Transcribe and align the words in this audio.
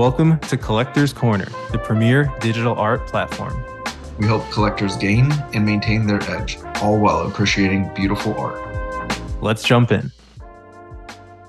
Welcome 0.00 0.38
to 0.38 0.56
Collectors 0.56 1.12
Corner, 1.12 1.46
the 1.72 1.78
premier 1.78 2.32
digital 2.40 2.74
art 2.74 3.06
platform. 3.06 3.62
We 4.18 4.24
help 4.24 4.50
collectors 4.50 4.96
gain 4.96 5.30
and 5.52 5.66
maintain 5.66 6.06
their 6.06 6.22
edge, 6.22 6.56
all 6.76 6.98
while 6.98 7.28
appreciating 7.28 7.92
beautiful 7.94 8.34
art. 8.40 8.58
Let's 9.42 9.62
jump 9.62 9.92
in. 9.92 10.10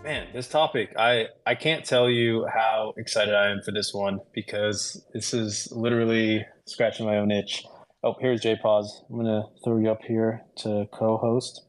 Man, 0.04 0.28
this 0.34 0.50
topic, 0.50 0.94
I, 1.00 1.28
I 1.46 1.56
can't 1.56 1.86
tell 1.86 2.10
you 2.10 2.46
how 2.54 2.94
excited 2.98 3.34
I 3.34 3.52
am 3.52 3.62
for 3.62 3.72
this 3.72 3.94
one 3.94 4.20
because 4.34 5.02
this 5.14 5.34
is 5.34 5.72
literally 5.72 6.46
scratching 6.66 7.06
my 7.06 7.20
own 7.20 7.32
itch. 7.32 7.64
Oh, 8.04 8.16
here's 8.20 8.42
JPause. 8.42 8.90
I'm 9.10 9.16
going 9.16 9.28
to 9.28 9.44
throw 9.64 9.78
you 9.78 9.90
up 9.90 10.02
here 10.06 10.42
to 10.58 10.90
co 10.92 11.16
host. 11.16 11.62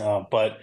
Uh, 0.00 0.22
but 0.30 0.56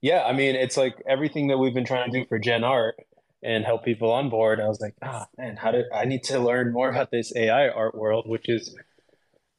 yeah, 0.00 0.24
I 0.24 0.32
mean, 0.32 0.54
it's 0.54 0.78
like 0.78 0.94
everything 1.06 1.48
that 1.48 1.58
we've 1.58 1.74
been 1.74 1.84
trying 1.84 2.10
to 2.10 2.18
do 2.18 2.24
for 2.26 2.38
Gen 2.38 2.64
Art 2.64 2.94
and 3.42 3.64
help 3.64 3.84
people 3.84 4.10
on 4.12 4.28
board. 4.28 4.60
I 4.60 4.68
was 4.68 4.80
like, 4.80 4.94
ah, 5.02 5.26
man, 5.38 5.56
how 5.56 5.72
do 5.72 5.84
I 5.94 6.04
need 6.04 6.24
to 6.24 6.38
learn 6.38 6.72
more 6.72 6.90
about 6.90 7.10
this 7.10 7.32
AI 7.34 7.68
art 7.68 7.94
world, 7.94 8.28
which 8.28 8.48
is 8.48 8.74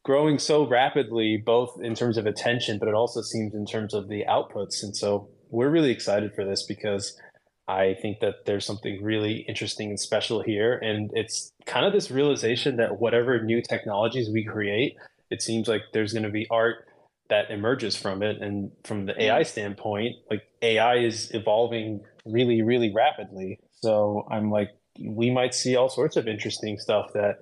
growing 0.04 0.40
so 0.40 0.68
rapidly, 0.68 1.38
both 1.38 1.80
in 1.82 1.96
terms 1.96 2.18
of 2.18 2.26
attention, 2.26 2.80
but 2.80 2.88
it 2.88 2.94
also 2.94 3.22
seems 3.22 3.54
in 3.54 3.66
terms 3.66 3.94
of 3.94 4.08
the 4.08 4.24
outputs. 4.28 4.84
And 4.84 4.96
so 4.96 5.30
we're 5.50 5.70
really 5.70 5.92
excited 5.92 6.34
for 6.36 6.46
this 6.46 6.64
because 6.64 7.20
I 7.68 7.96
think 8.02 8.20
that 8.20 8.46
there's 8.46 8.66
something 8.66 9.04
really 9.04 9.46
interesting 9.48 9.90
and 9.90 10.00
special 10.00 10.42
here. 10.42 10.78
And 10.78 11.12
it's 11.14 11.54
kind 11.66 11.86
of 11.86 11.94
this 11.94 12.10
realization 12.12 12.78
that 12.78 13.00
whatever 13.00 13.44
new 13.44 13.62
technologies 13.62 14.30
we 14.30 14.44
create, 14.44 14.96
it 15.30 15.42
seems 15.42 15.68
like 15.68 15.82
there's 15.94 16.14
going 16.14 16.24
to 16.24 16.30
be 16.30 16.48
art 16.50 16.88
that 17.30 17.50
emerges 17.50 17.96
from 17.96 18.24
it. 18.24 18.42
And 18.42 18.72
from 18.84 19.06
the 19.06 19.22
AI 19.22 19.44
standpoint, 19.44 20.16
like 20.30 20.42
AI 20.62 20.98
is 20.98 21.32
evolving 21.34 22.02
really, 22.26 22.62
really 22.62 22.92
rapidly. 22.94 23.60
So 23.84 24.28
I'm 24.30 24.52
like, 24.52 24.70
we 25.00 25.32
might 25.32 25.54
see 25.54 25.76
all 25.76 25.90
sorts 25.90 26.18
of 26.18 26.28
interesting 26.28 26.78
stuff 26.78 27.14
that 27.14 27.38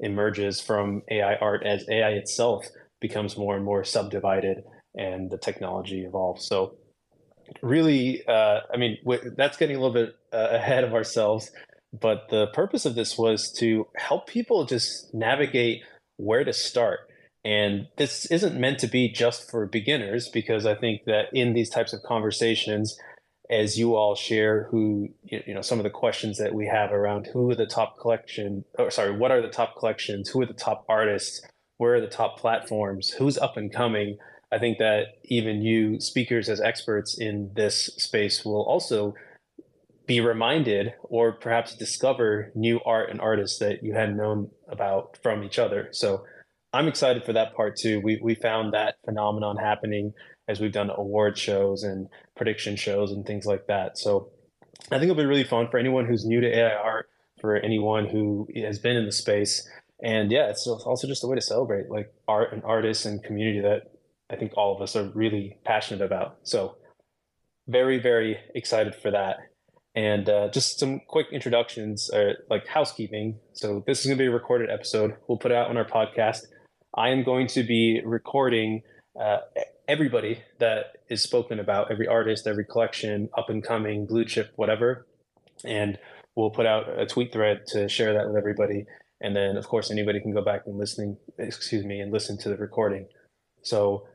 emerges 0.00 0.60
from 0.60 1.02
AI 1.10 1.36
art 1.36 1.64
as 1.64 1.88
AI 1.88 2.10
itself 2.10 2.66
becomes 3.00 3.36
more 3.36 3.56
and 3.56 3.64
more 3.64 3.84
subdivided 3.84 4.64
and 4.96 5.30
the 5.30 5.38
technology 5.38 6.04
evolves. 6.04 6.46
So 6.46 6.76
really, 7.62 8.26
uh, 8.26 8.60
I 8.72 8.76
mean, 8.76 8.98
that's 9.36 9.56
getting 9.56 9.76
a 9.76 9.80
little 9.80 9.94
bit 9.94 10.16
uh, 10.32 10.48
ahead 10.52 10.84
of 10.84 10.94
ourselves. 10.94 11.50
But 11.92 12.28
the 12.30 12.48
purpose 12.48 12.86
of 12.86 12.96
this 12.96 13.16
was 13.16 13.52
to 13.58 13.86
help 13.96 14.26
people 14.26 14.64
just 14.64 15.14
navigate 15.14 15.82
where 16.16 16.44
to 16.44 16.52
start 16.52 17.00
and 17.44 17.88
this 17.98 18.26
isn't 18.30 18.58
meant 18.58 18.78
to 18.78 18.86
be 18.86 19.08
just 19.08 19.50
for 19.50 19.66
beginners 19.66 20.28
because 20.30 20.64
I 20.64 20.74
think 20.74 21.04
that 21.04 21.26
in 21.32 21.52
these 21.52 21.68
types 21.68 21.92
of 21.92 22.02
conversations, 22.02 22.96
as 23.50 23.78
you 23.78 23.94
all 23.94 24.14
share 24.14 24.64
who 24.70 25.08
you 25.24 25.54
know 25.54 25.60
some 25.60 25.78
of 25.78 25.84
the 25.84 25.90
questions 25.90 26.38
that 26.38 26.54
we 26.54 26.66
have 26.66 26.92
around 26.92 27.28
who 27.32 27.50
are 27.50 27.54
the 27.54 27.66
top 27.66 27.98
collection 27.98 28.64
or 28.78 28.90
sorry 28.90 29.16
what 29.16 29.30
are 29.30 29.42
the 29.42 29.48
top 29.48 29.76
collections? 29.78 30.30
Who 30.30 30.40
are 30.40 30.46
the 30.46 30.54
top 30.54 30.84
artists? 30.88 31.42
Where 31.76 31.94
are 31.94 32.00
the 32.00 32.06
top 32.06 32.38
platforms? 32.38 33.10
Who's 33.10 33.36
up 33.36 33.56
and 33.56 33.72
coming? 33.72 34.16
I 34.52 34.58
think 34.58 34.78
that 34.78 35.18
even 35.24 35.62
you 35.62 36.00
speakers 36.00 36.48
as 36.48 36.60
experts 36.60 37.18
in 37.18 37.50
this 37.54 37.86
space 37.96 38.44
will 38.44 38.64
also 38.64 39.14
be 40.06 40.20
reminded 40.20 40.94
or 41.02 41.32
perhaps 41.32 41.74
discover 41.74 42.52
new 42.54 42.78
art 42.84 43.10
and 43.10 43.20
artists 43.20 43.58
that 43.58 43.82
you 43.82 43.94
hadn't 43.94 44.16
known 44.16 44.50
about 44.68 45.18
from 45.22 45.42
each 45.42 45.58
other. 45.58 45.88
So 45.92 46.24
I'm 46.72 46.88
excited 46.88 47.24
for 47.24 47.32
that 47.32 47.54
part 47.54 47.76
too. 47.76 48.00
We 48.00 48.20
we 48.22 48.34
found 48.34 48.74
that 48.74 48.96
phenomenon 49.04 49.56
happening 49.56 50.12
as 50.48 50.60
we've 50.60 50.72
done 50.72 50.90
award 50.94 51.38
shows 51.38 51.82
and 51.82 52.08
prediction 52.36 52.76
shows 52.76 53.12
and 53.12 53.26
things 53.26 53.46
like 53.46 53.66
that. 53.66 53.98
So 53.98 54.30
I 54.90 54.98
think 54.98 55.04
it'll 55.04 55.16
be 55.16 55.24
really 55.24 55.44
fun 55.44 55.68
for 55.70 55.78
anyone 55.78 56.06
who's 56.06 56.24
new 56.24 56.40
to 56.40 56.58
AI 56.58 56.74
art, 56.74 57.08
for 57.40 57.56
anyone 57.56 58.06
who 58.06 58.48
has 58.56 58.78
been 58.78 58.96
in 58.96 59.06
the 59.06 59.12
space. 59.12 59.66
And 60.02 60.30
yeah, 60.30 60.48
it's 60.50 60.66
also 60.66 61.06
just 61.06 61.24
a 61.24 61.26
way 61.26 61.36
to 61.36 61.42
celebrate 61.42 61.90
like 61.90 62.12
art 62.28 62.52
and 62.52 62.62
artists 62.64 63.06
and 63.06 63.22
community 63.22 63.60
that 63.60 63.92
I 64.30 64.36
think 64.36 64.52
all 64.56 64.74
of 64.74 64.82
us 64.82 64.96
are 64.96 65.10
really 65.14 65.58
passionate 65.64 66.04
about. 66.04 66.38
So 66.42 66.76
very, 67.66 67.98
very 67.98 68.38
excited 68.54 68.94
for 68.94 69.10
that. 69.10 69.36
And 69.94 70.28
uh, 70.28 70.48
just 70.48 70.80
some 70.80 71.00
quick 71.06 71.28
introductions, 71.32 72.10
uh, 72.10 72.32
like 72.50 72.66
housekeeping. 72.66 73.38
So 73.52 73.84
this 73.86 74.00
is 74.00 74.06
going 74.06 74.18
to 74.18 74.22
be 74.22 74.26
a 74.26 74.32
recorded 74.32 74.68
episode. 74.68 75.14
We'll 75.28 75.38
put 75.38 75.52
it 75.52 75.56
out 75.56 75.70
on 75.70 75.76
our 75.76 75.84
podcast 75.84 76.42
I 76.96 77.08
am 77.08 77.24
going 77.24 77.48
to 77.48 77.64
be 77.64 78.00
recording 78.04 78.82
uh, 79.20 79.38
everybody 79.88 80.42
that 80.58 80.98
is 81.08 81.22
spoken 81.22 81.60
about, 81.60 81.90
every 81.90 82.06
artist, 82.06 82.46
every 82.46 82.64
collection, 82.64 83.28
up 83.36 83.50
and 83.50 83.62
coming, 83.62 84.06
blue 84.06 84.24
chip, 84.24 84.52
whatever. 84.56 85.06
And 85.64 85.98
we'll 86.34 86.50
put 86.50 86.66
out 86.66 86.98
a 86.98 87.06
tweet 87.06 87.32
thread 87.32 87.66
to 87.68 87.88
share 87.88 88.14
that 88.14 88.26
with 88.26 88.36
everybody. 88.36 88.86
And 89.20 89.34
then, 89.34 89.56
of 89.56 89.66
course, 89.66 89.90
anybody 89.90 90.20
can 90.20 90.32
go 90.32 90.42
back 90.42 90.62
and 90.66 90.76
listening, 90.76 91.16
excuse 91.38 91.84
me, 91.84 92.00
and 92.00 92.12
listen 92.12 92.36
to 92.38 92.48
the 92.48 92.56
recording. 92.56 93.06
So 93.62 94.06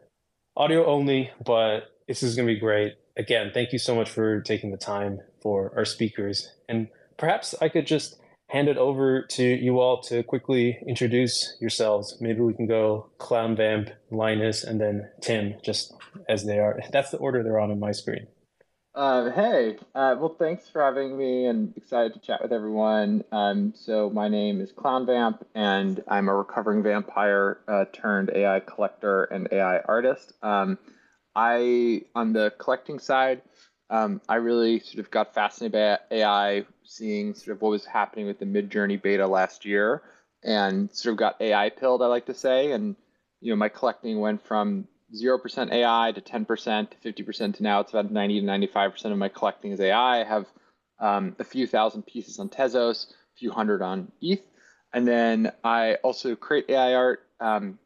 audio 0.56 0.85
only, 0.85 1.31
but 1.44 1.96
this 2.07 2.22
is 2.22 2.36
going 2.36 2.47
to 2.47 2.53
be 2.53 2.59
great. 2.59 2.96
Again, 3.18 3.51
thank 3.53 3.74
you 3.74 3.80
so 3.80 3.96
much 3.96 4.09
for 4.09 4.41
taking 4.41 4.72
the 4.72 4.78
time 4.78 5.19
for 5.41 5.74
our 5.75 5.86
speakers. 5.86 6.53
And 6.68 6.90
perhaps 7.18 7.56
I 7.62 7.69
could 7.69 7.88
just 7.88 8.19
hand 8.50 8.68
it 8.68 8.78
over 8.78 9.22
to 9.22 9.44
you 9.44 9.80
all 9.80 10.02
to 10.02 10.24
quickly 10.24 10.80
introduce 10.88 11.56
yourselves. 11.60 12.18
Maybe 12.20 12.42
we 12.42 12.54
can 12.54 12.68
go 12.68 13.10
Clown 13.18 13.56
Vamp, 13.56 13.92
Linus, 14.12 14.64
and 14.64 14.82
then 14.82 15.10
Tim, 15.22 15.56
just 15.64 15.94
as 16.28 16.46
they 16.46 16.60
are. 16.60 16.80
That's 16.92 17.12
the 17.12 17.18
order 17.18 17.44
they're 17.44 17.60
on 17.60 17.72
in 17.72 17.80
my 17.80 17.92
screen. 17.92 18.28
Uh, 18.96 19.32
hey, 19.32 19.78
uh, 19.94 20.16
well, 20.20 20.36
thanks 20.38 20.68
for 20.68 20.82
having 20.82 21.16
me 21.16 21.46
and 21.46 21.74
excited 21.78 22.14
to 22.14 22.20
chat 22.20 22.42
with 22.42 22.52
everyone. 22.52 23.24
Um, 23.32 23.72
so, 23.76 24.10
my 24.10 24.28
name 24.28 24.60
is 24.62 24.72
Clown 24.72 25.06
Vamp, 25.06 25.46
and 25.54 26.04
I'm 26.08 26.28
a 26.28 26.36
recovering 26.36 26.81
vampire 26.81 27.60
uh, 27.68 27.86
turned 27.94 28.31
AI 28.34 28.60
collector 28.62 29.26
and 29.26 29.48
AI 29.52 29.80
artist. 29.81 30.34
Um, 30.42 30.80
I, 31.36 32.02
on 32.16 32.34
the 32.34 32.52
collecting 32.58 33.00
side, 33.00 33.44
um, 33.90 34.22
I 34.30 34.36
really 34.36 34.80
sort 34.80 35.00
of 35.00 35.12
got 35.12 35.34
fascinated 35.34 35.74
by 35.74 36.16
AI, 36.16 36.66
seeing 36.84 37.34
sort 37.34 37.58
of 37.58 37.62
what 37.62 37.72
was 37.72 37.86
happening 37.86 38.28
with 38.28 38.40
the 38.40 38.46
Midjourney 38.46 39.02
beta 39.02 39.26
last 39.26 39.66
year, 39.66 40.04
and 40.44 40.92
sort 40.92 41.14
of 41.14 41.18
got 41.18 41.42
AI 41.42 41.70
pilled. 41.70 42.02
I 42.02 42.08
like 42.08 42.28
to 42.28 42.34
say, 42.34 42.72
and 42.72 42.96
you 43.42 43.52
know, 43.52 43.56
my 43.56 43.70
collecting 43.70 44.20
went 44.20 44.46
from 44.46 44.88
zero 45.16 45.40
percent 45.40 45.72
AI 45.72 46.12
to 46.14 46.22
ten 46.22 46.46
percent 46.46 46.92
to 46.92 46.98
fifty 46.98 47.24
percent 47.24 47.56
to 47.56 47.64
now 47.64 47.80
it's 47.80 47.92
about 47.92 48.12
ninety 48.12 48.40
to 48.40 48.46
ninety-five 48.46 48.92
percent 48.92 49.12
of 49.12 49.18
my 49.18 49.30
collecting 49.30 49.72
is 49.72 49.80
AI. 49.80 50.22
I 50.22 50.24
have 50.24 50.46
um, 51.00 51.36
a 51.40 51.44
few 51.44 51.66
thousand 51.66 52.06
pieces 52.06 52.40
on 52.40 52.50
Tezos, 52.50 53.10
a 53.10 53.38
few 53.38 53.52
hundred 53.52 53.82
on 53.82 54.12
ETH, 54.22 54.44
and 54.94 55.08
then 55.08 55.52
I 55.64 55.96
also 55.96 56.36
create 56.36 56.70
AI 56.70 56.94
art. 56.94 57.26
Um, 57.40 57.80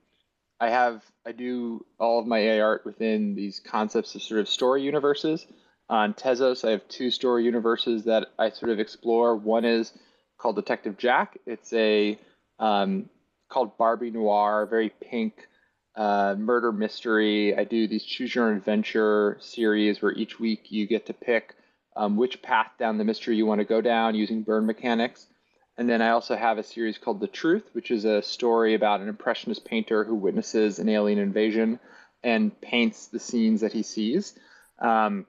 I 0.59 0.69
have 0.69 1.01
I 1.25 1.31
do 1.31 1.85
all 1.97 2.19
of 2.19 2.27
my 2.27 2.39
AI 2.39 2.59
art 2.59 2.85
within 2.85 3.35
these 3.35 3.61
concepts 3.61 4.15
of 4.15 4.21
sort 4.21 4.41
of 4.41 4.49
story 4.49 4.81
universes. 4.81 5.45
On 5.93 6.15
Tezos, 6.15 6.67
I 6.67 6.71
have 6.71 6.87
two 6.87 7.11
story 7.11 7.45
universes 7.45 8.05
that 8.05 8.29
I 8.39 8.49
sort 8.49 8.71
of 8.71 8.79
explore. 8.79 9.35
One 9.35 9.63
is 9.63 9.93
called 10.39 10.55
Detective 10.55 10.97
Jack. 10.97 11.37
It's 11.45 11.71
a 11.71 12.17
um, 12.57 13.11
called 13.47 13.77
Barbie 13.77 14.09
Noir, 14.09 14.65
very 14.65 14.89
pink 14.89 15.47
uh, 15.95 16.33
murder 16.35 16.71
mystery. 16.71 17.55
I 17.55 17.63
do 17.65 17.87
these 17.87 18.03
choose 18.03 18.33
your 18.33 18.49
own 18.49 18.57
adventure 18.57 19.37
series 19.39 20.01
where 20.01 20.13
each 20.13 20.39
week 20.39 20.71
you 20.71 20.87
get 20.87 21.05
to 21.05 21.13
pick 21.13 21.53
um, 21.95 22.17
which 22.17 22.41
path 22.41 22.71
down 22.79 22.97
the 22.97 23.03
mystery 23.03 23.35
you 23.35 23.45
want 23.45 23.59
to 23.59 23.65
go 23.65 23.79
down 23.79 24.15
using 24.15 24.41
burn 24.41 24.65
mechanics. 24.65 25.27
And 25.77 25.87
then 25.87 26.01
I 26.01 26.09
also 26.09 26.35
have 26.35 26.57
a 26.57 26.63
series 26.63 26.97
called 26.97 27.19
The 27.19 27.27
Truth, 27.27 27.69
which 27.73 27.91
is 27.91 28.03
a 28.03 28.23
story 28.23 28.73
about 28.73 29.01
an 29.01 29.09
impressionist 29.09 29.63
painter 29.63 30.03
who 30.03 30.15
witnesses 30.15 30.79
an 30.79 30.89
alien 30.89 31.19
invasion 31.19 31.79
and 32.23 32.59
paints 32.61 33.09
the 33.09 33.19
scenes 33.19 33.61
that 33.61 33.73
he 33.73 33.83
sees. 33.83 34.33
Um, 34.79 35.27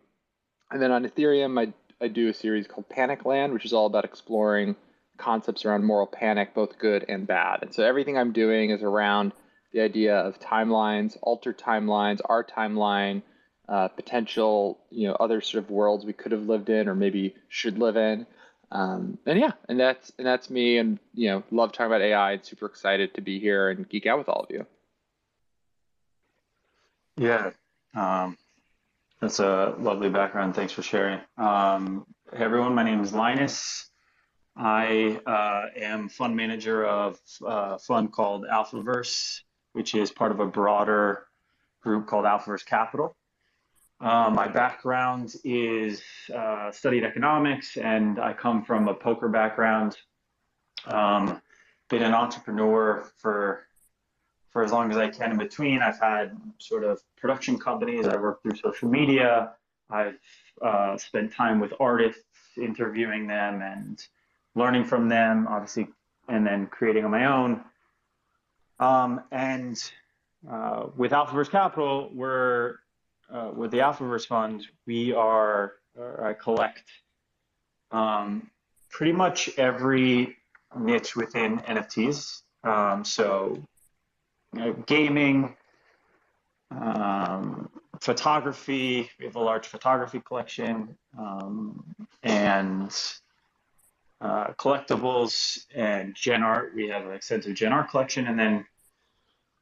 and 0.70 0.81
then 0.81 0.93
on 0.93 1.05
Ethereum, 1.05 1.58
I, 1.61 1.72
I 2.05 2.08
do 2.08 2.28
a 2.28 2.34
series 2.34 2.66
called 2.66 2.88
Panic 2.88 3.25
Land, 3.25 3.52
which 3.52 3.64
is 3.64 3.72
all 3.72 3.87
about 3.87 4.05
exploring 4.05 4.76
concepts 5.16 5.64
around 5.64 5.84
moral 5.84 6.06
panic, 6.06 6.55
both 6.55 6.78
good 6.78 7.05
and 7.08 7.26
bad. 7.26 7.62
And 7.62 7.72
so 7.72 7.84
everything 7.84 8.19
I'm 8.19 8.32
doing 8.32 8.70
is 8.70 8.82
around 8.82 9.32
the 9.72 9.81
idea 9.81 10.16
of 10.16 10.40
timelines, 10.40 11.16
altered 11.22 11.58
timelines, 11.58 12.20
our 12.25 12.44
timeline, 12.44 13.22
uh, 13.69 13.88
potential, 13.88 14.78
you 14.90 15.08
know, 15.08 15.14
other 15.14 15.40
sort 15.40 15.64
of 15.64 15.70
worlds 15.70 16.05
we 16.05 16.12
could 16.12 16.32
have 16.32 16.43
lived 16.43 16.69
in 16.69 16.88
or 16.88 16.94
maybe 16.94 17.34
should 17.49 17.78
live 17.78 17.96
in. 17.96 18.26
Um, 18.70 19.19
and 19.26 19.38
yeah, 19.38 19.52
and 19.69 19.78
that's 19.78 20.12
and 20.19 20.26
that's 20.26 20.50
me. 20.50 20.78
And 20.78 20.99
you 21.14 21.31
know, 21.31 21.43
love 21.50 21.72
talking 21.72 21.87
about 21.87 22.02
AI. 22.02 22.32
And 22.32 22.44
super 22.44 22.67
excited 22.67 23.14
to 23.14 23.20
be 23.20 23.38
here 23.38 23.70
and 23.70 23.88
geek 23.88 24.06
out 24.06 24.19
with 24.19 24.28
all 24.28 24.40
of 24.40 24.50
you. 24.50 24.67
Yeah, 27.17 27.50
um, 27.94 28.37
that's 29.24 29.40
a 29.40 29.74
lovely 29.78 30.10
background. 30.10 30.54
Thanks 30.54 30.74
for 30.74 30.82
sharing. 30.82 31.18
Um, 31.38 32.04
hey 32.30 32.44
everyone, 32.44 32.74
my 32.74 32.82
name 32.82 33.00
is 33.00 33.14
Linus. 33.14 33.88
I 34.54 35.18
uh, 35.24 35.80
am 35.80 36.10
fund 36.10 36.36
manager 36.36 36.84
of 36.84 37.18
a 37.42 37.78
fund 37.78 38.12
called 38.12 38.44
Alphaverse, 38.44 39.40
which 39.72 39.94
is 39.94 40.12
part 40.12 40.30
of 40.30 40.40
a 40.40 40.46
broader 40.46 41.26
group 41.82 42.06
called 42.06 42.26
Alphaverse 42.26 42.66
Capital. 42.66 43.16
Uh, 43.98 44.28
my 44.28 44.46
background 44.46 45.34
is 45.42 46.02
uh, 46.36 46.70
studied 46.70 47.02
economics, 47.02 47.78
and 47.78 48.18
I 48.18 48.34
come 48.34 48.62
from 48.62 48.88
a 48.88 48.94
poker 48.94 49.30
background. 49.30 49.96
Um, 50.86 51.40
been 51.88 52.02
an 52.02 52.12
entrepreneur 52.12 53.10
for 53.16 53.68
for 54.54 54.62
as 54.62 54.70
long 54.70 54.90
as 54.90 54.96
I 54.96 55.08
can 55.08 55.32
in 55.32 55.36
between. 55.36 55.82
I've 55.82 56.00
had 56.00 56.38
sort 56.58 56.84
of 56.84 57.02
production 57.16 57.58
companies. 57.58 58.06
I 58.06 58.16
worked 58.16 58.44
through 58.44 58.54
social 58.56 58.88
media. 58.88 59.52
I've 59.90 60.16
uh, 60.62 60.96
spent 60.96 61.32
time 61.32 61.58
with 61.58 61.74
artists, 61.80 62.22
interviewing 62.56 63.26
them 63.26 63.62
and 63.62 64.00
learning 64.54 64.84
from 64.84 65.08
them, 65.08 65.48
obviously, 65.50 65.88
and 66.28 66.46
then 66.46 66.68
creating 66.68 67.04
on 67.04 67.10
my 67.10 67.24
own. 67.26 67.64
Um, 68.78 69.22
and 69.32 69.76
uh, 70.48 70.86
with 70.96 71.10
Alphaverse 71.10 71.50
Capital, 71.50 72.10
we're 72.14 72.76
uh, 73.28 73.50
with 73.52 73.72
the 73.72 73.78
Alphaverse 73.78 74.26
Fund, 74.26 74.64
we 74.86 75.12
are 75.12 75.72
I 76.22 76.32
collect 76.32 76.84
um, 77.90 78.50
pretty 78.90 79.12
much 79.12 79.50
every 79.58 80.36
niche 80.78 81.16
within 81.16 81.58
NFTs. 81.58 82.42
Um, 82.62 83.04
so, 83.04 83.62
you 84.54 84.60
know, 84.60 84.72
gaming, 84.86 85.56
um, 86.70 87.70
photography. 88.00 89.10
We 89.18 89.26
have 89.26 89.36
a 89.36 89.40
large 89.40 89.66
photography 89.66 90.20
collection 90.20 90.96
um, 91.18 91.84
and 92.22 92.90
uh, 94.20 94.48
collectibles 94.54 95.66
and 95.74 96.14
gen 96.14 96.42
art. 96.42 96.72
We 96.74 96.88
have 96.88 97.06
an 97.06 97.12
extensive 97.12 97.54
gen 97.54 97.72
art 97.72 97.90
collection, 97.90 98.26
and 98.26 98.38
then 98.38 98.64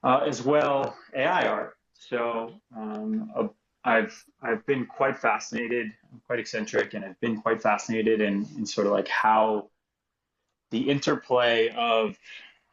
uh, 0.03 0.25
as 0.27 0.43
well 0.43 0.97
AI 1.15 1.47
art. 1.47 1.77
So 1.95 2.53
um, 2.77 3.51
I've 3.85 4.25
I've 4.43 4.65
been 4.67 4.87
quite 4.87 5.17
fascinated, 5.17 5.93
I'm 6.13 6.21
quite 6.27 6.39
eccentric, 6.39 6.95
and 6.95 7.05
I've 7.05 7.19
been 7.21 7.41
quite 7.41 7.63
fascinated 7.63 8.21
in, 8.21 8.47
in 8.57 8.67
sort 8.67 8.87
of 8.87 8.93
like 8.93 9.09
how 9.09 9.69
the 10.71 10.89
interplay 10.89 11.69
of 11.77 12.17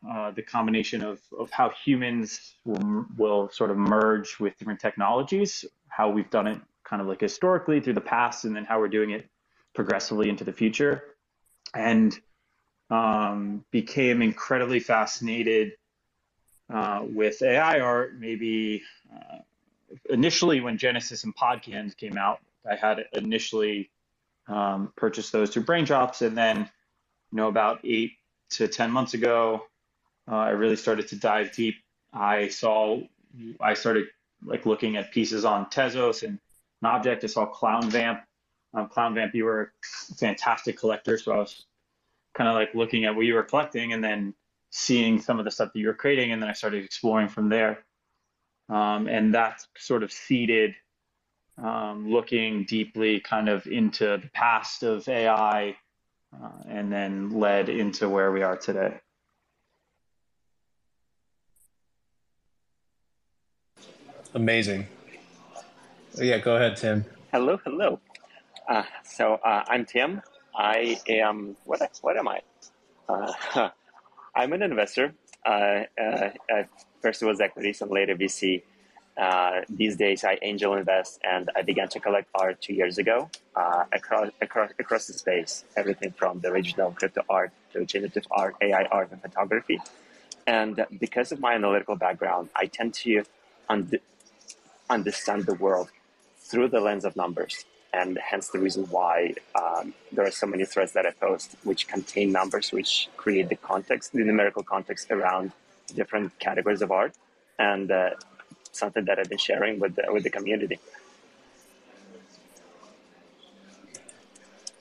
uh, 0.08 0.32
the 0.32 0.42
combination 0.42 1.04
of, 1.04 1.20
of 1.38 1.52
how 1.52 1.70
humans 1.70 2.56
will, 2.66 3.06
will 3.18 3.50
sort 3.50 3.72
of 3.72 3.78
merge 3.78 4.40
with 4.40 4.58
different 4.58 4.80
technologies, 4.80 5.66
how 5.88 6.10
we've 6.10 6.30
done 6.30 6.48
it 6.48 6.60
kind 6.84 7.02
of 7.02 7.08
like 7.08 7.22
historically 7.22 7.80
through 7.80 7.94
the 7.94 8.02
past, 8.02 8.46
and 8.46 8.56
then 8.56 8.66
how 8.66 8.80
we're 8.80 8.88
doing 8.88 9.12
it 9.12 9.30
progressively 9.76 10.30
into 10.30 10.44
the 10.44 10.54
future. 10.54 11.04
And 11.76 12.18
um, 12.90 13.64
became 13.72 14.22
incredibly 14.22 14.80
fascinated 14.80 15.74
uh, 16.74 17.04
with 17.04 17.42
AI 17.42 17.80
art, 17.80 18.20
maybe 18.20 18.84
uh, 19.14 19.40
initially 20.10 20.60
when 20.62 20.78
Genesis 20.78 21.24
and 21.24 21.36
Podcans 21.36 21.96
came 21.96 22.18
out, 22.18 22.40
I 22.70 22.76
had 22.76 23.06
initially 23.14 23.90
um, 24.48 24.92
purchased 24.96 25.32
those 25.32 25.52
through 25.52 25.64
Braindrops, 25.64 26.22
and 26.26 26.38
then 26.38 26.70
you 27.32 27.38
know 27.38 27.48
about 27.48 27.80
eight 27.84 28.14
to 28.52 28.68
ten 28.68 28.92
months 28.92 29.14
ago, 29.14 29.64
uh, 30.30 30.36
I 30.36 30.50
really 30.50 30.76
started 30.76 31.08
to 31.10 31.16
dive 31.16 31.52
deep. 31.54 31.76
I 32.14 32.50
saw, 32.50 33.00
I 33.60 33.74
started 33.74 34.08
like 34.46 34.66
looking 34.66 34.96
at 34.96 35.12
pieces 35.12 35.46
on 35.46 35.66
Tezos 35.68 36.24
and 36.24 36.40
an 36.82 36.90
object. 36.90 37.24
I 37.24 37.28
saw 37.28 37.46
Clown 37.46 37.90
Vamp. 37.90 38.22
Um, 38.74 38.88
Clown 38.90 39.16
Vamp, 39.16 39.34
you 39.34 39.46
were 39.46 39.74
a 40.12 40.16
fantastic 40.16 40.78
collector, 40.78 41.18
so 41.18 41.32
I 41.32 41.38
was 41.38 41.66
kind 42.36 42.48
of 42.48 42.56
like 42.56 42.76
looking 42.76 43.06
at 43.06 43.16
what 43.16 43.26
you 43.26 43.34
were 43.34 43.44
collecting, 43.44 43.94
and 43.94 44.04
then 44.04 44.34
seeing 44.70 45.20
some 45.20 45.40
of 45.40 45.46
the 45.46 45.52
stuff 45.52 45.74
that 45.74 45.80
you 45.80 45.88
were 45.88 45.94
creating, 45.94 46.32
and 46.32 46.42
then 46.42 46.50
I 46.50 46.54
started 46.54 46.84
exploring 46.84 47.28
from 47.28 47.50
there. 47.50 47.84
Um, 48.70 49.08
and 49.08 49.34
that 49.34 49.66
sort 49.78 50.04
of 50.04 50.12
seeded 50.12 50.76
um, 51.58 52.10
looking 52.10 52.66
deeply 52.66 53.20
kind 53.20 53.50
of 53.50 53.66
into 53.66 54.06
the 54.06 54.30
past 54.34 54.84
of 54.84 55.08
AI 55.10 55.76
uh, 56.34 56.50
and 56.68 56.92
then 56.92 57.32
led 57.32 57.70
into 57.70 58.08
where 58.08 58.32
we 58.32 58.44
are 58.44 58.56
today. 58.56 59.00
Amazing. 64.36 64.88
Yeah, 66.16 66.38
go 66.38 66.56
ahead, 66.56 66.78
Tim. 66.78 67.06
Hello, 67.32 67.58
hello. 67.64 68.00
Uh, 68.68 68.84
so 69.04 69.36
uh, 69.36 69.64
I'm 69.68 69.86
Tim. 69.86 70.22
I 70.56 71.00
am 71.08 71.56
what? 71.66 71.82
What 72.02 72.18
am 72.18 72.28
I? 72.28 72.42
Uh, 73.08 73.70
I'm 74.36 74.54
an 74.54 74.62
investor. 74.62 75.14
Uh, 75.46 75.84
uh, 76.00 76.30
first 77.02 77.24
it 77.24 77.26
was 77.26 77.42
equities 77.42 77.82
and 77.82 77.90
later 77.90 78.16
VC. 78.16 78.62
Uh, 79.18 79.62
these 79.68 79.98
days, 79.98 80.24
I 80.24 80.38
angel 80.42 80.76
invest, 80.76 81.20
and 81.24 81.50
I 81.56 81.64
began 81.64 81.90
to 81.90 82.00
collect 82.00 82.30
art 82.36 82.62
two 82.62 82.74
years 82.74 82.98
ago 82.98 83.30
across, 83.92 84.30
across 84.42 84.72
across 84.80 85.08
the 85.08 85.14
space. 85.14 85.66
Everything 85.76 86.12
from 86.12 86.40
the 86.40 86.50
original 86.50 86.92
crypto 86.92 87.24
art 87.30 87.52
to 87.74 87.84
generative 87.86 88.28
art, 88.32 88.56
AI 88.62 88.84
art, 88.86 89.12
and 89.12 89.22
photography. 89.22 89.82
And 90.46 90.86
because 91.00 91.32
of 91.32 91.40
my 91.40 91.54
analytical 91.56 91.96
background, 91.96 92.50
I 92.56 92.68
tend 92.68 92.94
to 93.06 93.24
un- 93.70 93.92
understand 94.90 95.46
the 95.46 95.56
world 95.56 95.90
through 96.38 96.70
the 96.70 96.80
lens 96.80 97.06
of 97.06 97.16
numbers, 97.16 97.66
and 97.94 98.18
hence 98.18 98.50
the 98.50 98.60
reason 98.60 98.86
why 98.86 99.34
um, 99.56 99.94
there 100.12 100.26
are 100.26 100.32
so 100.32 100.48
many 100.48 100.66
threads 100.66 100.94
that 100.94 101.06
I 101.06 101.12
post 101.12 101.56
which 101.64 101.88
contain 101.88 102.32
numbers, 102.32 102.72
which 102.72 103.10
create 103.18 103.50
the 103.50 103.56
context, 103.56 104.14
the 104.14 104.24
numerical 104.24 104.64
context 104.64 105.12
around 105.12 105.52
different 105.96 106.38
categories 106.40 106.82
of 106.82 106.92
art. 106.92 107.14
And 107.58 107.92
uh, 107.92 108.12
something 108.72 109.06
that 109.06 109.20
I've 109.20 109.30
been 109.30 109.38
sharing 109.38 109.80
with 109.80 109.96
the, 109.96 110.04
with 110.10 110.24
the 110.24 110.30
community. 110.30 110.80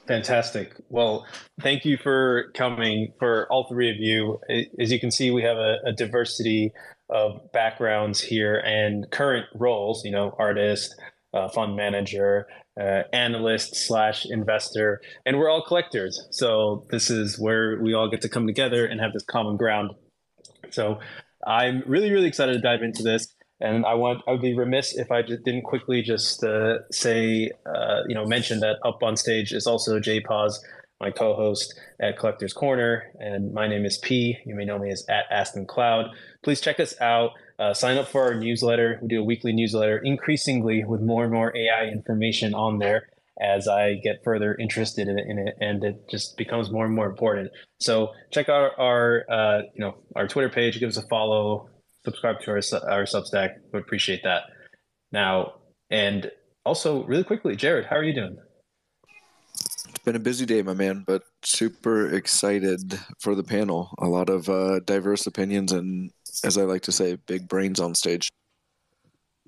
Fantastic. 0.06 0.75
Well, 0.88 1.26
thank 1.60 1.84
you 1.84 1.99
for 1.99 2.50
coming 2.55 3.12
for 3.19 3.46
all 3.50 3.69
three 3.69 3.90
of 3.90 3.96
you. 3.96 4.40
As 4.78 4.90
you 4.90 4.99
can 4.99 5.10
see, 5.10 5.31
we 5.31 5.43
have 5.43 5.58
a, 5.58 5.76
a 5.84 5.93
diversity 5.93 6.72
of 7.10 7.52
backgrounds 7.52 8.20
here 8.20 8.56
and 8.56 9.06
current 9.10 9.46
roles, 9.55 10.05
you 10.05 10.10
know, 10.10 10.34
artist, 10.38 10.94
uh, 11.34 11.49
fund 11.49 11.76
manager, 11.76 12.46
uh, 12.81 13.02
analyst 13.12 13.75
slash 13.75 14.26
investor, 14.26 15.00
and 15.26 15.38
we're 15.38 15.50
all 15.50 15.62
collectors. 15.62 16.28
So 16.31 16.87
this 16.90 17.10
is 17.10 17.38
where 17.38 17.81
we 17.82 17.94
all 17.94 18.08
get 18.08 18.20
to 18.22 18.28
come 18.28 18.46
together 18.46 18.87
and 18.87 19.00
have 19.00 19.12
this 19.12 19.25
common 19.25 19.56
ground. 19.56 19.90
So 20.70 21.00
I'm 21.46 21.82
really, 21.86 22.10
really 22.10 22.29
excited 22.29 22.53
to 22.53 22.60
dive 22.60 22.82
into 22.82 23.03
this. 23.03 23.34
And 23.60 23.84
I 23.84 23.94
want 23.94 24.22
I 24.29 24.32
would 24.32 24.41
be 24.41 24.56
remiss 24.56 24.96
if 24.96 25.10
I 25.10 25.22
didn't 25.22 25.62
quickly 25.62 26.00
just 26.00 26.44
uh, 26.44 26.79
say 26.93 27.50
uh, 27.67 28.03
you 28.06 28.15
know 28.15 28.24
mention 28.24 28.60
that 28.60 28.77
up 28.84 29.03
on 29.03 29.17
stage 29.17 29.53
is 29.53 29.67
also 29.67 29.98
Jay 29.98 30.20
Paz, 30.20 30.62
my 31.00 31.10
co-host 31.10 31.74
at 32.00 32.19
Collectors 32.19 32.53
Corner, 32.53 33.10
and 33.19 33.53
my 33.53 33.67
name 33.67 33.84
is 33.84 33.98
P. 33.98 34.38
You 34.46 34.55
may 34.55 34.65
know 34.65 34.79
me 34.79 34.91
as 34.91 35.05
at 35.08 35.24
Aston 35.32 35.67
Cloud. 35.67 36.06
Please 36.48 36.62
check 36.62 36.81
us 36.81 36.98
out. 37.02 37.32
Uh, 37.58 37.74
sign 37.74 37.98
up 37.98 38.08
for 38.08 38.22
our 38.22 38.34
newsletter. 38.34 38.98
We 39.02 39.08
do 39.08 39.20
a 39.20 39.22
weekly 39.22 39.52
newsletter, 39.52 39.98
increasingly 39.98 40.82
with 40.82 41.02
more 41.02 41.24
and 41.24 41.31
more 41.31 41.55
AI 41.55 41.88
information 41.88 42.55
on 42.55 42.78
there 42.78 43.10
as 43.38 43.69
I 43.69 43.96
get 43.96 44.24
further 44.24 44.55
interested 44.55 45.08
in 45.08 45.19
it, 45.19 45.26
in 45.28 45.38
it, 45.38 45.56
and 45.60 45.84
it 45.84 46.08
just 46.08 46.38
becomes 46.38 46.70
more 46.70 46.86
and 46.86 46.94
more 46.94 47.05
important. 47.05 47.50
So 47.81 48.14
check 48.31 48.48
out 48.48 48.70
our, 48.78 49.26
uh, 49.31 49.58
you 49.74 49.81
know 49.84 49.96
our 50.17 50.26
Twitter 50.26 50.48
page. 50.48 50.81
Give 50.81 50.88
us 50.88 50.96
a 50.96 51.06
follow 51.08 51.69
subscribe 52.06 52.40
to 52.40 52.52
our, 52.52 52.62
our 52.90 53.02
Substack. 53.05 53.50
Would 53.74 53.82
appreciate 53.82 54.22
that. 54.24 54.44
Now, 55.12 55.52
and 55.90 56.31
also 56.64 57.05
really 57.05 57.24
quickly, 57.24 57.56
Jared, 57.56 57.84
how 57.84 57.96
are 57.96 58.05
you 58.05 58.14
doing? 58.14 58.38
It's 59.90 59.98
been 60.02 60.17
a 60.17 60.19
busy 60.19 60.46
day, 60.46 60.62
my 60.62 60.72
man, 60.72 61.05
but 61.06 61.24
super 61.43 62.10
excited 62.10 62.98
for 63.20 63.34
the 63.34 63.44
panel. 63.44 63.90
A 63.98 64.08
lot 64.08 64.31
of 64.31 64.48
uh, 64.48 64.81
diverse 64.81 65.26
opinions 65.26 65.72
and, 65.72 66.10
as 66.45 66.59
I 66.59 66.63
like 66.63 66.83
to 66.83 66.93
say, 66.93 67.17
big 67.27 67.49
brains 67.49 67.81
on 67.81 67.95
stage. 67.95 68.31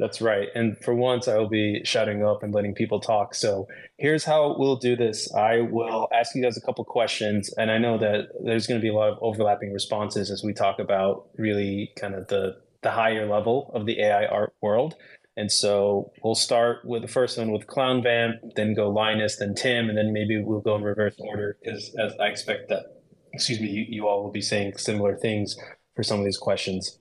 That's 0.00 0.22
right. 0.22 0.48
And 0.54 0.78
for 0.78 0.94
once, 0.94 1.28
I 1.28 1.36
will 1.36 1.50
be 1.50 1.82
shouting 1.84 2.24
up 2.24 2.42
and 2.42 2.54
letting 2.54 2.74
people 2.74 3.00
talk. 3.00 3.34
So 3.34 3.68
here's 3.98 4.24
how 4.24 4.56
we'll 4.58 4.76
do 4.76 4.96
this 4.96 5.30
I 5.34 5.60
will 5.60 6.08
ask 6.10 6.34
you 6.34 6.42
guys 6.42 6.56
a 6.56 6.62
couple 6.62 6.82
questions. 6.86 7.52
And 7.58 7.70
I 7.70 7.76
know 7.76 7.98
that 7.98 8.28
there's 8.42 8.66
going 8.66 8.80
to 8.80 8.82
be 8.82 8.88
a 8.88 8.94
lot 8.94 9.10
of 9.10 9.18
overlapping 9.20 9.74
responses 9.74 10.30
as 10.30 10.42
we 10.42 10.54
talk 10.54 10.78
about 10.78 11.28
really 11.36 11.92
kind 12.00 12.14
of 12.14 12.28
the, 12.28 12.56
the 12.82 12.90
higher 12.90 13.26
level 13.26 13.70
of 13.74 13.84
the 13.84 14.00
AI 14.00 14.24
art 14.24 14.54
world. 14.62 14.94
And 15.36 15.52
so 15.52 16.12
we'll 16.24 16.34
start 16.34 16.78
with 16.86 17.02
the 17.02 17.08
first 17.08 17.36
one 17.36 17.52
with 17.52 17.66
Clown 17.66 18.02
Vamp, 18.02 18.36
then 18.56 18.72
go 18.72 18.88
Linus, 18.88 19.36
then 19.36 19.54
Tim, 19.54 19.90
and 19.90 19.98
then 19.98 20.14
maybe 20.14 20.42
we'll 20.42 20.60
go 20.60 20.76
in 20.76 20.82
reverse 20.82 21.16
order 21.18 21.58
because 21.62 21.94
as 21.98 22.14
I 22.18 22.28
expect 22.28 22.70
that, 22.70 23.02
excuse 23.34 23.60
me, 23.60 23.68
you, 23.68 23.84
you 23.86 24.08
all 24.08 24.22
will 24.22 24.32
be 24.32 24.40
saying 24.40 24.78
similar 24.78 25.14
things 25.14 25.58
for 26.00 26.04
some 26.04 26.18
of 26.18 26.24
these 26.24 26.38
questions. 26.38 26.98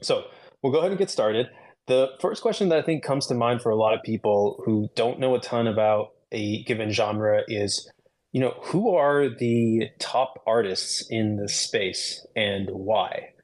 So 0.00 0.24
we'll 0.62 0.72
go 0.72 0.78
ahead 0.78 0.90
and 0.90 0.98
get 0.98 1.10
started. 1.10 1.50
The 1.86 2.12
first 2.18 2.40
question 2.40 2.70
that 2.70 2.78
I 2.78 2.82
think 2.82 3.04
comes 3.04 3.26
to 3.26 3.34
mind 3.34 3.60
for 3.60 3.68
a 3.68 3.76
lot 3.76 3.92
of 3.92 4.02
people 4.02 4.62
who 4.64 4.88
don't 4.96 5.20
know 5.20 5.34
a 5.34 5.40
ton 5.40 5.66
about 5.66 6.12
a 6.30 6.62
given 6.62 6.90
genre 6.92 7.42
is, 7.46 7.90
you 8.32 8.40
know, 8.40 8.54
who 8.62 8.94
are 8.96 9.28
the 9.28 9.90
top 9.98 10.42
artists 10.46 11.06
in 11.10 11.36
the 11.36 11.46
space 11.46 12.26
and 12.34 12.70
why? 12.70 13.34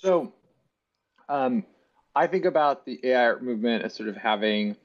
So, 0.00 0.34
um, 1.30 1.64
I 2.14 2.26
think 2.26 2.44
about 2.44 2.84
the 2.84 3.00
AI 3.02 3.24
art 3.24 3.42
movement 3.42 3.84
as 3.84 3.94
sort 3.94 4.10
of 4.10 4.16
having 4.16 4.76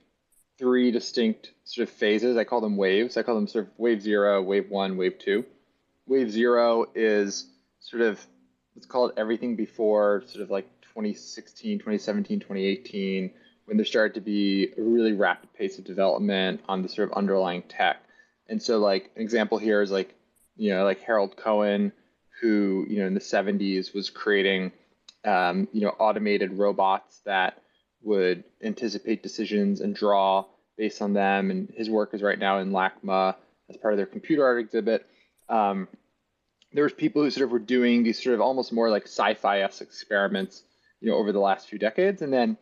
three 0.58 0.92
distinct 0.92 1.52
sort 1.66 1.90
of 1.90 1.94
phases. 1.94 2.38
I 2.38 2.46
call 2.46 2.62
them 2.62 2.78
waves. 2.78 3.18
I 3.18 3.24
call 3.24 3.36
them 3.36 3.48
sort 3.48 3.66
of 3.66 3.72
wave 3.78 4.02
zero, 4.02 4.42
wave 4.42 4.70
one, 4.70 4.96
wave 4.96 5.20
two. 5.20 5.44
Wave 6.08 6.32
zero 6.32 6.86
is 6.96 7.48
sort 7.82 8.04
of 8.04 8.26
let's 8.76 8.86
call 8.86 9.08
it 9.08 9.16
everything 9.18 9.56
before 9.56 10.24
sort 10.28 10.44
of 10.44 10.50
like 10.50 10.68
2016, 10.82 11.80
2017, 11.80 12.40
2018, 12.40 13.32
when 13.66 13.78
there 13.78 13.86
started 13.86 14.14
to 14.16 14.22
be 14.22 14.74
a 14.78 14.82
really 14.82 15.14
rapid 15.14 15.54
pace 15.54 15.78
of 15.78 15.86
development 15.86 16.62
on 16.68 16.82
the 16.82 16.90
sort 16.90 17.10
of 17.10 17.18
underlying 17.18 17.64
tech. 17.64 18.04
And 18.48 18.62
so 18.62 18.80
like 18.80 19.12
an 19.16 19.22
example 19.22 19.58
here 19.58 19.82
is 19.82 19.92
like, 19.92 20.14
you 20.58 20.72
know, 20.72 20.84
like 20.84 21.02
Harold 21.02 21.38
Cohen, 21.38 21.92
who, 22.42 22.86
you 22.90 23.00
know, 23.00 23.08
in 23.08 23.14
the 23.14 23.20
70s 23.20 23.94
was 23.94 24.10
creating, 24.10 24.72
um, 25.24 25.68
you 25.72 25.82
know, 25.82 25.90
automated 26.00 26.54
robots 26.58 27.22
that 27.26 27.62
would 28.02 28.44
anticipate 28.64 29.24
decisions 29.24 29.80
and 29.80 29.96
draw 29.96 30.46
based 30.78 31.02
on 31.02 31.14
them. 31.14 31.52
And 31.52 31.72
his 31.76 31.90
work 31.90 32.14
is 32.14 32.22
right 32.22 32.40
now 32.40 32.60
in 32.60 32.72
LACMA 32.72 33.36
as 33.70 33.78
part 33.78 33.94
of 33.94 33.98
their 33.98 34.06
computer 34.06 34.44
art 34.44 34.60
exhibit. 34.60 35.06
Um, 35.48 35.88
there 36.74 36.84
was 36.84 36.94
people 36.94 37.22
who 37.22 37.30
sort 37.30 37.46
of 37.46 37.52
were 37.52 37.60
doing 37.60 38.04
these 38.04 38.22
sort 38.22 38.36
of 38.36 38.42
almost 38.42 38.72
more 38.72 38.90
like 38.90 39.04
sci-fi-esque 39.04 39.82
experiments, 39.82 40.64
you 41.02 41.10
know, 41.10 41.18
over 41.18 41.32
the 41.32 41.40
last 41.40 41.68
few 41.68 41.78
decades. 41.78 42.22
And 42.22 42.32
then 42.32 42.58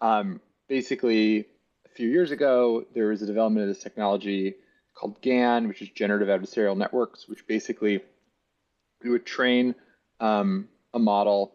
um, 0.00 0.40
basically 0.68 1.46
a 1.86 1.88
few 1.94 2.08
years 2.08 2.30
ago, 2.30 2.84
there 2.94 3.08
was 3.08 3.22
a 3.22 3.26
development 3.26 3.68
of 3.68 3.74
this 3.74 3.82
technology 3.82 4.56
called 4.94 5.20
GAN, 5.22 5.68
which 5.68 5.82
is 5.82 5.88
generative 5.90 6.28
adversarial 6.28 6.76
networks, 6.76 7.28
which 7.28 7.46
basically 7.46 8.02
we 9.02 9.10
would 9.10 9.26
train 9.26 9.74
um, 10.20 10.68
a 10.94 10.98
model 10.98 11.52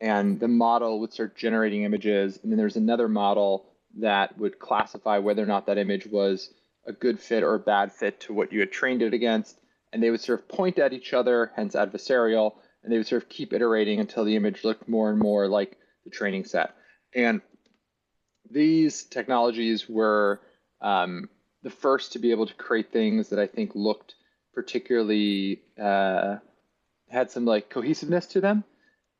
and 0.00 0.40
the 0.40 0.48
model 0.48 1.00
would 1.00 1.12
start 1.12 1.36
generating 1.36 1.84
images. 1.84 2.38
And 2.42 2.50
then 2.50 2.58
there's 2.58 2.76
another 2.76 3.08
model 3.08 3.66
that 3.98 4.36
would 4.38 4.58
classify 4.58 5.18
whether 5.18 5.42
or 5.42 5.46
not 5.46 5.66
that 5.66 5.78
image 5.78 6.06
was 6.06 6.52
a 6.86 6.92
good 6.92 7.20
fit 7.20 7.42
or 7.42 7.54
a 7.54 7.58
bad 7.58 7.92
fit 7.92 8.20
to 8.20 8.32
what 8.32 8.52
you 8.52 8.60
had 8.60 8.72
trained 8.72 9.02
it 9.02 9.12
against. 9.12 9.58
And 9.92 10.02
they 10.02 10.10
would 10.10 10.20
sort 10.20 10.40
of 10.40 10.48
point 10.48 10.78
at 10.78 10.92
each 10.92 11.12
other, 11.12 11.52
hence 11.56 11.74
adversarial, 11.74 12.54
and 12.82 12.92
they 12.92 12.96
would 12.96 13.06
sort 13.06 13.22
of 13.22 13.28
keep 13.28 13.52
iterating 13.52 14.00
until 14.00 14.24
the 14.24 14.36
image 14.36 14.64
looked 14.64 14.88
more 14.88 15.10
and 15.10 15.18
more 15.18 15.48
like 15.48 15.76
the 16.04 16.10
training 16.10 16.44
set. 16.44 16.74
And 17.14 17.40
these 18.50 19.04
technologies 19.04 19.88
were 19.88 20.40
um, 20.80 21.28
the 21.62 21.70
first 21.70 22.12
to 22.12 22.18
be 22.18 22.30
able 22.30 22.46
to 22.46 22.54
create 22.54 22.92
things 22.92 23.30
that 23.30 23.38
I 23.38 23.46
think 23.46 23.72
looked 23.74 24.14
particularly 24.54 25.62
uh, 25.80 26.36
had 27.08 27.30
some 27.30 27.44
like 27.44 27.70
cohesiveness 27.70 28.26
to 28.26 28.40
them. 28.40 28.64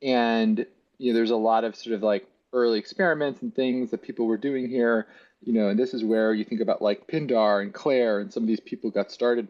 And 0.01 0.65
you 0.97 1.11
know, 1.11 1.17
there's 1.17 1.31
a 1.31 1.35
lot 1.35 1.63
of 1.63 1.75
sort 1.75 1.95
of 1.95 2.03
like 2.03 2.27
early 2.53 2.79
experiments 2.79 3.41
and 3.41 3.53
things 3.53 3.91
that 3.91 4.01
people 4.01 4.27
were 4.27 4.37
doing 4.37 4.69
here. 4.69 5.07
You 5.43 5.53
know, 5.53 5.69
and 5.69 5.79
this 5.79 5.93
is 5.93 6.03
where 6.03 6.33
you 6.33 6.43
think 6.43 6.61
about 6.61 6.81
like 6.81 7.07
Pindar 7.07 7.61
and 7.61 7.73
Claire 7.73 8.19
and 8.19 8.31
some 8.31 8.43
of 8.43 8.47
these 8.47 8.59
people 8.59 8.91
got 8.91 9.11
started. 9.11 9.47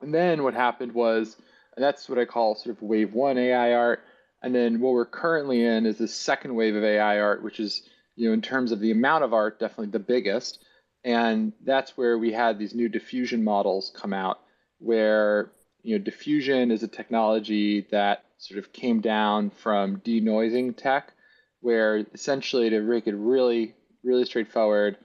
And 0.00 0.12
then 0.12 0.42
what 0.42 0.54
happened 0.54 0.92
was, 0.92 1.36
and 1.76 1.84
that's 1.84 2.08
what 2.08 2.18
I 2.18 2.24
call 2.24 2.54
sort 2.54 2.76
of 2.76 2.82
wave 2.82 3.12
one 3.12 3.38
AI 3.38 3.72
art. 3.72 4.02
And 4.42 4.54
then 4.54 4.80
what 4.80 4.92
we're 4.92 5.06
currently 5.06 5.64
in 5.64 5.86
is 5.86 5.98
the 5.98 6.08
second 6.08 6.54
wave 6.54 6.76
of 6.76 6.84
AI 6.84 7.20
art, 7.20 7.42
which 7.42 7.60
is, 7.60 7.82
you 8.14 8.28
know, 8.28 8.34
in 8.34 8.42
terms 8.42 8.72
of 8.72 8.80
the 8.80 8.92
amount 8.92 9.24
of 9.24 9.32
art, 9.32 9.58
definitely 9.58 9.90
the 9.92 9.98
biggest. 9.98 10.58
And 11.04 11.52
that's 11.64 11.96
where 11.96 12.18
we 12.18 12.32
had 12.32 12.58
these 12.58 12.74
new 12.74 12.88
diffusion 12.88 13.44
models 13.44 13.92
come 13.94 14.12
out, 14.12 14.40
where 14.78 15.52
you 15.82 15.96
know 15.96 16.04
diffusion 16.04 16.72
is 16.72 16.82
a 16.82 16.88
technology 16.88 17.86
that 17.92 18.24
sort 18.38 18.58
of 18.58 18.72
came 18.72 19.00
down 19.00 19.50
from 19.50 19.98
denoising 20.00 20.76
tech, 20.76 21.12
where 21.60 22.04
essentially 22.12 22.70
to 22.70 22.80
make 22.80 23.06
it 23.06 23.14
really, 23.14 23.74
really 24.02 24.24
straightforward, 24.24 24.96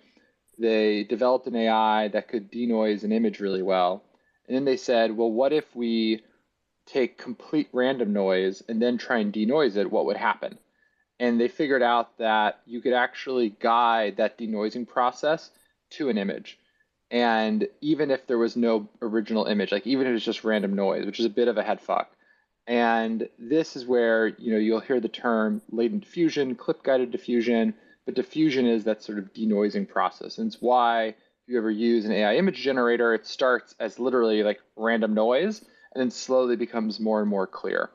they 0.57 1.03
developed 1.03 1.47
an 1.47 1.55
AI 1.55 2.07
that 2.09 2.27
could 2.27 2.49
denoise 2.49 3.03
an 3.03 3.11
image 3.11 3.39
really 3.39 3.61
well. 3.61 4.03
And 4.47 4.55
then 4.55 4.65
they 4.65 4.77
said, 4.77 5.15
well, 5.15 5.31
what 5.31 5.53
if 5.53 5.75
we 5.75 6.23
take 6.85 7.17
complete 7.17 7.69
random 7.73 8.13
noise 8.13 8.61
and 8.67 8.81
then 8.81 8.97
try 8.97 9.19
and 9.19 9.31
denoise 9.31 9.75
it? 9.75 9.91
What 9.91 10.05
would 10.05 10.17
happen? 10.17 10.57
And 11.19 11.39
they 11.39 11.47
figured 11.47 11.83
out 11.83 12.17
that 12.17 12.59
you 12.65 12.81
could 12.81 12.93
actually 12.93 13.49
guide 13.49 14.17
that 14.17 14.37
denoising 14.37 14.87
process 14.87 15.51
to 15.91 16.09
an 16.09 16.17
image. 16.17 16.57
And 17.11 17.67
even 17.81 18.09
if 18.09 18.25
there 18.25 18.37
was 18.37 18.55
no 18.55 18.87
original 19.01 19.45
image, 19.45 19.71
like 19.71 19.85
even 19.85 20.07
if 20.07 20.15
it's 20.15 20.25
just 20.25 20.43
random 20.43 20.73
noise, 20.73 21.05
which 21.05 21.19
is 21.19 21.25
a 21.25 21.29
bit 21.29 21.47
of 21.47 21.57
a 21.57 21.63
head 21.63 21.81
fuck, 21.81 22.09
and 22.67 23.27
this 23.37 23.75
is 23.75 23.85
where 23.85 24.27
you 24.27 24.53
know 24.53 24.59
you'll 24.59 24.79
hear 24.79 24.99
the 24.99 25.09
term 25.09 25.61
latent 25.71 26.03
diffusion, 26.03 26.55
clip 26.55 26.83
guided 26.83 27.11
diffusion, 27.11 27.73
but 28.05 28.15
diffusion 28.15 28.65
is 28.65 28.85
that 28.85 29.03
sort 29.03 29.17
of 29.17 29.33
denoising 29.33 29.87
process. 29.87 30.37
And 30.37 30.47
it's 30.47 30.61
why 30.61 31.15
if 31.43 31.51
you 31.51 31.57
ever 31.57 31.71
use 31.71 32.05
an 32.05 32.11
AI 32.11 32.35
image 32.35 32.57
generator, 32.57 33.13
it 33.13 33.27
starts 33.27 33.75
as 33.79 33.99
literally 33.99 34.43
like 34.43 34.59
random 34.75 35.13
noise 35.13 35.59
and 35.93 36.01
then 36.01 36.11
slowly 36.11 36.55
becomes 36.55 36.99
more 36.99 37.19
and 37.21 37.29
more 37.29 37.47
clear. 37.47 37.89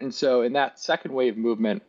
And 0.00 0.14
so 0.14 0.42
in 0.42 0.54
that 0.54 0.78
second 0.78 1.12
wave 1.12 1.36
movement, 1.36 1.82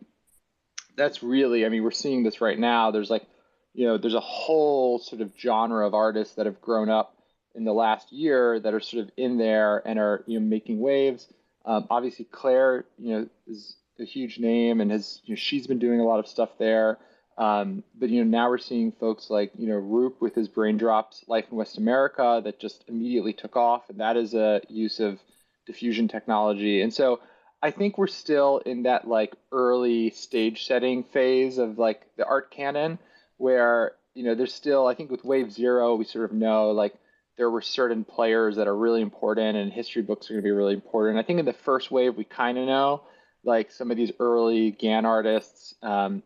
that's 0.95 1.23
really, 1.23 1.65
I 1.65 1.69
mean, 1.69 1.83
we're 1.83 1.91
seeing 1.91 2.23
this 2.23 2.41
right 2.41 2.59
now. 2.59 2.91
There's 2.91 3.09
like, 3.09 3.25
you 3.73 3.87
know, 3.87 3.97
there's 3.97 4.13
a 4.13 4.19
whole 4.19 4.99
sort 4.99 5.21
of 5.21 5.31
genre 5.39 5.87
of 5.87 5.93
artists 5.93 6.35
that 6.35 6.45
have 6.45 6.61
grown 6.61 6.89
up 6.89 7.15
in 7.55 7.63
the 7.63 7.73
last 7.73 8.11
year 8.11 8.59
that 8.59 8.73
are 8.73 8.79
sort 8.79 9.03
of 9.03 9.11
in 9.17 9.37
there 9.37 9.81
and 9.87 9.97
are, 9.97 10.23
you 10.27 10.39
know, 10.39 10.45
making 10.45 10.79
waves 10.79 11.27
um, 11.65 11.87
obviously, 11.89 12.25
Claire, 12.25 12.85
you 12.97 13.13
know, 13.13 13.29
is 13.47 13.75
a 13.99 14.03
huge 14.03 14.39
name, 14.39 14.81
and 14.81 14.91
has 14.91 15.21
you 15.25 15.33
know, 15.33 15.39
she's 15.39 15.67
been 15.67 15.79
doing 15.79 15.99
a 15.99 16.03
lot 16.03 16.19
of 16.19 16.27
stuff 16.27 16.49
there. 16.57 16.97
Um, 17.37 17.83
but 17.95 18.09
you 18.09 18.23
know, 18.23 18.29
now 18.29 18.49
we're 18.49 18.57
seeing 18.59 18.91
folks 18.91 19.29
like 19.29 19.51
you 19.57 19.67
know 19.67 19.79
Roope 19.79 20.21
with 20.21 20.35
his 20.35 20.47
brain 20.47 20.77
drops 20.77 21.23
Life 21.27 21.45
in 21.51 21.57
West 21.57 21.77
America 21.77 22.41
that 22.43 22.59
just 22.59 22.83
immediately 22.87 23.33
took 23.33 23.55
off, 23.55 23.89
and 23.89 23.99
that 23.99 24.17
is 24.17 24.33
a 24.33 24.61
use 24.69 24.99
of 24.99 25.19
diffusion 25.65 26.07
technology. 26.07 26.81
And 26.81 26.93
so 26.93 27.21
I 27.61 27.71
think 27.71 27.97
we're 27.97 28.07
still 28.07 28.59
in 28.59 28.83
that 28.83 29.07
like 29.07 29.33
early 29.51 30.11
stage 30.11 30.67
setting 30.67 31.03
phase 31.03 31.57
of 31.57 31.79
like 31.79 32.05
the 32.17 32.25
art 32.25 32.51
canon, 32.51 32.99
where 33.37 33.93
you 34.13 34.23
know 34.23 34.35
there's 34.35 34.53
still 34.53 34.85
I 34.85 34.93
think 34.93 35.09
with 35.09 35.23
Wave 35.23 35.51
Zero 35.51 35.95
we 35.95 36.05
sort 36.05 36.25
of 36.25 36.33
know 36.33 36.71
like 36.71 36.93
there 37.37 37.49
were 37.49 37.61
certain 37.61 38.03
players 38.03 38.57
that 38.57 38.67
are 38.67 38.77
really 38.77 39.01
important 39.01 39.57
and 39.57 39.73
history 39.73 40.03
books 40.03 40.29
are 40.29 40.33
going 40.33 40.43
to 40.43 40.47
be 40.47 40.51
really 40.51 40.75
important. 40.75 41.17
I 41.17 41.23
think 41.23 41.39
in 41.39 41.45
the 41.45 41.53
first 41.53 41.89
wave, 41.89 42.15
we 42.15 42.25
kind 42.25 42.57
of 42.59 42.67
know 42.67 43.01
like 43.43 43.71
some 43.71 43.91
of 43.91 43.97
these 43.97 44.11
early 44.19 44.71
GAN 44.71 45.05
artists, 45.05 45.75
um, 45.81 46.23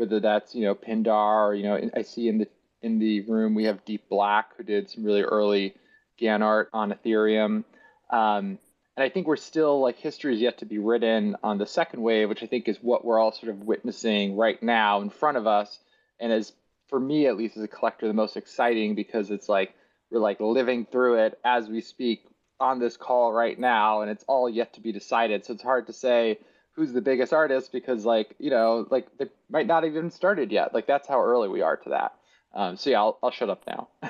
whether 0.00 0.18
that's, 0.18 0.54
you 0.54 0.64
know, 0.64 0.74
Pindar 0.74 1.48
or, 1.48 1.54
you 1.54 1.62
know, 1.62 1.90
I 1.94 2.02
see 2.02 2.28
in 2.28 2.38
the, 2.38 2.48
in 2.82 2.98
the 2.98 3.20
room, 3.22 3.54
we 3.54 3.64
have 3.64 3.84
Deep 3.84 4.08
Black 4.08 4.56
who 4.56 4.64
did 4.64 4.90
some 4.90 5.04
really 5.04 5.22
early 5.22 5.74
GAN 6.18 6.42
art 6.42 6.70
on 6.72 6.92
Ethereum. 6.92 7.64
Um, 8.10 8.58
and 8.96 9.04
I 9.04 9.08
think 9.08 9.26
we're 9.26 9.36
still 9.36 9.80
like 9.80 9.98
history 9.98 10.34
is 10.34 10.40
yet 10.40 10.58
to 10.58 10.66
be 10.66 10.78
written 10.78 11.36
on 11.42 11.58
the 11.58 11.66
second 11.66 12.02
wave, 12.02 12.28
which 12.28 12.42
I 12.42 12.46
think 12.46 12.68
is 12.68 12.78
what 12.80 13.04
we're 13.04 13.18
all 13.18 13.32
sort 13.32 13.50
of 13.50 13.60
witnessing 13.60 14.36
right 14.36 14.60
now 14.62 15.00
in 15.02 15.10
front 15.10 15.36
of 15.36 15.46
us. 15.46 15.78
And 16.18 16.32
as 16.32 16.52
for 16.88 16.98
me, 16.98 17.26
at 17.26 17.36
least 17.36 17.56
as 17.56 17.62
a 17.62 17.68
collector, 17.68 18.08
the 18.08 18.14
most 18.14 18.36
exciting 18.36 18.94
because 18.94 19.30
it's 19.30 19.48
like, 19.48 19.74
we're 20.10 20.18
like 20.18 20.40
living 20.40 20.86
through 20.86 21.24
it 21.26 21.38
as 21.44 21.68
we 21.68 21.80
speak 21.80 22.24
on 22.58 22.78
this 22.78 22.96
call 22.96 23.32
right 23.32 23.58
now 23.58 24.02
and 24.02 24.10
it's 24.10 24.24
all 24.28 24.48
yet 24.48 24.74
to 24.74 24.80
be 24.82 24.92
decided 24.92 25.44
so 25.44 25.54
it's 25.54 25.62
hard 25.62 25.86
to 25.86 25.94
say 25.94 26.38
who's 26.80 26.94
the 26.94 27.00
biggest 27.02 27.34
artist 27.34 27.72
because 27.72 28.06
like 28.06 28.34
you 28.38 28.48
know 28.48 28.86
like 28.90 29.06
they 29.18 29.26
might 29.50 29.66
not 29.66 29.84
even 29.84 30.10
started 30.10 30.50
yet. 30.50 30.72
Like 30.72 30.86
that's 30.86 31.06
how 31.06 31.22
early 31.22 31.48
we 31.48 31.60
are 31.60 31.76
to 31.76 31.88
that. 31.90 32.14
Um, 32.54 32.76
so 32.76 32.90
yeah 32.90 33.00
I'll, 33.00 33.18
I'll 33.22 33.30
shut 33.30 33.50
up 33.50 33.62
now. 33.66 33.88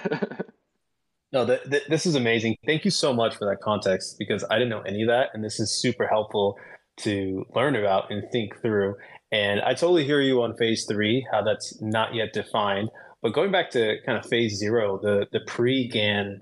No 1.33 1.45
the, 1.45 1.61
the, 1.65 1.81
this 1.89 2.07
is 2.07 2.17
amazing. 2.17 2.57
Thank 2.67 2.85
you 2.85 2.91
so 2.91 3.13
much 3.13 3.37
for 3.37 3.49
that 3.49 3.61
context 3.63 4.17
because 4.19 4.45
i 4.51 4.55
didn't 4.55 4.71
know 4.71 4.81
any 4.81 5.03
of 5.03 5.07
that 5.07 5.29
and 5.33 5.45
this 5.45 5.61
is 5.61 5.81
super 5.81 6.09
helpful 6.09 6.59
to 7.03 7.47
learn 7.55 7.77
about 7.77 8.11
and 8.11 8.29
think 8.33 8.61
through. 8.61 8.97
And 9.31 9.61
i 9.61 9.75
totally 9.75 10.05
hear 10.05 10.21
you 10.21 10.43
on 10.43 10.57
phase 10.57 10.87
three 10.87 11.25
how 11.31 11.43
that's 11.43 11.81
not 11.81 12.17
yet 12.17 12.33
defined. 12.33 12.89
But 13.23 13.33
going 13.33 13.53
back 13.53 13.71
to 13.71 13.99
kind 14.05 14.19
of 14.19 14.27
phase 14.27 14.57
zero, 14.57 14.99
the 15.01 15.29
the 15.31 15.39
pre-GAN 15.47 16.41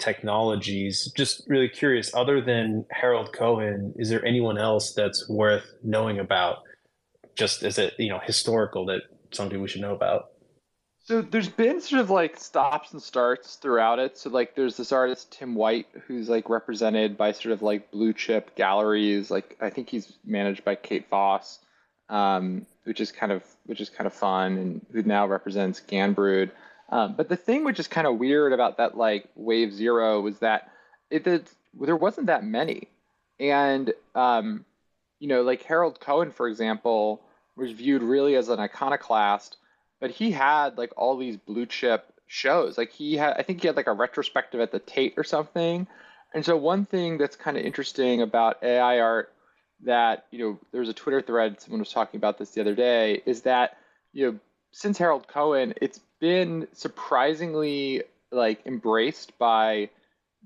technologies, 0.00 1.12
just 1.16 1.42
really 1.46 1.68
curious, 1.68 2.12
other 2.14 2.40
than 2.40 2.84
Harold 2.90 3.32
Cohen, 3.32 3.94
is 3.96 4.08
there 4.08 4.24
anyone 4.24 4.58
else 4.58 4.92
that's 4.92 5.28
worth 5.28 5.74
knowing 5.84 6.18
about 6.18 6.58
just 7.36 7.62
as 7.62 7.78
a 7.78 7.92
you 7.98 8.08
know 8.08 8.18
historical 8.18 8.86
that 8.86 9.02
something 9.32 9.60
we 9.60 9.68
should 9.68 9.80
know 9.80 9.94
about? 9.94 10.30
So 11.04 11.22
there's 11.22 11.48
been 11.48 11.80
sort 11.80 12.00
of 12.00 12.10
like 12.10 12.38
stops 12.38 12.92
and 12.92 13.02
starts 13.02 13.56
throughout 13.56 13.98
it. 13.98 14.18
So 14.18 14.30
like 14.30 14.54
there's 14.54 14.76
this 14.76 14.92
artist 14.92 15.32
Tim 15.32 15.54
White 15.54 15.86
who's 16.06 16.28
like 16.28 16.48
represented 16.48 17.16
by 17.16 17.32
sort 17.32 17.52
of 17.52 17.62
like 17.62 17.90
blue 17.90 18.12
chip 18.12 18.54
galleries. 18.56 19.30
Like 19.30 19.56
I 19.60 19.70
think 19.70 19.88
he's 19.88 20.12
managed 20.24 20.64
by 20.64 20.74
Kate 20.74 21.08
Vass 21.10 21.60
um, 22.10 22.66
which 22.84 23.00
is 23.00 23.10
kind 23.12 23.32
of 23.32 23.42
which 23.66 23.80
is 23.80 23.88
kind 23.88 24.06
of 24.06 24.12
fun, 24.12 24.58
and 24.58 24.86
who 24.92 25.02
now 25.02 25.26
represents 25.26 25.80
Ganbrood. 25.80 26.50
Um, 26.90 27.14
but 27.16 27.28
the 27.28 27.36
thing 27.36 27.64
which 27.64 27.78
is 27.78 27.86
kind 27.86 28.06
of 28.06 28.18
weird 28.18 28.52
about 28.52 28.78
that 28.78 28.96
like 28.96 29.28
Wave 29.36 29.72
Zero 29.72 30.20
was 30.20 30.38
that 30.40 30.70
it, 31.08 31.26
it 31.26 31.50
there 31.74 31.96
wasn't 31.96 32.26
that 32.26 32.44
many, 32.44 32.88
and 33.38 33.92
um, 34.14 34.64
you 35.20 35.28
know 35.28 35.42
like 35.42 35.62
Harold 35.62 36.00
Cohen, 36.00 36.32
for 36.32 36.48
example, 36.48 37.22
was 37.56 37.70
viewed 37.70 38.02
really 38.02 38.34
as 38.34 38.48
an 38.48 38.58
iconoclast, 38.58 39.56
but 40.00 40.10
he 40.10 40.32
had 40.32 40.78
like 40.78 40.92
all 40.96 41.16
these 41.16 41.36
blue 41.36 41.66
chip 41.66 42.12
shows. 42.26 42.76
Like 42.76 42.90
he 42.92 43.16
had, 43.16 43.34
I 43.36 43.42
think 43.42 43.60
he 43.60 43.66
had 43.66 43.76
like 43.76 43.86
a 43.86 43.92
retrospective 43.92 44.60
at 44.60 44.72
the 44.72 44.78
Tate 44.78 45.14
or 45.16 45.24
something. 45.24 45.86
And 46.32 46.44
so 46.44 46.56
one 46.56 46.86
thing 46.86 47.18
that's 47.18 47.34
kind 47.36 47.56
of 47.56 47.64
interesting 47.64 48.22
about 48.22 48.62
AI 48.62 49.00
art 49.00 49.32
that 49.84 50.26
you 50.30 50.38
know 50.38 50.58
there 50.72 50.80
was 50.80 50.88
a 50.88 50.94
Twitter 50.94 51.22
thread 51.22 51.60
someone 51.60 51.80
was 51.80 51.92
talking 51.92 52.18
about 52.18 52.38
this 52.38 52.50
the 52.50 52.60
other 52.60 52.74
day 52.74 53.22
is 53.26 53.42
that 53.42 53.78
you 54.12 54.26
know 54.26 54.38
since 54.72 54.98
Harold 54.98 55.26
Cohen, 55.26 55.74
it's 55.80 56.00
been 56.20 56.68
surprisingly 56.72 58.02
like 58.30 58.66
embraced 58.66 59.36
by 59.38 59.90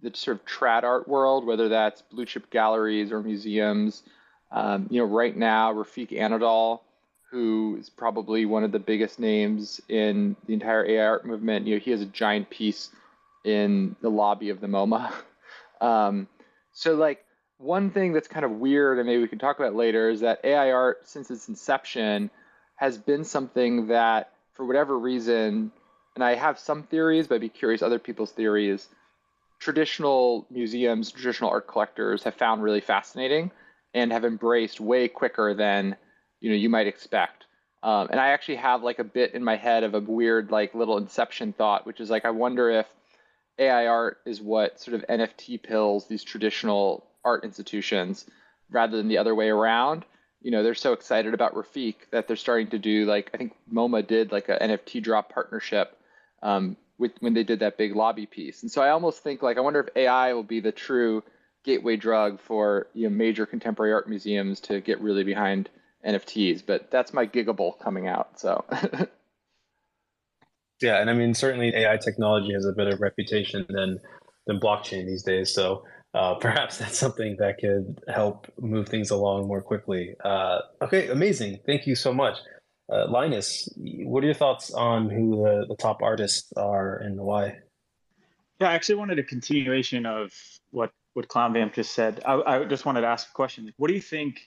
the 0.03 0.11
sort 0.15 0.39
of 0.39 0.47
trad 0.47 0.83
art 0.85 1.09
world, 1.09 1.47
whether 1.47 1.69
that's 1.69 2.03
blue 2.03 2.25
chip 2.25 2.51
galleries 2.51 3.13
or 3.13 3.23
museums. 3.23 4.03
Um, 4.51 4.87
you 4.91 5.01
know, 5.01 5.07
right 5.07 5.37
now, 5.37 5.73
Refik 5.73 6.11
Anadol, 6.11 6.81
who 7.31 7.77
is 7.81 7.91
probably 7.91 8.47
one 8.47 8.63
of 8.65 8.73
the 8.73 8.79
biggest 8.79 9.19
names 9.19 9.81
in 9.89 10.37
the 10.47 10.55
entire 10.55 10.87
AI 10.87 11.05
art 11.05 11.27
movement, 11.27 11.67
you 11.67 11.75
know, 11.75 11.81
he 11.81 11.91
has 11.91 12.01
a 12.01 12.07
giant 12.07 12.49
piece 12.51 12.91
in 13.45 13.97
the 14.01 14.09
lobby 14.09 14.51
of 14.51 14.61
the 14.61 14.67
MoMA. 14.67 15.13
Um, 15.81 16.29
so, 16.73 16.95
like, 16.95 17.25
one 17.59 17.91
thing 17.91 18.13
that's 18.13 18.29
kind 18.29 18.45
of 18.45 18.53
weird, 18.53 18.99
and 18.99 19.07
maybe 19.07 19.21
we 19.21 19.29
can 19.29 19.41
talk 19.41 19.59
about 19.59 19.75
later, 19.75 20.09
is 20.09 20.21
that 20.21 20.41
AI 20.45 20.71
art, 20.71 21.07
since 21.07 21.31
its 21.31 21.49
inception, 21.49 22.31
has 22.77 22.97
been 22.97 23.25
something 23.25 23.89
that, 23.89 24.31
for 24.55 24.65
whatever 24.65 24.99
reason, 24.99 25.73
and 26.15 26.25
I 26.25 26.35
have 26.35 26.59
some 26.59 26.85
theories, 26.85 27.27
but 27.27 27.37
I'd 27.37 27.41
be 27.41 27.49
curious 27.49 27.83
other 27.83 27.99
people's 27.99 28.33
theories. 28.33 28.89
Traditional 29.59 30.47
museums, 30.51 31.11
traditional 31.11 31.51
art 31.51 31.67
collectors 31.67 32.23
have 32.25 32.35
found 32.35 32.63
really 32.63 32.81
fascinating 32.81 33.51
and 33.93 34.13
have 34.13 34.25
embraced 34.25 34.81
way 34.81 35.09
quicker 35.09 35.55
than 35.55 35.97
you 36.41 36.51
know 36.51 36.57
you 36.57 36.69
might 36.69 36.87
expect. 36.87 37.45
Um, 37.83 38.09
and 38.11 38.19
I 38.19 38.29
actually 38.29 38.57
have 38.57 38.83
like 38.83 38.99
a 38.99 39.05
bit 39.05 39.35
in 39.35 39.45
my 39.45 39.57
head 39.57 39.85
of 39.85 39.95
a 39.95 40.01
weird 40.01 40.51
like 40.51 40.75
little 40.75 40.99
inception 40.99 41.53
thought, 41.53 41.87
which 41.87 42.01
is 42.01 42.11
like 42.11 42.25
I 42.25 42.31
wonder 42.31 42.71
if 42.71 42.87
AI 43.59 43.87
art 43.87 44.19
is 44.25 44.41
what 44.41 44.81
sort 44.81 44.95
of 44.95 45.07
NFT 45.09 45.63
pills 45.63 46.07
these 46.07 46.25
traditional 46.25 47.07
art 47.25 47.45
institutions 47.45 48.27
rather 48.71 48.97
than 48.97 49.09
the 49.09 49.19
other 49.19 49.35
way 49.35 49.49
around. 49.49 50.05
You 50.45 50.51
know, 50.51 50.63
they're 50.63 50.75
so 50.75 50.93
excited 50.93 51.33
about 51.33 51.55
Refik 51.55 51.95
that 52.11 52.29
they're 52.29 52.37
starting 52.37 52.69
to 52.69 52.79
do 52.79 53.07
like 53.07 53.31
I 53.33 53.39
think 53.39 53.55
MoMA 53.73 54.07
did 54.07 54.31
like 54.31 54.51
a 54.51 54.59
NFT 54.59 55.03
drop 55.03 55.33
partnership 55.33 55.99
um, 56.43 56.77
with 56.99 57.13
when 57.21 57.33
they 57.33 57.45
did 57.45 57.61
that 57.61 57.79
big 57.79 57.97
lobby 57.97 58.27
piece. 58.27 58.63
And 58.63 58.71
so 58.71 58.83
I 58.83 58.91
almost 58.91 59.23
think 59.23 59.43
like 59.43 59.57
I 59.57 59.61
wonder 59.61 59.81
if 59.81 59.89
AI 59.97 60.35
will 60.35 60.43
be 60.43 60.61
the 60.61 60.71
true 60.71 61.23
gateway 61.65 61.97
drug 61.97 62.41
for 62.41 62.89
you 62.93 63.09
know 63.09 63.17
major 63.17 63.47
contemporary 63.47 63.95
art 63.95 64.07
museums 64.07 64.61
to 64.61 64.83
get 64.83 65.01
really 65.01 65.25
behind 65.25 65.71
NFTs. 66.07 66.63
But 66.65 66.91
that's 66.91 67.15
my 67.15 67.27
gigable 67.27 67.81
coming 67.81 68.07
out. 68.07 68.39
So. 68.39 68.67
yeah, 70.83 71.01
and 71.01 71.09
I 71.09 71.15
mean 71.15 71.33
certainly 71.33 71.75
AI 71.75 71.97
technology 71.97 72.53
has 72.53 72.67
a 72.67 72.73
better 72.73 72.99
reputation 73.01 73.65
than 73.71 73.99
than 74.47 74.61
blockchain 74.61 75.07
these 75.07 75.23
days. 75.23 75.55
So 75.55 75.85
uh, 76.15 76.35
perhaps 76.41 76.79
that's 76.79 76.99
something 76.99 77.37
that 77.39 77.59
could 77.59 78.01
help 78.09 78.47
move 78.61 78.89
things 78.89 79.11
along 79.11 79.49
more 79.49 79.61
quickly. 79.61 80.15
Uh, 80.25 80.61
okay, 80.83 81.09
amazing. 81.09 81.59
Thank 81.67 81.87
you 81.87 81.95
so 81.95 82.13
much. 82.13 82.39
Uh, 82.93 83.07
Linus, 83.09 83.69
what 83.77 84.23
are 84.23 84.27
your 84.27 84.35
thoughts 84.35 84.73
on 84.73 85.09
who 85.09 85.43
the, 85.43 85.67
the 85.69 85.77
top 85.77 86.03
artists 86.03 86.53
are 86.57 86.99
and 86.99 87.19
why? 87.19 87.59
Yeah, 88.61 88.69
I 88.69 88.75
actually 88.75 88.97
wanted 88.97 89.19
a 89.19 89.23
continuation 89.23 90.07
of 90.07 90.33
what 90.71 90.91
what 91.15 91.29
Clown 91.29 91.53
Vamp 91.53 91.75
just 91.75 91.93
said. 91.93 92.23
I, 92.27 92.35
I 92.43 92.65
just 92.65 92.85
wanted 92.85 93.03
to 93.03 93.07
ask 93.07 93.29
a 93.29 93.33
question. 93.33 93.73
What 93.77 93.89
do 93.89 93.95
you 93.95 94.01
think 94.01 94.41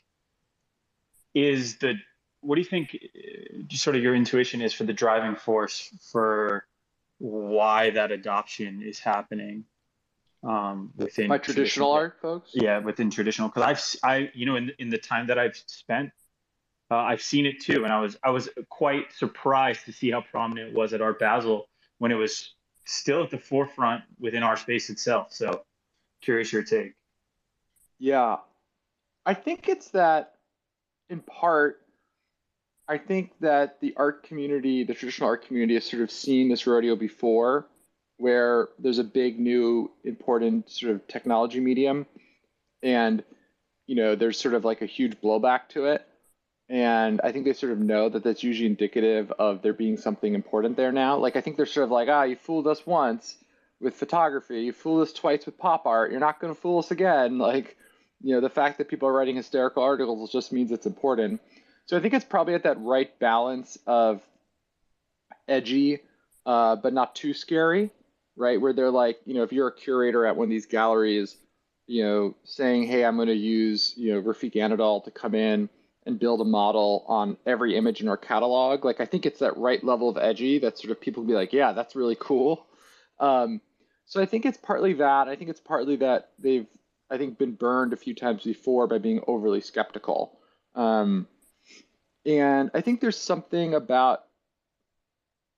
is 1.34 1.78
the 1.78 1.96
what 2.42 2.56
do 2.56 2.62
you 2.62 2.68
think 2.68 2.96
uh, 2.96 3.64
just 3.68 3.84
sort 3.84 3.96
of 3.96 4.04
your 4.04 4.16
intuition 4.16 4.62
is 4.62 4.74
for 4.74 4.84
the 4.84 4.94
driving 4.94 5.36
force 5.36 5.90
for 6.12 6.66
why 7.18 7.90
that 7.90 8.12
adoption 8.12 8.84
is 8.84 9.00
happening 9.00 9.64
um, 10.48 10.92
within 10.96 11.28
my 11.28 11.38
traditional 11.38 11.92
art 11.92 12.18
folks 12.22 12.52
yeah 12.54 12.80
within 12.80 13.10
traditional 13.10 13.50
because 13.50 13.64
i've 13.64 14.10
i 14.10 14.32
you 14.34 14.46
know 14.46 14.56
in, 14.56 14.72
in 14.80 14.90
the 14.90 14.98
time 14.98 15.28
that 15.28 15.38
i've 15.38 15.58
spent 15.68 16.12
uh, 16.90 16.96
I've 16.96 17.22
seen 17.22 17.46
it 17.46 17.60
too, 17.60 17.84
and 17.84 17.92
I 17.92 18.00
was 18.00 18.18
I 18.24 18.30
was 18.30 18.50
quite 18.70 19.12
surprised 19.12 19.86
to 19.86 19.92
see 19.92 20.12
how 20.12 20.22
prominent 20.22 20.70
it 20.70 20.76
was 20.76 20.94
at 20.94 21.02
Art 21.02 21.20
Basel 21.20 21.68
when 21.98 22.12
it 22.12 22.16
was 22.16 22.54
still 22.86 23.24
at 23.24 23.30
the 23.30 23.38
forefront 23.38 24.04
within 24.20 24.44
our 24.44 24.56
space 24.56 24.90
itself. 24.90 25.34
So, 25.34 25.64
curious 26.22 26.54
your 26.54 26.64
take. 26.64 26.94
Yeah, 28.00 28.38
I 29.26 29.34
think 29.34 29.68
it's 29.68 29.90
that 29.90 30.36
in 31.10 31.20
part. 31.20 31.82
I 32.88 32.98
think 32.98 33.34
that 33.42 33.82
the 33.82 33.94
art 33.98 34.24
community, 34.24 34.86
the 34.86 34.94
traditional 34.94 35.28
art 35.28 35.46
community, 35.46 35.74
has 35.74 35.84
sort 35.84 36.04
of 36.04 36.10
seen 36.10 36.48
this 36.48 36.66
rodeo 36.66 36.96
before, 36.96 37.68
where 38.18 38.70
there's 38.80 39.00
a 39.00 39.04
big 39.04 39.40
new 39.40 39.92
important 40.04 40.70
sort 40.70 40.94
of 40.94 41.08
technology 41.08 41.60
medium, 41.60 42.06
and 42.84 43.24
you 43.86 43.96
know 43.96 44.16
there's 44.16 44.40
sort 44.40 44.54
of 44.54 44.66
like 44.66 44.82
a 44.82 44.86
huge 44.86 45.20
blowback 45.22 45.70
to 45.70 45.86
it 45.86 46.06
and 46.70 47.22
I 47.24 47.32
think 47.32 47.46
they 47.46 47.54
sort 47.54 47.72
of 47.72 47.80
know 47.80 48.10
that 48.10 48.24
that's 48.24 48.44
usually 48.44 48.68
indicative 48.68 49.32
of 49.40 49.62
there 49.62 49.74
being 49.74 49.98
something 49.98 50.34
important 50.34 50.76
there 50.76 50.92
now. 50.92 51.18
Like 51.18 51.36
I 51.36 51.42
think 51.42 51.56
they're 51.56 51.66
sort 51.66 51.86
of 51.86 51.92
like, 51.92 52.10
ah, 52.10 52.24
you 52.24 52.36
fooled 52.36 52.68
us 52.68 52.86
once 52.86 53.38
with 53.80 53.96
photography, 53.96 54.62
you 54.62 54.74
fooled 54.74 55.04
us 55.04 55.14
twice 55.14 55.46
with 55.46 55.58
pop 55.58 55.86
art, 55.86 56.12
you're 56.12 56.20
not 56.20 56.42
going 56.42 56.54
to 56.54 56.60
fool 56.60 56.80
us 56.80 56.92
again. 56.92 57.38
Like, 57.48 57.78
you 58.22 58.34
know, 58.34 58.42
the 58.42 58.50
fact 58.50 58.80
that 58.80 58.90
people 58.90 59.08
are 59.08 59.14
writing 59.14 59.36
hysterical 59.36 59.84
articles 59.84 60.32
just 60.32 60.52
means 60.52 60.72
it's 60.72 60.88
important. 60.88 61.40
So 61.86 61.96
I 61.96 62.00
think 62.00 62.16
it's 62.16 62.26
probably 62.26 62.56
at 62.56 62.64
that 62.64 62.82
right 62.82 63.18
balance 63.20 63.78
of 63.86 64.22
edgy, 65.48 66.00
uh, 66.44 66.78
but 66.78 66.94
not 66.94 67.16
too 67.16 67.36
scary, 67.36 67.92
right? 68.38 68.62
Where 68.62 68.74
they're 68.74 68.92
like, 68.92 69.20
you 69.26 69.34
know, 69.34 69.44
if 69.44 69.52
you're 69.52 69.68
a 69.68 69.76
curator 69.76 70.26
at 70.26 70.38
one 70.38 70.46
of 70.46 70.50
these 70.50 70.68
galleries, 70.68 71.36
you 71.88 72.04
know, 72.04 72.36
saying, 72.44 72.84
hey, 72.88 73.04
I'm 73.04 73.16
going 73.16 73.28
to 73.28 73.34
use, 73.34 73.94
you 73.98 74.14
know, 74.14 74.22
Refik 74.22 74.54
Anadol 74.54 75.04
to 75.06 75.12
come 75.12 75.36
in 75.36 75.70
and 76.06 76.20
build 76.20 76.40
a 76.40 76.46
model 76.46 77.04
on 77.08 77.36
every 77.46 77.76
image 77.76 78.02
in 78.02 78.08
our 78.08 78.18
catalog. 78.18 78.86
Like 78.86 79.02
I 79.02 79.06
think 79.06 79.26
it's 79.26 79.40
that 79.40 79.58
right 79.58 79.84
level 79.84 80.08
of 80.08 80.18
edgy 80.18 80.60
that 80.60 80.78
sort 80.78 80.92
of 80.92 81.02
people 81.02 81.24
be 81.24 81.34
like, 81.34 81.52
yeah, 81.52 81.74
that's 81.74 81.96
really 81.96 82.18
cool. 82.18 82.66
Um, 83.20 83.60
so 84.06 84.22
I 84.22 84.26
think 84.26 84.46
it's 84.46 84.58
partly 84.58 84.94
that. 84.94 85.28
I 85.28 85.36
think 85.36 85.50
it's 85.50 85.60
partly 85.60 85.98
that 85.98 86.30
they've 86.40 86.68
I 87.10 87.18
think 87.18 87.38
been 87.38 87.54
burned 87.54 87.94
a 87.94 87.98
few 87.98 88.14
times 88.14 88.44
before 88.44 88.88
by 88.88 88.98
being 89.00 89.22
overly 89.28 89.62
skeptical. 89.62 90.38
Um, 90.76 91.28
and 92.26 92.70
I 92.74 92.82
think 92.82 93.00
there's 93.00 93.18
something 93.18 93.74
about 93.74 94.24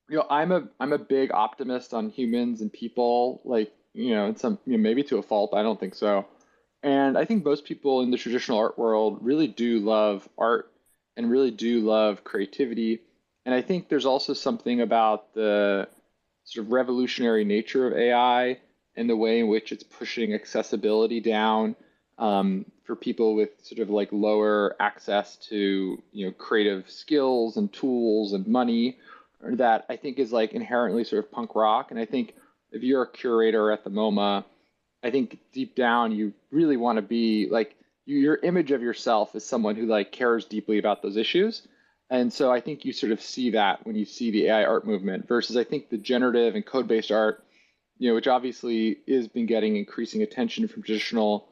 you 0.10 0.18
know 0.18 0.26
I'm 0.30 0.52
a 0.52 0.68
I'm 0.80 0.94
a 0.94 0.98
big 0.98 1.32
optimist 1.32 1.94
on 1.94 2.10
humans 2.10 2.62
and 2.62 2.72
people 2.72 3.42
like 3.46 3.72
you 3.94 4.14
know 4.14 4.26
and 4.26 4.38
some 4.38 4.60
you 4.66 4.74
know, 4.74 4.84
maybe 4.84 5.04
to 5.04 5.18
a 5.18 5.24
fault 5.24 5.52
but 5.52 5.58
I 5.58 5.64
don't 5.64 5.80
think 5.80 5.96
so 5.96 6.26
and 6.82 7.18
I 7.18 7.26
think 7.26 7.44
most 7.44 7.66
people 7.66 8.02
in 8.02 8.12
the 8.12 8.18
traditional 8.18 8.58
art 8.58 8.78
world 8.78 9.20
really 9.22 9.48
do 9.48 9.80
love 9.80 10.28
art 10.38 10.72
and 11.18 11.30
really 11.30 11.52
do 11.52 11.82
love 11.82 12.24
creativity. 12.24 13.02
And 13.46 13.54
I 13.54 13.62
think 13.62 13.90
there's 13.90 14.06
also 14.06 14.34
something 14.34 14.80
about 14.80 15.34
the 15.34 15.88
sort 16.46 16.66
of 16.66 16.72
revolutionary 16.72 17.44
nature 17.44 17.88
of 17.88 17.98
AI 17.98 18.60
and 18.96 19.10
the 19.10 19.18
way 19.18 19.40
in 19.40 19.48
which 19.48 19.72
it's 19.72 19.84
pushing 19.84 20.34
accessibility 20.34 21.20
down 21.20 21.76
um, 22.18 22.66
for 22.86 22.96
people 22.96 23.36
with 23.36 23.50
sort 23.62 23.80
of 23.80 23.90
like 23.90 24.10
lower 24.12 24.76
access 24.80 25.36
to 25.50 26.02
you 26.12 26.26
know 26.26 26.32
creative 26.32 26.90
skills 26.90 27.58
and 27.58 27.72
tools 27.72 28.34
and 28.34 28.48
money 28.48 28.98
that 29.42 29.86
I 29.90 29.96
think 29.96 30.20
is 30.20 30.32
like 30.32 30.54
inherently 30.54 31.04
sort 31.04 31.24
of 31.24 31.32
punk 31.32 31.56
rock. 31.56 31.92
And 31.92 32.00
I 32.00 32.06
think 32.06 32.34
if 32.72 32.84
you're 32.84 33.04
a 33.04 33.12
curator 33.12 33.72
at 33.72 33.84
the 33.84 33.90
MoMA, 33.90 34.44
I 35.04 35.12
think 35.12 35.40
deep 35.54 35.76
down 35.76 36.12
you 36.12 36.34
really 36.52 36.78
want 36.78 36.98
to 36.98 37.02
be 37.02 37.48
like 37.50 37.76
your 38.06 38.38
image 38.38 38.72
of 38.72 38.82
yourself 38.82 39.36
as 39.36 39.46
someone 39.46 39.76
who 39.76 39.86
like 39.86 40.12
cares 40.12 40.46
deeply 40.46 40.78
about 40.80 41.02
those 41.02 41.16
issues. 41.16 41.68
And 42.10 42.34
so 42.34 42.52
I 42.52 42.60
think 42.60 42.86
you 42.86 42.92
sort 42.92 43.12
of 43.12 43.22
see 43.22 43.52
that 43.52 43.86
when 43.86 43.96
you 43.96 44.06
see 44.06 44.32
the 44.32 44.48
AI 44.48 44.66
art 44.66 44.86
movement 44.86 45.28
versus 45.28 45.56
I 45.56 45.64
think 45.64 45.90
the 45.90 45.98
generative 45.98 46.56
and 46.56 46.66
code-based 46.66 47.12
art, 47.12 47.44
you 48.00 48.10
know, 48.10 48.16
which 48.16 48.28
obviously 48.28 48.98
is 49.06 49.28
been 49.28 49.46
getting 49.46 49.76
increasing 49.76 50.24
attention 50.24 50.68
from 50.68 50.82
traditional, 50.82 51.48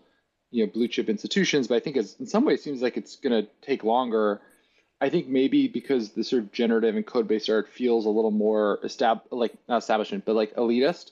you 0.49 0.65
know, 0.65 0.71
blue 0.71 0.87
chip 0.87 1.09
institutions, 1.09 1.67
but 1.67 1.75
I 1.75 1.79
think 1.79 1.95
it's, 1.95 2.15
in 2.15 2.25
some 2.25 2.43
ways 2.43 2.63
seems 2.63 2.81
like 2.81 2.97
it's 2.97 3.17
going 3.17 3.43
to 3.43 3.49
take 3.61 3.83
longer. 3.83 4.41
I 4.99 5.09
think 5.09 5.27
maybe 5.27 5.67
because 5.67 6.11
the 6.11 6.23
sort 6.23 6.43
of 6.43 6.51
generative 6.51 6.95
and 6.95 7.05
code-based 7.05 7.49
art 7.49 7.69
feels 7.69 8.05
a 8.05 8.09
little 8.09 8.31
more 8.31 8.79
estab- 8.83 9.21
like 9.31 9.53
not 9.69 9.77
establishment, 9.77 10.25
but 10.25 10.35
like 10.35 10.55
elitist 10.55 11.11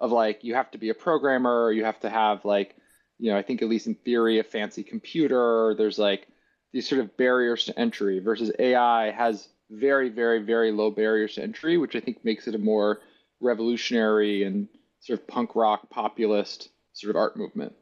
of 0.00 0.10
like 0.12 0.42
you 0.42 0.54
have 0.54 0.70
to 0.70 0.78
be 0.78 0.88
a 0.88 0.94
programmer, 0.94 1.70
you 1.70 1.84
have 1.84 2.00
to 2.00 2.10
have 2.10 2.44
like, 2.44 2.74
you 3.18 3.30
know, 3.30 3.38
I 3.38 3.42
think 3.42 3.62
at 3.62 3.68
least 3.68 3.86
in 3.86 3.94
theory, 3.94 4.38
a 4.38 4.44
fancy 4.44 4.82
computer. 4.82 5.74
There's 5.76 5.98
like 5.98 6.28
these 6.72 6.88
sort 6.88 7.00
of 7.00 7.16
barriers 7.16 7.64
to 7.64 7.78
entry 7.78 8.20
versus 8.20 8.52
AI 8.58 9.10
has 9.10 9.48
very, 9.70 10.08
very, 10.08 10.42
very 10.42 10.72
low 10.72 10.90
barriers 10.90 11.34
to 11.34 11.42
entry, 11.42 11.76
which 11.76 11.96
I 11.96 12.00
think 12.00 12.24
makes 12.24 12.46
it 12.46 12.54
a 12.54 12.58
more 12.58 13.00
revolutionary 13.40 14.44
and 14.44 14.68
sort 15.00 15.20
of 15.20 15.26
punk 15.26 15.54
rock 15.54 15.90
populist 15.90 16.70
sort 16.92 17.10
of 17.10 17.16
art 17.16 17.36
movement. 17.36 17.74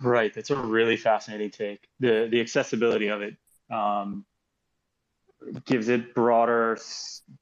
Right, 0.00 0.32
that's 0.34 0.50
a 0.50 0.56
really 0.56 0.96
fascinating 0.96 1.50
take. 1.50 1.88
The 2.00 2.28
the 2.30 2.40
accessibility 2.40 3.08
of 3.08 3.22
it. 3.22 3.36
Um, 3.70 4.24
gives 5.64 5.88
it 5.88 6.14
broader 6.14 6.78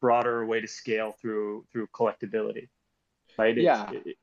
broader 0.00 0.44
way 0.46 0.60
to 0.60 0.68
scale 0.68 1.12
through 1.20 1.64
through 1.72 1.86
collectability, 1.88 2.68
right? 3.38 3.56
It's, 3.56 3.64
yeah, 3.64 3.90
it, 3.90 4.16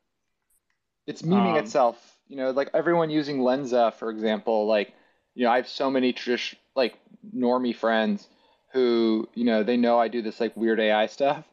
it's 1.08 1.22
memeing 1.22 1.54
um, 1.54 1.58
itself. 1.58 2.18
You 2.28 2.38
know, 2.38 2.52
like 2.52 2.70
everyone 2.74 3.10
using 3.10 3.40
Lensa, 3.40 3.94
for 3.94 4.12
example. 4.12 4.68
Like, 4.68 4.94
you 5.34 5.44
know, 5.44 5.52
I 5.52 5.58
have 5.58 5.68
so 5.68 5.90
many 5.90 6.14
tradition 6.14 6.60
like 6.76 6.96
normie 7.36 7.76
friends 7.76 8.28
who 8.72 9.28
you 9.34 9.46
know 9.46 9.64
they 9.64 9.78
know 9.78 10.00
I 10.00 10.08
do 10.08 10.22
this 10.22 10.40
like 10.40 10.56
weird 10.56 10.80
AI 10.80 11.08
stuff, 11.08 11.46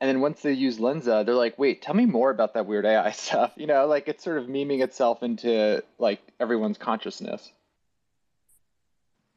and 0.00 0.08
then 0.08 0.20
once 0.20 0.42
they 0.42 0.52
use 0.52 0.78
Lensa, 0.78 1.24
they're 1.24 1.34
like, 1.34 1.58
wait, 1.58 1.82
tell 1.82 1.94
me 1.94 2.06
more 2.06 2.30
about 2.30 2.54
that 2.54 2.66
weird 2.66 2.84
AI 2.84 3.10
stuff. 3.12 3.52
You 3.56 3.66
know, 3.66 3.86
like 3.86 4.08
it's 4.08 4.22
sort 4.22 4.38
of 4.38 4.46
memeing 4.46 4.82
itself 4.82 5.22
into 5.22 5.82
like 5.98 6.20
everyone's 6.38 6.78
consciousness. 6.78 7.50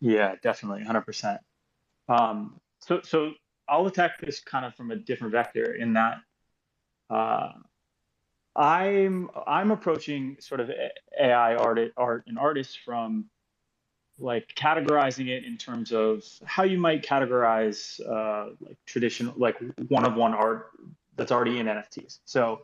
Yeah, 0.02 0.36
definitely, 0.42 0.84
hundred 0.84 1.00
um, 1.00 1.06
percent. 1.06 1.42
So, 2.82 3.02
so 3.04 3.32
I'll 3.68 3.86
attack 3.88 4.20
this 4.20 4.40
kind 4.40 4.66
of 4.66 4.74
from 4.76 4.92
a 4.92 4.96
different 4.96 5.34
vector 5.34 5.74
in 5.76 5.94
that 5.94 6.18
uh, 7.10 7.50
I'm 8.56 9.30
I'm 9.48 9.72
approaching 9.72 10.38
sort 10.40 10.60
of 10.60 10.70
AI 11.20 11.56
art 11.56 11.80
art 11.98 12.24
and 12.28 12.38
artists 12.38 12.76
from 12.76 13.26
like 14.20 14.54
categorizing 14.56 15.28
it 15.28 15.46
in 15.46 15.58
terms 15.58 15.92
of 15.92 16.24
how 16.46 16.64
you 16.64 16.78
might 16.78 17.04
categorize 17.04 18.00
uh, 18.08 18.52
like 18.62 18.78
traditional 18.86 19.34
like 19.38 19.58
one 19.88 20.06
of 20.06 20.16
one 20.16 20.34
art 20.34 20.72
that's 21.16 21.32
already 21.32 21.60
in 21.60 21.68
NFTs. 21.68 22.20
So 22.26 22.62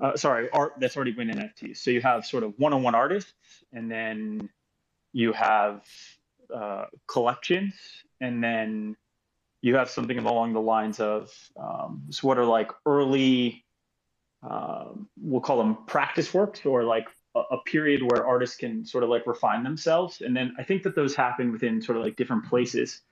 uh, 0.00 0.16
sorry, 0.16 0.50
art 0.50 0.74
that's 0.78 0.96
already 0.96 1.12
been 1.12 1.30
in 1.30 1.38
NFTs. 1.38 1.78
So 1.78 1.90
you 1.90 2.00
have 2.02 2.26
sort 2.26 2.42
of 2.42 2.54
one 2.58 2.72
on 2.72 2.82
one 2.82 2.94
artists, 2.94 3.32
and 3.72 3.90
then 3.90 4.48
you 5.12 5.32
have 5.32 5.82
uh, 6.54 6.86
collections, 7.06 7.74
and 8.20 8.42
then 8.42 8.96
you 9.62 9.76
have 9.76 9.90
something 9.90 10.18
along 10.18 10.52
the 10.52 10.60
lines 10.60 11.00
of 11.00 11.32
um, 11.56 12.04
so 12.10 12.28
what 12.28 12.38
are 12.38 12.44
like 12.44 12.70
early 12.84 13.64
uh, 14.42 14.86
we'll 15.20 15.40
call 15.40 15.58
them 15.58 15.76
practice 15.86 16.32
works 16.32 16.64
or 16.64 16.84
like 16.84 17.08
a, 17.50 17.58
period 17.66 18.02
where 18.02 18.26
artists 18.26 18.56
can 18.56 18.84
sort 18.84 19.04
of 19.04 19.10
like 19.10 19.26
refine 19.26 19.62
themselves. 19.62 20.20
And 20.20 20.36
then 20.36 20.54
I 20.58 20.62
think 20.62 20.82
that 20.84 20.94
those 20.94 21.14
happen 21.14 21.52
within 21.52 21.80
sort 21.82 21.98
of 21.98 22.04
like 22.04 22.16
different 22.16 22.46
places 22.46 23.02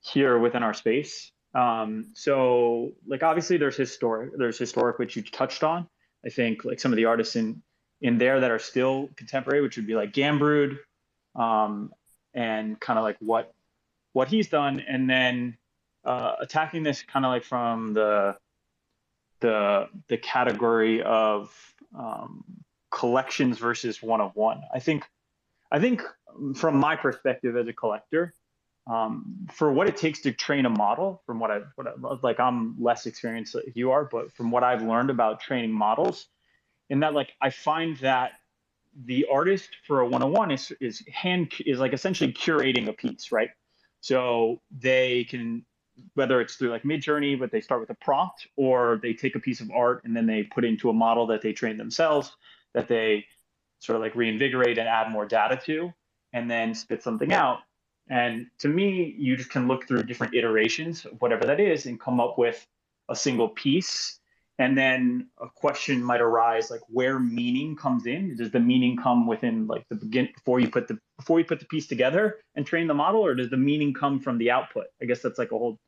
here 0.00 0.38
within 0.38 0.62
our 0.62 0.74
space. 0.74 1.32
Um, 1.54 2.12
so 2.14 2.92
like 3.06 3.22
obviously 3.22 3.56
there's 3.56 3.76
historic, 3.76 4.30
there's 4.36 4.58
historic, 4.58 4.98
which 4.98 5.16
you 5.16 5.22
touched 5.22 5.62
on. 5.62 5.86
I 6.24 6.28
think 6.28 6.64
like 6.64 6.80
some 6.80 6.92
of 6.92 6.96
the 6.96 7.06
artists 7.06 7.36
in 7.36 7.62
in 8.00 8.18
there 8.18 8.40
that 8.40 8.50
are 8.50 8.58
still 8.58 9.08
contemporary, 9.16 9.62
which 9.62 9.76
would 9.76 9.86
be 9.86 9.94
like 9.94 10.12
Ganbrood, 10.12 10.78
um, 11.36 11.92
and 12.34 12.78
kind 12.80 12.98
of 12.98 13.04
like 13.04 13.16
what 13.20 13.52
what 14.12 14.28
he's 14.28 14.48
done, 14.48 14.80
and 14.80 15.08
then 15.08 15.56
uh, 16.04 16.34
attacking 16.40 16.82
this 16.82 17.02
kind 17.02 17.24
of 17.24 17.30
like 17.30 17.44
from 17.44 17.94
the 17.94 18.36
the 19.40 19.88
the 20.08 20.18
category 20.18 21.02
of 21.02 21.54
um, 21.96 22.44
collections 22.92 23.58
versus 23.58 24.02
one 24.02 24.20
of 24.20 24.36
one. 24.36 24.62
I 24.72 24.78
think, 24.78 25.04
I 25.72 25.80
think 25.80 26.02
from 26.54 26.76
my 26.76 26.94
perspective 26.94 27.56
as 27.56 27.66
a 27.66 27.72
collector, 27.72 28.34
um, 28.86 29.46
for 29.50 29.72
what 29.72 29.88
it 29.88 29.96
takes 29.96 30.20
to 30.22 30.32
train 30.32 30.66
a 30.66 30.70
model, 30.70 31.22
from 31.24 31.40
what 31.40 31.50
I, 31.50 31.60
what 31.76 31.86
I 31.86 31.92
like, 32.22 32.38
I'm 32.38 32.76
less 32.78 33.06
experienced 33.06 33.54
than 33.54 33.62
you 33.74 33.92
are, 33.92 34.04
but 34.04 34.32
from 34.32 34.50
what 34.50 34.62
I've 34.62 34.82
learned 34.82 35.10
about 35.10 35.40
training 35.40 35.72
models, 35.72 36.26
in 36.90 37.00
that 37.00 37.14
like 37.14 37.32
I 37.40 37.50
find 37.50 37.96
that 37.98 38.32
the 39.04 39.26
artist 39.32 39.70
for 39.86 40.00
a 40.00 40.06
one-on-one 40.06 40.50
is 40.50 40.72
is 40.80 41.02
hand 41.10 41.52
is 41.64 41.78
like 41.78 41.94
essentially 41.94 42.32
curating 42.32 42.88
a 42.88 42.92
piece, 42.92 43.32
right? 43.32 43.50
So 44.00 44.60
they 44.70 45.24
can 45.24 45.64
whether 46.14 46.40
it's 46.40 46.56
through 46.56 46.70
like 46.70 46.82
Midjourney, 46.82 47.38
but 47.38 47.52
they 47.52 47.60
start 47.60 47.80
with 47.80 47.90
a 47.90 47.94
prompt, 47.94 48.48
or 48.56 48.98
they 49.02 49.12
take 49.14 49.36
a 49.36 49.40
piece 49.40 49.60
of 49.60 49.70
art 49.70 50.02
and 50.04 50.16
then 50.16 50.26
they 50.26 50.42
put 50.42 50.64
into 50.64 50.90
a 50.90 50.92
model 50.92 51.26
that 51.28 51.40
they 51.40 51.52
train 51.52 51.76
themselves 51.76 52.32
that 52.74 52.88
they 52.88 53.26
sort 53.80 53.96
of 53.96 54.02
like 54.02 54.14
reinvigorate 54.14 54.78
and 54.78 54.88
add 54.88 55.10
more 55.10 55.26
data 55.26 55.60
to, 55.66 55.92
and 56.32 56.50
then 56.50 56.74
spit 56.74 57.02
something 57.02 57.32
out. 57.32 57.58
And 58.08 58.46
to 58.58 58.68
me, 58.68 59.14
you 59.18 59.36
just 59.36 59.50
can 59.50 59.68
look 59.68 59.86
through 59.86 60.02
different 60.04 60.34
iterations 60.34 61.06
whatever 61.20 61.44
that 61.46 61.60
is 61.60 61.86
and 61.86 62.00
come 62.00 62.20
up 62.20 62.38
with 62.38 62.66
a 63.08 63.16
single 63.16 63.48
piece. 63.48 64.18
And 64.58 64.76
then 64.76 65.28
a 65.40 65.48
question 65.48 66.02
might 66.02 66.20
arise 66.20 66.70
like 66.70 66.82
where 66.88 67.18
meaning 67.18 67.74
comes 67.74 68.06
in. 68.06 68.36
Does 68.36 68.50
the 68.50 68.60
meaning 68.60 68.96
come 68.96 69.26
within 69.26 69.66
like 69.66 69.84
the 69.88 69.96
begin 69.96 70.28
before 70.34 70.60
you 70.60 70.68
put 70.68 70.88
the 70.88 70.98
before 71.16 71.38
you 71.38 71.44
put 71.44 71.58
the 71.58 71.66
piece 71.66 71.86
together 71.86 72.38
and 72.54 72.66
train 72.66 72.86
the 72.86 72.94
model, 72.94 73.24
or 73.24 73.34
does 73.34 73.50
the 73.50 73.56
meaning 73.56 73.94
come 73.94 74.20
from 74.20 74.38
the 74.38 74.50
output? 74.50 74.86
I 75.00 75.06
guess 75.06 75.22
that's 75.22 75.38
like 75.38 75.52
a 75.52 75.58
whole 75.58 75.78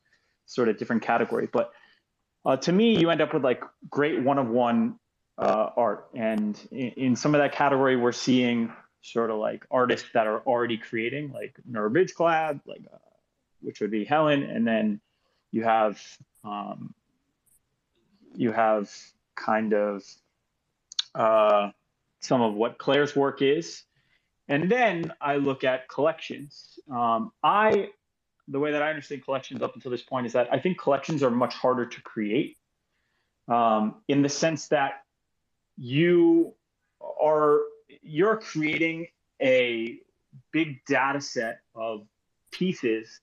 sort 0.46 0.68
of 0.68 0.78
different 0.78 1.02
category. 1.02 1.48
But 1.52 1.72
uh, 2.44 2.56
to 2.58 2.72
me, 2.72 2.98
you 2.98 3.10
end 3.10 3.20
up 3.20 3.34
with 3.34 3.44
like 3.44 3.62
great 3.90 4.22
one 4.22 4.38
of 4.38 4.48
one 4.48 4.98
uh, 5.38 5.70
art. 5.76 6.08
And 6.14 6.58
in, 6.70 6.88
in, 6.90 7.16
some 7.16 7.34
of 7.34 7.40
that 7.40 7.52
category, 7.52 7.96
we're 7.96 8.12
seeing 8.12 8.72
sort 9.02 9.30
of 9.30 9.38
like 9.38 9.66
artists 9.70 10.08
that 10.14 10.26
are 10.26 10.40
already 10.40 10.78
creating, 10.78 11.32
like 11.32 11.56
Nora 11.66 11.90
Bridgeclad, 11.90 12.60
like 12.66 12.82
uh, 12.92 12.98
which 13.60 13.80
would 13.80 13.90
be 13.90 14.04
Helen, 14.04 14.42
and 14.42 14.66
then 14.66 15.00
you 15.50 15.64
have 15.64 16.00
um, 16.44 16.94
you 18.34 18.52
have 18.52 18.90
kind 19.34 19.74
of 19.74 20.04
uh, 21.14 21.70
some 22.20 22.42
of 22.42 22.54
what 22.54 22.78
Claire's 22.78 23.14
work 23.14 23.42
is, 23.42 23.82
and 24.48 24.70
then 24.70 25.12
I 25.20 25.36
look 25.36 25.64
at 25.64 25.88
collections. 25.88 26.78
Um, 26.90 27.32
I 27.42 27.90
the 28.48 28.58
way 28.58 28.72
that 28.72 28.82
I 28.82 28.90
understand 28.90 29.24
collections 29.24 29.62
up 29.62 29.74
until 29.74 29.90
this 29.90 30.02
point 30.02 30.26
is 30.26 30.34
that 30.34 30.48
I 30.52 30.58
think 30.60 30.78
collections 30.78 31.22
are 31.22 31.30
much 31.30 31.54
harder 31.54 31.86
to 31.86 32.02
create 32.02 32.58
um, 33.48 33.96
in 34.08 34.22
the 34.22 34.28
sense 34.28 34.68
that 34.68 35.03
you 35.76 36.54
are 37.20 37.60
you're 38.02 38.36
creating 38.36 39.06
a 39.42 39.98
big 40.52 40.84
data 40.86 41.20
set 41.20 41.60
of 41.74 42.06
pieces 42.50 43.20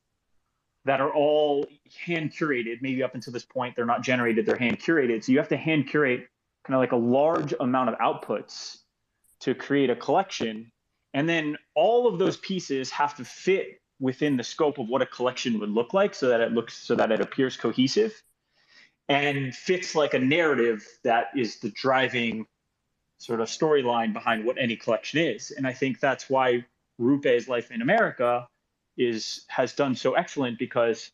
that 0.86 1.00
are 1.00 1.14
all 1.14 1.66
hand 2.06 2.34
curated 2.34 2.82
maybe 2.82 3.04
up 3.04 3.16
until 3.16 3.32
this 3.32 3.46
point 3.46 3.76
they're 3.76 3.86
not 3.86 4.02
generated 4.02 4.46
they're 4.46 4.58
hand 4.58 4.80
curated. 4.80 5.24
So 5.24 5.32
you 5.32 5.38
have 5.38 5.50
to 5.50 5.58
hand 5.58 5.88
curate 5.88 6.28
kind 6.64 6.76
of 6.76 6.80
like 6.80 6.92
a 6.92 6.98
large 6.98 7.54
amount 7.60 7.90
of 7.90 7.98
outputs 8.00 8.80
to 9.42 9.56
create 9.56 9.90
a 9.90 9.96
collection. 9.96 10.72
And 11.14 11.28
then 11.28 11.58
all 11.76 12.08
of 12.08 12.20
those 12.20 12.38
pieces 12.38 12.90
have 12.92 13.16
to 13.16 13.26
fit 13.26 13.82
within 14.00 14.38
the 14.38 14.44
scope 14.44 14.80
of 14.80 14.88
what 14.88 15.02
a 15.02 15.06
collection 15.06 15.60
would 15.60 15.70
look 15.70 15.94
like 15.94 16.14
so 16.14 16.30
that 16.30 16.42
it 16.42 16.52
looks 16.52 16.78
so 16.78 16.96
that 16.96 17.12
it 17.12 17.22
appears 17.22 17.58
cohesive 17.58 18.22
and 19.10 19.54
fits 19.56 19.96
like 19.96 20.14
a 20.14 20.20
narrative 20.20 20.86
that 21.04 21.28
is 21.36 21.60
the 21.60 21.70
driving 21.70 22.46
sort 23.18 23.40
of 23.40 23.48
storyline 23.48 24.14
behind 24.14 24.46
what 24.46 24.58
any 24.58 24.76
collection 24.76 25.20
is. 25.20 25.52
And 25.52 25.68
I 25.68 25.74
think 25.74 26.00
that's 26.00 26.30
why 26.30 26.66
Roope's 27.00 27.48
Life 27.48 27.72
in 27.72 27.82
America 27.82 28.48
is 28.98 29.46
has 29.48 29.74
done 29.74 29.96
so 29.96 30.14
excellent 30.14 30.60
because 30.60 31.12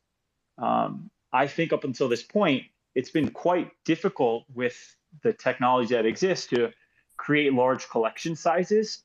um, 0.58 1.10
I 1.32 1.48
think 1.48 1.74
up 1.74 1.84
until 1.84 2.10
this 2.10 2.24
point 2.24 2.64
it's 2.96 3.12
been 3.12 3.30
quite 3.30 3.72
difficult 3.86 4.46
with 4.54 4.96
the 5.22 5.34
technology 5.34 5.94
that 5.94 6.06
exists 6.06 6.48
to 6.48 6.72
create 7.18 7.54
large 7.54 7.88
collection 7.90 8.36
sizes 8.36 9.04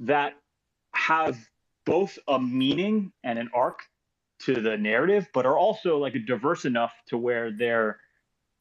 that 0.00 0.34
have 0.94 1.38
both 1.84 2.18
a 2.28 2.38
meaning 2.38 3.12
and 3.24 3.38
an 3.38 3.50
arc 3.54 3.80
to 4.40 4.60
the 4.60 4.76
narrative, 4.76 5.28
but 5.32 5.46
are 5.46 5.58
also 5.58 5.98
like 5.98 6.14
diverse 6.26 6.64
enough 6.64 6.92
to 7.06 7.16
where 7.16 7.50
they're 7.50 7.98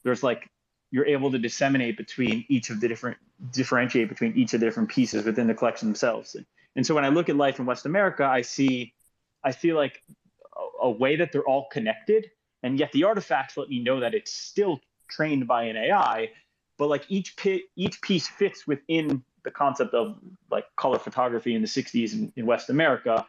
there's 0.04 0.24
like 0.24 0.50
you're 0.92 1.06
able 1.06 1.32
to 1.32 1.40
disseminate 1.40 1.96
between 1.96 2.46
each 2.50 2.70
of 2.70 2.82
the 2.82 2.88
different 2.88 3.18
differentiate 3.52 4.10
between 4.10 4.36
each 4.36 4.54
of 4.54 4.60
the 4.60 4.66
different 4.66 4.90
pieces 4.90 5.26
within 5.26 5.48
the 5.48 5.54
collection 5.54 5.88
themselves. 5.88 6.36
And, 6.36 6.46
and 6.76 6.86
so 6.86 6.96
when 6.96 7.06
i 7.06 7.10
look 7.10 7.30
at 7.30 7.36
life 7.36 7.60
in 7.60 7.66
west 7.66 7.86
america 7.86 8.24
i 8.24 8.42
see 8.42 8.94
i 9.44 9.52
feel 9.52 9.76
like 9.76 10.02
a, 10.58 10.86
a 10.88 10.90
way 10.90 11.16
that 11.16 11.32
they're 11.32 11.48
all 11.48 11.68
connected 11.72 12.30
and 12.64 12.80
yet 12.80 12.92
the 12.92 13.04
artifacts 13.04 13.58
let 13.58 13.70
me 13.70 13.82
know 13.82 14.00
that 14.00 14.14
it's 14.14 14.32
still 14.32 14.80
trained 15.10 15.48
by 15.48 15.64
an 15.64 15.78
ai 15.78 16.30
but 16.78 16.88
like 16.88 17.06
each 17.10 17.36
pit, 17.36 17.64
each 17.76 18.02
piece 18.02 18.28
fits 18.28 18.66
within 18.66 19.24
the 19.44 19.52
concept 19.52 19.94
of 19.94 20.18
like 20.50 20.66
color 20.78 20.98
photography 20.98 21.54
in 21.54 21.62
the 21.62 21.68
60s 21.68 22.14
in, 22.14 22.32
in 22.36 22.46
west 22.46 22.70
america. 22.70 23.26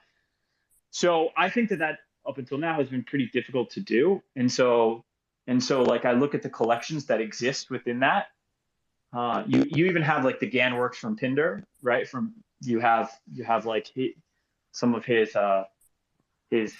So 0.90 1.30
i 1.36 1.48
think 1.48 1.68
that 1.70 1.80
that 1.80 1.98
up 2.26 2.38
until 2.38 2.58
now 2.58 2.74
has 2.74 2.88
been 2.88 3.02
pretty 3.02 3.28
difficult 3.32 3.70
to 3.70 3.80
do 3.80 4.22
and 4.36 4.50
so 4.50 5.04
and 5.46 5.62
so 5.62 5.82
like 5.82 6.04
I 6.04 6.12
look 6.12 6.34
at 6.34 6.42
the 6.42 6.50
collections 6.50 7.06
that 7.06 7.20
exist 7.20 7.70
within 7.70 8.00
that. 8.00 8.26
Uh, 9.12 9.44
you 9.46 9.64
you 9.68 9.86
even 9.86 10.02
have 10.02 10.24
like 10.24 10.40
the 10.40 10.46
GAN 10.46 10.76
works 10.76 10.98
from 10.98 11.16
Pindar, 11.16 11.62
right? 11.82 12.08
From 12.08 12.32
you 12.62 12.80
have 12.80 13.10
you 13.32 13.44
have 13.44 13.66
like 13.66 13.86
he, 13.86 14.14
some 14.72 14.94
of 14.94 15.04
his 15.04 15.36
uh, 15.36 15.64
his 16.50 16.74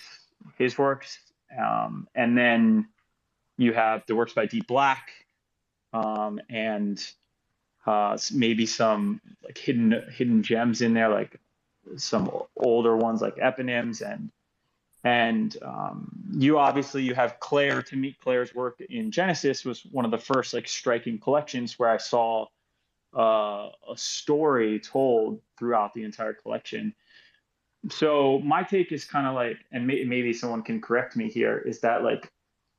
his 0.57 0.79
works, 0.79 1.18
um, 1.59 2.09
and 2.14 2.37
then 2.37 2.88
you 3.59 3.72
have 3.72 4.05
the 4.07 4.14
works 4.14 4.33
by 4.33 4.46
Deep 4.46 4.66
Black, 4.66 5.11
um, 5.92 6.40
and 6.48 7.05
uh, 7.87 8.16
maybe 8.33 8.64
some 8.64 9.20
like 9.44 9.59
hidden 9.59 10.03
hidden 10.11 10.42
gems 10.42 10.81
in 10.81 10.94
there, 10.94 11.11
like 11.11 11.38
some 11.96 12.31
older 12.57 12.96
ones 12.96 13.20
like 13.20 13.37
eponyms 13.37 14.01
and 14.01 14.31
and 15.04 15.56
um, 15.62 16.10
you 16.32 16.58
obviously 16.58 17.02
you 17.02 17.14
have 17.14 17.40
Claire 17.40 17.82
to 17.82 17.96
meet 17.96 18.20
Claire's 18.20 18.54
work 18.54 18.80
in 18.80 19.10
Genesis 19.10 19.64
was 19.64 19.84
one 19.90 20.04
of 20.04 20.10
the 20.10 20.18
first 20.18 20.54
like 20.54 20.68
striking 20.68 21.18
collections 21.18 21.78
where 21.78 21.90
I 21.90 21.96
saw 21.96 22.46
uh, 23.16 23.68
a 23.90 23.96
story 23.96 24.78
told 24.80 25.40
throughout 25.58 25.92
the 25.94 26.04
entire 26.04 26.32
collection. 26.32 26.94
So 27.90 28.38
my 28.38 28.62
take 28.62 28.92
is 28.92 29.04
kind 29.04 29.26
of 29.26 29.34
like, 29.34 29.58
and 29.72 29.86
may, 29.86 30.04
maybe 30.04 30.32
someone 30.32 30.62
can 30.62 30.80
correct 30.80 31.16
me 31.16 31.28
here, 31.28 31.58
is 31.58 31.80
that 31.80 32.04
like 32.04 32.30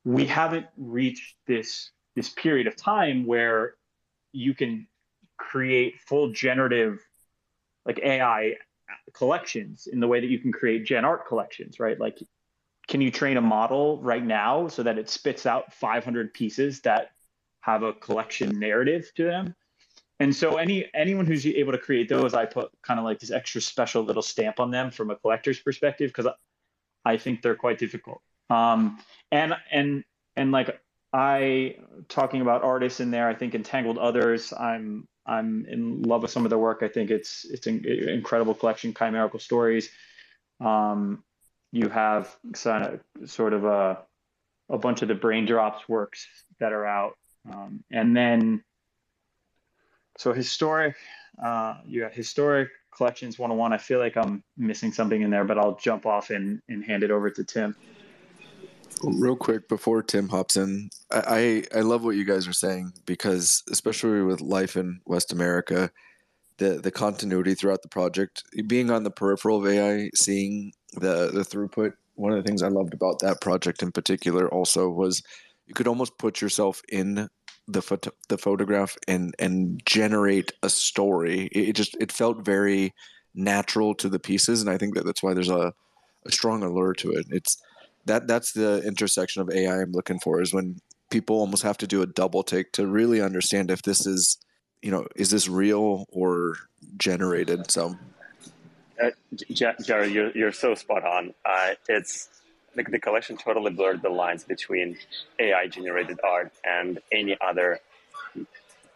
we 0.06 0.26
haven't 0.26 0.68
reached 0.78 1.36
this 1.46 1.92
this 2.16 2.30
period 2.30 2.68
of 2.68 2.76
time 2.76 3.26
where 3.26 3.76
you 4.32 4.54
can 4.54 4.88
create 5.38 6.00
full 6.00 6.32
generative 6.32 7.00
like 7.86 8.00
AI 8.00 8.56
collections 9.14 9.88
in 9.88 10.00
the 10.00 10.08
way 10.08 10.20
that 10.20 10.28
you 10.28 10.40
can 10.40 10.52
create 10.52 10.86
gen 10.86 11.06
art 11.06 11.28
collections, 11.28 11.80
right? 11.80 12.00
Like, 12.00 12.18
can 12.88 13.02
you 13.02 13.12
train 13.12 13.38
a 13.38 13.42
model 13.42 14.02
right 14.02 14.24
now 14.24 14.68
so 14.68 14.84
that 14.84 14.98
it 14.98 15.10
spits 15.10 15.46
out 15.46 15.74
500 15.74 16.34
pieces 16.34 16.82
that 16.82 17.12
have 17.62 17.84
a 17.84 17.94
collection 17.94 18.60
narrative 18.60 19.12
to 19.16 19.24
them? 19.24 19.56
And 20.20 20.36
so 20.36 20.58
any 20.58 20.90
anyone 20.94 21.26
who's 21.26 21.46
able 21.46 21.72
to 21.72 21.78
create 21.78 22.08
those, 22.08 22.34
I 22.34 22.46
put 22.46 22.70
kind 22.82 23.00
of 23.00 23.06
like 23.06 23.20
this 23.20 23.32
extra 23.32 23.62
special 23.62 24.04
little 24.04 24.22
stamp 24.22 24.60
on 24.60 24.72
them 24.72 24.92
from 24.92 25.10
a 25.10 25.16
collector's 25.16 25.60
perspective 25.60 26.12
because 26.16 26.32
I 27.04 27.18
think 27.18 27.42
they're 27.42 27.56
quite 27.56 27.80
difficult. 27.80 28.22
Um, 28.50 29.00
and 29.32 29.56
and 29.72 30.04
and 30.36 30.52
like 30.52 30.80
I 31.12 31.78
talking 32.10 32.42
about 32.42 32.64
artists 32.64 33.00
in 33.00 33.12
there, 33.12 33.28
I 33.28 33.36
think 33.36 33.56
Entangled 33.56 33.98
Others. 33.98 34.54
I'm 34.54 35.08
I'm 35.26 35.66
in 35.66 36.04
love 36.04 36.22
with 36.22 36.32
some 36.32 36.46
of 36.46 36.50
their 36.50 36.60
work. 36.60 36.80
I 36.82 36.88
think 36.88 37.10
it's 37.10 37.46
it's 37.46 37.68
an 37.68 37.86
incredible 37.86 38.54
collection, 38.54 38.94
chimerical 38.94 39.40
stories. 39.40 39.90
Um, 40.60 41.24
you 41.72 41.90
have 41.90 42.36
sort 42.54 43.54
of, 43.54 43.66
a 43.66 44.00
a 44.70 44.78
bunch 44.78 45.02
of 45.02 45.08
the 45.08 45.16
Braindrops 45.16 45.88
works 45.88 46.28
that 46.60 46.72
are 46.74 46.86
out, 46.86 47.18
um, 47.52 47.84
and 47.92 48.16
then 48.16 48.64
so 50.18 50.34
historic. 50.34 50.96
Uh, 51.44 51.76
you 51.86 52.02
got 52.02 52.14
historic 52.14 52.70
collections 52.96 53.40
101. 53.40 53.74
I 53.74 53.78
feel 53.78 54.00
like 54.00 54.18
I'm 54.18 54.44
missing 54.58 54.92
something 54.92 55.22
in 55.22 55.30
there, 55.30 55.44
but 55.44 55.58
I'll 55.58 55.76
jump 55.76 56.06
off 56.06 56.30
and, 56.30 56.62
and 56.70 56.84
hand 56.84 57.04
it 57.04 57.12
over 57.12 57.30
to 57.32 57.44
Tim. 57.44 57.76
Real 59.02 59.36
quick 59.36 59.68
before 59.68 60.02
Tim 60.04 60.30
hops 60.30 60.56
in, 60.56 60.90
I, 61.12 61.64
I, 61.76 61.82
love 61.82 62.04
what 62.04 62.16
you 62.16 62.26
guys 62.26 62.48
are 62.48 62.54
saying 62.54 62.94
because 63.06 63.64
especially 63.70 64.22
with 64.22 64.42
life 64.42 64.78
in 64.78 65.02
West 65.06 65.34
America, 65.34 65.92
the 66.58 66.80
the 66.80 66.92
continuity 66.92 67.54
throughout 67.54 67.82
the 67.82 67.90
project, 67.90 68.44
being 68.68 68.92
on 68.92 69.04
the 69.04 69.12
peripheral 69.12 69.58
of 69.58 69.68
AI, 69.68 70.10
seeing 70.16 70.74
the 70.94 71.32
the 71.34 71.42
throughput. 71.42 71.94
One 72.16 72.32
of 72.32 72.38
the 72.38 72.48
things 72.48 72.62
I 72.62 72.68
loved 72.68 72.94
about 72.94 73.20
that 73.20 73.42
project 73.42 73.82
in 73.82 73.92
particular 73.92 74.48
also 74.48 74.90
was 74.90 75.24
you 75.68 75.74
could 75.74 75.88
almost 75.88 76.18
put 76.18 76.42
yourself 76.42 76.82
in 76.90 77.30
the 77.68 77.82
photo, 77.82 78.12
the 78.30 78.38
photograph 78.38 78.98
and 79.08 79.36
and 79.40 79.82
generate 79.86 80.52
a 80.62 80.70
story. 80.70 81.48
It 81.52 81.74
just 81.74 81.96
it 82.00 82.12
felt 82.12 82.46
very 82.46 82.94
natural 83.34 83.96
to 83.96 84.10
the 84.10 84.20
pieces, 84.20 84.62
and 84.62 84.70
I 84.70 84.78
think 84.78 84.96
that 84.96 85.06
that's 85.06 85.24
why 85.24 85.34
there's 85.34 85.50
a, 85.50 85.74
a 86.26 86.32
strong 86.32 86.64
allure 86.64 86.94
to 86.96 87.12
it. 87.12 87.26
It's 87.30 87.62
that 88.06 88.28
that's 88.28 88.54
the 88.54 88.82
intersection 88.84 89.42
of 89.42 89.50
AI 89.50 89.82
I'm 89.82 89.92
looking 89.92 90.20
for 90.20 90.42
is 90.42 90.54
when 90.54 90.80
people 91.10 91.38
almost 91.38 91.64
have 91.64 91.78
to 91.78 91.88
do 91.88 92.02
a 92.02 92.08
double 92.08 92.44
take 92.44 92.72
to 92.74 92.88
really 92.88 93.22
understand 93.22 93.70
if 93.70 93.82
this 93.84 94.06
is 94.06 94.38
you 94.82 94.92
know 94.92 95.06
is 95.16 95.30
this 95.30 95.48
real 95.48 96.06
or 96.10 96.58
generated. 96.98 97.72
So. 97.72 97.96
Uh, 99.02 99.10
Jared, 99.52 100.12
you're, 100.12 100.30
you're 100.32 100.52
so 100.52 100.76
spot 100.76 101.04
on. 101.04 101.34
Uh, 101.44 101.72
it's 101.90 102.30
the, 102.76 102.84
the 102.84 103.00
collection 103.00 103.38
totally 103.38 103.72
blurred 103.72 104.02
the 104.04 104.10
lines 104.10 104.44
between 104.44 104.98
AI 105.40 105.68
generated 105.68 106.20
art 106.24 106.52
and 106.64 107.00
any 107.12 107.36
other 107.42 107.80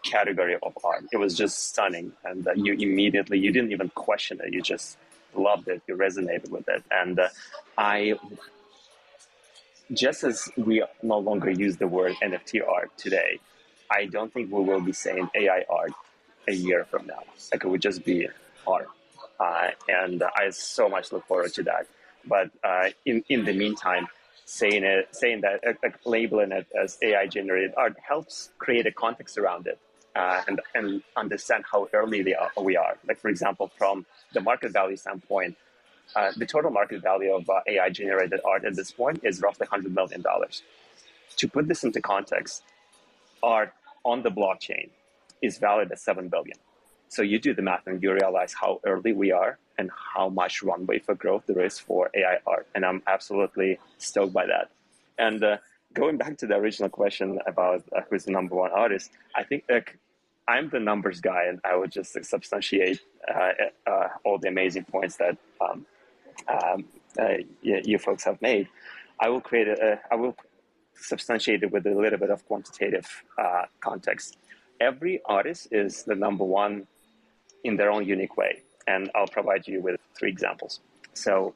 category 0.03 0.55
of 0.61 0.77
art. 0.83 1.05
It 1.11 1.17
was 1.17 1.35
just 1.35 1.69
stunning, 1.69 2.11
and 2.23 2.47
uh, 2.47 2.53
you 2.53 2.73
immediately 2.73 3.39
you 3.39 3.51
didn't 3.51 3.71
even 3.71 3.89
question 3.89 4.39
it. 4.43 4.53
You 4.53 4.61
just 4.61 4.97
loved 5.35 5.67
it. 5.67 5.81
You 5.87 5.95
resonated 5.95 6.49
with 6.49 6.67
it, 6.69 6.83
and 6.91 7.19
uh, 7.19 7.29
I. 7.77 8.15
Just 9.93 10.23
as 10.23 10.49
we 10.57 10.83
no 11.01 11.17
longer 11.17 11.49
use 11.49 11.77
the 11.77 11.87
word 11.87 12.15
NFT 12.21 12.61
art 12.67 12.91
today, 12.97 13.39
I 13.89 14.05
don't 14.05 14.33
think 14.33 14.51
we 14.51 14.61
will 14.61 14.81
be 14.81 14.91
saying 14.91 15.29
AI 15.33 15.63
art 15.69 15.93
a 16.47 16.53
year 16.53 16.85
from 16.85 17.07
now. 17.07 17.23
Like 17.51 17.63
it 17.63 17.67
would 17.67 17.81
just 17.81 18.03
be 18.03 18.27
art, 18.65 18.87
uh, 19.39 19.69
and 19.87 20.23
I 20.23 20.49
so 20.49 20.89
much 20.89 21.11
look 21.13 21.25
forward 21.25 21.53
to 21.53 21.63
that. 21.63 21.87
But 22.25 22.51
uh, 22.63 22.89
in 23.05 23.23
in 23.29 23.45
the 23.45 23.53
meantime, 23.53 24.07
saying 24.43 24.83
it, 24.83 25.07
saying 25.15 25.41
that, 25.41 25.63
uh, 25.65 25.89
labeling 26.05 26.51
it 26.51 26.67
as 26.81 26.97
AI 27.01 27.27
generated 27.27 27.73
art 27.77 27.95
helps 28.05 28.49
create 28.57 28.87
a 28.87 28.91
context 28.91 29.37
around 29.37 29.67
it. 29.67 29.79
Uh, 30.15 30.41
and, 30.47 30.61
and 30.73 31.03
understand 31.15 31.63
how 31.71 31.87
early 31.93 32.33
are, 32.33 32.49
we 32.59 32.75
are. 32.75 32.97
Like, 33.07 33.19
for 33.19 33.27
example, 33.29 33.69
from 33.77 34.03
the 34.33 34.41
market 34.41 34.71
value 34.71 34.97
standpoint, 34.97 35.55
uh, 36.15 36.31
the 36.35 36.45
total 36.45 36.71
market 36.71 37.01
value 37.01 37.33
of 37.33 37.49
uh, 37.49 37.61
AI 37.67 37.89
generated 37.89 38.39
art 38.45 38.65
at 38.65 38.75
this 38.75 38.91
point 38.91 39.21
is 39.23 39.41
roughly 39.41 39.67
$100 39.67 39.93
million. 39.93 40.23
To 41.37 41.47
put 41.47 41.67
this 41.67 41.83
into 41.83 42.01
context, 42.01 42.63
art 43.43 43.73
on 44.03 44.23
the 44.23 44.29
blockchain 44.31 44.89
is 45.41 45.57
valued 45.57 45.91
at 45.91 45.99
7 45.99 46.29
billion. 46.29 46.57
So 47.09 47.21
you 47.21 47.39
do 47.39 47.53
the 47.53 47.61
math 47.61 47.87
and 47.87 48.01
you 48.01 48.13
realize 48.13 48.53
how 48.53 48.79
early 48.85 49.13
we 49.13 49.31
are 49.31 49.57
and 49.77 49.91
how 50.13 50.29
much 50.29 50.63
runway 50.63 50.99
for 50.99 51.15
growth 51.15 51.43
there 51.47 51.63
is 51.63 51.79
for 51.79 52.09
AI 52.13 52.37
art. 52.45 52.67
And 52.75 52.85
I'm 52.85 53.01
absolutely 53.07 53.79
stoked 53.97 54.33
by 54.33 54.45
that. 54.47 54.69
And 55.17 55.43
uh, 55.43 55.57
going 55.93 56.17
back 56.17 56.37
to 56.39 56.47
the 56.47 56.55
original 56.55 56.89
question 56.89 57.39
about 57.45 57.83
uh, 57.95 58.01
who's 58.09 58.25
the 58.25 58.31
number 58.31 58.55
one 58.55 58.71
artist, 58.71 59.11
I 59.35 59.43
think 59.43 59.63
like, 59.69 59.97
I'm 60.47 60.69
the 60.69 60.79
numbers 60.79 61.19
guy, 61.19 61.45
and 61.45 61.59
I 61.65 61.75
would 61.75 61.91
just 61.91 62.13
substantiate 62.23 63.01
uh, 63.27 64.07
all 64.23 64.37
the 64.37 64.47
amazing 64.47 64.85
points 64.85 65.17
that 65.17 65.37
um, 65.59 65.85
um, 66.47 66.85
uh, 67.19 67.37
you, 67.61 67.81
you, 67.83 67.97
folks 67.97 68.23
have 68.23 68.41
made. 68.41 68.67
I 69.19 69.29
will 69.29 69.41
create 69.41 69.67
a, 69.67 69.99
I 70.11 70.15
will 70.15 70.35
substantiate 70.95 71.63
it 71.63 71.71
with 71.71 71.85
a 71.85 71.93
little 71.93 72.19
bit 72.19 72.29
of 72.29 72.45
quantitative 72.45 73.07
uh, 73.37 73.63
context. 73.79 74.37
Every 74.79 75.21
artist 75.25 75.69
is 75.71 76.03
the 76.03 76.15
number 76.15 76.43
one 76.43 76.87
in 77.63 77.77
their 77.77 77.91
own 77.91 78.05
unique 78.05 78.37
way 78.37 78.61
and 78.87 79.11
I'll 79.13 79.27
provide 79.27 79.67
you 79.67 79.81
with 79.81 79.99
three 80.17 80.29
examples. 80.29 80.79
So, 81.13 81.53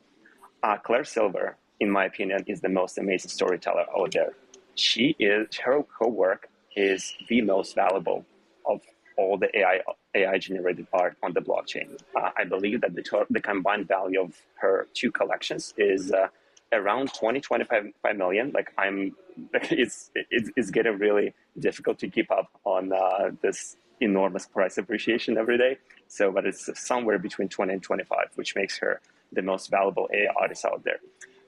uh, 0.63 0.77
Claire 0.77 1.05
Silver, 1.05 1.55
in 1.79 1.89
my 1.89 2.05
opinion, 2.05 2.43
is 2.45 2.61
the 2.61 2.69
most 2.69 2.97
amazing 2.97 3.29
storyteller 3.31 3.85
out 3.97 4.11
there. 4.11 4.33
She 4.75 5.15
is 5.17 5.47
her, 5.57 5.83
her 5.99 6.07
work 6.07 6.49
is 6.75 7.13
the 7.29 7.41
most 7.41 7.75
valuable 7.75 8.25
of 8.65 8.81
all 9.17 9.37
the 9.37 9.55
AI 9.57 9.79
AI 10.15 10.37
generated 10.37 10.87
art 10.93 11.17
on 11.23 11.33
the 11.33 11.41
blockchain. 11.41 11.97
Uh, 12.15 12.31
I 12.37 12.43
believe 12.45 12.81
that 12.81 12.95
the 12.95 13.03
to- 13.03 13.27
the 13.29 13.41
combined 13.41 13.87
value 13.87 14.21
of 14.21 14.35
her 14.55 14.87
two 14.93 15.11
collections 15.11 15.73
is 15.77 16.11
uh, 16.11 16.27
around 16.73 17.13
20 17.13 17.39
25 17.41 17.93
million. 18.17 18.51
Like 18.53 18.73
I'm, 18.77 19.15
it's, 19.53 20.11
it's 20.15 20.49
it's 20.55 20.71
getting 20.71 20.97
really 20.99 21.33
difficult 21.59 21.99
to 21.99 22.09
keep 22.09 22.31
up 22.31 22.49
on 22.65 22.91
uh, 22.93 23.31
this 23.41 23.77
enormous 24.01 24.45
price 24.47 24.77
appreciation 24.77 25.37
every 25.37 25.57
day. 25.57 25.77
So, 26.07 26.31
but 26.31 26.45
it's 26.45 26.69
somewhere 26.79 27.19
between 27.19 27.49
20 27.49 27.73
and 27.73 27.83
25, 27.83 28.17
which 28.35 28.55
makes 28.55 28.77
her 28.79 29.01
the 29.31 29.41
most 29.41 29.69
valuable 29.71 30.09
AI 30.13 30.33
artist 30.39 30.65
out 30.65 30.83
there. 30.83 30.99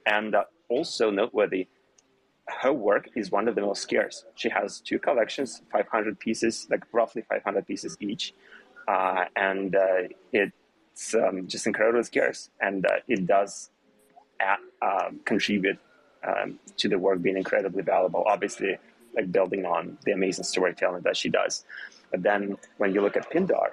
And 0.06 0.34
uh, 0.34 0.44
also 0.68 1.10
noteworthy, 1.10 1.68
her 2.48 2.72
work 2.72 3.08
is 3.16 3.30
one 3.30 3.48
of 3.48 3.54
the 3.54 3.60
most 3.62 3.82
scarce. 3.82 4.24
She 4.36 4.48
has 4.50 4.80
two 4.80 4.98
collections, 4.98 5.62
500 5.72 6.18
pieces, 6.18 6.66
like 6.70 6.84
roughly 6.92 7.22
500 7.22 7.66
pieces 7.66 7.96
each. 8.00 8.34
Uh, 8.86 9.24
and 9.36 9.74
uh, 9.76 10.08
it's 10.32 11.14
um, 11.14 11.46
just 11.46 11.66
incredibly 11.66 12.02
scarce. 12.02 12.50
And 12.60 12.86
uh, 12.86 12.96
it 13.08 13.26
does 13.26 13.70
at, 14.40 14.58
um, 14.82 15.20
contribute 15.24 15.78
um, 16.26 16.58
to 16.76 16.88
the 16.88 16.98
work 16.98 17.22
being 17.22 17.36
incredibly 17.36 17.82
valuable. 17.82 18.24
Obviously, 18.26 18.76
like 19.14 19.30
building 19.30 19.64
on 19.64 19.98
the 20.04 20.12
amazing 20.12 20.44
storytelling 20.44 21.02
that 21.02 21.16
she 21.16 21.28
does. 21.28 21.64
But 22.10 22.22
then 22.22 22.56
when 22.78 22.94
you 22.94 23.00
look 23.00 23.16
at 23.16 23.30
Pindar, 23.30 23.72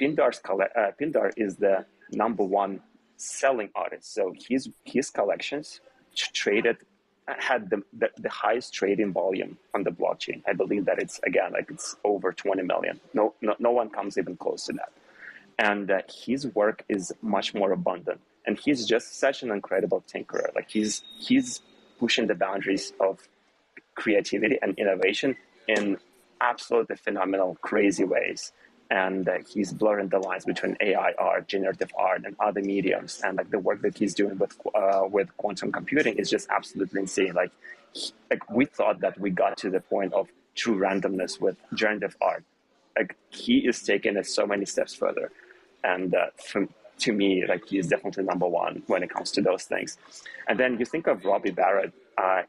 Pindar's 0.00 0.40
uh, 0.48 0.90
Pindar 1.00 1.32
is 1.36 1.56
the 1.56 1.84
number 2.12 2.44
one 2.44 2.80
selling 3.16 3.70
artist. 3.74 4.14
So 4.14 4.34
his 4.48 4.68
his 4.84 5.10
collections 5.10 5.80
traded 6.14 6.78
had 7.28 7.70
the, 7.70 7.82
the, 7.92 8.10
the, 8.18 8.28
highest 8.28 8.74
trading 8.74 9.12
volume 9.12 9.56
on 9.74 9.84
the 9.84 9.90
blockchain. 9.90 10.42
I 10.46 10.52
believe 10.52 10.86
that 10.86 10.98
it's 10.98 11.20
again 11.24 11.52
like 11.52 11.70
it's 11.70 11.96
over 12.04 12.32
20 12.32 12.62
million. 12.62 13.00
No 13.14 13.34
no, 13.40 13.54
no 13.58 13.70
one 13.70 13.90
comes 13.90 14.18
even 14.18 14.36
close 14.36 14.66
to 14.66 14.72
that. 14.74 14.92
And 15.58 15.90
uh, 15.90 16.02
his 16.08 16.46
work 16.48 16.84
is 16.88 17.12
much 17.22 17.54
more 17.54 17.72
abundant. 17.72 18.20
And 18.44 18.58
he's 18.58 18.86
just 18.86 19.18
such 19.20 19.42
an 19.42 19.50
incredible 19.50 20.02
tinkerer. 20.12 20.54
Like 20.54 20.70
he's 20.70 21.02
he's 21.18 21.60
pushing 21.98 22.26
the 22.26 22.34
boundaries 22.34 22.92
of 22.98 23.20
creativity 23.94 24.58
and 24.60 24.76
innovation 24.78 25.36
in 25.68 25.98
absolutely 26.40 26.96
phenomenal, 26.96 27.56
crazy 27.62 28.04
ways. 28.04 28.52
And 28.92 29.26
uh, 29.26 29.38
he's 29.48 29.72
blurring 29.72 30.08
the 30.08 30.18
lines 30.18 30.44
between 30.44 30.76
AI 30.82 31.12
art, 31.18 31.48
generative 31.48 31.90
art, 31.96 32.24
and 32.26 32.36
other 32.38 32.60
mediums. 32.60 33.22
And 33.24 33.38
like 33.38 33.50
the 33.50 33.58
work 33.58 33.80
that 33.80 33.96
he's 33.96 34.12
doing 34.14 34.36
with 34.36 34.54
uh, 34.74 35.04
with 35.10 35.34
quantum 35.38 35.72
computing 35.72 36.16
is 36.16 36.28
just 36.28 36.46
absolutely 36.50 37.00
insane. 37.00 37.32
Like, 37.32 37.52
like 38.30 38.50
we 38.50 38.66
thought 38.66 39.00
that 39.00 39.18
we 39.18 39.30
got 39.30 39.56
to 39.58 39.70
the 39.70 39.80
point 39.80 40.12
of 40.12 40.28
true 40.54 40.78
randomness 40.78 41.40
with 41.40 41.56
generative 41.72 42.16
art. 42.20 42.44
Like 42.94 43.16
he 43.30 43.60
is 43.66 43.82
taking 43.82 44.18
it 44.18 44.26
so 44.26 44.46
many 44.46 44.66
steps 44.66 44.94
further, 44.94 45.32
and 45.82 46.14
uh, 46.14 46.26
from, 46.44 46.68
to 46.98 47.14
me, 47.14 47.46
like 47.48 47.64
he 47.66 47.78
is 47.78 47.88
definitely 47.88 48.24
number 48.24 48.46
one 48.46 48.82
when 48.88 49.02
it 49.02 49.08
comes 49.08 49.30
to 49.32 49.40
those 49.40 49.64
things. 49.64 49.96
And 50.48 50.60
then 50.60 50.78
you 50.78 50.84
think 50.84 51.06
of 51.06 51.24
Robbie 51.24 51.52
Barrat. 51.52 51.92
Uh, 52.18 52.42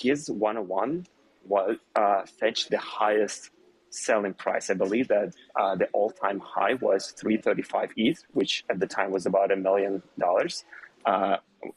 his 0.00 0.30
101 0.30 1.06
was 1.46 1.76
uh, 1.94 2.22
fetched 2.24 2.70
the 2.70 2.78
highest 2.78 3.50
selling 3.94 4.34
price. 4.34 4.70
I 4.70 4.74
believe 4.74 5.08
that 5.08 5.34
uh, 5.54 5.76
the 5.76 5.86
all-time 5.92 6.40
high 6.40 6.74
was 6.74 7.12
335 7.12 7.92
ETH, 7.96 8.24
which 8.32 8.64
at 8.68 8.80
the 8.80 8.86
time 8.86 9.10
was 9.12 9.24
about 9.26 9.52
a 9.52 9.56
million 9.56 10.02
dollars. 10.18 10.64
Uh, 11.06 11.36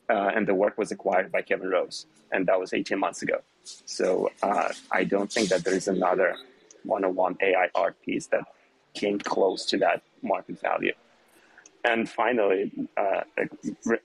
uh, 0.09 0.31
and 0.35 0.47
the 0.47 0.55
work 0.55 0.77
was 0.77 0.91
acquired 0.91 1.31
by 1.31 1.41
Kevin 1.41 1.69
Rose, 1.69 2.07
and 2.31 2.47
that 2.47 2.59
was 2.59 2.73
18 2.73 2.99
months 2.99 3.21
ago. 3.21 3.41
So 3.63 4.31
uh, 4.41 4.69
I 4.91 5.03
don't 5.03 5.31
think 5.31 5.49
that 5.49 5.63
there 5.63 5.75
is 5.75 5.87
another 5.87 6.35
one-on-one 6.83 7.37
AI 7.41 7.69
art 7.75 7.95
piece 8.01 8.27
that 8.27 8.43
came 8.93 9.19
close 9.19 9.65
to 9.65 9.77
that 9.77 10.01
market 10.21 10.59
value. 10.59 10.93
And 11.85 12.09
finally, 12.09 12.71
uh, 12.97 13.21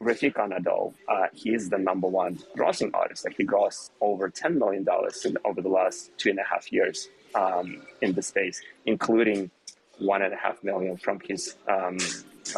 Refik 0.00 0.34
Anadol, 0.34 0.94
uh, 1.08 1.26
he 1.32 1.54
is 1.54 1.68
the 1.68 1.78
number 1.78 2.06
one 2.06 2.38
grossing 2.56 2.90
artist. 2.94 3.24
Like 3.24 3.36
he 3.36 3.44
grossed 3.44 3.90
over 4.00 4.30
$10 4.30 4.56
million 4.56 4.86
in, 5.24 5.38
over 5.44 5.60
the 5.60 5.68
last 5.68 6.10
two 6.16 6.30
and 6.30 6.38
a 6.38 6.44
half 6.44 6.70
years 6.70 7.08
um, 7.34 7.82
in 8.00 8.12
the 8.12 8.22
space, 8.22 8.62
including 8.86 9.50
one 9.98 10.22
and 10.22 10.32
a 10.32 10.36
half 10.36 10.62
million 10.64 10.96
from 10.96 11.20
his 11.20 11.56
um, 11.68 11.98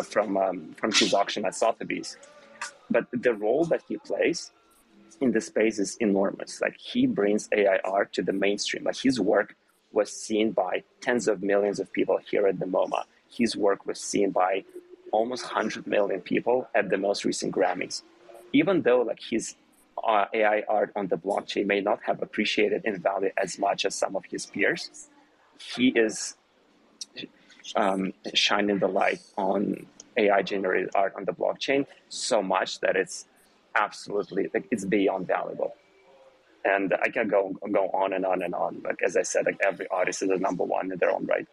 from 0.05 0.37
um, 0.37 0.75
from 0.77 0.93
his 0.93 1.13
auction 1.15 1.45
at 1.45 1.55
Sotheby's. 1.55 2.17
But 2.91 3.07
the 3.13 3.35
role 3.35 3.65
that 3.67 3.83
he 3.89 3.97
plays 3.99 4.51
in 5.21 5.33
the 5.33 5.41
space 5.41 5.79
is 5.79 5.97
enormous. 5.97 6.61
Like 6.61 6.77
he 6.79 7.07
brings 7.07 7.49
AI 7.53 7.79
art 7.85 8.13
to 8.15 8.23
the 8.23 8.33
mainstream. 8.33 8.85
Like 8.85 8.97
his 8.97 9.21
work 9.21 9.57
was 9.93 10.11
seen 10.13 10.53
by 10.53 10.83
tens 11.01 11.29
of 11.29 11.43
millions 11.43 11.79
of 11.81 11.93
people 11.93 12.19
here 12.31 12.47
at 12.47 12.59
the 12.59 12.67
MoMA. 12.67 13.05
His 13.31 13.57
work 13.57 13.87
was 13.87 14.01
seen 14.01 14.31
by 14.31 14.65
almost 15.13 15.45
100 15.45 15.87
million 15.87 16.21
people 16.21 16.69
at 16.75 16.91
the 16.91 16.99
most 16.99 17.25
recent 17.25 17.55
Grammys. 17.55 18.03
Even 18.53 18.83
though 18.83 19.03
like 19.03 19.21
his 19.21 19.55
uh, 20.03 20.27
AI 20.33 20.63
art 20.69 20.93
on 20.97 21.09
the 21.09 21.17
blockchain 21.17 21.67
may 21.67 21.81
not 21.81 22.01
have 22.05 22.23
appreciated 22.23 22.83
in 22.85 23.01
value 23.01 23.31
as 23.37 23.59
much 23.59 23.85
as 23.85 23.95
some 23.95 24.17
of 24.17 24.25
his 24.25 24.47
peers, 24.47 25.09
he 25.59 25.89
is 25.89 26.37
um, 27.77 28.13
shining 28.35 28.79
the 28.79 28.89
light 28.89 29.21
on 29.37 29.87
AI 30.17 30.43
generated 30.43 30.91
art 30.95 31.15
on 31.17 31.25
the 31.25 31.33
blockchain 31.33 31.87
so 32.09 32.43
much 32.43 32.81
that 32.81 32.97
it's 32.97 33.27
absolutely 33.75 34.49
like 34.55 34.67
it's 34.71 34.85
beyond 34.85 35.27
valuable. 35.27 35.75
And 36.65 36.95
I 37.03 37.09
can 37.09 37.29
go 37.29 37.55
go 37.73 37.89
on 37.91 38.13
and 38.13 38.25
on 38.25 38.43
and 38.43 38.55
on. 38.55 38.81
Like 38.85 39.03
as 39.05 39.17
I 39.17 39.23
said, 39.23 39.47
like 39.47 39.61
every 39.65 39.87
artist 39.89 40.23
is 40.23 40.31
a 40.31 40.39
number 40.39 40.65
one 40.65 40.93
in 40.93 40.99
their 40.99 41.11
own 41.11 41.27
right. 41.27 41.47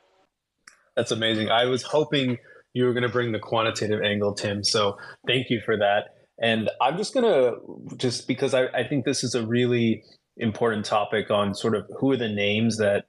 That's 0.95 1.11
amazing. 1.11 1.49
I 1.49 1.65
was 1.65 1.83
hoping 1.83 2.37
you 2.73 2.85
were 2.85 2.93
going 2.93 3.03
to 3.03 3.09
bring 3.09 3.31
the 3.31 3.39
quantitative 3.39 4.01
angle, 4.01 4.33
Tim. 4.33 4.63
So 4.63 4.97
thank 5.27 5.49
you 5.49 5.61
for 5.65 5.77
that. 5.77 6.20
And 6.41 6.69
I'm 6.81 6.97
just 6.97 7.13
going 7.13 7.25
to, 7.25 7.97
just 7.97 8.27
because 8.27 8.53
I, 8.53 8.65
I 8.67 8.87
think 8.87 9.05
this 9.05 9.23
is 9.23 9.35
a 9.35 9.45
really 9.45 10.03
important 10.37 10.85
topic 10.85 11.29
on 11.29 11.53
sort 11.53 11.75
of 11.75 11.89
who 11.99 12.11
are 12.11 12.17
the 12.17 12.29
names 12.29 12.77
that 12.77 13.05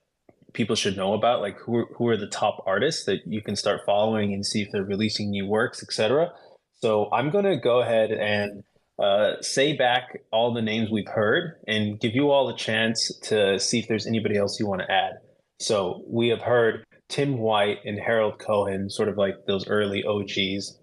people 0.52 0.76
should 0.76 0.96
know 0.96 1.14
about, 1.14 1.40
like 1.40 1.58
who 1.58 1.76
are, 1.76 1.86
who 1.96 2.08
are 2.08 2.16
the 2.16 2.26
top 2.26 2.62
artists 2.66 3.04
that 3.06 3.20
you 3.26 3.40
can 3.40 3.56
start 3.56 3.80
following 3.86 4.34
and 4.34 4.44
see 4.44 4.60
if 4.60 4.68
they're 4.70 4.84
releasing 4.84 5.30
new 5.30 5.46
works, 5.46 5.82
etc. 5.82 6.30
So 6.74 7.08
I'm 7.10 7.30
going 7.30 7.46
to 7.46 7.56
go 7.56 7.80
ahead 7.80 8.10
and 8.10 8.64
uh, 9.02 9.40
say 9.40 9.76
back 9.76 10.20
all 10.30 10.52
the 10.52 10.60
names 10.60 10.90
we've 10.90 11.08
heard 11.08 11.54
and 11.66 11.98
give 11.98 12.14
you 12.14 12.30
all 12.30 12.48
a 12.50 12.56
chance 12.56 13.10
to 13.22 13.58
see 13.58 13.78
if 13.78 13.88
there's 13.88 14.06
anybody 14.06 14.36
else 14.36 14.60
you 14.60 14.66
want 14.66 14.82
to 14.82 14.92
add. 14.92 15.12
So 15.58 16.02
we 16.06 16.28
have 16.28 16.42
heard 16.42 16.84
Tim 17.08 17.38
White 17.38 17.78
and 17.84 17.98
Harold 17.98 18.38
Cohen, 18.38 18.90
sort 18.90 19.08
of 19.08 19.16
like 19.16 19.34
those 19.46 19.66
early 19.68 20.04
OGs. 20.04 20.78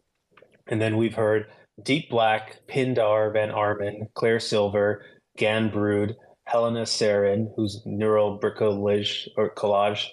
And 0.67 0.81
then 0.81 0.97
we've 0.97 1.15
heard 1.15 1.47
Deep 1.83 2.09
Black, 2.09 2.59
Pindar 2.67 3.33
Van 3.33 3.49
Arman, 3.49 4.11
Claire 4.13 4.39
Silver, 4.39 5.05
Ganbrood, 5.37 6.15
Helena 6.45 6.81
Sarin, 6.83 7.47
who's 7.55 7.81
neural 7.85 8.39
bricolage 8.39 9.27
or 9.37 9.53
collage. 9.53 10.07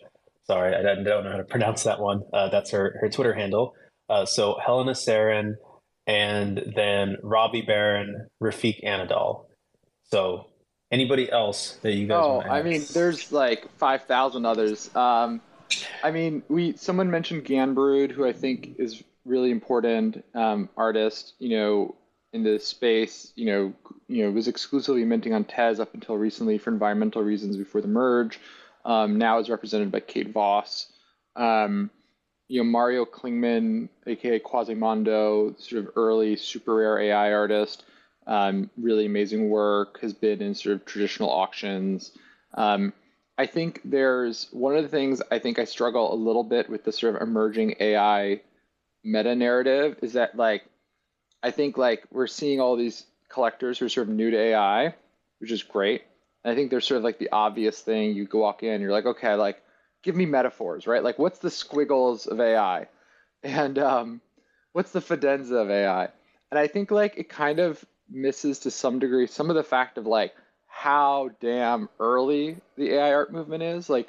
Sorry, 0.47 0.75
I 0.75 0.83
don't 0.83 1.03
know 1.05 1.31
how 1.31 1.39
to 1.39 1.45
pronounce 1.45 1.85
that 1.85 2.01
one. 2.01 2.23
Uh, 2.33 2.49
that's 2.51 2.71
her, 2.71 2.97
her 3.01 3.09
Twitter 3.09 3.35
handle. 3.35 3.75
Uh, 4.09 4.25
so 4.25 4.57
Helena 4.65 4.93
Sarin, 4.93 5.55
and 6.07 6.73
then 6.77 7.17
Robbie 7.23 7.63
Barrat, 7.63 8.07
Refik 8.41 8.85
Anadol. 8.85 9.47
So 10.05 10.47
anybody 10.93 11.31
else 11.31 11.79
that 11.83 11.95
you 11.95 12.07
guys? 12.07 12.23
Oh, 12.23 12.41
I 12.41 12.63
mean, 12.63 12.85
there's 12.93 13.33
like 13.33 13.69
five 13.79 14.03
thousand 14.03 14.47
others. 14.47 14.95
Um, 14.95 15.41
I 16.05 16.11
mean, 16.13 16.43
we 16.49 16.77
someone 16.77 17.11
mentioned 17.11 17.45
Ganbrood, 17.45 18.13
who 18.13 18.25
I 18.25 18.33
think 18.33 18.77
is 18.79 19.03
really 19.27 19.51
important 19.51 20.25
um, 20.35 20.69
artist, 20.77 21.35
you 21.39 21.51
know, 21.51 21.95
in 22.33 22.43
this 22.43 22.67
space, 22.67 23.33
you 23.35 23.47
know, 23.47 23.73
you 24.09 24.25
know, 24.25 24.31
was 24.31 24.49
exclusively 24.49 25.05
minting 25.05 25.35
on 25.35 25.45
Tez 25.45 25.81
up 25.81 25.95
until 25.95 26.17
recently 26.17 26.59
for 26.59 26.71
environmental 26.71 27.23
reasons 27.23 27.57
before 27.57 27.81
the 27.81 27.89
merge. 27.89 28.39
Um, 28.85 29.19
now 29.19 29.39
is 29.39 29.51
represented 29.51 29.91
by 29.91 30.01
Kate 30.01 30.33
Vass. 30.33 30.93
Um, 31.35 31.91
you 32.49 32.63
know, 32.63 32.71
Mario 32.71 33.05
Klingemann, 33.05 33.89
aka 34.07 34.39
Quasimondo, 34.39 35.55
sort 35.59 35.85
of 35.85 35.93
early 35.97 36.37
super 36.37 36.77
rare 36.77 37.01
AI 37.01 37.33
artist, 37.33 37.85
um, 38.27 38.71
really 38.77 39.07
amazing 39.07 39.49
work, 39.49 40.01
has 40.01 40.13
been 40.13 40.41
in 40.41 40.55
sort 40.55 40.77
of 40.77 40.85
traditional 40.85 41.31
auctions. 41.31 42.13
Um, 42.55 42.93
I 43.39 43.47
think 43.47 43.81
there's 43.85 44.49
one 44.53 44.77
of 44.77 44.83
the 44.83 44.89
things 44.89 45.21
I 45.31 45.39
think 45.39 45.59
I 45.59 45.65
struggle 45.65 46.13
a 46.13 46.17
little 46.17 46.45
bit 46.45 46.71
with 46.71 46.85
the 46.85 46.93
sort 46.93 47.17
of 47.17 47.23
emerging 47.23 47.75
AI 47.81 48.41
meta 49.07 49.35
narrative 49.37 49.97
is 50.03 50.15
that 50.15 50.37
like 50.37 50.65
I 51.43 51.53
think 51.53 51.79
like 51.79 52.05
we're 52.11 52.27
seeing 52.27 52.61
all 52.61 52.77
these 52.77 53.07
collectors 53.29 53.79
who 53.79 53.87
are 53.87 53.89
sort 53.89 54.09
of 54.09 54.15
new 54.15 54.31
to 54.31 54.39
AI, 54.39 54.95
which 55.39 55.53
is 55.53 55.63
great. 55.63 56.03
And 56.45 56.53
I 56.53 56.55
think 56.57 56.71
there's 56.71 56.87
sort 56.87 56.99
of 56.99 57.05
like 57.05 57.19
the 57.19 57.31
obvious 57.31 57.81
thing 57.81 58.15
you 58.15 58.27
go 58.27 58.41
walk 58.41 58.63
in, 58.63 58.81
you're 58.81 58.93
like, 58.93 59.07
okay, 59.07 59.35
like 59.35 59.63
give 60.03 60.17
me 60.17 60.27
metaphors, 60.27 60.87
right? 60.87 61.05
Like 61.05 61.19
what's 61.19 61.39
the 61.39 61.51
squiggles 61.51 62.27
of 62.27 62.41
AI? 62.41 62.89
And 63.43 63.79
um, 63.79 64.21
what's 64.73 64.91
the 64.91 65.01
fidenza 65.01 65.63
of 65.63 65.71
AI? 65.71 66.09
And 66.51 66.59
I 66.59 66.67
think 66.67 66.91
like 66.91 67.17
it 67.17 67.29
kind 67.29 67.61
of 67.61 67.85
misses 68.11 68.61
to 68.61 68.71
some 68.71 68.99
degree 68.99 69.27
some 69.27 69.51
of 69.51 69.57
the 69.57 69.63
fact 69.63 69.99
of 69.99 70.07
like 70.07 70.35
how 70.67 71.31
damn 71.41 71.89
early 72.01 72.57
the 72.77 72.95
AI 72.95 73.13
art 73.13 73.33
movement 73.33 73.63
is. 73.63 73.89
Like 73.89 74.09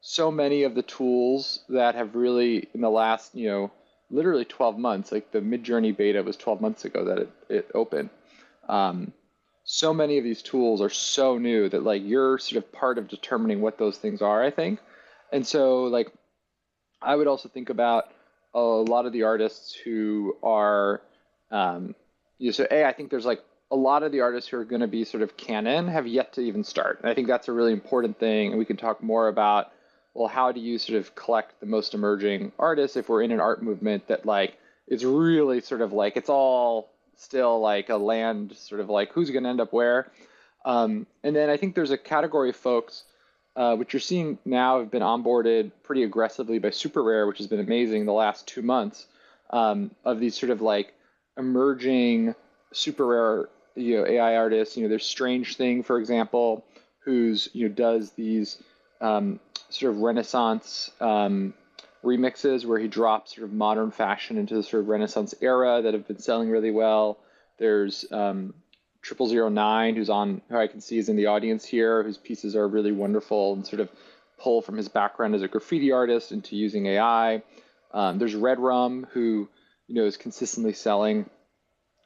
so 0.00 0.30
many 0.30 0.62
of 0.62 0.74
the 0.74 0.82
tools 0.82 1.64
that 1.68 1.96
have 1.96 2.14
really 2.14 2.68
in 2.72 2.80
the 2.80 2.90
last, 2.90 3.34
you 3.34 3.48
know, 3.48 3.70
literally 4.10 4.44
12 4.44 4.78
months. 4.78 5.12
Like 5.12 5.30
the 5.30 5.40
Midjourney 5.40 5.96
beta 5.96 6.22
was 6.22 6.36
12 6.36 6.60
months 6.60 6.84
ago 6.84 7.04
that 7.04 7.18
it, 7.18 7.30
it 7.48 7.70
opened. 7.74 8.10
Um, 8.68 9.12
so 9.64 9.92
many 9.92 10.18
of 10.18 10.24
these 10.24 10.42
tools 10.42 10.80
are 10.80 10.88
so 10.88 11.36
new 11.36 11.68
that 11.68 11.82
like 11.82 12.02
you're 12.04 12.38
sort 12.38 12.64
of 12.64 12.72
part 12.72 12.98
of 12.98 13.08
determining 13.08 13.60
what 13.60 13.78
those 13.78 13.98
things 13.98 14.22
are, 14.22 14.42
I 14.42 14.50
think. 14.50 14.80
And 15.32 15.46
so 15.46 15.84
like 15.84 16.10
I 17.02 17.14
would 17.14 17.26
also 17.26 17.48
think 17.48 17.70
about 17.70 18.12
a 18.54 18.60
lot 18.60 19.06
of 19.06 19.12
the 19.12 19.24
artists 19.24 19.74
who 19.74 20.36
are 20.42 21.02
um, 21.50 21.94
you 22.38 22.48
know, 22.48 22.52
so 22.52 22.66
a 22.70 22.84
I 22.84 22.92
think 22.92 23.10
there's 23.10 23.26
like 23.26 23.42
a 23.70 23.76
lot 23.76 24.02
of 24.02 24.12
the 24.12 24.20
artists 24.20 24.48
who 24.48 24.56
are 24.58 24.64
going 24.64 24.80
to 24.80 24.88
be 24.88 25.04
sort 25.04 25.22
of 25.22 25.36
canon 25.36 25.88
have 25.88 26.06
yet 26.06 26.32
to 26.34 26.40
even 26.40 26.64
start. 26.64 27.00
And 27.02 27.10
I 27.10 27.14
think 27.14 27.28
that's 27.28 27.48
a 27.48 27.52
really 27.52 27.72
important 27.72 28.18
thing. 28.18 28.50
And 28.50 28.58
we 28.58 28.64
can 28.64 28.76
talk 28.76 29.02
more 29.02 29.28
about 29.28 29.72
well, 30.18 30.26
how 30.28 30.50
do 30.50 30.60
you 30.60 30.78
sort 30.78 30.98
of 30.98 31.14
collect 31.14 31.60
the 31.60 31.66
most 31.66 31.94
emerging 31.94 32.50
artists 32.58 32.96
if 32.96 33.08
we're 33.08 33.22
in 33.22 33.30
an 33.30 33.38
art 33.38 33.62
movement 33.62 34.08
that 34.08 34.26
like 34.26 34.58
is 34.88 35.04
really 35.04 35.60
sort 35.60 35.80
of 35.80 35.92
like 35.92 36.16
it's 36.16 36.28
all 36.28 36.90
still 37.16 37.60
like 37.60 37.88
a 37.88 37.96
land 37.96 38.56
sort 38.56 38.80
of 38.80 38.90
like 38.90 39.12
who's 39.12 39.30
going 39.30 39.44
to 39.44 39.48
end 39.48 39.60
up 39.60 39.72
where. 39.72 40.10
Um, 40.64 41.06
and 41.22 41.36
then 41.36 41.48
I 41.50 41.56
think 41.56 41.76
there's 41.76 41.92
a 41.92 41.96
category 41.96 42.50
of 42.50 42.56
folks 42.56 43.04
uh, 43.54 43.76
which 43.76 43.92
you're 43.92 44.00
seeing 44.00 44.38
now 44.44 44.80
have 44.80 44.90
been 44.90 45.02
onboarded 45.02 45.70
pretty 45.84 46.02
aggressively 46.02 46.58
by 46.58 46.70
Super 46.70 47.02
Rare, 47.02 47.28
which 47.28 47.38
has 47.38 47.46
been 47.46 47.60
amazing 47.60 48.04
the 48.04 48.12
last 48.12 48.46
two 48.48 48.62
months 48.62 49.06
um, 49.50 49.92
of 50.04 50.18
these 50.18 50.36
sort 50.36 50.50
of 50.50 50.60
like 50.60 50.94
emerging 51.36 52.34
super 52.72 53.06
rare 53.06 53.48
you 53.76 53.98
know 53.98 54.06
AI 54.06 54.34
artists. 54.34 54.76
You 54.76 54.82
know, 54.82 54.88
there's 54.88 55.06
Strange 55.06 55.56
Thing, 55.56 55.84
for 55.84 56.00
example, 56.00 56.64
who's 57.04 57.48
you 57.52 57.68
know 57.68 57.74
does 57.74 58.10
these 58.12 58.60
um, 59.00 59.40
sort 59.70 59.94
of 59.94 60.00
Renaissance 60.00 60.90
um, 61.00 61.54
remixes 62.04 62.64
where 62.64 62.78
he 62.78 62.88
drops 62.88 63.34
sort 63.34 63.44
of 63.44 63.52
modern 63.52 63.90
fashion 63.90 64.38
into 64.38 64.54
the 64.54 64.62
sort 64.62 64.82
of 64.82 64.88
Renaissance 64.88 65.34
era 65.40 65.82
that 65.82 65.94
have 65.94 66.06
been 66.06 66.18
selling 66.18 66.48
really 66.48 66.70
well. 66.70 67.18
There's 67.58 68.04
um, 68.12 68.54
Triple 69.02 69.28
Zero 69.28 69.48
Nine, 69.48 69.96
who's 69.96 70.10
on, 70.10 70.42
who 70.48 70.56
I 70.56 70.66
can 70.66 70.80
see 70.80 70.98
is 70.98 71.08
in 71.08 71.16
the 71.16 71.26
audience 71.26 71.64
here, 71.64 72.02
whose 72.02 72.18
pieces 72.18 72.56
are 72.56 72.66
really 72.66 72.92
wonderful 72.92 73.54
and 73.54 73.66
sort 73.66 73.80
of 73.80 73.90
pull 74.38 74.62
from 74.62 74.76
his 74.76 74.88
background 74.88 75.34
as 75.34 75.42
a 75.42 75.48
graffiti 75.48 75.92
artist 75.92 76.32
into 76.32 76.56
using 76.56 76.86
AI. 76.86 77.42
Um, 77.92 78.18
there's 78.18 78.34
Red 78.34 78.58
Rum, 78.58 79.06
who 79.12 79.48
you 79.86 79.94
know 79.94 80.04
is 80.04 80.16
consistently 80.16 80.72
selling 80.72 81.28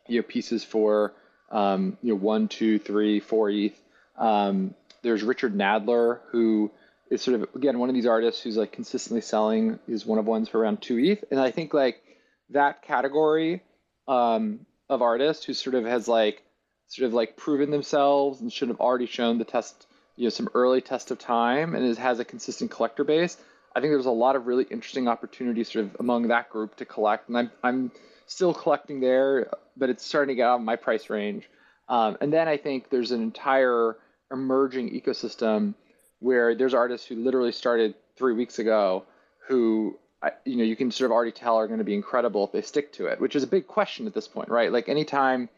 you 0.09 0.21
know 0.21 0.23
pieces 0.23 0.65
for 0.65 1.13
um, 1.51 1.99
you 2.03 2.11
know 2.11 2.19
one, 2.19 2.49
two, 2.49 2.79
three, 2.79 3.21
four 3.21 3.51
ETH. 3.51 3.79
Um, 4.17 4.75
there's 5.03 5.23
Richard 5.23 5.55
Nadler, 5.55 6.21
who 6.31 6.71
is 7.13 7.21
sort 7.21 7.41
of 7.41 7.49
again 7.55 7.79
one 7.79 7.91
of 7.91 7.95
these 7.95 8.07
artists 8.07 8.43
who's 8.43 8.57
like 8.57 8.73
consistently 8.73 9.21
selling 9.21 9.79
is 9.87 10.07
one 10.07 10.19
of 10.19 10.27
ones 10.27 10.49
for 10.49 10.59
around 10.59 10.81
two 10.81 10.99
ETH, 10.99 11.23
and 11.31 11.39
I 11.39 11.51
think 11.51 11.75
like 11.75 12.03
that 12.51 12.83
category 12.83 13.63
um, 14.09 14.61
of 14.89 15.03
artists 15.03 15.45
who 15.45 15.53
sort 15.53 15.75
of 15.75 15.85
has 15.85 16.09
like 16.09 16.43
sort 16.89 17.07
of 17.07 17.13
like 17.13 17.37
proven 17.37 17.71
themselves 17.71 18.41
and 18.41 18.51
should 18.51 18.69
have 18.69 18.81
already 18.81 19.07
shown 19.07 19.37
the 19.39 19.45
test, 19.45 19.87
you 20.17 20.25
know, 20.25 20.31
some 20.31 20.49
early 20.55 20.81
test 20.81 21.11
of 21.11 21.19
time 21.19 21.75
and 21.75 21.97
has 21.99 22.19
a 22.19 22.25
consistent 22.25 22.71
collector 22.71 23.05
base. 23.05 23.37
I 23.77 23.81
think 23.81 23.93
there's 23.93 24.07
a 24.07 24.11
lot 24.11 24.35
of 24.35 24.47
really 24.47 24.65
interesting 24.71 25.07
opportunities 25.07 25.71
sort 25.71 25.85
of 25.85 25.97
among 26.01 26.29
that 26.29 26.49
group 26.49 26.77
to 26.77 26.87
collect, 26.87 27.29
and 27.29 27.37
I'm 27.37 27.51
I'm 27.63 27.93
still 28.27 28.55
collecting 28.55 29.01
there, 29.01 29.51
but 29.77 29.91
it's 29.91 30.05
starting 30.05 30.35
to 30.35 30.37
get 30.37 30.47
out 30.47 30.61
of 30.61 30.63
my 30.63 30.77
price 30.77 31.11
range. 31.11 31.47
Um, 31.91 32.17
and 32.23 32.33
then 32.33 32.49
I 32.49 32.57
think 32.57 32.89
there's 32.89 33.11
an 33.11 33.21
entire 33.21 33.99
emerging 34.31 34.99
ecosystem 34.99 35.75
where 36.23 36.55
there's 36.55 36.75
artists 36.75 37.07
who 37.07 37.17
literally 37.17 37.53
started 37.53 37.95
three 38.17 38.33
weeks 38.33 38.59
ago 38.59 39.05
who 39.49 39.99
you 40.45 40.57
know 40.57 40.65
you 40.65 40.77
can 40.77 40.91
sort 40.91 41.11
of 41.11 41.13
already 41.13 41.33
tell 41.33 41.57
are 41.57 41.67
going 41.67 41.79
to 41.79 41.85
be 41.85 41.95
incredible 41.95 42.45
if 42.45 42.53
they 42.53 42.63
stick 42.63 42.93
to 42.93 43.07
it 43.07 43.21
which 43.21 43.35
is 43.35 43.43
a 43.43 43.47
big 43.47 43.67
question 43.67 44.07
at 44.07 44.15
this 44.15 44.29
point 44.29 44.49
right? 44.49 44.73
Like 44.73 44.89
anytime 44.89 45.49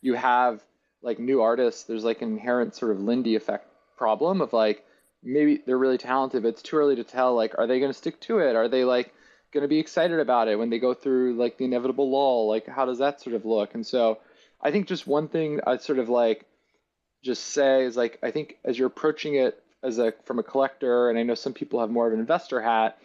you 0.00 0.14
have 0.14 0.62
like 1.02 1.18
new 1.18 1.42
artists 1.42 1.84
there's 1.84 2.04
like 2.04 2.22
an 2.22 2.32
inherent 2.32 2.74
sort 2.74 2.92
of 2.92 3.00
lindy 3.00 3.34
effect 3.34 3.66
problem 3.96 4.40
of 4.40 4.52
like 4.52 4.84
maybe 5.22 5.60
they're 5.66 5.78
really 5.78 5.98
talented 5.98 6.42
but 6.42 6.50
it's 6.50 6.62
too 6.62 6.76
early 6.76 6.96
to 6.96 7.04
tell 7.04 7.34
like 7.34 7.58
are 7.58 7.66
they 7.66 7.80
going 7.80 7.92
to 7.92 7.98
stick 7.98 8.20
to 8.20 8.38
it? 8.38 8.56
Are 8.56 8.68
they 8.68 8.84
like 8.84 9.12
going 9.52 9.62
to 9.62 9.68
be 9.68 9.78
excited 9.78 10.18
about 10.18 10.48
it 10.48 10.58
when 10.58 10.70
they 10.70 10.78
go 10.78 10.94
through 10.94 11.34
like 11.34 11.58
the 11.58 11.64
inevitable 11.64 12.10
lull? 12.10 12.48
Like 12.48 12.66
how 12.66 12.86
does 12.86 12.98
that 12.98 13.20
sort 13.20 13.36
of 13.36 13.44
look? 13.44 13.74
And 13.74 13.86
so 13.86 14.18
i 14.62 14.70
think 14.70 14.86
just 14.86 15.06
one 15.06 15.28
thing 15.28 15.60
i'd 15.66 15.82
sort 15.82 15.98
of 15.98 16.08
like 16.08 16.46
just 17.22 17.44
say 17.44 17.84
is 17.84 17.96
like 17.96 18.18
i 18.22 18.30
think 18.30 18.56
as 18.64 18.78
you're 18.78 18.86
approaching 18.86 19.34
it 19.34 19.62
as 19.82 19.98
a 19.98 20.12
from 20.24 20.38
a 20.38 20.42
collector, 20.42 21.10
and 21.10 21.18
I 21.18 21.22
know 21.22 21.34
some 21.34 21.54
people 21.54 21.80
have 21.80 21.90
more 21.90 22.06
of 22.06 22.12
an 22.12 22.20
investor 22.20 22.60
hat. 22.60 22.98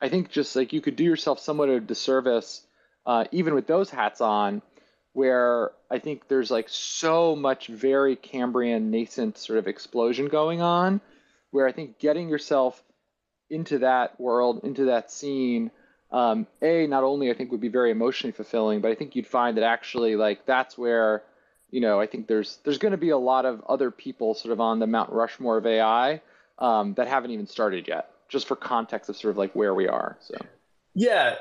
I 0.00 0.08
think 0.08 0.30
just 0.30 0.54
like 0.56 0.72
you 0.72 0.80
could 0.80 0.96
do 0.96 1.04
yourself 1.04 1.38
somewhat 1.38 1.68
of 1.68 1.76
a 1.76 1.80
disservice, 1.80 2.66
uh, 3.06 3.24
even 3.32 3.54
with 3.54 3.66
those 3.66 3.90
hats 3.90 4.20
on, 4.20 4.62
where 5.12 5.70
I 5.90 5.98
think 5.98 6.28
there's 6.28 6.50
like 6.50 6.68
so 6.68 7.36
much 7.36 7.68
very 7.68 8.16
Cambrian 8.16 8.90
nascent 8.90 9.38
sort 9.38 9.58
of 9.58 9.68
explosion 9.68 10.26
going 10.26 10.60
on, 10.60 11.00
where 11.50 11.66
I 11.66 11.72
think 11.72 11.98
getting 11.98 12.28
yourself 12.28 12.82
into 13.48 13.78
that 13.78 14.20
world, 14.20 14.60
into 14.64 14.86
that 14.86 15.10
scene, 15.10 15.70
um, 16.10 16.46
a 16.60 16.86
not 16.86 17.04
only 17.04 17.30
I 17.30 17.34
think 17.34 17.52
would 17.52 17.60
be 17.60 17.68
very 17.68 17.90
emotionally 17.90 18.32
fulfilling, 18.32 18.80
but 18.80 18.90
I 18.90 18.94
think 18.94 19.16
you'd 19.16 19.26
find 19.26 19.56
that 19.56 19.64
actually 19.64 20.16
like 20.16 20.46
that's 20.46 20.76
where 20.76 21.22
you 21.70 21.80
know, 21.80 22.00
I 22.00 22.06
think 22.06 22.26
there's 22.26 22.58
there's 22.64 22.78
going 22.78 22.92
to 22.92 22.98
be 22.98 23.10
a 23.10 23.18
lot 23.18 23.46
of 23.46 23.62
other 23.68 23.90
people 23.90 24.34
sort 24.34 24.52
of 24.52 24.60
on 24.60 24.78
the 24.78 24.86
Mount 24.86 25.10
Rushmore 25.10 25.58
of 25.58 25.66
AI 25.66 26.20
um, 26.58 26.94
that 26.94 27.08
haven't 27.08 27.30
even 27.30 27.46
started 27.46 27.88
yet. 27.88 28.10
Just 28.28 28.48
for 28.48 28.56
context 28.56 29.10
of 29.10 29.16
sort 29.16 29.32
of 29.32 29.38
like 29.38 29.52
where 29.54 29.74
we 29.74 29.86
are. 29.86 30.16
So. 30.20 30.34
Yeah, 30.94 31.34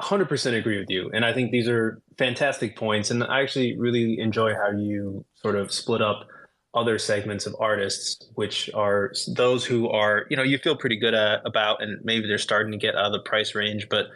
hundred 0.00 0.28
percent 0.28 0.56
agree 0.56 0.78
with 0.78 0.90
you, 0.90 1.10
and 1.12 1.24
I 1.24 1.32
think 1.32 1.50
these 1.50 1.68
are 1.68 2.00
fantastic 2.18 2.76
points. 2.76 3.10
And 3.10 3.22
I 3.24 3.42
actually 3.42 3.76
really 3.76 4.18
enjoy 4.18 4.54
how 4.54 4.70
you 4.70 5.24
sort 5.34 5.56
of 5.56 5.72
split 5.72 6.02
up 6.02 6.26
other 6.74 6.98
segments 6.98 7.46
of 7.46 7.56
artists, 7.58 8.28
which 8.34 8.70
are 8.74 9.12
those 9.34 9.64
who 9.64 9.88
are 9.88 10.26
you 10.30 10.36
know 10.36 10.42
you 10.42 10.58
feel 10.58 10.76
pretty 10.76 10.96
good 10.96 11.14
at, 11.14 11.40
about, 11.44 11.82
and 11.82 12.04
maybe 12.04 12.26
they're 12.26 12.38
starting 12.38 12.72
to 12.72 12.78
get 12.78 12.94
out 12.94 13.06
of 13.06 13.12
the 13.12 13.20
price 13.20 13.54
range, 13.54 13.88
but 13.88 14.06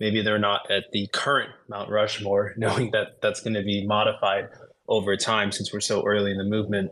maybe 0.00 0.22
they're 0.22 0.38
not 0.38 0.70
at 0.70 0.84
the 0.92 1.06
current 1.12 1.50
Mount 1.68 1.90
Rushmore, 1.90 2.54
knowing 2.56 2.90
that 2.92 3.20
that's 3.22 3.40
going 3.40 3.54
to 3.54 3.62
be 3.62 3.86
modified 3.86 4.48
over 4.88 5.16
time 5.16 5.52
since 5.52 5.72
we're 5.72 5.80
so 5.80 6.04
early 6.06 6.30
in 6.30 6.38
the 6.38 6.44
movement. 6.44 6.90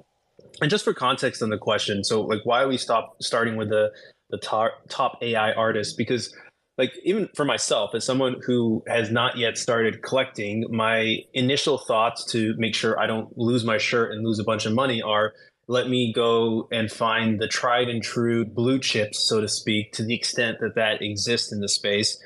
And 0.60 0.70
just 0.70 0.84
for 0.84 0.94
context 0.94 1.42
on 1.42 1.50
the 1.50 1.58
question, 1.58 2.04
so 2.04 2.22
like 2.22 2.40
why 2.44 2.64
we 2.66 2.76
stop 2.76 3.16
starting 3.20 3.56
with 3.56 3.68
the 3.68 3.90
the 4.30 4.38
top 4.38 4.72
top 4.88 5.18
AI 5.22 5.52
artists 5.52 5.94
because 5.94 6.34
like 6.78 6.92
even 7.04 7.28
for 7.34 7.44
myself 7.44 7.94
as 7.94 8.04
someone 8.04 8.36
who 8.44 8.82
has 8.86 9.10
not 9.10 9.36
yet 9.36 9.56
started 9.56 10.02
collecting 10.02 10.66
my 10.70 11.18
initial 11.32 11.78
thoughts 11.78 12.24
to 12.32 12.54
make 12.58 12.74
sure 12.74 12.98
i 12.98 13.06
don't 13.06 13.36
lose 13.36 13.64
my 13.64 13.78
shirt 13.78 14.12
and 14.12 14.24
lose 14.24 14.38
a 14.38 14.44
bunch 14.44 14.66
of 14.66 14.72
money 14.72 15.02
are 15.02 15.32
let 15.68 15.88
me 15.88 16.12
go 16.12 16.68
and 16.70 16.92
find 16.92 17.40
the 17.40 17.48
tried 17.48 17.88
and 17.88 18.02
true 18.02 18.44
blue 18.44 18.78
chips 18.78 19.18
so 19.28 19.40
to 19.40 19.48
speak 19.48 19.92
to 19.92 20.04
the 20.04 20.14
extent 20.14 20.58
that 20.60 20.74
that 20.74 21.02
exists 21.02 21.52
in 21.52 21.60
the 21.60 21.68
space 21.68 22.18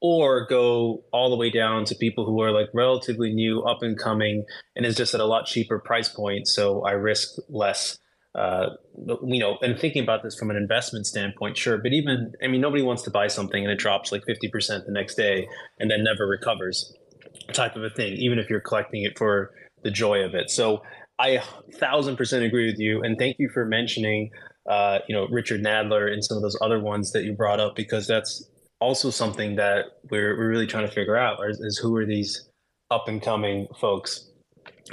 or 0.00 0.46
go 0.46 1.04
all 1.12 1.30
the 1.30 1.36
way 1.36 1.50
down 1.50 1.84
to 1.86 1.94
people 1.94 2.26
who 2.26 2.40
are 2.42 2.52
like 2.52 2.68
relatively 2.74 3.32
new, 3.32 3.62
up 3.62 3.82
and 3.82 3.98
coming, 3.98 4.44
and 4.74 4.84
is 4.84 4.96
just 4.96 5.14
at 5.14 5.20
a 5.20 5.24
lot 5.24 5.46
cheaper 5.46 5.78
price 5.78 6.08
point. 6.08 6.46
So 6.48 6.84
I 6.84 6.92
risk 6.92 7.36
less. 7.48 7.98
Uh, 8.34 8.68
you 9.24 9.38
know, 9.38 9.56
and 9.62 9.78
thinking 9.78 10.02
about 10.02 10.22
this 10.22 10.38
from 10.38 10.50
an 10.50 10.56
investment 10.56 11.06
standpoint, 11.06 11.56
sure, 11.56 11.78
but 11.78 11.94
even 11.94 12.34
I 12.44 12.48
mean, 12.48 12.60
nobody 12.60 12.82
wants 12.82 13.02
to 13.04 13.10
buy 13.10 13.28
something 13.28 13.62
and 13.62 13.72
it 13.72 13.78
drops 13.78 14.12
like 14.12 14.24
fifty 14.26 14.48
percent 14.48 14.84
the 14.84 14.92
next 14.92 15.14
day 15.14 15.48
and 15.80 15.90
then 15.90 16.04
never 16.04 16.26
recovers, 16.26 16.94
type 17.54 17.76
of 17.76 17.82
a 17.82 17.88
thing. 17.88 18.12
Even 18.12 18.38
if 18.38 18.50
you're 18.50 18.60
collecting 18.60 19.04
it 19.04 19.16
for 19.16 19.52
the 19.84 19.90
joy 19.90 20.22
of 20.22 20.34
it. 20.34 20.50
So 20.50 20.82
I 21.18 21.40
thousand 21.76 22.16
percent 22.16 22.44
agree 22.44 22.66
with 22.66 22.78
you, 22.78 23.02
and 23.02 23.16
thank 23.18 23.36
you 23.38 23.48
for 23.48 23.64
mentioning, 23.64 24.30
uh, 24.68 24.98
you 25.08 25.16
know, 25.16 25.26
Richard 25.30 25.62
Nadler 25.62 26.12
and 26.12 26.22
some 26.22 26.36
of 26.36 26.42
those 26.42 26.58
other 26.60 26.78
ones 26.78 27.12
that 27.12 27.24
you 27.24 27.32
brought 27.32 27.58
up 27.58 27.74
because 27.74 28.06
that's 28.06 28.46
also 28.80 29.10
something 29.10 29.56
that 29.56 29.86
we're, 30.10 30.36
we're 30.36 30.48
really 30.48 30.66
trying 30.66 30.86
to 30.86 30.92
figure 30.92 31.16
out 31.16 31.38
is, 31.48 31.60
is 31.60 31.78
who 31.78 31.96
are 31.96 32.06
these 32.06 32.48
up 32.90 33.08
and 33.08 33.22
coming 33.22 33.66
folks 33.80 34.30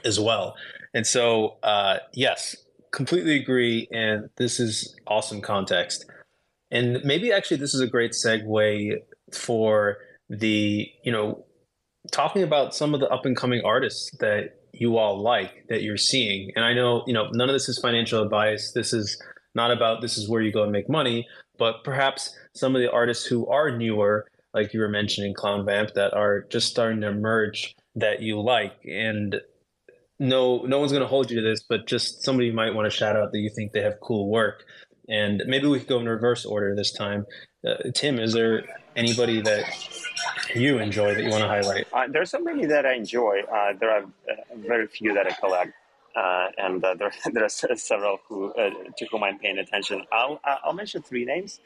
as 0.06 0.20
well. 0.20 0.56
And 0.94 1.06
so, 1.06 1.58
uh, 1.64 1.98
yes, 2.14 2.56
completely 2.92 3.36
agree. 3.36 3.88
And 3.92 4.30
this 4.38 4.60
is 4.60 4.96
awesome 5.08 5.42
context. 5.42 6.06
And 6.72 7.04
maybe 7.04 7.32
actually, 7.32 7.58
this 7.58 7.74
is 7.74 7.82
a 7.82 7.88
great 7.88 8.12
segue 8.12 8.94
for 9.32 9.98
the, 10.30 10.88
you 11.04 11.12
know, 11.12 11.46
talking 12.12 12.44
about 12.44 12.74
some 12.74 12.94
of 12.94 13.00
the 13.00 13.08
up 13.10 13.26
and 13.26 13.36
coming 13.36 13.62
artists 13.64 14.12
that 14.20 14.60
you 14.74 14.98
all 14.98 15.22
like 15.22 15.68
that 15.70 15.84
you're 15.84 15.98
seeing. 15.98 16.52
And 16.56 16.66
I 16.66 16.74
know, 16.74 17.04
you 17.06 17.14
know, 17.14 17.30
none 17.32 17.50
of 17.50 17.54
this 17.54 17.70
is 17.70 17.80
financial 17.80 18.24
advice. 18.24 18.72
This 18.74 18.92
is 18.92 19.22
not 19.56 19.72
about 19.72 20.02
this 20.02 20.18
is 20.18 20.28
where 20.28 20.42
you 20.42 20.52
go 20.52 20.64
and 20.64 20.72
make 20.72 20.90
money, 20.90 21.28
but 21.58 21.84
perhaps 21.84 22.36
some 22.54 22.76
of 22.76 22.82
the 22.82 22.92
artists 22.92 23.26
who 23.26 23.48
are 23.48 23.76
newer, 23.76 24.28
like 24.54 24.74
you 24.74 24.80
were 24.80 24.90
mentioning, 24.90 25.34
Clown 25.34 25.66
Vamp, 25.66 25.94
that 25.96 26.14
are 26.14 26.42
just 26.50 26.70
starting 26.70 27.02
to 27.02 27.08
emerge 27.08 27.76
that 27.96 28.22
you 28.22 28.42
like. 28.42 28.74
And 28.86 29.40
no, 30.20 30.64
no 30.64 30.80
one's 30.80 30.92
going 30.92 31.02
to 31.02 31.08
hold 31.08 31.30
you 31.30 31.42
to 31.42 31.48
this, 31.48 31.64
but 31.64 31.88
just 31.88 32.24
somebody 32.24 32.48
you 32.48 32.54
might 32.54 32.74
want 32.74 32.90
to 32.90 32.96
shout 32.96 33.16
out 33.16 33.32
that 33.32 33.40
you 33.40 33.50
think 33.50 33.72
they 33.72 33.82
have 33.82 34.00
cool 34.02 34.30
work. 34.30 34.64
And 35.10 35.44
maybe 35.48 35.68
we 35.68 35.80
could 35.80 35.88
go 35.88 36.00
in 36.00 36.08
reverse 36.08 36.46
order 36.46 36.76
this 36.76 36.92
time. 36.92 37.26
Uh, 37.68 37.76
Tim, 37.94 38.20
is 38.20 38.34
there 38.34 38.64
anybody 38.96 39.42
that 39.42 39.66
you 40.56 40.80
enjoy 40.80 41.14
that 41.14 41.24
you 41.24 41.30
want 41.30 41.44
to 41.44 41.48
highlight? 41.48 41.88
Uh, 41.92 42.08
there's 42.10 42.32
so 42.32 42.40
many 42.40 42.66
that 42.66 42.86
I 42.86 42.94
enjoy. 42.94 43.42
Uh, 43.52 43.74
there 43.80 43.92
are 43.92 44.04
uh, 44.04 44.36
very 44.56 44.88
few 44.88 45.14
that 45.14 45.28
I 45.28 45.32
collect 45.32 45.74
uh, 46.16 46.48
and 46.58 46.84
uh, 46.84 46.94
there, 47.00 47.12
there 47.32 47.46
are 47.46 47.50
several 47.50 48.20
who, 48.28 48.54
uh, 48.54 48.70
to 48.98 49.06
whom 49.12 49.24
I'm 49.24 49.40
paying 49.40 49.58
attention. 49.58 50.06
I'll, 50.12 50.40
I'll 50.44 50.74
mention 50.74 51.02
three 51.02 51.26
names 51.26 51.60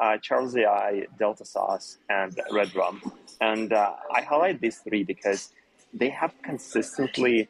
uh, 0.00 0.16
Charles 0.18 0.56
AI, 0.56 1.06
Delta 1.18 1.44
Sauce, 1.44 1.98
and 2.08 2.38
Red 2.50 2.74
Rum. 2.74 3.02
And 3.40 3.72
uh, 3.72 3.92
I 4.14 4.22
highlight 4.22 4.60
these 4.60 4.78
three 4.78 5.04
because 5.04 5.50
they 5.92 6.08
have 6.08 6.32
consistently 6.42 7.48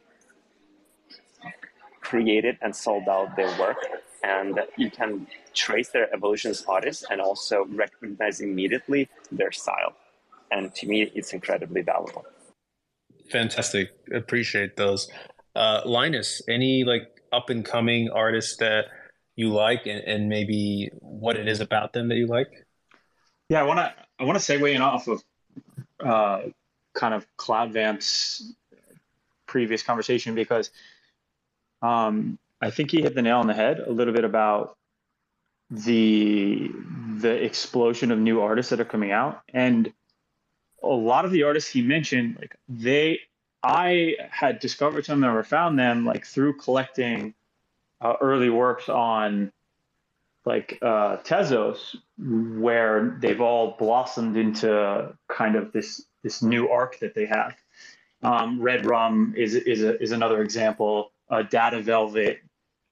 created 2.00 2.58
and 2.62 2.74
sold 2.74 3.08
out 3.08 3.36
their 3.36 3.56
work. 3.58 3.78
And 4.24 4.60
you 4.76 4.90
can 4.90 5.26
trace 5.54 5.88
their 5.90 6.12
evolution 6.14 6.50
as 6.50 6.64
artists 6.66 7.04
and 7.10 7.20
also 7.20 7.64
recognize 7.66 8.40
immediately 8.40 9.08
their 9.30 9.52
style. 9.52 9.94
And 10.50 10.74
to 10.76 10.86
me, 10.86 11.10
it's 11.14 11.32
incredibly 11.32 11.82
valuable. 11.82 12.24
Fantastic. 13.30 13.90
Appreciate 14.12 14.76
those. 14.76 15.10
Uh, 15.54 15.82
Linus, 15.84 16.42
any 16.48 16.84
like 16.84 17.20
up 17.32 17.50
and 17.50 17.64
coming 17.64 18.10
artists 18.10 18.56
that 18.58 18.86
you 19.36 19.50
like, 19.50 19.86
and, 19.86 20.00
and 20.04 20.28
maybe 20.28 20.90
what 21.00 21.36
it 21.36 21.48
is 21.48 21.60
about 21.60 21.92
them 21.92 22.08
that 22.08 22.16
you 22.16 22.26
like? 22.26 22.48
Yeah, 23.48 23.60
I 23.60 23.64
want 23.64 23.78
to 23.78 23.94
I 24.18 24.24
want 24.24 24.40
to 24.40 24.52
segue 24.52 24.74
in 24.74 24.80
off 24.80 25.08
of 25.08 25.22
uh, 26.00 26.40
kind 26.94 27.14
of 27.14 27.26
Clown 27.36 27.72
Vamp's 27.72 28.52
previous 29.46 29.82
conversation 29.82 30.34
because 30.34 30.70
um, 31.82 32.38
I 32.60 32.70
think 32.70 32.90
he 32.90 33.02
hit 33.02 33.14
the 33.14 33.22
nail 33.22 33.38
on 33.38 33.46
the 33.46 33.54
head 33.54 33.80
a 33.80 33.92
little 33.92 34.14
bit 34.14 34.24
about 34.24 34.76
the 35.70 36.70
the 37.18 37.44
explosion 37.44 38.10
of 38.10 38.18
new 38.18 38.40
artists 38.40 38.70
that 38.70 38.80
are 38.80 38.84
coming 38.84 39.10
out 39.10 39.40
and 39.52 39.92
a 40.82 40.86
lot 40.86 41.24
of 41.24 41.30
the 41.30 41.44
artists 41.44 41.70
he 41.70 41.80
mentioned 41.80 42.36
like 42.38 42.56
they 42.68 43.20
I 43.62 44.16
had 44.30 44.58
discovered 44.58 45.04
some 45.04 45.18
of 45.18 45.20
them 45.20 45.36
or 45.36 45.44
found 45.44 45.78
them 45.78 46.04
like 46.04 46.26
through 46.26 46.54
collecting 46.58 47.34
uh, 48.00 48.14
early 48.20 48.50
works 48.50 48.88
on 48.88 49.52
like 50.44 50.78
uh, 50.82 51.18
Tezos, 51.18 51.96
where 52.18 53.16
they've 53.20 53.40
all 53.40 53.76
blossomed 53.78 54.36
into 54.36 55.16
kind 55.28 55.54
of 55.54 55.72
this 55.72 56.04
this 56.22 56.42
new 56.42 56.68
arc 56.68 56.98
that 57.00 57.14
they 57.14 57.26
have. 57.26 57.54
Um, 58.22 58.60
Red 58.60 58.86
Rum 58.86 59.34
is 59.36 59.54
is 59.54 59.82
a, 59.82 60.00
is 60.02 60.12
another 60.12 60.42
example. 60.42 61.12
Uh, 61.30 61.42
Data 61.42 61.80
Velvet 61.80 62.40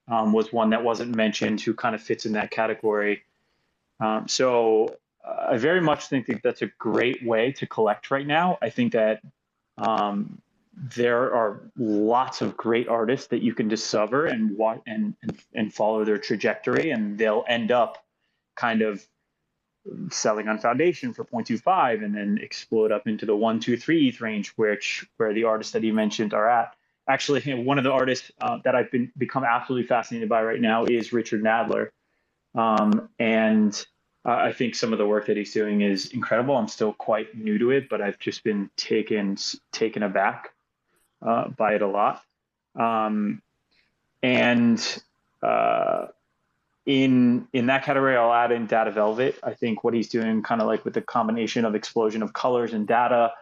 um, 0.09 0.33
was 0.33 0.53
one 0.53 0.71
that 0.71 0.83
wasn't 0.83 1.15
mentioned, 1.15 1.61
who 1.61 1.75
kind 1.75 1.95
of 1.95 2.03
fits 2.03 2.27
in 2.27 2.33
that 2.33 2.51
category. 2.51 3.23
Um, 3.99 4.29
so 4.29 4.97
uh, 5.25 5.49
I 5.51 5.57
very 5.57 5.81
much 5.81 6.07
think 6.07 6.27
that 6.27 6.43
that's 6.43 6.63
a 6.63 6.71
great 6.79 7.25
way 7.25 7.53
to 7.53 7.67
collect 7.67 8.11
right 8.11 8.27
now. 8.27 8.59
I 8.63 8.71
think 8.71 8.93
that 8.93 9.21
um, 9.77 10.41
there 10.83 11.35
are 11.35 11.71
lots 11.77 12.41
of 12.41 12.57
great 12.57 12.89
artists 12.89 13.27
that 13.29 13.43
you 13.43 13.55
can 13.55 13.69
discover 13.69 14.27
and 14.27 14.57
watch 14.57 14.81
and, 14.87 15.15
and 15.23 15.39
and 15.55 15.75
follow 15.75 16.05
their 16.05 16.19
trajectory, 16.19 16.91
and 16.91 17.19
they'll 17.19 17.45
end 17.49 17.71
up 17.71 18.03
kind 18.57 18.83
of 18.83 19.07
selling 20.11 20.49
on 20.49 20.59
foundation 20.59 21.13
for 21.15 21.25
0.25 21.25 22.05
and 22.05 22.15
then 22.15 22.39
explode 22.43 22.93
up 22.93 23.07
into 23.07 23.25
the 23.25 23.35
1 23.35 23.61
2 23.61 23.77
3 23.77 24.09
ETH 24.09 24.21
range 24.21 24.53
which 24.57 25.07
where 25.17 25.33
the 25.33 25.45
artists 25.45 25.73
that 25.73 25.83
you 25.83 25.93
mentioned 25.93 26.35
are 26.35 26.49
at. 26.49 26.75
Actually 27.09 27.41
one 27.65 27.79
of 27.79 27.85
the 27.85 27.91
artists 27.91 28.31
uh, 28.41 28.59
that 28.65 28.75
i've 28.75 28.91
been 28.91 29.11
become 29.17 29.45
absolutely 29.45 29.87
fascinated 29.87 30.29
by 30.29 30.43
right 30.43 30.61
now 30.61 30.85
is 30.85 31.13
richard 31.13 31.43
nadler. 31.43 31.89
Um, 32.55 33.09
and 33.19 33.75
uh, 34.27 34.33
i 34.33 34.53
think 34.53 34.75
some 34.75 34.93
of 34.93 34.99
the 34.99 35.07
work 35.07 35.27
that 35.27 35.37
he's 35.37 35.53
doing 35.53 35.81
is 35.81 36.11
incredible. 36.13 36.57
I'm 36.57 36.69
still 36.69 36.93
quite 36.93 37.35
new 37.37 37.59
to 37.59 37.71
it 37.71 37.89
but 37.89 38.03
i've 38.03 38.19
just 38.19 38.45
been 38.45 38.71
taken 38.77 39.39
taken 39.73 40.03
aback 40.03 40.53
uh, 41.23 41.49
by 41.49 41.75
it 41.75 41.83
a 41.83 41.87
lot 41.87 42.23
um, 42.75 43.43
and 44.23 45.03
uh, 45.43 46.07
in 46.87 47.47
in 47.53 47.67
that 47.67 47.85
category, 47.85 48.17
I'll 48.17 48.33
add 48.33 48.53
in 48.53 48.67
Data 48.67 48.91
Velvet. 48.91 49.39
I 49.43 49.55
think 49.55 49.85
what 49.85 49.95
he's 49.95 50.09
doing, 50.09 50.43
kind 50.43 50.61
of 50.61 50.67
like 50.67 50.85
with 50.85 50.95
the 50.95 51.03
combination 51.03 51.65
of 51.65 51.75
explosion 51.75 52.23
of 52.23 52.33
colors 52.33 52.73
and 52.73 52.87
data, 52.87 53.33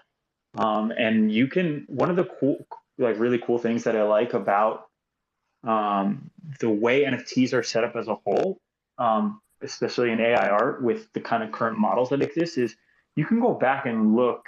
um, 0.57 0.93
and 0.97 1.33
you 1.33 1.47
can 1.47 1.85
one 1.89 2.11
of 2.11 2.17
the 2.17 2.25
cool, 2.25 2.67
like 2.99 3.19
really 3.19 3.39
cool 3.39 3.59
things 3.59 3.85
that 3.85 3.97
I 3.97 4.03
like 4.05 4.35
about 4.35 4.87
um, 5.65 6.31
the 6.61 6.71
way 6.71 7.05
NFTs 7.05 7.53
are 7.53 7.63
set 7.63 7.85
up 7.85 7.97
as 7.97 8.09
a 8.09 8.15
whole, 8.17 8.61
um, 8.99 9.41
especially 9.63 10.11
in 10.11 10.21
AI 10.21 10.49
art 10.49 10.83
with 10.83 11.13
the 11.13 11.21
kind 11.21 11.43
of 11.43 11.53
current 11.53 11.79
models 11.79 12.11
that 12.11 12.23
exist, 12.23 12.59
is 12.59 12.77
you 13.17 13.25
can 13.25 13.41
go 13.41 13.55
back 13.55 13.87
and 13.87 14.15
look 14.15 14.47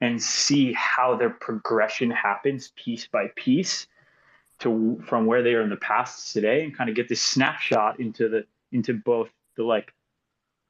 and 0.00 0.22
see 0.22 0.72
how 0.72 1.16
their 1.16 1.30
progression 1.30 2.10
happens 2.10 2.72
piece 2.76 3.06
by 3.06 3.26
piece 3.36 3.86
to 4.60 5.02
from 5.06 5.26
where 5.26 5.42
they 5.42 5.54
are 5.54 5.62
in 5.62 5.70
the 5.70 5.76
past 5.76 6.32
today 6.32 6.64
and 6.64 6.76
kind 6.76 6.88
of 6.88 6.96
get 6.96 7.08
this 7.08 7.20
snapshot 7.20 8.00
into 8.00 8.28
the 8.28 8.44
into 8.72 8.94
both 8.94 9.28
the 9.56 9.62
like 9.62 9.92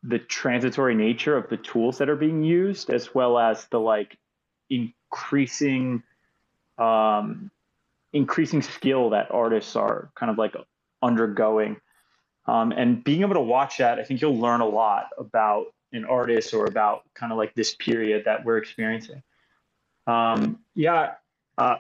the 0.02 0.18
transitory 0.18 0.94
nature 0.94 1.36
of 1.36 1.48
the 1.50 1.56
tools 1.58 1.98
that 1.98 2.08
are 2.08 2.16
being 2.16 2.42
used 2.42 2.90
as 2.90 3.14
well 3.14 3.38
as 3.38 3.66
the 3.66 3.78
like 3.78 4.16
increasing 4.70 6.02
um 6.78 7.50
increasing 8.12 8.62
skill 8.62 9.10
that 9.10 9.30
artists 9.30 9.76
are 9.76 10.10
kind 10.16 10.30
of 10.30 10.38
like 10.38 10.54
undergoing. 11.02 11.76
Um, 12.46 12.72
and 12.72 13.04
being 13.04 13.20
able 13.20 13.34
to 13.34 13.40
watch 13.40 13.78
that 13.78 13.98
i 13.98 14.02
think 14.02 14.20
you'll 14.22 14.38
learn 14.38 14.60
a 14.60 14.66
lot 14.66 15.08
about 15.18 15.66
an 15.93 16.05
artist 16.05 16.55
or 16.55 16.66
about 16.66 17.03
kind 17.14 17.32
of 17.32 17.38
like 17.38 17.55
this 17.55 17.74
period 17.74 18.24
that 18.24 18.45
we're 18.45 18.59
experiencing 18.59 19.22
um, 20.07 20.59
yeah 20.74 21.12
uh, 21.59 21.76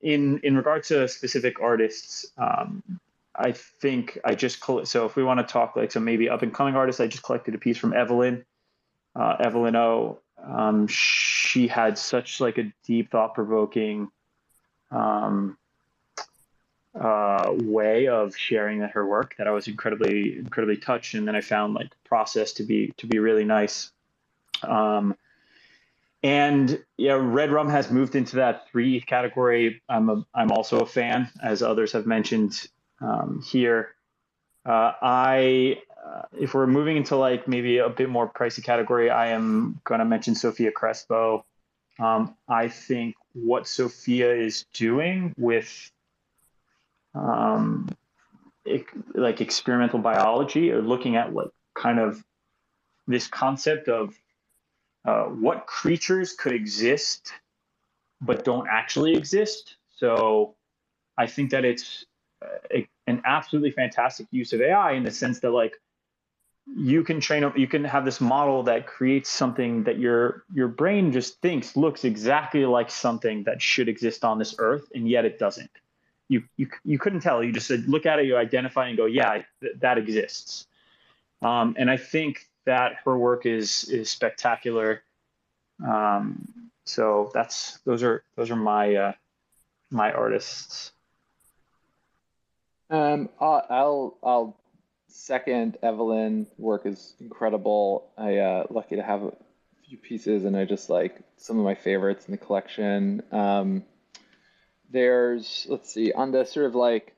in 0.00 0.38
in 0.42 0.56
regards 0.56 0.88
to 0.88 1.08
specific 1.08 1.60
artists, 1.60 2.26
um, 2.38 2.82
I 3.34 3.52
think 3.52 4.18
I 4.24 4.34
just 4.34 4.62
so 4.64 5.06
if 5.06 5.16
we 5.16 5.24
want 5.24 5.40
to 5.40 5.52
talk 5.52 5.76
like 5.76 5.92
some 5.92 6.04
maybe 6.04 6.28
up 6.28 6.42
and 6.42 6.54
coming 6.54 6.76
artists, 6.76 7.00
I 7.00 7.06
just 7.06 7.22
collected 7.22 7.54
a 7.54 7.58
piece 7.58 7.78
from 7.78 7.92
Evelyn, 7.92 8.44
uh, 9.16 9.36
Evelyn 9.40 9.76
O. 9.76 10.20
Um, 10.42 10.86
she 10.86 11.66
had 11.66 11.98
such 11.98 12.40
like 12.40 12.58
a 12.58 12.72
deep, 12.84 13.10
thought 13.10 13.34
provoking 13.34 14.08
um, 14.90 15.58
uh, 16.94 17.52
way 17.52 18.08
of 18.08 18.36
sharing 18.36 18.80
her 18.80 19.06
work 19.06 19.34
that 19.38 19.46
I 19.46 19.50
was 19.50 19.68
incredibly 19.68 20.38
incredibly 20.38 20.76
touched, 20.76 21.14
and 21.14 21.26
then 21.26 21.36
I 21.36 21.40
found 21.40 21.74
like 21.74 21.90
process 22.04 22.52
to 22.54 22.62
be 22.64 22.92
to 22.96 23.06
be 23.06 23.18
really 23.18 23.44
nice. 23.44 23.90
Um, 24.62 25.16
and 26.22 26.82
yeah, 26.96 27.18
Red 27.20 27.52
Rum 27.52 27.68
has 27.68 27.90
moved 27.90 28.16
into 28.16 28.36
that 28.36 28.68
three 28.70 29.00
category. 29.00 29.82
I'm 29.88 30.08
a, 30.10 30.26
I'm 30.34 30.50
also 30.50 30.80
a 30.80 30.86
fan, 30.86 31.30
as 31.42 31.62
others 31.62 31.92
have 31.92 32.06
mentioned 32.06 32.66
um, 33.00 33.42
here. 33.46 33.94
Uh, 34.66 34.92
I, 35.00 35.80
uh, 36.04 36.22
if 36.38 36.54
we're 36.54 36.66
moving 36.66 36.96
into 36.96 37.16
like 37.16 37.46
maybe 37.46 37.78
a 37.78 37.88
bit 37.88 38.08
more 38.08 38.28
pricey 38.28 38.64
category, 38.64 39.10
I 39.10 39.28
am 39.28 39.80
going 39.84 40.00
to 40.00 40.04
mention 40.04 40.34
Sofia 40.34 40.72
Crespo. 40.72 41.44
Um, 42.00 42.36
I 42.48 42.68
think 42.68 43.14
what 43.32 43.68
Sofia 43.68 44.34
is 44.34 44.64
doing 44.72 45.34
with 45.38 45.90
um, 47.14 47.88
it, 48.64 48.86
like 49.14 49.40
experimental 49.40 49.98
biology 49.98 50.70
or 50.70 50.82
looking 50.82 51.16
at 51.16 51.32
like 51.32 51.48
kind 51.74 51.98
of 51.98 52.22
this 53.06 53.26
concept 53.26 53.88
of 53.88 54.14
uh, 55.04 55.24
what 55.24 55.66
creatures 55.66 56.34
could 56.34 56.52
exist 56.52 57.32
but 58.20 58.44
don't 58.44 58.66
actually 58.68 59.14
exist. 59.14 59.76
So 59.96 60.56
I 61.16 61.26
think 61.26 61.50
that 61.50 61.64
it's 61.64 62.04
uh, 62.42 62.48
a, 62.72 62.88
an 63.06 63.22
absolutely 63.24 63.70
fantastic 63.70 64.26
use 64.30 64.52
of 64.52 64.60
AI 64.60 64.92
in 64.92 65.04
the 65.04 65.10
sense 65.10 65.40
that 65.40 65.50
like 65.50 65.74
you 66.66 67.02
can 67.02 67.20
train 67.20 67.44
up 67.44 67.56
you 67.56 67.66
can 67.66 67.82
have 67.82 68.04
this 68.04 68.20
model 68.20 68.62
that 68.64 68.86
creates 68.86 69.30
something 69.30 69.84
that 69.84 69.98
your 69.98 70.44
your 70.52 70.68
brain 70.68 71.10
just 71.12 71.40
thinks 71.40 71.76
looks 71.76 72.04
exactly 72.04 72.66
like 72.66 72.90
something 72.90 73.42
that 73.44 73.62
should 73.62 73.88
exist 73.88 74.22
on 74.22 74.38
this 74.38 74.54
earth 74.58 74.86
and 74.94 75.08
yet 75.08 75.24
it 75.24 75.38
doesn't 75.38 75.70
you 76.28 76.42
you, 76.56 76.68
you 76.84 76.98
couldn't 76.98 77.20
tell 77.20 77.42
you 77.42 77.52
just 77.52 77.66
said 77.66 77.88
look 77.88 78.06
at 78.06 78.18
it 78.18 78.26
you 78.26 78.36
identify 78.36 78.88
and 78.88 78.96
go 78.96 79.06
yeah 79.06 79.42
th- 79.60 79.74
that 79.80 79.98
exists 79.98 80.66
um, 81.42 81.74
and 81.78 81.90
i 81.90 81.96
think 81.96 82.48
that 82.68 82.96
her 83.06 83.16
work 83.16 83.46
is 83.46 83.84
is 83.84 84.10
spectacular. 84.10 85.02
Um, 85.84 86.70
so 86.84 87.30
that's 87.32 87.78
those 87.86 88.02
are 88.02 88.22
those 88.36 88.50
are 88.50 88.56
my 88.56 88.94
uh, 88.94 89.12
my 89.90 90.12
artists. 90.12 90.92
Um, 92.90 93.30
I'll 93.40 94.18
I'll 94.22 94.60
second 95.06 95.78
Evelyn. 95.82 96.46
Work 96.58 96.84
is 96.84 97.14
incredible. 97.20 98.10
I 98.18 98.36
uh, 98.36 98.64
lucky 98.68 98.96
to 98.96 99.02
have 99.02 99.22
a 99.22 99.32
few 99.88 99.96
pieces, 99.96 100.44
and 100.44 100.54
I 100.54 100.66
just 100.66 100.90
like 100.90 101.22
some 101.38 101.58
of 101.58 101.64
my 101.64 101.74
favorites 101.74 102.26
in 102.26 102.32
the 102.32 102.38
collection. 102.38 103.22
Um, 103.32 103.82
there's 104.90 105.66
let's 105.68 105.92
see 105.92 106.12
on 106.12 106.32
the 106.32 106.44
sort 106.44 106.66
of 106.66 106.74
like 106.74 107.14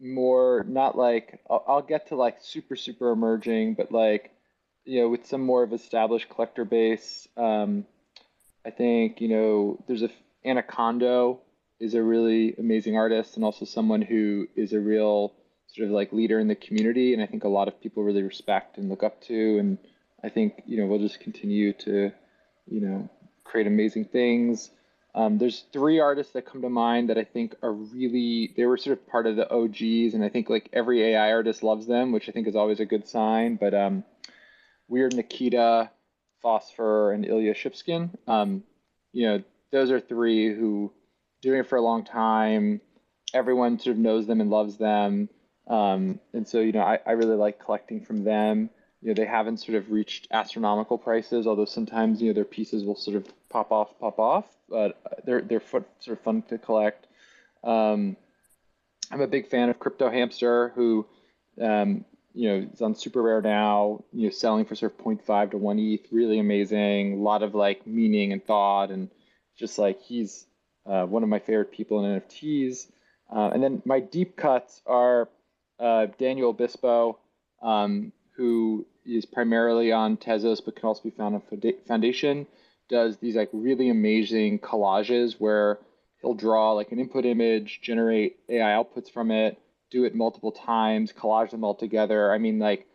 more 0.00 0.64
not 0.68 0.96
like 0.96 1.40
I'll, 1.48 1.64
I'll 1.66 1.82
get 1.82 2.08
to 2.08 2.16
like 2.16 2.38
super 2.40 2.76
super 2.76 3.10
emerging, 3.10 3.74
but 3.74 3.92
like 3.92 4.32
you 4.84 5.00
know, 5.00 5.08
with 5.08 5.26
some 5.26 5.42
more 5.42 5.64
of 5.64 5.72
established 5.72 6.28
collector 6.28 6.64
base, 6.64 7.26
um, 7.36 7.84
I 8.64 8.70
think 8.70 9.20
you 9.20 9.28
know 9.28 9.84
there's 9.86 10.02
a 10.02 10.10
Anacondo 10.44 11.40
is 11.80 11.94
a 11.94 12.02
really 12.02 12.54
amazing 12.56 12.96
artist 12.96 13.36
and 13.36 13.44
also 13.44 13.64
someone 13.64 14.00
who 14.00 14.46
is 14.54 14.72
a 14.72 14.80
real 14.80 15.34
sort 15.66 15.88
of 15.88 15.92
like 15.92 16.12
leader 16.12 16.38
in 16.38 16.48
the 16.48 16.54
community, 16.54 17.12
and 17.12 17.22
I 17.22 17.26
think 17.26 17.44
a 17.44 17.48
lot 17.48 17.68
of 17.68 17.80
people 17.80 18.04
really 18.04 18.22
respect 18.22 18.78
and 18.78 18.88
look 18.88 19.02
up 19.02 19.20
to, 19.22 19.58
and 19.58 19.78
I 20.22 20.28
think 20.28 20.62
you 20.66 20.78
know 20.78 20.86
we'll 20.86 21.00
just 21.00 21.20
continue 21.20 21.72
to, 21.72 22.12
you 22.66 22.80
know, 22.80 23.08
create 23.44 23.66
amazing 23.66 24.06
things. 24.06 24.70
Um, 25.16 25.38
there's 25.38 25.64
three 25.72 25.98
artists 25.98 26.34
that 26.34 26.44
come 26.44 26.60
to 26.60 26.68
mind 26.68 27.08
that 27.08 27.16
I 27.16 27.24
think 27.24 27.56
are 27.62 27.72
really 27.72 28.52
they 28.54 28.66
were 28.66 28.76
sort 28.76 28.98
of 28.98 29.08
part 29.08 29.26
of 29.26 29.36
the 29.36 29.50
OGs, 29.50 30.12
and 30.12 30.22
I 30.22 30.28
think 30.28 30.50
like 30.50 30.68
every 30.74 31.02
AI 31.02 31.32
artist 31.32 31.62
loves 31.62 31.86
them, 31.86 32.12
which 32.12 32.28
I 32.28 32.32
think 32.32 32.46
is 32.46 32.54
always 32.54 32.80
a 32.80 32.84
good 32.84 33.08
sign. 33.08 33.56
But 33.56 33.72
um, 33.72 34.04
Weird 34.88 35.14
Nikita, 35.14 35.90
Phosphor, 36.42 37.12
and 37.12 37.24
Ilya 37.24 37.54
Shkipin. 37.54 38.10
Um, 38.28 38.62
you 39.12 39.26
know, 39.26 39.42
those 39.72 39.90
are 39.90 40.00
three 40.00 40.54
who 40.54 40.92
doing 41.40 41.60
it 41.60 41.68
for 41.68 41.76
a 41.76 41.82
long 41.82 42.04
time. 42.04 42.82
Everyone 43.32 43.78
sort 43.78 43.96
of 43.96 43.98
knows 43.98 44.26
them 44.26 44.42
and 44.42 44.50
loves 44.50 44.76
them. 44.76 45.30
Um, 45.66 46.20
and 46.34 46.46
so, 46.46 46.60
you 46.60 46.72
know, 46.72 46.82
I, 46.82 46.98
I 47.06 47.12
really 47.12 47.36
like 47.36 47.58
collecting 47.58 48.04
from 48.04 48.22
them. 48.22 48.70
You 49.00 49.08
know, 49.08 49.14
they 49.14 49.26
haven't 49.26 49.58
sort 49.58 49.76
of 49.76 49.90
reached 49.90 50.28
astronomical 50.30 50.98
prices, 50.98 51.46
although 51.46 51.64
sometimes, 51.64 52.20
you 52.20 52.28
know, 52.28 52.34
their 52.34 52.44
pieces 52.44 52.84
will 52.84 52.96
sort 52.96 53.16
of 53.16 53.26
pop 53.48 53.72
off, 53.72 53.98
pop 53.98 54.18
off, 54.18 54.46
but 54.68 55.00
they're, 55.24 55.42
they're 55.42 55.62
sort 55.68 55.86
of 56.08 56.20
fun 56.20 56.42
to 56.48 56.58
collect. 56.58 57.06
Um, 57.64 58.16
I'm 59.10 59.20
a 59.20 59.26
big 59.26 59.48
fan 59.48 59.68
of 59.70 59.78
Crypto 59.78 60.10
Hamster, 60.10 60.72
who 60.74 61.06
um, 61.60 62.04
you 62.36 62.50
know, 62.50 62.68
it's 62.70 62.82
on 62.82 62.94
super 62.94 63.22
rare 63.22 63.40
now, 63.40 64.04
you 64.12 64.24
know, 64.24 64.30
selling 64.30 64.66
for 64.66 64.74
sort 64.74 64.92
of 64.92 65.04
0.5 65.04 65.52
to 65.52 65.56
1 65.56 65.78
ETH, 65.78 66.06
really 66.12 66.38
amazing. 66.38 67.14
A 67.14 67.22
lot 67.22 67.42
of 67.42 67.54
like 67.54 67.86
meaning 67.86 68.32
and 68.32 68.44
thought, 68.44 68.90
and 68.90 69.08
just 69.58 69.78
like 69.78 70.02
he's 70.02 70.44
uh, 70.84 71.06
one 71.06 71.22
of 71.22 71.30
my 71.30 71.38
favorite 71.38 71.72
people 71.72 72.04
in 72.04 72.20
NFTs. 72.20 72.88
Uh, 73.34 73.50
and 73.54 73.62
then 73.62 73.80
my 73.86 74.00
deep 74.00 74.36
cuts 74.36 74.82
are 74.86 75.30
uh, 75.80 76.06
Daniel 76.18 76.50
Obispo, 76.50 77.18
um, 77.62 78.12
who 78.36 78.84
is 79.06 79.24
primarily 79.24 79.90
on 79.90 80.18
Tezos 80.18 80.62
but 80.62 80.76
can 80.76 80.86
also 80.86 81.02
be 81.04 81.10
found 81.10 81.34
on 81.36 81.72
Foundation, 81.86 82.46
does 82.88 83.18
these 83.18 83.36
like 83.36 83.50
really 83.52 83.88
amazing 83.88 84.58
collages 84.58 85.34
where 85.38 85.78
he'll 86.20 86.34
draw 86.34 86.72
like 86.72 86.92
an 86.92 86.98
input 86.98 87.24
image, 87.24 87.80
generate 87.82 88.38
AI 88.48 88.70
outputs 88.70 89.10
from 89.10 89.30
it, 89.30 89.58
do 89.90 90.04
it 90.04 90.14
multiple 90.14 90.52
times, 90.52 91.12
collage 91.12 91.50
them 91.50 91.64
all 91.64 91.74
together. 91.74 92.32
I 92.32 92.38
mean, 92.38 92.58
like 92.58 92.86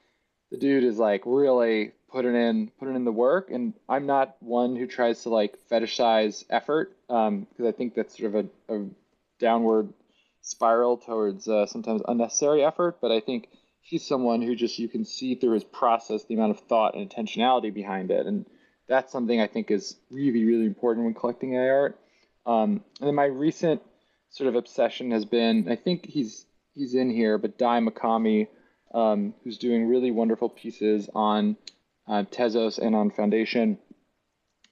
the 0.50 0.58
dude 0.58 0.84
is 0.84 0.98
like 0.98 1.24
really 1.26 1.92
putting 2.10 2.36
in 2.36 2.72
putting 2.80 2.96
in 2.96 3.06
the 3.06 3.12
work, 3.12 3.50
and 3.52 3.74
I'm 3.88 4.06
not 4.06 4.36
one 4.40 4.76
who 4.76 4.88
tries 4.88 5.24
to 5.24 5.30
like 5.30 5.58
fetishize 5.70 6.44
effort 6.50 6.96
because 7.08 7.28
um, 7.28 7.48
I 7.66 7.72
think 7.72 7.96
that's 7.96 8.18
sort 8.18 8.36
of 8.36 8.46
a, 8.70 8.76
a 8.76 8.86
downward 9.40 9.94
spiral 10.42 10.98
towards 10.98 11.48
uh, 11.48 11.66
sometimes 11.66 12.02
unnecessary 12.08 12.64
effort. 12.64 13.00
But 13.02 13.12
I 13.12 13.22
think 13.22 13.48
he's 13.82 14.06
someone 14.06 14.42
who 14.42 14.56
just 14.56 14.78
you 14.80 14.90
can 14.90 15.06
see 15.06 15.36
through 15.36 15.54
his 15.54 15.64
process 15.64 16.26
the 16.26 16.36
amount 16.36 16.52
of 16.52 16.60
thought 16.62 16.96
and 16.96 17.10
intentionality 17.10 17.74
behind 17.74 18.12
it, 18.12 18.26
and 18.26 18.46
that's 18.92 19.12
something 19.12 19.40
I 19.40 19.48
think 19.48 19.72
is 19.72 19.96
really 20.10 20.44
really 20.44 20.66
important 20.66 21.06
when 21.06 21.14
collecting 21.14 21.56
AI 21.56 21.70
art. 21.70 22.00
Um, 22.46 22.84
and 23.00 23.08
then 23.08 23.16
my 23.16 23.26
recent 23.26 23.82
sort 24.30 24.50
of 24.50 24.56
obsession 24.56 25.12
has 25.12 25.26
been 25.26 25.70
I 25.70 25.76
think 25.76 26.06
he's 26.06 26.46
he's 26.74 26.94
in 26.94 27.10
here, 27.10 27.38
but 27.38 27.58
Dai 27.58 27.80
Makami, 27.80 28.48
um, 28.94 29.34
who's 29.44 29.58
doing 29.58 29.88
really 29.88 30.12
wonderful 30.12 30.50
pieces 30.50 31.10
on 31.16 31.56
uh, 32.08 32.24
Tezos 32.24 32.80
and 32.80 32.96
on 32.96 33.12
Foundation 33.12 33.78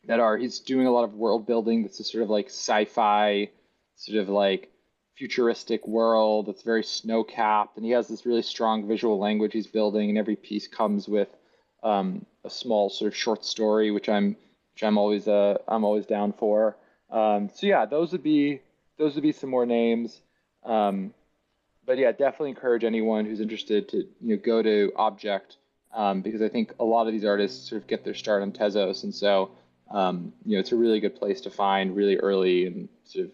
that 0.06 0.20
are 0.20 0.38
he's 0.38 0.60
doing 0.60 0.88
a 0.88 0.92
lot 0.92 1.04
of 1.04 1.14
world 1.14 1.46
building 1.48 1.84
that's 1.84 2.00
a 2.00 2.04
sort 2.04 2.24
of 2.24 2.30
like 2.30 2.48
sci-fi 2.48 3.50
sort 3.96 4.18
of 4.18 4.30
like 4.30 4.72
futuristic 5.16 5.86
world 5.86 6.48
that's 6.48 6.64
very 6.64 6.84
snow 6.84 7.24
capped 7.24 7.76
and 7.76 7.86
he 7.86 7.92
has 7.92 8.08
this 8.08 8.26
really 8.26 8.42
strong 8.42 8.88
visual 8.88 9.20
language 9.20 9.52
he's 9.52 9.68
building 9.68 10.10
and 10.10 10.18
every 10.18 10.38
piece 10.38 10.68
comes 10.68 11.08
with 11.08 11.28
um, 11.84 12.26
a 12.44 12.50
small 12.50 12.90
sort 12.90 13.12
of 13.12 13.16
short 13.16 13.46
story 13.46 13.92
which 13.92 14.10
i'm 14.10 14.36
which 14.74 14.84
i'm 14.84 14.98
always 14.98 15.28
uh, 15.28 15.58
i'm 15.68 15.84
always 15.84 16.06
down 16.06 16.34
for 16.34 16.76
um, 17.12 17.50
so 17.54 17.68
yeah 17.68 17.86
those 17.86 18.12
would 18.12 18.24
be 18.24 18.62
those 18.98 19.16
would 19.16 19.24
be 19.24 19.32
some 19.32 19.50
more 19.50 19.66
names 19.66 20.22
um, 20.64 21.14
but 21.90 21.98
yeah, 21.98 22.12
definitely 22.12 22.52
encourage 22.52 22.84
anyone 22.84 23.26
who's 23.26 23.40
interested 23.40 23.90
to 23.90 23.98
you 23.98 24.36
know 24.36 24.38
go 24.38 24.62
to 24.62 24.92
Object 24.96 25.58
um, 25.92 26.22
because 26.22 26.40
I 26.40 26.48
think 26.48 26.72
a 26.80 26.84
lot 26.84 27.08
of 27.08 27.14
these 27.14 27.26
artists 27.26 27.68
sort 27.68 27.82
of 27.82 27.88
get 27.88 28.04
their 28.04 28.14
start 28.14 28.44
on 28.44 28.52
Tezos, 28.52 29.04
and 29.04 29.14
so 29.14 29.50
um, 29.90 30.32
you 30.46 30.54
know 30.54 30.60
it's 30.60 30.72
a 30.72 30.76
really 30.76 31.00
good 31.00 31.16
place 31.16 31.42
to 31.42 31.50
find 31.50 31.96
really 31.96 32.18
early 32.18 32.68
and 32.68 32.90
sort 33.06 33.26
of 33.26 33.32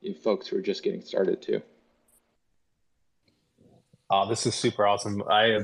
you 0.00 0.12
know, 0.12 0.16
folks 0.20 0.46
who 0.46 0.56
are 0.56 0.62
just 0.62 0.82
getting 0.82 1.02
started 1.02 1.42
too. 1.42 1.60
Oh, 4.08 4.26
this 4.26 4.46
is 4.46 4.54
super 4.54 4.86
awesome. 4.86 5.22
I 5.30 5.58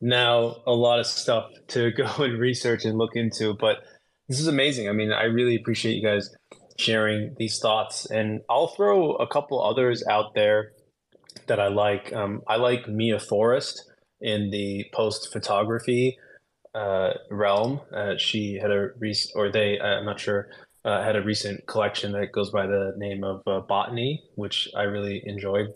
now 0.00 0.56
a 0.66 0.72
lot 0.72 0.98
of 0.98 1.06
stuff 1.06 1.50
to 1.68 1.90
go 1.96 2.06
and 2.18 2.38
research 2.38 2.84
and 2.84 2.98
look 2.98 3.16
into, 3.16 3.54
but 3.54 3.78
this 4.28 4.40
is 4.40 4.46
amazing. 4.46 4.88
I 4.88 4.92
mean, 4.92 5.12
I 5.12 5.24
really 5.24 5.56
appreciate 5.56 5.96
you 5.96 6.02
guys 6.02 6.30
sharing 6.78 7.34
these 7.38 7.58
thoughts, 7.58 8.06
and 8.10 8.40
I'll 8.48 8.68
throw 8.68 9.14
a 9.16 9.26
couple 9.26 9.62
others 9.62 10.04
out 10.08 10.34
there 10.34 10.72
that 11.46 11.60
I 11.60 11.68
like. 11.68 12.12
Um, 12.12 12.42
I 12.48 12.56
like 12.56 12.88
Mia 12.88 13.18
Forrest 13.18 13.90
in 14.20 14.50
the 14.50 14.86
post 14.92 15.32
photography 15.32 16.18
uh, 16.74 17.10
realm. 17.30 17.80
Uh, 17.92 18.16
she 18.16 18.54
had 18.54 18.70
a 18.70 18.90
recent, 18.98 19.32
or 19.36 19.50
they, 19.50 19.78
uh, 19.78 19.98
I'm 19.98 20.06
not 20.06 20.20
sure, 20.20 20.48
uh, 20.84 21.02
had 21.02 21.16
a 21.16 21.22
recent 21.22 21.66
collection 21.66 22.12
that 22.12 22.32
goes 22.32 22.50
by 22.50 22.66
the 22.66 22.94
name 22.96 23.24
of 23.24 23.42
uh, 23.46 23.60
Botany, 23.60 24.22
which 24.36 24.68
I 24.76 24.82
really 24.82 25.22
enjoyed. 25.26 25.74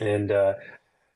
And, 0.00 0.30
uh, 0.30 0.54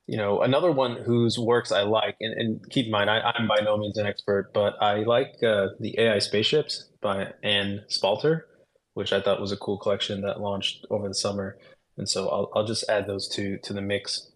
you 0.07 0.17
know, 0.17 0.43
another 0.43 0.73
one 0.73 0.97
whose 0.97 1.39
works 1.39 1.71
I 1.71 1.83
like, 1.83 2.17
and, 2.21 2.35
and 2.35 2.71
keep 2.71 2.87
in 2.87 2.93
mind, 2.93 3.09
I, 3.09 3.33
am 3.39 3.47
by 3.47 3.61
no 3.63 3.77
means 3.77 3.99
an 3.99 4.07
expert, 4.07 4.51
but 4.53 4.75
I 4.81 5.05
like 5.05 5.39
the 5.41 5.95
AI 5.99 6.19
Spaceships 6.19 6.89
by 7.01 7.33
Anne 7.43 7.85
Spalter, 7.89 8.47
which 8.95 9.13
I 9.13 9.21
thought 9.21 9.41
was 9.41 9.53
a 9.53 9.57
cool 9.57 9.79
collection 9.79 10.23
that 10.23 10.41
launched 10.41 10.87
over 10.91 11.09
the 11.09 11.15
summer. 11.15 11.57
And 11.97 12.09
so 12.09 12.29
I'll, 12.29 12.51
I'll 12.55 12.67
just 12.67 12.89
add 12.89 13.07
those 13.07 13.29
two 13.29 13.59
to 13.63 13.73
the 13.73 13.83
mix. 13.83 14.31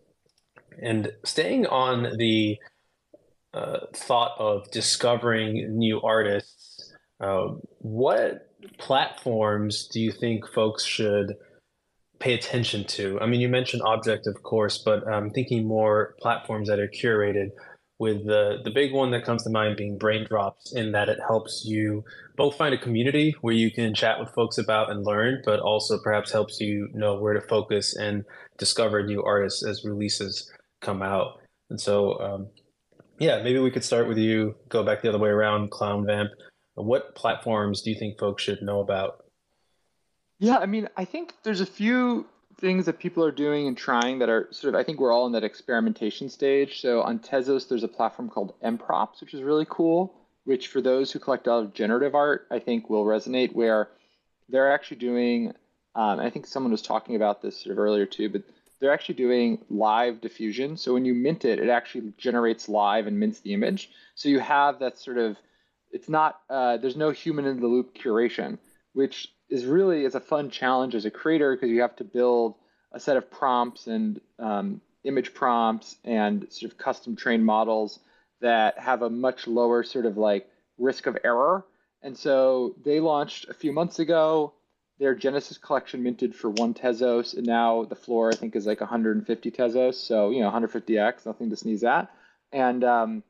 And 0.81 1.13
staying 1.25 1.67
on 1.67 2.17
the 2.17 2.59
uh, 3.55 3.87
thought 3.95 4.33
of 4.39 4.71
discovering 4.71 5.77
new 5.77 6.01
artists, 6.03 6.93
uh, 7.21 7.49
what 7.79 8.49
platforms 8.79 9.89
do 9.89 10.01
you 10.01 10.13
think 10.13 10.47
folks 10.53 10.85
should 10.85 11.35
pay 12.19 12.35
attention 12.35 12.85
to? 12.85 13.21
I 13.21 13.27
mean, 13.27 13.41
you 13.41 13.49
mentioned 13.49 13.83
Object, 13.83 14.27
of 14.27 14.43
course, 14.43 14.79
but 14.79 15.07
I'm 15.07 15.31
thinking 15.31 15.67
more 15.67 16.15
platforms 16.21 16.69
that 16.69 16.79
are 16.79 16.89
curated 16.89 17.51
with 17.99 18.27
the 18.27 18.59
the 18.63 18.71
big 18.71 18.93
one 18.93 19.11
that 19.11 19.25
comes 19.25 19.43
to 19.45 19.51
mind 19.51 19.77
being 19.77 19.99
Braindrops, 19.99 20.75
in 20.75 20.93
that 20.93 21.09
it 21.09 21.19
helps 21.27 21.65
you 21.65 22.05
both 22.37 22.57
find 22.57 22.75
a 22.75 22.79
community 22.79 23.35
where 23.41 23.55
you 23.55 23.71
can 23.71 23.95
chat 23.95 24.21
with 24.21 24.35
folks 24.35 24.59
about 24.59 24.91
and 24.91 25.05
learn, 25.05 25.43
but 25.45 25.61
also 25.61 25.99
perhaps 26.03 26.31
helps 26.33 26.61
you 26.61 26.89
know 26.93 27.19
where 27.19 27.35
to 27.35 27.41
focus 27.41 27.97
and 27.97 28.25
discover 28.59 29.03
new 29.03 29.23
artists 29.23 29.65
as 29.65 29.85
releases 29.85 30.51
come 30.83 31.03
out. 31.03 31.41
And 31.71 31.81
so, 31.81 32.21
um, 32.21 32.49
yeah, 33.19 33.43
maybe 33.43 33.59
we 33.59 33.71
could 33.71 33.85
start 33.85 34.09
with 34.09 34.19
you. 34.19 34.55
Go 34.69 34.85
back 34.85 35.03
the 35.03 35.09
other 35.09 35.19
way 35.19 35.31
around, 35.31 35.71
Clown 35.71 36.05
Vamp. 36.07 36.31
What 36.75 37.15
platforms 37.15 37.81
do 37.81 37.91
you 37.91 37.99
think 37.99 38.19
folks 38.19 38.43
should 38.43 38.61
know 38.61 38.81
about? 38.81 39.25
Yeah, 40.39 40.59
I 40.59 40.67
mean, 40.67 40.89
I 40.97 41.05
think 41.05 41.35
there's 41.43 41.61
a 41.61 41.67
few 41.67 42.27
things 42.59 42.87
that 42.87 42.99
people 42.99 43.25
are 43.25 43.33
doing 43.33 43.67
and 43.67 43.77
trying 43.77 44.19
that 44.21 44.31
are 44.31 44.49
sort 44.51 44.75
of 44.75 44.81
I 44.81 44.83
think 44.83 44.99
we're 44.99 45.13
all 45.13 45.27
in 45.27 45.33
that 45.33 45.45
experimentation 45.45 46.29
stage. 46.29 46.81
So 46.81 47.03
on 47.03 47.19
Tezos, 47.19 47.69
there's 47.69 47.85
a 47.85 47.89
platform 47.89 48.29
called 48.29 48.55
EmProps, 48.63 49.21
which 49.21 49.35
is 49.35 49.43
really 49.43 49.67
cool. 49.69 50.15
Which 50.45 50.69
for 50.69 50.81
those 50.81 51.11
who 51.11 51.19
collect 51.19 51.47
a 51.47 51.51
lot 51.51 51.65
of 51.65 51.75
generative 51.75 52.15
art, 52.15 52.47
I 52.51 52.61
think 52.61 52.89
will 52.89 53.05
resonate. 53.05 53.53
Where 53.53 53.89
they're 54.49 54.73
actually 54.73 54.99
doing, 54.99 55.53
um, 55.95 56.21
I 56.21 56.31
think 56.31 56.47
someone 56.47 56.71
was 56.71 56.83
talking 56.83 57.17
about 57.17 57.43
this 57.43 57.61
sort 57.61 57.73
of 57.73 57.79
earlier 57.79 58.07
too, 58.07 58.29
but 58.29 58.43
they're 58.79 58.93
actually 58.93 59.17
doing 59.17 59.59
live 59.71 60.21
diffusion. 60.21 60.77
So 60.77 60.93
when 60.95 61.05
you 61.05 61.15
mint 61.15 61.45
it, 61.45 61.59
it 61.59 61.69
actually 61.69 62.13
generates 62.19 62.69
live 62.69 63.07
and 63.07 63.19
mints 63.19 63.41
the 63.41 63.55
image. 63.55 63.91
So 64.15 64.29
you 64.29 64.39
have 64.39 64.79
that 64.81 64.99
sort 64.99 65.19
of, 65.19 65.37
it's 65.91 66.09
not, 66.09 66.41
uh, 66.51 66.77
there's 66.77 66.97
no 66.97 67.11
human 67.11 67.47
in 67.47 67.61
the 67.61 67.67
loop 67.67 67.97
curation, 67.97 68.59
which 68.93 69.33
is 69.49 69.65
really 69.65 70.05
is 70.05 70.15
a 70.15 70.21
fun 70.21 70.51
challenge 70.51 70.95
as 70.95 71.05
a 71.05 71.11
creator 71.11 71.55
because 71.55 71.71
you 71.71 71.83
have 71.83 71.97
to 71.97 72.05
build 72.05 72.55
a 72.93 73.01
set 73.01 73.17
of 73.17 73.31
prompts 73.31 73.87
and 73.87 74.21
um, 74.39 74.81
image 75.05 75.35
prompts 75.35 75.97
and 76.05 76.47
sort 76.51 76.73
of 76.73 76.79
custom 76.79 77.17
trained 77.17 77.45
models 77.45 78.01
that 78.41 78.79
have 78.79 79.03
a 79.03 79.11
much 79.11 79.47
lower 79.47 79.83
sort 79.83 80.07
of 80.07 80.17
like 80.17 80.49
risk 80.79 81.07
of 81.07 81.17
error. 81.25 81.65
And 82.03 82.17
so 82.17 82.75
they 82.85 83.01
launched 83.01 83.49
a 83.49 83.55
few 83.55 83.73
months 83.73 83.99
ago. 83.99 84.53
Their 84.99 85.15
Genesis 85.15 85.59
collection 85.59 86.03
minted 86.03 86.35
for 86.35 86.49
one 86.49 86.73
Tezos, 86.73 87.37
and 87.37 87.47
now 87.47 87.85
the 87.85 87.95
floor 87.95 88.31
I 88.31 88.35
think 88.35 88.57
is 88.57 88.67
like 88.67 88.81
150 88.81 89.51
Tezos. 89.51 89.95
So 89.95 90.31
you 90.31 90.41
know 90.41 90.51
150x, 90.51 91.27
nothing 91.27 91.51
to 91.51 91.57
sneeze 91.57 91.85
at. 91.85 92.11
And 92.53 92.83
um, 92.83 93.23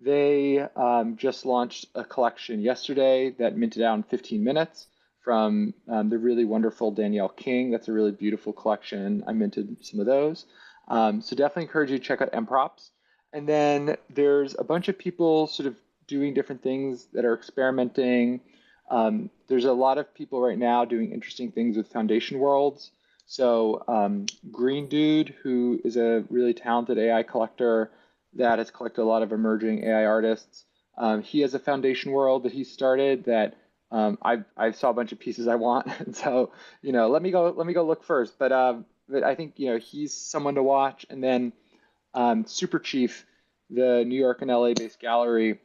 they 0.00 0.60
um, 0.76 1.16
just 1.16 1.46
launched 1.46 1.86
a 1.94 2.04
collection 2.04 2.60
yesterday 2.60 3.30
that 3.38 3.56
minted 3.56 3.82
out 3.82 3.96
in 3.96 4.02
15 4.02 4.44
minutes 4.44 4.86
from 5.28 5.74
um, 5.90 6.08
the 6.08 6.16
really 6.16 6.46
wonderful 6.46 6.90
Danielle 6.90 7.28
King. 7.28 7.70
That's 7.70 7.86
a 7.88 7.92
really 7.92 8.12
beautiful 8.12 8.50
collection. 8.50 9.22
I 9.26 9.32
minted 9.34 9.76
some 9.84 10.00
of 10.00 10.06
those. 10.06 10.46
Um, 10.88 11.20
so 11.20 11.36
definitely 11.36 11.64
encourage 11.64 11.90
you 11.90 11.98
to 11.98 12.02
check 12.02 12.22
out 12.22 12.32
EmProps. 12.32 12.88
And 13.34 13.46
then 13.46 13.98
there's 14.08 14.56
a 14.58 14.64
bunch 14.64 14.88
of 14.88 14.96
people 14.96 15.46
sort 15.46 15.66
of 15.66 15.76
doing 16.06 16.32
different 16.32 16.62
things 16.62 17.08
that 17.12 17.26
are 17.26 17.34
experimenting. 17.34 18.40
Um, 18.90 19.28
there's 19.48 19.66
a 19.66 19.72
lot 19.74 19.98
of 19.98 20.14
people 20.14 20.40
right 20.40 20.56
now 20.56 20.86
doing 20.86 21.12
interesting 21.12 21.52
things 21.52 21.76
with 21.76 21.92
foundation 21.92 22.38
worlds. 22.38 22.90
So 23.26 23.84
um, 23.86 24.24
Green 24.50 24.88
Dude, 24.88 25.34
who 25.42 25.78
is 25.84 25.98
a 25.98 26.24
really 26.30 26.54
talented 26.54 26.96
AI 26.96 27.22
collector 27.22 27.90
that 28.32 28.58
has 28.60 28.70
collected 28.70 29.02
a 29.02 29.04
lot 29.04 29.22
of 29.22 29.32
emerging 29.32 29.84
AI 29.84 30.06
artists, 30.06 30.64
um, 30.96 31.20
he 31.20 31.40
has 31.40 31.52
a 31.52 31.58
foundation 31.58 32.12
world 32.12 32.44
that 32.44 32.52
he 32.52 32.64
started 32.64 33.24
that 33.24 33.58
um, 33.90 34.18
I 34.22 34.44
I 34.56 34.72
saw 34.72 34.90
a 34.90 34.94
bunch 34.94 35.12
of 35.12 35.18
pieces 35.18 35.48
I 35.48 35.54
want, 35.56 35.86
and 36.00 36.14
so 36.14 36.52
you 36.82 36.92
know, 36.92 37.08
let 37.08 37.22
me 37.22 37.30
go 37.30 37.52
let 37.56 37.66
me 37.66 37.72
go 37.72 37.84
look 37.84 38.04
first. 38.04 38.38
But 38.38 38.52
um, 38.52 38.86
but 39.08 39.22
I 39.22 39.34
think 39.34 39.54
you 39.56 39.70
know 39.70 39.78
he's 39.78 40.12
someone 40.12 40.54
to 40.56 40.62
watch, 40.62 41.06
and 41.10 41.22
then 41.22 41.52
um, 42.14 42.44
Superchief, 42.44 43.24
the 43.70 44.04
New 44.06 44.18
York 44.18 44.42
and 44.42 44.50
LA 44.50 44.74
based 44.74 45.00
gallery. 45.00 45.58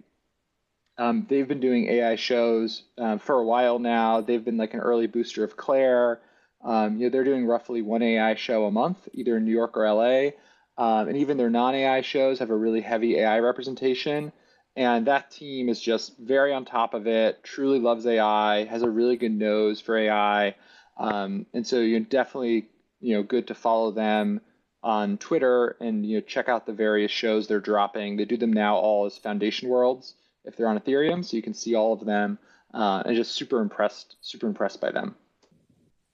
Um, 0.97 1.26
they've 1.28 1.47
been 1.47 1.59
doing 1.59 1.88
AI 1.88 2.15
shows 2.15 2.84
um, 2.99 3.17
for 3.17 3.36
a 3.39 3.43
while 3.43 3.80
now. 3.80 4.21
They've 4.21 4.43
been 4.43 4.57
like 4.57 4.76
an 4.76 4.80
early 4.80 5.07
booster 5.07 5.43
of 5.43 5.57
Claire. 5.57 6.21
Um, 6.63 6.97
you 6.97 7.05
know, 7.05 7.09
they're 7.09 7.24
doing 7.24 7.45
roughly 7.45 7.82
one 7.82 8.03
AI 8.03 8.36
show 8.36 8.65
a 8.65 8.71
month, 8.71 9.09
either 9.13 9.38
in 9.38 9.45
New 9.45 9.51
York 9.51 9.76
or 9.76 9.91
LA. 9.91 10.32
Um, 10.78 11.07
and 11.07 11.17
even 11.17 11.38
their 11.38 11.49
non 11.49 11.76
AI 11.76 12.01
shows 12.01 12.39
have 12.39 12.51
a 12.51 12.55
really 12.55 12.82
heavy 12.82 13.17
AI 13.17 13.39
representation. 13.39 14.32
And 14.76 15.07
that 15.07 15.30
team 15.30 15.69
is 15.69 15.80
just 15.80 16.17
very 16.17 16.51
on 16.53 16.65
top 16.65 16.93
of 16.93 17.05
it, 17.05 17.43
truly 17.43 17.80
loves 17.80 18.05
AI, 18.07 18.65
has 18.65 18.82
a 18.82 18.89
really 18.89 19.17
good 19.17 19.32
nose 19.32 19.80
for 19.80 19.95
AI. 19.95 20.55
Um, 20.97 21.45
and 21.53 21.65
so 21.65 21.80
you're 21.80 21.99
definitely, 21.99 22.69
you 22.99 23.15
know, 23.15 23.24
good 23.24 23.47
to 23.47 23.55
follow 23.55 23.91
them 23.91 24.41
on 24.84 25.17
Twitter 25.17 25.78
and 25.80 26.05
you 26.05 26.17
know 26.17 26.21
check 26.21 26.49
out 26.49 26.65
the 26.65 26.74
various 26.74 27.11
shows 27.11 27.47
they're 27.47 27.59
dropping. 27.59 28.17
They 28.17 28.26
do 28.26 28.38
them 28.38 28.51
now 28.51 28.76
all 28.76 29.05
as 29.05 29.17
Foundation 29.17 29.69
Worlds 29.69 30.15
if 30.45 30.57
they're 30.57 30.67
on 30.67 30.78
Ethereum, 30.78 31.24
so 31.24 31.38
you 31.38 31.43
can 31.43 31.53
see 31.53 31.76
all 31.76 31.93
of 31.93 32.05
them. 32.05 32.38
Uh, 32.74 33.03
and 33.05 33.15
just 33.15 33.34
super 33.34 33.61
impressed, 33.61 34.15
super 34.21 34.47
impressed 34.47 34.82
by 34.82 34.91
them. 34.91 35.15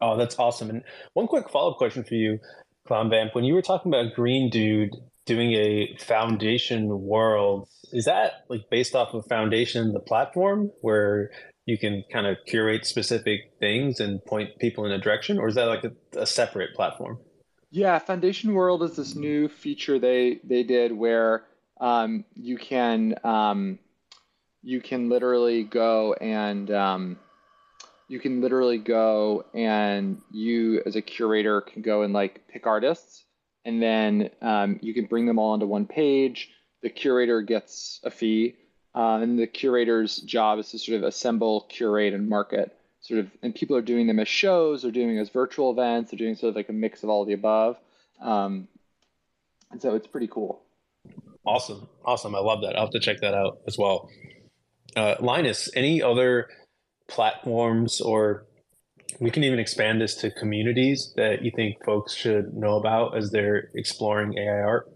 Oh, 0.02 0.18
that's 0.18 0.38
awesome. 0.38 0.70
And 0.70 0.84
one 1.14 1.28
quick 1.28 1.50
follow 1.50 1.72
up 1.72 1.78
question 1.78 2.04
for 2.04 2.16
you, 2.16 2.40
Clown 2.86 3.10
Vamp. 3.10 3.34
When 3.34 3.46
you 3.46 3.54
were 3.54 3.62
talking 3.62 3.92
about 3.92 4.14
Green 4.14 4.50
Dude 4.50 4.96
doing 5.30 5.54
a 5.54 5.96
Foundation 6.00 6.90
World, 6.90 7.70
is 7.94 8.06
that 8.06 8.46
like 8.50 8.70
based 8.72 8.96
off 8.96 9.14
of 9.14 9.26
Foundation, 9.28 9.94
the 9.94 10.00
platform, 10.00 10.72
where 10.82 11.30
you 11.66 11.78
can 11.78 12.04
kind 12.12 12.26
of 12.26 12.38
curate 12.48 12.88
specific 12.88 13.52
things 13.60 14.00
and 14.00 14.26
point 14.26 14.58
people 14.60 14.86
in 14.86 14.92
a 14.92 14.98
direction, 14.98 15.38
or 15.38 15.48
is 15.48 15.54
that 15.54 15.66
like 15.66 15.84
a, 15.84 15.92
a 16.20 16.26
separate 16.26 16.74
platform? 16.76 17.20
Yeah, 17.70 18.00
Foundation 18.00 18.56
World 18.56 18.82
is 18.82 18.96
this 18.96 19.16
new 19.16 19.48
feature 19.48 20.00
they 20.00 20.40
they 20.44 20.64
did 20.64 20.92
where 20.92 21.46
um, 21.80 22.26
you 22.34 22.58
can 22.58 23.14
um, 23.24 23.78
you 24.64 24.82
can 24.82 25.10
literally 25.10 25.64
go 25.64 26.16
and 26.16 26.72
um, 26.72 27.20
you 28.08 28.20
can 28.20 28.42
literally 28.42 28.80
go 28.80 29.46
and 29.54 30.20
you 30.32 30.82
as 30.88 30.96
a 30.96 31.04
curator 31.04 31.62
can 31.62 31.84
go 31.84 32.02
and 32.02 32.14
like 32.14 32.48
pick 32.48 32.66
artists 32.66 33.26
and 33.66 33.82
then 33.82 34.30
um, 34.42 34.80
you 34.82 34.94
can 34.94 35.06
bring 35.06 35.26
them 35.26 35.40
all 35.40 35.52
onto 35.52 35.66
one 35.66 35.86
page. 35.86 36.50
The 36.82 36.90
curator 36.90 37.42
gets 37.42 38.00
a 38.04 38.12
fee, 38.12 38.56
uh, 38.96 39.20
and 39.22 39.38
the 39.38 39.48
curator's 39.48 40.18
job 40.18 40.60
is 40.60 40.70
to 40.72 40.80
sort 40.80 40.98
of 40.98 41.04
assemble, 41.04 41.66
curate, 41.70 42.14
and 42.14 42.30
market. 42.30 42.76
Sort 43.02 43.22
of, 43.22 43.32
and 43.42 43.56
people 43.56 43.78
are 43.78 43.82
doing 43.82 44.08
them 44.08 44.20
as 44.20 44.28
shows, 44.28 44.82
they're 44.82 44.92
doing 44.92 45.18
as 45.18 45.30
virtual 45.30 45.72
events, 45.72 46.12
they're 46.12 46.18
doing 46.18 46.36
sort 46.36 46.50
of 46.50 46.56
like 46.56 46.70
a 46.70 46.74
mix 46.74 47.04
of 47.04 47.10
all 47.10 47.22
of 47.22 47.28
the 47.28 47.34
above. 47.34 47.78
Um, 48.22 48.68
and 49.72 49.82
so 49.82 49.96
it's 49.96 50.08
pretty 50.08 50.28
cool. 50.28 50.62
Awesome, 51.46 51.88
awesome. 52.04 52.36
I 52.36 52.40
love 52.40 52.62
that. 52.62 52.76
I'll 52.76 52.84
have 52.84 52.92
to 52.92 53.00
check 53.00 53.22
that 53.22 53.34
out 53.34 53.60
as 53.68 53.78
well. 53.78 54.10
Uh, 54.96 55.16
Linus, 55.20 55.70
any 55.76 56.02
other 56.02 56.50
platforms 57.08 58.02
or 58.02 58.46
we 59.20 59.32
can 59.32 59.44
even 59.44 59.60
expand 59.60 60.02
this 60.02 60.16
to 60.16 60.32
communities 60.32 61.14
that 61.16 61.44
you 61.44 61.52
think 61.56 61.84
folks 61.84 62.14
should 62.14 62.54
know 62.54 62.78
about 62.78 63.18
as 63.18 63.32
they're 63.32 63.70
exploring 63.76 64.38
AI 64.38 64.62
art? 64.62 64.92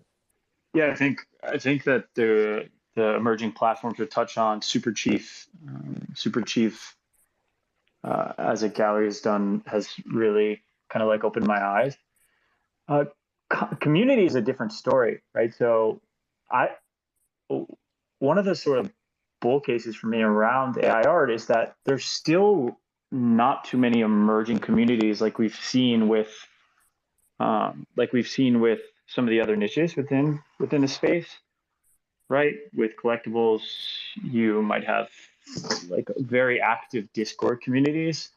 Yeah, 0.74 0.88
I 0.88 0.96
think 0.96 1.20
I 1.44 1.58
think 1.58 1.84
that 1.84 2.06
the 2.16 2.70
the 2.96 3.16
emerging 3.16 3.54
platforms 3.54 3.98
to 3.98 4.06
touch 4.06 4.38
on 4.38 4.62
Superchief, 4.62 5.48
um, 5.68 6.08
Superchief, 6.14 6.94
uh, 8.04 8.34
as 8.38 8.64
a 8.64 8.70
gallery 8.70 9.06
has 9.06 9.22
done, 9.22 9.64
has 9.66 9.90
really 10.06 10.62
kind 10.90 11.02
of 11.02 11.10
like 11.10 11.24
opened 11.24 11.48
my 11.48 11.64
eyes. 11.64 11.98
Uh, 12.88 13.06
co- 13.50 13.76
community 13.80 14.26
is 14.26 14.36
a 14.36 14.42
different 14.42 14.74
story, 14.74 15.22
right? 15.34 15.54
So, 15.54 16.02
I 16.52 16.70
one 18.20 18.38
of 18.38 18.46
the 18.46 18.56
sort 18.56 18.80
of 18.80 18.92
bull 19.42 19.60
cases 19.60 19.96
for 19.96 20.08
me 20.08 20.22
around 20.22 20.78
AI 20.78 21.02
art 21.02 21.30
is 21.30 21.48
that 21.48 21.76
there's 21.86 22.06
still 22.06 22.80
not 23.14 23.64
too 23.66 23.78
many 23.78 24.02
emerging 24.02 24.60
communities 24.60 25.22
like 25.22 25.38
we've 25.38 25.56
seen 25.56 26.08
with 26.08 26.32
um, 27.40 27.86
like 27.96 28.12
we've 28.14 28.28
seen 28.28 28.60
with 28.60 28.82
some 29.08 29.26
of 29.26 29.30
the 29.30 29.40
other 29.40 29.56
niches 29.56 29.96
within 29.96 30.42
within 30.60 30.82
the 30.82 30.88
space 30.88 31.28
right? 32.30 32.56
With 32.76 32.92
collectibles 32.98 33.62
you 34.24 34.62
might 34.62 34.86
have 34.86 35.10
like 35.88 36.10
very 36.18 36.62
active 36.62 37.12
discord 37.14 37.62
communities. 37.62 38.30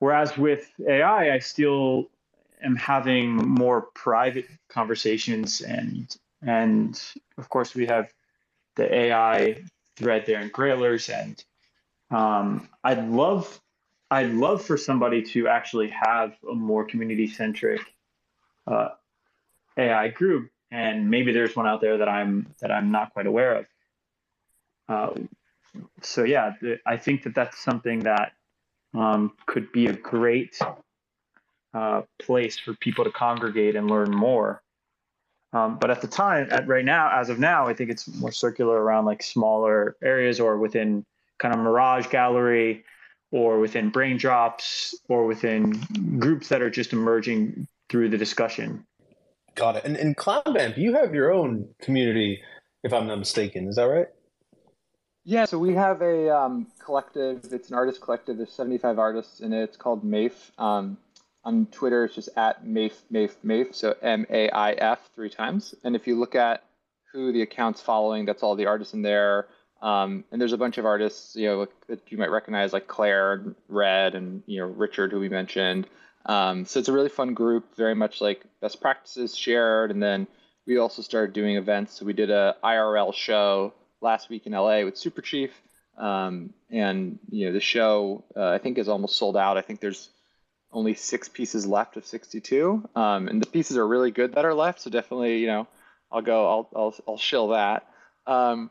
Whereas 0.00 0.36
with 0.36 0.66
ai 0.88 1.34
i 1.34 1.38
still 1.38 2.08
am 2.62 2.74
having 2.74 3.36
more 3.36 3.82
private 3.94 4.46
conversations 4.68 5.60
and 5.60 6.16
and 6.42 7.00
of 7.36 7.48
course 7.50 7.74
we 7.74 7.86
have 7.86 8.10
the 8.76 8.92
ai 9.02 9.62
thread 9.96 10.24
there 10.26 10.40
in 10.40 10.48
grailers 10.50 11.12
and 11.12 11.44
um, 12.10 12.66
i'd 12.82 13.06
love 13.10 13.60
I'd 14.10 14.32
love 14.32 14.64
for 14.64 14.76
somebody 14.76 15.22
to 15.22 15.48
actually 15.48 15.88
have 15.90 16.34
a 16.50 16.54
more 16.54 16.84
community 16.84 17.28
centric 17.28 17.80
uh, 18.66 18.88
AI 19.76 20.08
group, 20.08 20.50
and 20.70 21.08
maybe 21.10 21.32
there's 21.32 21.54
one 21.54 21.66
out 21.66 21.80
there 21.80 21.98
that 21.98 22.08
I'm 22.08 22.52
that 22.60 22.72
I'm 22.72 22.90
not 22.90 23.12
quite 23.12 23.26
aware 23.26 23.58
of. 23.58 23.66
Uh, 24.88 25.10
so 26.02 26.24
yeah, 26.24 26.54
I 26.84 26.96
think 26.96 27.22
that 27.22 27.34
that's 27.34 27.62
something 27.62 28.00
that 28.00 28.32
um, 28.94 29.32
could 29.46 29.70
be 29.70 29.86
a 29.86 29.92
great 29.92 30.58
uh, 31.72 32.02
place 32.20 32.58
for 32.58 32.74
people 32.74 33.04
to 33.04 33.10
congregate 33.12 33.76
and 33.76 33.88
learn 33.88 34.10
more. 34.10 34.62
Um, 35.52 35.78
but 35.78 35.90
at 35.90 36.00
the 36.00 36.08
time, 36.08 36.48
at 36.50 36.66
right 36.66 36.84
now, 36.84 37.10
as 37.12 37.28
of 37.28 37.38
now, 37.38 37.66
I 37.66 37.74
think 37.74 37.90
it's 37.90 38.08
more 38.08 38.32
circular 38.32 38.80
around 38.80 39.04
like 39.04 39.22
smaller 39.22 39.96
areas 40.02 40.40
or 40.40 40.58
within 40.58 41.04
kind 41.38 41.54
of 41.54 41.60
Mirage 41.60 42.06
Gallery 42.08 42.84
or 43.32 43.58
within 43.58 43.90
Braindrops 43.90 44.94
or 45.08 45.26
within 45.26 45.80
groups 46.18 46.48
that 46.48 46.62
are 46.62 46.70
just 46.70 46.92
emerging 46.92 47.66
through 47.88 48.08
the 48.08 48.18
discussion. 48.18 48.84
Got 49.54 49.76
it. 49.76 49.84
And, 49.84 49.96
and 49.96 50.16
Clown 50.16 50.42
you 50.76 50.94
have 50.94 51.14
your 51.14 51.32
own 51.32 51.68
community, 51.80 52.40
if 52.82 52.92
I'm 52.92 53.06
not 53.06 53.18
mistaken. 53.18 53.68
Is 53.68 53.76
that 53.76 53.84
right? 53.84 54.08
Yeah, 55.24 55.44
so 55.44 55.58
we 55.58 55.74
have 55.74 56.00
a 56.00 56.34
um, 56.34 56.66
collective. 56.84 57.52
It's 57.52 57.68
an 57.68 57.74
artist 57.74 58.00
collective. 58.00 58.38
There's 58.38 58.52
75 58.52 58.98
artists 58.98 59.40
in 59.40 59.52
it. 59.52 59.62
It's 59.62 59.76
called 59.76 60.02
MAIF. 60.04 60.32
Um, 60.58 60.96
on 61.44 61.66
Twitter, 61.66 62.04
it's 62.04 62.14
just 62.14 62.30
at 62.36 62.64
MAIF, 62.64 62.92
MAIF, 63.12 63.36
MAIF. 63.44 63.74
So 63.74 63.94
M 64.02 64.26
A 64.30 64.50
I 64.50 64.72
F 64.72 65.10
three 65.14 65.30
times. 65.30 65.74
And 65.84 65.94
if 65.94 66.06
you 66.06 66.18
look 66.18 66.34
at 66.34 66.64
who 67.12 67.32
the 67.32 67.42
account's 67.42 67.80
following, 67.80 68.24
that's 68.24 68.42
all 68.42 68.54
the 68.54 68.66
artists 68.66 68.94
in 68.94 69.02
there. 69.02 69.48
Um, 69.82 70.24
and 70.30 70.40
there's 70.40 70.52
a 70.52 70.58
bunch 70.58 70.78
of 70.78 70.84
artists, 70.84 71.34
you 71.36 71.46
know, 71.46 71.66
that 71.88 72.00
you 72.10 72.18
might 72.18 72.30
recognize, 72.30 72.72
like 72.72 72.86
Claire, 72.86 73.54
Red, 73.68 74.14
and 74.14 74.42
you 74.46 74.60
know 74.60 74.66
Richard, 74.66 75.12
who 75.12 75.20
we 75.20 75.28
mentioned. 75.28 75.86
Um, 76.26 76.66
so 76.66 76.78
it's 76.80 76.88
a 76.88 76.92
really 76.92 77.08
fun 77.08 77.34
group, 77.34 77.76
very 77.76 77.94
much 77.94 78.20
like 78.20 78.44
best 78.60 78.80
practices 78.80 79.36
shared. 79.36 79.90
And 79.90 80.02
then 80.02 80.26
we 80.66 80.76
also 80.76 81.02
started 81.02 81.32
doing 81.32 81.56
events. 81.56 81.94
So 81.94 82.04
we 82.04 82.12
did 82.12 82.30
a 82.30 82.56
IRL 82.62 83.14
show 83.14 83.72
last 84.00 84.28
week 84.28 84.46
in 84.46 84.52
LA 84.52 84.84
with 84.84 84.94
Superchief, 84.94 85.50
um, 85.96 86.52
and 86.70 87.18
you 87.30 87.46
know 87.46 87.52
the 87.52 87.60
show 87.60 88.24
uh, 88.36 88.50
I 88.50 88.58
think 88.58 88.78
is 88.78 88.88
almost 88.88 89.16
sold 89.16 89.36
out. 89.36 89.56
I 89.56 89.62
think 89.62 89.80
there's 89.80 90.10
only 90.72 90.94
six 90.94 91.28
pieces 91.28 91.66
left 91.66 91.96
of 91.96 92.06
62, 92.06 92.88
um, 92.94 93.28
and 93.28 93.42
the 93.42 93.46
pieces 93.46 93.76
are 93.76 93.86
really 93.86 94.10
good 94.10 94.34
that 94.34 94.44
are 94.44 94.54
left. 94.54 94.82
So 94.82 94.90
definitely, 94.90 95.38
you 95.38 95.46
know, 95.46 95.66
I'll 96.12 96.22
go, 96.22 96.48
I'll 96.48 96.68
I'll, 96.76 96.94
I'll 97.08 97.18
shill 97.18 97.48
that. 97.48 97.86
Um, 98.26 98.70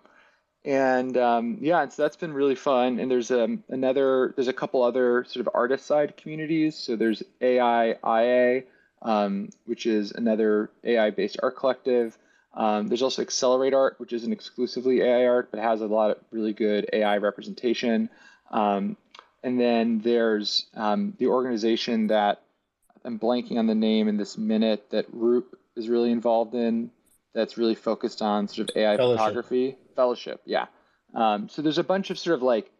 and 0.65 1.15
um, 1.17 1.57
yeah, 1.61 1.81
and 1.81 1.91
so 1.91 2.03
that's 2.03 2.17
been 2.17 2.33
really 2.33 2.55
fun. 2.55 2.99
And 2.99 3.09
there's 3.09 3.31
um, 3.31 3.63
another, 3.69 4.33
there's 4.35 4.47
a 4.47 4.53
couple 4.53 4.83
other 4.83 5.25
sort 5.27 5.45
of 5.45 5.53
artist 5.53 5.85
side 5.85 6.17
communities. 6.17 6.75
So 6.75 6.95
there's 6.95 7.23
AIIA, 7.41 8.63
um, 9.01 9.49
which 9.65 9.85
is 9.85 10.11
another 10.11 10.69
AI 10.83 11.11
based 11.11 11.37
art 11.41 11.55
collective. 11.55 12.17
Um, 12.53 12.87
there's 12.87 13.03
also 13.03 13.21
Accelerate 13.21 13.73
Art, 13.73 13.95
which 13.99 14.11
isn't 14.11 14.33
exclusively 14.33 15.01
AI 15.01 15.27
art, 15.27 15.49
but 15.51 15.59
has 15.59 15.81
a 15.81 15.85
lot 15.85 16.11
of 16.11 16.17
really 16.31 16.53
good 16.53 16.89
AI 16.91 17.17
representation. 17.17 18.09
Um, 18.51 18.97
and 19.43 19.59
then 19.59 19.99
there's 19.99 20.65
um, 20.73 21.13
the 21.19 21.27
organization 21.27 22.07
that 22.07 22.41
I'm 23.05 23.19
blanking 23.19 23.57
on 23.57 23.67
the 23.67 23.75
name 23.75 24.07
in 24.07 24.17
this 24.17 24.37
minute 24.37 24.89
that 24.89 25.09
Roope 25.15 25.53
is 25.75 25.87
really 25.87 26.11
involved 26.11 26.55
in, 26.55 26.91
that's 27.33 27.57
really 27.57 27.75
focused 27.75 28.21
on 28.21 28.47
sort 28.47 28.69
of 28.69 28.75
AI 28.75 28.97
Fellowship. 28.97 29.19
photography. 29.19 29.77
Fellowship, 29.99 30.41
yeah. 30.45 30.67
Um, 31.13 31.49
so 31.49 31.61
there's 31.61 31.77
a 31.77 31.83
bunch 31.83 32.09
of 32.09 32.17
sort 32.17 32.35
of 32.35 32.41
like 32.41 32.71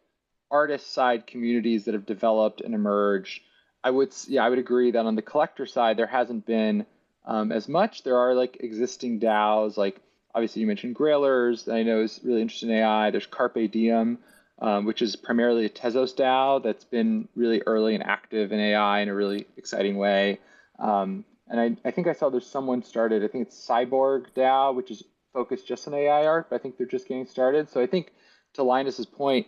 artist 0.50 0.94
side 0.94 1.28
communities 1.28 1.84
that 1.84 1.94
have 1.94 2.06
developed 2.06 2.62
and 2.62 2.74
emerged. 2.74 3.42
I 3.84 3.92
would, 3.92 4.14
yeah, 4.30 4.46
I 4.46 4.50
would 4.50 4.58
agree 4.58 4.92
that 4.92 5.06
on 5.06 5.16
the 5.16 5.22
collector 5.22 5.66
side 5.66 5.98
there 5.98 6.08
hasn't 6.08 6.46
been 6.46 6.86
um, 7.26 7.52
as 7.52 7.68
much. 7.68 8.04
There 8.04 8.16
are 8.16 8.34
like 8.36 8.56
existing 8.62 9.20
DAOs, 9.20 9.76
like 9.76 10.00
obviously 10.34 10.62
you 10.62 10.68
mentioned 10.68 10.96
Grailers. 10.96 11.70
I 11.70 11.84
know 11.84 12.04
is 12.04 12.22
really 12.24 12.42
interested 12.42 12.70
in 12.70 12.78
AI. 12.78 13.12
There's 13.12 13.26
Carpe 13.26 13.70
Diem, 13.70 14.20
um, 14.60 14.86
which 14.86 15.02
is 15.02 15.18
primarily 15.18 15.66
a 15.66 15.70
Tezos 15.70 16.16
DAO 16.16 16.64
that's 16.64 16.86
been 16.86 17.28
really 17.36 17.62
early 17.66 17.96
and 17.96 18.04
active 18.06 18.54
in 18.54 18.62
AI 18.62 19.02
in 19.02 19.10
a 19.10 19.14
really 19.14 19.46
exciting 19.58 19.98
way. 19.98 20.40
Um, 20.80 21.26
and 21.50 21.60
I, 21.60 21.76
I 21.86 21.92
think 21.92 22.08
I 22.08 22.14
saw 22.14 22.30
there's 22.30 22.50
someone 22.50 22.82
started, 22.82 23.26
I 23.26 23.28
think 23.28 23.48
it's 23.48 23.68
Cyborg 23.68 24.28
DAO, 24.38 24.74
which 24.74 24.90
is 24.90 25.04
focused 25.34 25.68
just 25.68 25.88
on 25.88 25.94
AI 25.94 26.26
art, 26.26 26.48
but 26.50 26.56
I 26.56 26.60
think 26.60 26.78
they're 26.78 26.88
just 26.88 27.08
getting 27.08 27.26
started. 27.26 27.70
So 27.70 27.82
I 27.82 27.88
think 27.88 28.12
to 28.54 28.64
Linus's 28.64 29.06
point, 29.06 29.48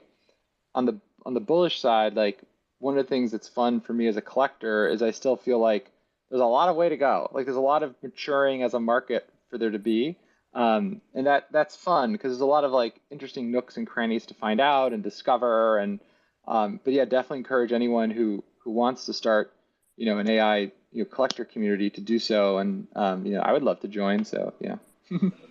on 0.74 0.86
the 0.86 1.00
on 1.26 1.34
the 1.34 1.40
bullish 1.40 1.80
side, 1.80 2.16
like 2.16 2.42
one 2.80 2.98
of 2.98 3.06
the 3.06 3.10
things 3.10 3.32
that's 3.32 3.48
fun 3.48 3.82
for 3.82 3.94
me 3.94 4.08
as 4.08 4.18
a 4.18 4.22
collector 4.22 4.88
is 4.88 5.02
I 5.02 5.12
still 5.12 5.36
feel 5.36 5.60
like 5.60 5.92
there's 6.30 6.42
a 6.42 6.46
lot 6.46 6.70
of 6.70 6.76
way 6.76 6.90
to 6.90 6.98
go. 6.98 7.30
Like 7.34 7.46
there's 7.46 7.58
a 7.58 7.62
lot 7.62 7.84
of 7.84 7.96
maturing 8.02 8.64
as 8.64 8.74
a 8.74 8.80
market 8.80 9.30
for 9.50 9.58
there 9.58 9.72
to 9.72 9.80
be. 9.80 10.18
Um, 10.54 11.02
and 11.14 11.28
that 11.28 11.48
that's 11.52 11.76
fun 11.76 12.12
because 12.12 12.32
there's 12.32 12.42
a 12.42 12.46
lot 12.46 12.64
of 12.64 12.72
like 12.72 13.00
interesting 13.10 13.52
nooks 13.52 13.78
and 13.78 13.88
crannies 13.88 14.26
to 14.28 14.34
find 14.34 14.60
out 14.60 14.92
and 14.94 15.02
discover 15.02 15.78
and 15.78 16.00
um, 16.48 16.80
but 16.84 16.94
yeah 16.94 17.06
definitely 17.06 17.38
encourage 17.38 17.72
anyone 17.72 18.12
who 18.12 18.44
who 18.64 18.72
wants 18.72 19.06
to 19.06 19.14
start 19.14 19.54
you 19.96 20.06
know 20.06 20.18
an 20.18 20.30
AI 20.30 20.72
you 20.92 21.04
know, 21.04 21.06
collector 21.06 21.46
community 21.46 21.90
to 21.90 22.02
do 22.02 22.20
so, 22.20 22.58
and 22.58 22.88
um, 22.96 23.26
you 23.26 23.34
know 23.34 23.42
I 23.42 23.54
would 23.54 23.64
love 23.64 23.80
to 23.82 23.88
join. 23.88 24.26
So 24.26 24.54
yeah. 24.60 24.76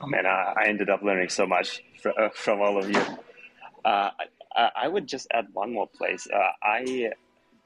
oh 0.00 0.06
man, 0.06 0.26
I, 0.26 0.64
ended 0.66 0.90
up 0.90 1.02
learning 1.02 1.28
so 1.28 1.46
much 1.46 1.82
from, 2.00 2.12
uh, 2.18 2.28
from 2.30 2.60
all 2.60 2.78
of 2.78 2.90
you. 2.90 3.00
Uh, 3.84 4.10
I, 4.54 4.70
I, 4.82 4.88
would 4.88 5.06
just 5.06 5.26
add 5.32 5.46
one 5.52 5.72
more 5.72 5.86
place. 5.86 6.26
Uh, 6.32 6.50
I 6.62 7.12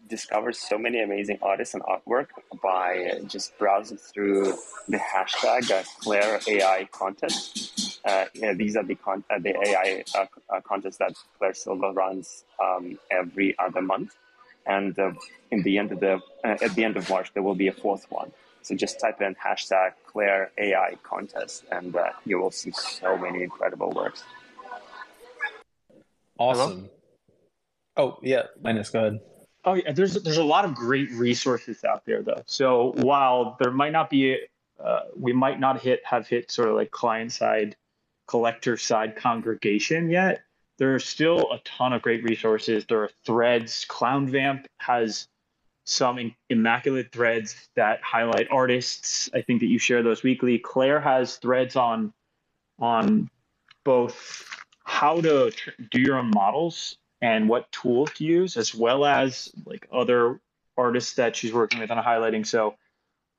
discovered 0.09 0.57
so 0.57 0.77
many 0.77 1.01
amazing 1.03 1.39
artists 1.41 1.75
and 1.75 1.83
artwork 1.85 2.27
by 2.63 3.21
just 3.27 3.57
browsing 3.59 3.97
through 3.97 4.55
the 4.89 4.99
hashtag 4.99 5.71
uh, 5.71 5.85
Claire 6.01 6.41
AI 6.49 6.89
content. 6.91 7.33
Uh, 8.05 8.25
yeah, 8.35 8.53
these 8.53 8.77
are 8.77 8.83
the 8.83 8.97
con- 8.97 9.25
uh, 9.31 9.39
the 9.39 9.57
AI 9.67 10.05
uh, 10.17 10.27
uh, 10.53 10.61
contests 10.63 10.99
that 10.99 11.15
Claire 11.39 11.55
Silver 11.55 11.93
runs 11.93 12.45
um, 12.63 12.99
every 13.11 13.57
other 13.59 13.81
month, 13.81 14.17
and 14.67 14.99
uh, 14.99 15.13
in 15.51 15.63
the 15.63 15.79
end 15.79 15.93
of 15.93 16.01
the 16.01 16.21
uh, 16.45 16.57
at 16.63 16.75
the 16.75 16.85
end 16.85 16.97
of 16.97 17.09
March 17.09 17.33
there 17.35 17.43
will 17.43 17.55
be 17.55 17.69
a 17.69 17.73
fourth 17.73 18.07
one. 18.11 18.33
So 18.63 18.75
just 18.75 19.01
type 19.01 19.23
in 19.23 19.35
hashtag 19.35 19.93
Claire 20.07 20.53
AI 20.59 20.97
contest, 21.03 21.65
and 21.73 21.97
you 22.27 22.39
will 22.39 22.51
see 22.51 22.73
so 22.73 23.17
many 23.17 23.43
incredible 23.43 23.91
works. 23.91 24.23
Awesome. 26.39 26.89
Hello? 27.97 28.15
Oh 28.15 28.19
yeah, 28.23 28.45
Linus, 28.63 28.91
go 28.91 29.01
ahead. 29.01 29.21
Oh 29.65 29.75
yeah, 29.75 29.93
there's 29.93 30.15
there's 30.15 30.39
a 30.39 30.45
lot 30.45 30.65
of 30.65 30.75
great 30.75 31.11
resources 31.11 31.85
out 31.85 32.07
there 32.07 32.23
though. 32.23 32.43
So 32.47 32.95
while 32.97 33.57
there 33.61 33.71
might 33.71 33.93
not 33.93 34.09
be, 34.09 34.39
uh, 34.83 35.01
we 35.15 35.35
might 35.35 35.61
not 35.61 35.83
hit 35.83 36.01
have 36.05 36.27
hit 36.27 36.51
sort 36.51 36.69
of 36.69 36.77
like 36.77 36.91
client 36.91 37.33
side, 37.33 37.77
collector 38.27 38.79
side 38.79 39.17
congregation 39.17 40.09
yet. 40.09 40.41
There 40.81 40.95
are 40.95 40.99
still 40.99 41.53
a 41.53 41.59
ton 41.59 41.93
of 41.93 42.01
great 42.01 42.25
resources. 42.25 42.87
There 42.87 43.03
are 43.03 43.11
threads. 43.27 43.85
ClownVamp 43.87 44.65
has 44.79 45.29
some 45.85 46.35
immaculate 46.49 47.13
threads 47.13 47.69
that 47.77 48.03
highlight 48.03 48.49
artists. 48.51 49.29
I 49.35 49.43
think 49.43 49.61
that 49.61 49.67
you 49.67 49.79
share 49.79 50.03
those 50.03 50.23
weekly. 50.23 50.59
Claire 50.59 50.99
has 50.99 51.37
threads 51.37 51.77
on 51.77 52.15
on 52.79 53.29
both 53.85 54.49
how 54.85 55.21
to 55.21 55.51
tr- 55.51 55.71
do 55.91 56.01
your 56.01 56.17
own 56.17 56.31
models 56.35 56.97
and 57.21 57.47
what 57.47 57.71
tool 57.73 58.07
to 58.07 58.25
use, 58.25 58.57
as 58.57 58.75
well 58.75 59.05
as 59.05 59.53
like 59.67 59.87
other 59.93 60.41
artists 60.79 61.15
that 61.15 61.37
she's 61.37 61.53
working 61.53 61.81
with 61.81 61.91
on 61.91 62.03
highlighting. 62.03 62.47
So 62.47 62.77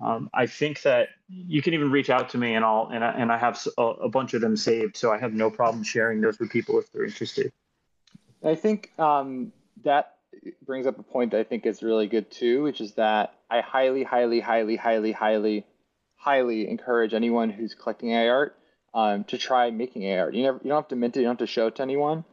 um, 0.01 0.29
I 0.33 0.47
think 0.47 0.81
that 0.81 1.09
you 1.29 1.61
can 1.61 1.73
even 1.73 1.91
reach 1.91 2.09
out 2.09 2.29
to 2.29 2.37
me, 2.37 2.55
and 2.55 2.65
I'll 2.65 2.89
and 2.91 3.03
I, 3.03 3.11
and 3.11 3.31
I 3.31 3.37
have 3.37 3.65
a, 3.77 3.81
a, 3.81 4.09
bunch 4.09 4.33
of 4.33 4.41
them 4.41 4.57
saved, 4.57 4.97
so 4.97 5.11
I 5.11 5.19
have 5.19 5.33
no 5.33 5.51
problem 5.51 5.83
sharing 5.83 6.21
those 6.21 6.39
with 6.39 6.49
people 6.49 6.79
if 6.79 6.91
they're 6.91 7.05
interested. 7.05 7.51
I 8.43 8.55
think 8.55 8.91
um, 8.97 9.51
that 9.83 10.15
brings 10.65 10.87
up 10.87 10.97
a 10.97 11.03
point 11.03 11.31
that 11.31 11.39
I 11.39 11.43
think 11.43 11.65
is 11.65 11.83
really 11.83 12.07
good 12.07 12.31
too, 12.31 12.63
which 12.63 12.81
is 12.81 12.93
that 12.93 13.35
I 13.49 13.61
highly, 13.61 14.03
highly, 14.03 14.39
highly, 14.39 14.75
highly, 14.75 15.11
highly, 15.11 15.65
highly 16.15 16.67
encourage 16.67 17.13
anyone 17.13 17.51
who's 17.51 17.75
collecting 17.75 18.11
AI 18.11 18.27
art 18.27 18.57
um, 18.95 19.23
to 19.25 19.37
try 19.37 19.69
making 19.69 20.03
AI 20.03 20.19
art. 20.19 20.33
You 20.33 20.43
never, 20.43 20.59
you 20.63 20.69
don't 20.69 20.79
have 20.79 20.87
to 20.89 20.95
mint 20.95 21.15
it, 21.15 21.19
you 21.19 21.25
don't 21.25 21.39
have 21.39 21.47
to 21.47 21.51
show 21.51 21.67
it 21.67 21.75
to 21.75 21.83
anyone. 21.83 22.25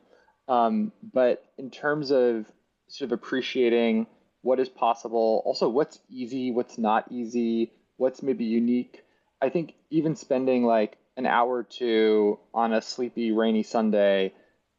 Um, 0.48 0.92
but 1.02 1.44
in 1.58 1.70
terms 1.70 2.10
of 2.10 2.46
sort 2.88 3.12
of 3.12 3.12
appreciating 3.12 4.06
what 4.48 4.58
is 4.58 4.70
possible, 4.70 5.42
also 5.44 5.68
what's 5.68 5.98
easy, 6.08 6.50
what's 6.50 6.78
not 6.78 7.12
easy, 7.12 7.70
what's 7.98 8.22
maybe 8.22 8.46
unique, 8.46 9.04
I 9.42 9.50
think 9.50 9.74
even 9.90 10.16
spending 10.16 10.64
like 10.64 10.96
an 11.18 11.26
hour 11.26 11.58
or 11.58 11.64
two 11.64 12.38
on 12.54 12.72
a 12.72 12.80
sleepy, 12.80 13.30
rainy 13.30 13.62
Sunday, 13.62 14.32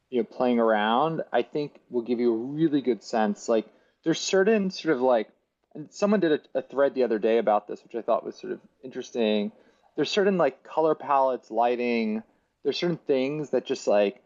you 0.09 0.21
know, 0.21 0.23
playing 0.23 0.57
around, 0.57 1.21
I 1.31 1.43
think 1.43 1.79
will 1.91 2.01
give 2.01 2.19
you 2.19 2.33
a 2.33 2.37
really 2.37 2.81
good 2.81 3.03
sense. 3.03 3.47
Like 3.47 3.67
there's 4.03 4.19
certain 4.19 4.71
sort 4.71 4.95
of 4.95 5.03
like, 5.03 5.29
and 5.75 5.93
someone 5.93 6.19
did 6.19 6.31
a, 6.31 6.57
a 6.57 6.61
thread 6.63 6.95
the 6.95 7.03
other 7.03 7.19
day 7.19 7.37
about 7.37 7.67
this, 7.67 7.83
which 7.83 7.93
I 7.93 8.01
thought 8.01 8.25
was 8.25 8.39
sort 8.39 8.53
of 8.53 8.59
interesting. 8.83 9.51
There's 9.95 10.09
certain 10.09 10.39
like 10.39 10.63
color 10.63 10.95
palettes, 10.95 11.51
lighting. 11.51 12.23
There's 12.63 12.79
certain 12.79 12.97
things 12.97 13.51
that 13.51 13.67
just 13.67 13.85
like 13.85 14.23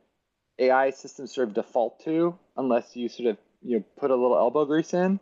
AI 0.57 0.91
systems 0.91 1.35
sort 1.35 1.49
of 1.49 1.53
default 1.53 2.01
to 2.05 2.39
unless 2.55 2.95
you 2.95 3.09
sort 3.09 3.27
of 3.27 3.37
you 3.61 3.77
know 3.77 3.83
put 3.97 4.09
a 4.09 4.15
little 4.15 4.37
elbow 4.37 4.65
grease 4.65 4.93
in, 4.93 5.19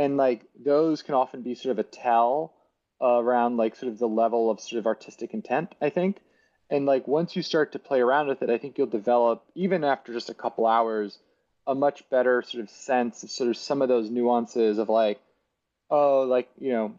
and 0.00 0.16
like 0.16 0.46
those 0.58 1.02
can 1.02 1.14
often 1.14 1.42
be 1.42 1.54
sort 1.54 1.72
of 1.72 1.78
a 1.78 1.82
tell 1.82 2.54
around 3.02 3.58
like 3.58 3.76
sort 3.76 3.92
of 3.92 3.98
the 3.98 4.08
level 4.08 4.50
of 4.50 4.58
sort 4.58 4.78
of 4.78 4.86
artistic 4.86 5.34
intent. 5.34 5.74
I 5.78 5.90
think, 5.90 6.16
and 6.70 6.86
like 6.86 7.06
once 7.06 7.36
you 7.36 7.42
start 7.42 7.72
to 7.72 7.78
play 7.78 8.00
around 8.00 8.28
with 8.28 8.40
it, 8.40 8.48
I 8.48 8.56
think 8.56 8.78
you'll 8.78 8.86
develop 8.86 9.44
even 9.54 9.84
after 9.84 10.14
just 10.14 10.30
a 10.30 10.34
couple 10.34 10.66
hours 10.66 11.18
a 11.66 11.74
much 11.74 12.08
better 12.08 12.40
sort 12.40 12.64
of 12.64 12.70
sense 12.70 13.22
of 13.22 13.30
sort 13.30 13.50
of 13.50 13.58
some 13.58 13.82
of 13.82 13.90
those 13.90 14.10
nuances 14.10 14.78
of 14.78 14.88
like, 14.88 15.20
oh, 15.90 16.22
like 16.22 16.48
you 16.58 16.72
know, 16.72 16.94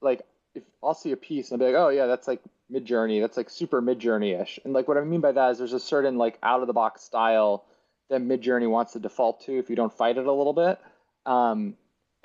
like 0.00 0.22
if 0.54 0.62
I'll 0.80 0.94
see 0.94 1.10
a 1.10 1.16
piece 1.16 1.50
and 1.50 1.60
I'll 1.60 1.68
be 1.68 1.72
like, 1.74 1.82
oh 1.82 1.88
yeah, 1.88 2.06
that's 2.06 2.28
like 2.28 2.40
Midjourney. 2.72 3.20
That's 3.20 3.36
like 3.36 3.50
super 3.50 3.82
Midjourney 3.82 4.40
ish. 4.40 4.60
And 4.64 4.72
like 4.72 4.86
what 4.86 4.96
I 4.96 5.00
mean 5.00 5.20
by 5.20 5.32
that 5.32 5.50
is 5.50 5.58
there's 5.58 5.72
a 5.72 5.80
certain 5.80 6.18
like 6.18 6.38
out 6.40 6.60
of 6.60 6.68
the 6.68 6.72
box 6.72 7.02
style 7.02 7.64
that 8.10 8.20
Midjourney 8.22 8.70
wants 8.70 8.92
to 8.92 9.00
default 9.00 9.44
to 9.46 9.58
if 9.58 9.68
you 9.68 9.74
don't 9.74 9.92
fight 9.92 10.18
it 10.18 10.26
a 10.26 10.32
little 10.32 10.52
bit. 10.52 10.78
Um, 11.26 11.74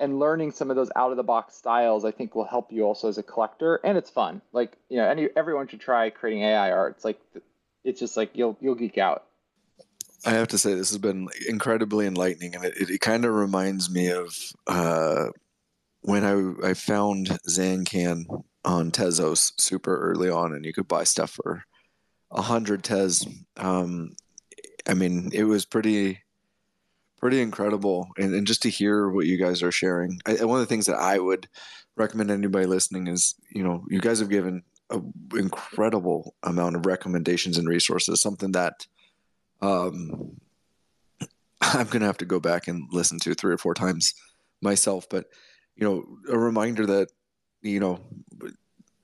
and 0.00 0.18
learning 0.18 0.52
some 0.52 0.70
of 0.70 0.76
those 0.76 0.90
out 0.96 1.10
of 1.10 1.16
the 1.16 1.22
box 1.22 1.54
styles, 1.54 2.04
I 2.04 2.10
think, 2.10 2.34
will 2.34 2.44
help 2.44 2.72
you 2.72 2.82
also 2.82 3.08
as 3.08 3.18
a 3.18 3.22
collector, 3.22 3.76
and 3.84 3.96
it's 3.96 4.10
fun. 4.10 4.42
Like 4.52 4.76
you 4.88 4.96
know, 4.96 5.08
any 5.08 5.28
everyone 5.36 5.68
should 5.68 5.80
try 5.80 6.10
creating 6.10 6.42
AI 6.42 6.70
art. 6.70 6.96
It's 6.96 7.04
like 7.04 7.20
it's 7.84 8.00
just 8.00 8.16
like 8.16 8.30
you'll 8.34 8.56
you'll 8.60 8.74
geek 8.74 8.98
out. 8.98 9.24
I 10.26 10.30
have 10.30 10.48
to 10.48 10.58
say 10.58 10.74
this 10.74 10.90
has 10.90 10.98
been 10.98 11.28
incredibly 11.48 12.06
enlightening, 12.06 12.54
and 12.54 12.64
it, 12.64 12.76
it, 12.76 12.90
it 12.90 13.00
kind 13.00 13.24
of 13.24 13.34
reminds 13.34 13.90
me 13.90 14.10
of 14.10 14.36
uh, 14.66 15.26
when 16.00 16.24
I 16.24 16.70
I 16.70 16.74
found 16.74 17.28
Zancan 17.48 18.24
on 18.64 18.90
Tezos 18.90 19.52
super 19.58 19.96
early 19.96 20.30
on, 20.30 20.54
and 20.54 20.64
you 20.64 20.72
could 20.72 20.88
buy 20.88 21.04
stuff 21.04 21.32
for 21.32 21.64
a 22.30 22.42
hundred 22.42 22.82
Tez. 22.82 23.26
Um, 23.56 24.16
I 24.88 24.94
mean, 24.94 25.30
it 25.32 25.44
was 25.44 25.64
pretty 25.64 26.20
pretty 27.24 27.40
incredible, 27.40 28.10
and, 28.18 28.34
and 28.34 28.46
just 28.46 28.60
to 28.60 28.68
hear 28.68 29.08
what 29.08 29.24
you 29.24 29.38
guys 29.38 29.62
are 29.62 29.72
sharing. 29.72 30.20
I, 30.26 30.44
one 30.44 30.60
of 30.60 30.60
the 30.60 30.68
things 30.68 30.84
that 30.84 30.98
I 30.98 31.18
would 31.18 31.48
recommend 31.96 32.30
anybody 32.30 32.66
listening 32.66 33.06
is, 33.06 33.34
you 33.48 33.64
know, 33.64 33.82
you 33.88 33.98
guys 33.98 34.18
have 34.18 34.28
given 34.28 34.62
an 34.90 35.10
incredible 35.32 36.34
amount 36.42 36.76
of 36.76 36.84
recommendations 36.84 37.56
and 37.56 37.66
resources. 37.66 38.20
Something 38.20 38.52
that 38.52 38.86
um, 39.62 40.36
I'm 41.62 41.86
gonna 41.86 42.04
have 42.04 42.18
to 42.18 42.26
go 42.26 42.40
back 42.40 42.68
and 42.68 42.92
listen 42.92 43.18
to 43.20 43.32
three 43.32 43.54
or 43.54 43.58
four 43.58 43.72
times 43.72 44.12
myself, 44.60 45.06
but 45.08 45.24
you 45.76 45.88
know, 45.88 46.04
a 46.28 46.38
reminder 46.38 46.84
that 46.84 47.08
you 47.62 47.80
know, 47.80 48.00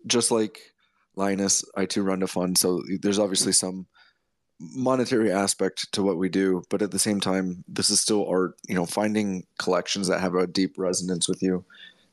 just 0.07 0.31
like 0.31 0.61
Linus, 1.17 1.65
I 1.75 1.87
too 1.87 2.03
run 2.03 2.23
a 2.23 2.27
fund. 2.27 2.59
So 2.59 2.83
there's 3.01 3.19
obviously 3.19 3.53
some 3.53 3.87
monetary 4.61 5.33
aspect 5.33 5.91
to 5.93 6.03
what 6.03 6.19
we 6.19 6.29
do, 6.29 6.63
but 6.71 6.83
at 6.83 6.91
the 6.91 6.99
same 6.99 7.21
time, 7.21 7.65
this 7.67 7.91
is 7.91 8.01
still 8.01 8.29
art. 8.29 8.57
You 8.69 8.75
know, 8.75 8.87
finding 8.87 9.47
collections 9.59 10.09
that 10.09 10.21
have 10.21 10.35
a 10.35 10.47
deep 10.47 10.75
resonance 10.77 11.29
with 11.29 11.43
you, 11.43 11.65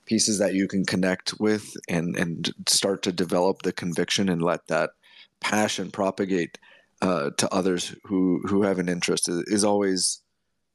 pieces 0.05 0.39
that 0.39 0.53
you 0.53 0.67
can 0.67 0.85
connect 0.85 1.39
with, 1.39 1.75
and 1.89 2.15
and 2.15 2.53
start 2.67 3.03
to 3.03 3.11
develop 3.11 3.61
the 3.61 3.73
conviction 3.73 4.29
and 4.29 4.41
let 4.41 4.67
that 4.67 4.91
passion 5.39 5.91
propagate 5.91 6.57
uh, 7.01 7.29
to 7.37 7.53
others 7.53 7.95
who 8.03 8.41
who 8.47 8.63
have 8.63 8.79
an 8.79 8.89
interest 8.89 9.29
is, 9.29 9.63
always 9.63 10.21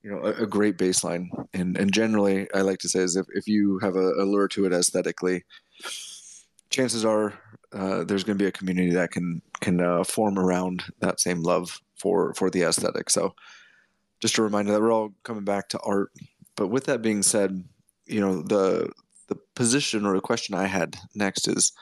you 0.03 0.11
know 0.11 0.19
a, 0.19 0.43
a, 0.43 0.47
great 0.47 0.79
baseline 0.79 1.29
and 1.53 1.77
and 1.77 1.93
generally 1.93 2.49
i 2.55 2.61
like 2.61 2.79
to 2.79 2.89
say 2.89 3.01
is 3.01 3.17
if, 3.17 3.27
if 3.35 3.47
you 3.47 3.79
have 3.81 3.97
a, 3.97 4.13
a 4.15 4.25
lure 4.25 4.49
to 4.49 4.65
it 4.65 4.73
aesthetically 4.73 5.45
chances 6.71 7.05
are 7.05 7.35
uh, 7.73 8.05
there's 8.05 8.25
going 8.25 8.37
to 8.39 8.43
be 8.43 8.49
a 8.49 8.53
community 8.53 8.93
that 8.93 9.11
can 9.11 9.43
can 9.61 9.81
uh, 9.81 10.05
form 10.05 10.39
around 10.39 10.85
that 11.01 11.21
same 11.21 11.43
love 11.43 11.81
for 11.97 12.35
for 12.35 12.51
the 12.51 12.63
aesthetic. 12.63 13.11
So 13.11 13.35
just 14.21 14.39
a 14.39 14.43
reminder 14.43 14.73
that 14.73 14.81
we're 14.81 14.93
all 14.93 15.15
coming 15.25 15.45
back 15.45 15.69
to 15.71 15.81
art. 15.81 16.11
But 16.57 16.69
with 16.69 16.85
that 16.85 17.03
being 17.03 17.23
said 17.23 17.65
you 18.07 18.21
know 18.21 18.43
the 18.43 18.91
the 19.29 19.37
position 19.55 20.05
or 20.05 20.15
the 20.15 20.21
question 20.21 20.55
i 20.55 20.67
had 20.67 20.97
next 21.15 21.49
is 21.49 21.73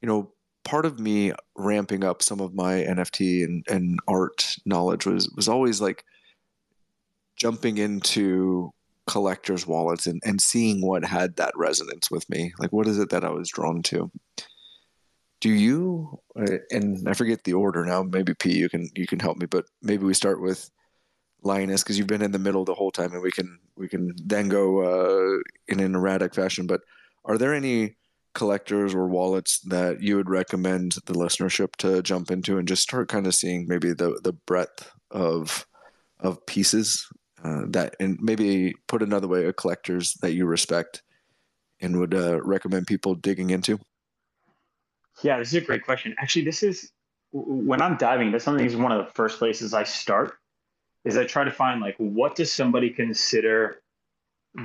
you 0.00 0.08
know 0.08 0.32
part 0.64 0.86
of 0.86 0.98
me 0.98 1.32
ramping 1.56 2.04
up 2.04 2.22
some 2.22 2.40
of 2.40 2.54
my 2.54 2.74
nft 2.74 3.44
and, 3.44 3.64
and 3.68 3.98
art 4.08 4.56
knowledge 4.64 5.06
was 5.06 5.30
was 5.36 5.48
always 5.48 5.80
like 5.80 6.04
jumping 7.36 7.78
into 7.78 8.70
collectors 9.06 9.66
wallets 9.66 10.06
and, 10.06 10.20
and 10.24 10.40
seeing 10.40 10.84
what 10.84 11.02
had 11.02 11.36
that 11.36 11.52
resonance 11.56 12.10
with 12.10 12.28
me. 12.28 12.52
Like 12.58 12.72
what 12.72 12.86
is 12.86 12.98
it 12.98 13.08
that 13.08 13.24
i 13.24 13.30
was 13.30 13.48
drawn 13.48 13.82
to 13.84 14.10
do 15.40 15.50
you 15.50 16.18
uh, 16.38 16.58
and 16.70 17.08
i 17.08 17.12
forget 17.12 17.42
the 17.44 17.52
order 17.52 17.84
now 17.84 18.02
maybe 18.02 18.34
p 18.34 18.52
you 18.52 18.68
can 18.68 18.88
you 18.94 19.06
can 19.06 19.18
help 19.18 19.38
me 19.38 19.46
but 19.46 19.64
maybe 19.82 20.04
we 20.04 20.14
start 20.14 20.40
with 20.40 20.70
Linus 21.42 21.84
because 21.84 21.96
you've 21.96 22.08
been 22.08 22.22
in 22.22 22.32
the 22.32 22.38
middle 22.38 22.64
the 22.64 22.74
whole 22.74 22.90
time 22.90 23.12
and 23.12 23.22
we 23.22 23.30
can 23.30 23.58
we 23.76 23.88
can 23.88 24.12
then 24.24 24.48
go 24.48 24.82
uh, 24.82 25.38
in 25.68 25.78
an 25.78 25.94
erratic 25.94 26.34
fashion 26.34 26.66
but 26.66 26.80
are 27.24 27.38
there 27.38 27.54
any 27.54 27.94
collectors 28.34 28.94
or 28.94 29.06
wallets 29.06 29.60
that 29.60 30.02
you 30.02 30.16
would 30.16 30.28
recommend 30.28 30.96
the 31.06 31.12
listenership 31.12 31.76
to 31.76 32.02
jump 32.02 32.32
into 32.32 32.58
and 32.58 32.66
just 32.66 32.82
start 32.82 33.08
kind 33.08 33.26
of 33.26 33.34
seeing 33.34 33.66
maybe 33.68 33.92
the 33.92 34.18
the 34.24 34.32
breadth 34.32 34.90
of 35.12 35.64
of 36.20 36.44
pieces 36.46 37.06
uh, 37.44 37.62
that 37.68 37.94
and 38.00 38.18
maybe 38.20 38.74
put 38.86 39.02
another 39.02 39.28
way, 39.28 39.44
a 39.44 39.52
collectors 39.52 40.14
that 40.22 40.32
you 40.32 40.46
respect 40.46 41.02
and 41.80 41.98
would 41.98 42.14
uh, 42.14 42.42
recommend 42.42 42.86
people 42.86 43.14
digging 43.14 43.50
into? 43.50 43.78
Yeah, 45.22 45.38
this 45.38 45.48
is 45.48 45.54
a 45.54 45.60
great 45.60 45.84
question. 45.84 46.14
Actually, 46.18 46.44
this 46.44 46.62
is 46.62 46.92
when 47.32 47.82
I'm 47.82 47.96
diving. 47.96 48.30
That's 48.30 48.44
something 48.44 48.64
is 48.64 48.76
one 48.76 48.92
of 48.92 49.04
the 49.04 49.12
first 49.12 49.38
places 49.38 49.74
I 49.74 49.84
start. 49.84 50.38
Is 51.04 51.16
I 51.16 51.24
try 51.24 51.44
to 51.44 51.50
find 51.50 51.80
like 51.80 51.96
what 51.98 52.34
does 52.34 52.52
somebody 52.52 52.90
consider 52.90 53.80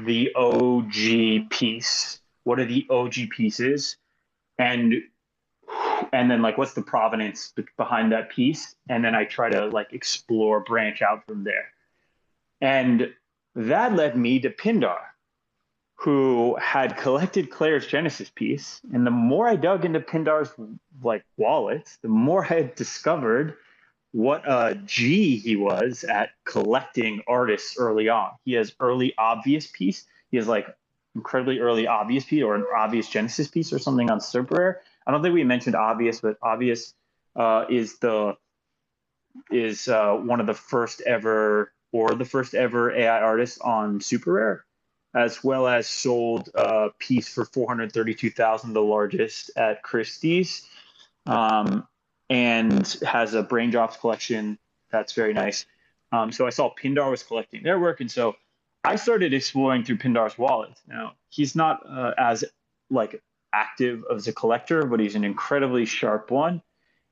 the 0.06 0.34
OG 0.36 1.49
piece? 1.49 2.22
What 2.43 2.60
are 2.60 2.66
the 2.66 2.86
OG 2.89 3.30
pieces? 3.32 3.97
And 4.58 4.95
and 6.12 6.30
then 6.30 6.41
like 6.41 6.58
what's 6.58 6.74
the 6.74 6.82
provenance 6.82 7.54
behind 7.78 8.12
that 8.12 8.30
piece? 8.30 8.76
And 8.89 9.04
then 9.04 9.16
I 9.16 9.26
try 9.26 9.49
to 9.49 9.68
like 9.68 9.93
explore, 9.93 10.60
branch 10.60 11.01
out 11.01 11.26
from 11.26 11.43
there. 11.43 11.70
And 12.62 13.14
that 13.56 13.93
led 13.93 14.18
me 14.18 14.39
to 14.39 14.49
Pindar 14.49 14.97
who 16.04 16.58
had 16.60 16.97
collected 16.97 17.49
Claire's 17.49 17.88
Genesis 17.88 18.30
piece. 18.30 18.82
And 18.91 19.08
the 19.08 19.12
more 19.12 19.47
I 19.47 19.56
dug 19.56 19.86
into 19.86 20.01
Pindar's 20.01 20.54
like 21.01 21.24
wallet, 21.38 21.97
the 22.01 22.10
more 22.10 22.43
I 22.43 22.56
had 22.56 22.76
discovered 22.76 23.56
what 24.12 24.43
a 24.45 24.76
G 24.86 25.38
he 25.38 25.56
was 25.56 26.04
at 26.04 26.32
collecting 26.43 27.22
artists 27.26 27.78
early 27.80 28.10
on. 28.10 28.32
He 28.43 28.51
has 28.54 28.76
early 28.82 29.14
obvious 29.18 29.68
piece. 29.68 30.06
He 30.30 30.36
has 30.36 30.45
like 30.45 30.68
incredibly 31.16 31.60
early 31.60 31.88
obvious 31.88 32.26
piece 32.26 32.43
or 32.43 32.56
an 32.56 32.66
obvious 32.76 33.08
Genesis 33.08 33.47
piece 33.47 33.72
or 33.72 33.80
something 33.80 34.12
on 34.12 34.20
Super 34.20 34.56
Rare. 34.56 34.82
I 35.08 35.12
don't 35.12 35.24
think 35.24 35.34
we 35.34 35.45
mentioned 35.45 35.76
obvious, 35.76 36.20
but 36.20 36.38
obvious 36.43 36.93
uh, 37.38 37.64
is 37.70 37.97
the 37.99 38.36
is 39.49 39.88
uh, 39.88 40.16
one 40.16 40.41
of 40.41 40.47
the 40.47 40.54
first 40.54 41.01
ever 41.06 41.72
or 41.93 42.14
the 42.14 42.26
first 42.26 42.56
ever 42.56 42.93
AI 42.93 43.22
artist 43.22 43.62
on 43.62 44.01
Super 44.01 44.34
Rare 44.34 44.66
as 45.14 45.43
well 45.43 45.68
as 45.68 45.88
sold 45.88 46.49
a 46.55 46.89
piece 46.97 47.28
for 47.28 47.45
432,000, 47.45 48.74
the 48.74 48.82
largest 48.82 49.51
at 49.55 49.84
Christie's, 49.84 50.68
um, 51.26 51.88
and 52.30 52.88
has 53.05 53.34
a 53.34 53.43
Brain 53.43 53.70
Drops 53.70 53.97
collection 53.97 54.57
that's 54.93 55.14
very 55.14 55.34
nice. 55.34 55.66
Um, 56.11 56.32
so 56.32 56.45
I 56.47 56.51
saw 56.51 56.74
Pindar 56.74 57.09
was 57.09 57.24
collecting 57.24 57.64
their 57.64 57.80
work, 57.80 57.99
and 57.99 58.09
so 58.09 58.36
I 58.84 58.95
started 58.95 59.34
exploring 59.34 59.84
through 59.84 59.97
Pindar's 59.97 60.38
wallet. 60.38 60.80
Now 60.88 61.14
he's 61.30 61.55
not 61.55 61.82
uh, 61.89 62.14
as 62.18 62.45
like 62.89 63.22
active 63.51 64.03
as 64.14 64.28
a 64.28 64.34
collector, 64.34 64.86
but 64.86 64.99
he's 64.99 65.16
an 65.16 65.24
incredibly 65.24 65.86
sharp 65.86 66.32
one, 66.32 66.61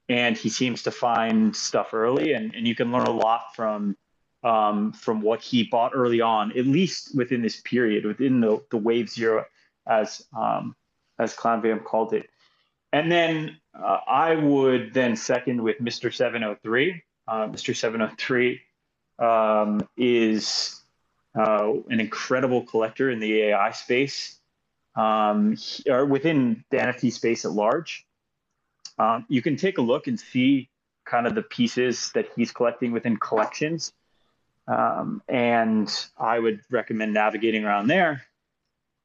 and 0.08 0.38
he 0.38 0.50
seems 0.50 0.84
to 0.84 0.92
find 0.92 1.56
stuff 1.56 1.94
early, 1.94 2.34
and, 2.34 2.54
and 2.54 2.68
you 2.68 2.76
can 2.76 2.92
learn 2.92 3.08
a 3.08 3.12
lot 3.12 3.56
from 3.56 3.98
um, 4.44 4.92
from 4.94 5.22
what 5.22 5.42
he 5.42 5.64
bought 5.64 5.92
early 5.94 6.22
on, 6.22 6.58
at 6.58 6.66
least 6.66 7.16
within 7.16 7.42
this 7.42 7.62
period, 7.62 8.06
within 8.06 8.42
the, 8.42 8.62
the 8.72 8.78
wave 8.78 9.10
zero, 9.10 9.46
as 9.88 10.26
um, 10.36 10.76
as 11.20 11.34
Clown 11.34 11.62
Vamp 11.62 11.84
called 11.84 12.14
it. 12.14 12.30
And 12.94 13.12
then 13.12 13.58
uh, 13.74 14.00
I 14.08 14.36
would 14.36 14.94
then 14.94 15.16
second 15.16 15.62
with 15.62 15.80
Mr. 15.80 16.14
703. 16.14 17.04
Uh, 17.28 17.48
Mr. 17.48 17.76
703 17.76 18.60
um, 19.20 19.88
is 19.96 20.82
uh, 21.38 21.72
an 21.90 22.00
incredible 22.00 22.64
collector 22.64 23.10
in 23.10 23.20
the 23.20 23.42
AI 23.44 23.72
space, 23.72 24.38
um, 24.96 25.56
or 25.88 26.06
within 26.06 26.66
the 26.72 26.78
NFT 26.78 27.14
space 27.14 27.46
at 27.46 27.52
large. 27.52 28.06
Um, 28.98 29.26
you 29.30 29.42
can 29.42 29.56
take 29.56 29.78
a 29.78 29.82
look 29.82 30.08
and 30.08 30.20
see 30.20 30.70
kind 31.06 31.26
of 31.26 31.36
the 31.36 31.42
pieces 31.44 32.12
that 32.14 32.28
he's 32.36 32.52
collecting 32.52 32.92
within 32.92 33.18
collections 33.18 33.94
um, 34.68 35.22
and 35.28 35.90
I 36.18 36.40
would 36.40 36.62
recommend 36.70 37.14
navigating 37.14 37.66
around 37.66 37.88
there. 37.88 38.24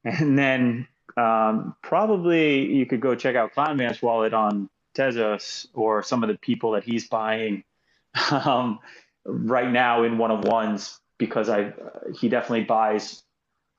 And 0.05 0.39
then 0.39 0.87
um, 1.17 1.75
probably 1.83 2.67
you 2.67 2.87
could 2.87 3.01
go 3.01 3.15
check 3.15 3.37
out 3.37 3.53
Clown 3.53 3.81
wallet 4.03 4.35
on 4.35 4.69
Tezos 4.95 5.67
or 5.75 6.03
some 6.03 6.23
of 6.23 6.29
the 6.29 6.39
people 6.39 6.73
that 6.73 6.85
he's 6.85 7.09
buying 7.09 7.65
um, 8.31 8.79
right 9.25 9.71
now 9.71 10.05
in 10.05 10.19
one 10.19 10.31
of 10.31 10.45
ones 10.45 11.01
because 11.19 11.49
I 11.49 11.73
he 12.15 12.29
definitely 12.29 12.65
buys 12.65 13.23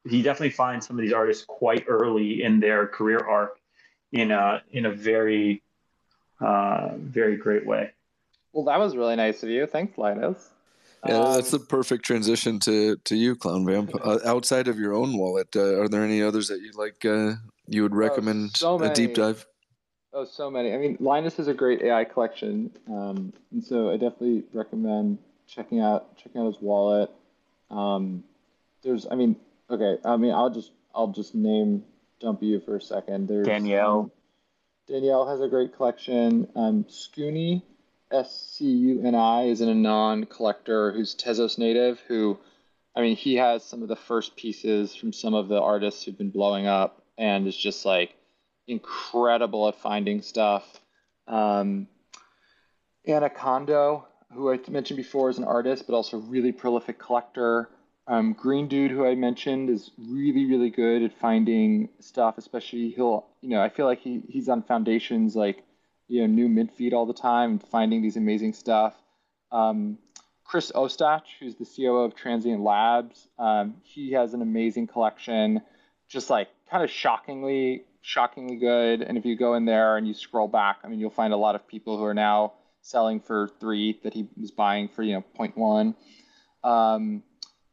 he 0.09 0.21
definitely 0.21 0.51
finds 0.51 0.87
some 0.87 0.97
of 0.97 1.03
these 1.03 1.13
artists 1.13 1.45
quite 1.45 1.85
early 1.87 2.43
in 2.43 2.59
their 2.59 2.87
career 2.87 3.19
arc 3.19 3.59
in 4.11 4.31
a 4.31 4.61
in 4.71 4.85
a 4.85 4.91
very 4.91 5.61
uh, 6.39 6.89
very 6.97 7.37
great 7.37 7.65
way. 7.65 7.91
Well, 8.53 8.65
that 8.65 8.79
was 8.79 8.95
really 8.95 9.15
nice 9.15 9.43
of 9.43 9.49
you. 9.49 9.65
Thanks, 9.67 9.97
Linus. 9.97 10.49
Yeah, 11.05 11.19
um, 11.19 11.35
that's 11.35 11.51
the 11.51 11.59
perfect 11.59 12.05
transition 12.05 12.59
to 12.59 12.97
to 12.97 13.15
you, 13.15 13.35
Clown 13.35 13.65
Vamp. 13.65 13.91
Uh, 14.03 14.19
outside 14.25 14.67
of 14.67 14.79
your 14.79 14.93
own 14.93 15.17
wallet, 15.17 15.55
uh, 15.55 15.79
are 15.79 15.87
there 15.87 16.03
any 16.03 16.21
others 16.21 16.47
that 16.47 16.61
you 16.61 16.71
like? 16.75 17.05
Uh, 17.05 17.35
you 17.67 17.83
would 17.83 17.95
recommend 17.95 18.51
oh, 18.63 18.79
so 18.79 18.83
a 18.83 18.93
deep 18.93 19.15
dive? 19.15 19.45
Oh, 20.13 20.25
so 20.25 20.49
many. 20.49 20.73
I 20.73 20.77
mean, 20.77 20.97
Linus 20.99 21.37
is 21.37 21.47
a 21.47 21.53
great 21.53 21.81
AI 21.81 22.03
collection, 22.05 22.71
um, 22.87 23.33
and 23.51 23.63
so 23.63 23.89
I 23.89 23.93
definitely 23.93 24.43
recommend 24.53 25.19
checking 25.47 25.79
out 25.79 26.17
checking 26.17 26.41
out 26.41 26.47
his 26.47 26.61
wallet. 26.61 27.11
Um, 27.69 28.23
there's, 28.83 29.05
I 29.09 29.15
mean, 29.15 29.35
okay. 29.69 29.97
I 30.03 30.17
mean, 30.17 30.33
I'll 30.33 30.49
just 30.49 30.71
I'll 30.95 31.11
just 31.11 31.35
name 31.35 31.83
dump 32.19 32.41
you 32.41 32.59
for 32.59 32.77
a 32.77 32.81
second. 32.81 33.27
There's 33.27 33.45
Danielle. 33.45 33.99
Um, 33.99 34.11
Danielle 34.87 35.27
has 35.27 35.41
a 35.41 35.47
great 35.47 35.75
collection. 35.75 36.47
Um, 36.55 36.85
Scuni 36.85 37.61
SCUNI 38.11 39.49
is 39.49 39.61
an 39.61 39.69
Anon 39.69 40.25
collector 40.25 40.91
who's 40.91 41.15
Tezos 41.15 41.57
native, 41.57 41.99
who, 42.07 42.37
I 42.95 43.01
mean, 43.01 43.15
he 43.15 43.35
has 43.35 43.63
some 43.63 43.81
of 43.81 43.89
the 43.89 43.95
first 43.95 44.35
pieces 44.35 44.95
from 44.95 45.11
some 45.11 45.33
of 45.33 45.47
the 45.47 45.61
artists 45.61 46.03
who've 46.03 46.17
been 46.17 46.29
blowing 46.29 46.67
up 46.67 47.01
and 47.17 47.47
is 47.47 47.57
just 47.57 47.85
like 47.85 48.15
incredible 48.67 49.67
at 49.67 49.75
finding 49.75 50.21
stuff. 50.21 50.79
Um, 51.27 51.87
Anna 53.05 53.29
Condo, 53.29 54.07
who 54.33 54.51
I 54.51 54.59
mentioned 54.69 54.97
before, 54.97 55.29
is 55.29 55.37
an 55.37 55.43
artist, 55.43 55.85
but 55.87 55.95
also 55.95 56.17
really 56.17 56.51
prolific 56.51 56.99
collector. 56.99 57.69
Um, 58.07 58.33
Green 58.33 58.67
Dude, 58.67 58.91
who 58.91 59.05
I 59.05 59.15
mentioned, 59.15 59.69
is 59.69 59.91
really, 59.97 60.45
really 60.45 60.69
good 60.69 61.03
at 61.03 61.17
finding 61.19 61.89
stuff. 61.99 62.37
Especially 62.37 62.91
he'll, 62.91 63.25
you 63.41 63.49
know, 63.49 63.61
I 63.61 63.69
feel 63.69 63.85
like 63.85 63.99
he 63.99 64.21
he's 64.29 64.47
on 64.47 64.63
foundations 64.63 65.35
like 65.35 65.63
you 66.07 66.21
know 66.21 66.27
new 66.27 66.47
mint 66.47 66.73
feed 66.73 66.93
all 66.93 67.05
the 67.05 67.13
time 67.13 67.51
and 67.51 67.63
finding 67.63 68.01
these 68.01 68.17
amazing 68.17 68.53
stuff. 68.53 68.95
Um, 69.51 69.97
Chris 70.43 70.71
Ostoich, 70.73 71.25
who's 71.39 71.55
the 71.55 71.65
COO 71.65 72.03
of 72.03 72.15
Transient 72.15 72.61
Labs, 72.61 73.27
um, 73.37 73.75
he 73.83 74.13
has 74.13 74.33
an 74.33 74.41
amazing 74.41 74.87
collection, 74.87 75.61
just 76.07 76.29
like 76.29 76.47
kind 76.69 76.83
of 76.83 76.89
shockingly, 76.89 77.83
shockingly 78.01 78.55
good. 78.55 79.01
And 79.01 79.17
if 79.17 79.25
you 79.25 79.35
go 79.35 79.55
in 79.55 79.65
there 79.65 79.97
and 79.97 80.07
you 80.07 80.13
scroll 80.13 80.47
back, 80.47 80.79
I 80.83 80.87
mean, 80.87 80.99
you'll 80.99 81.09
find 81.09 81.33
a 81.33 81.37
lot 81.37 81.55
of 81.55 81.67
people 81.67 81.97
who 81.97 82.05
are 82.05 82.13
now 82.13 82.53
selling 82.81 83.19
for 83.19 83.49
three 83.59 83.99
that 84.03 84.13
he 84.13 84.27
was 84.37 84.51
buying 84.51 84.87
for 84.87 85.03
you 85.03 85.15
know 85.15 85.23
0.1. 85.37 85.95
Um, 86.63 87.23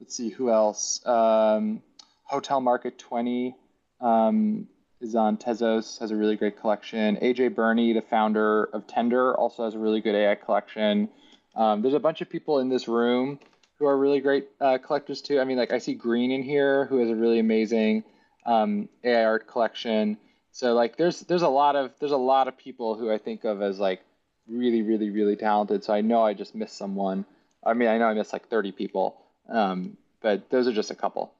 let's 0.01 0.16
see 0.16 0.30
who 0.30 0.51
else. 0.51 1.05
Um, 1.07 1.82
Hotel 2.24 2.61
Market 2.61 2.99
20. 2.99 3.55
Um, 4.01 4.66
is 5.01 5.14
on 5.14 5.36
Tezos, 5.36 5.99
has 6.01 6.11
a 6.11 6.16
really 6.16 6.36
great 6.36 6.59
collection. 6.59 7.16
AJ 7.16 7.55
Burney, 7.55 7.92
the 7.92 8.03
founder 8.03 8.64
of 8.64 8.86
Tender, 8.86 9.36
also 9.36 9.64
has 9.64 9.74
a 9.74 9.78
really 9.78 10.01
good 10.01 10.14
AI 10.14 10.34
collection. 10.34 11.09
Um, 11.55 11.82
there's 11.82 11.95
a 11.95 12.01
bunch 12.01 12.20
of 12.20 12.30
people 12.30 12.59
in 12.61 12.68
this 12.68 12.88
room 12.88 13.38
who 13.78 13.86
are 13.86 13.97
really 13.97 14.20
great 14.20 14.49
uh, 14.61 14.78
collectors 14.78 15.20
too. 15.20 15.40
I 15.40 15.45
mean, 15.45 15.59
like 15.59 15.72
I 15.72 15.78
see 15.78 15.95
Green 15.95 16.30
in 16.30 16.42
here, 16.42 16.86
who 16.86 16.99
has 16.99 17.11
a 17.11 17.14
really 17.14 17.38
amazing 17.38 18.05
um, 18.47 18.88
AI 19.03 19.24
art 19.24 19.47
collection. 19.47 20.16
So 20.53 20.74
like, 20.74 20.97
there's 20.97 21.20
there's 21.20 21.42
a 21.42 21.49
lot 21.49 21.76
of 21.76 21.92
there's 21.99 22.12
a 22.12 22.16
lot 22.16 22.49
of 22.49 22.57
people 22.57 22.95
who 22.95 23.12
I 23.12 23.18
think 23.18 23.45
of 23.45 23.61
as 23.61 23.78
like 23.78 24.01
really 24.49 24.82
really 24.82 25.11
really 25.11 25.36
talented. 25.36 25.84
So 25.84 25.92
I 25.92 26.01
know 26.01 26.22
I 26.22 26.34
just 26.34 26.55
missed 26.55 26.78
someone. 26.78 27.24
I 27.64 27.74
mean, 27.74 27.88
I 27.88 27.99
know 27.99 28.07
I 28.07 28.14
missed 28.14 28.32
like 28.32 28.49
30 28.49 28.72
people, 28.72 29.20
um, 29.49 29.97
but 30.22 30.51
those 30.51 30.68
are 30.68 30.72
just 30.72 30.90
a 30.90 30.95
couple. 30.95 31.34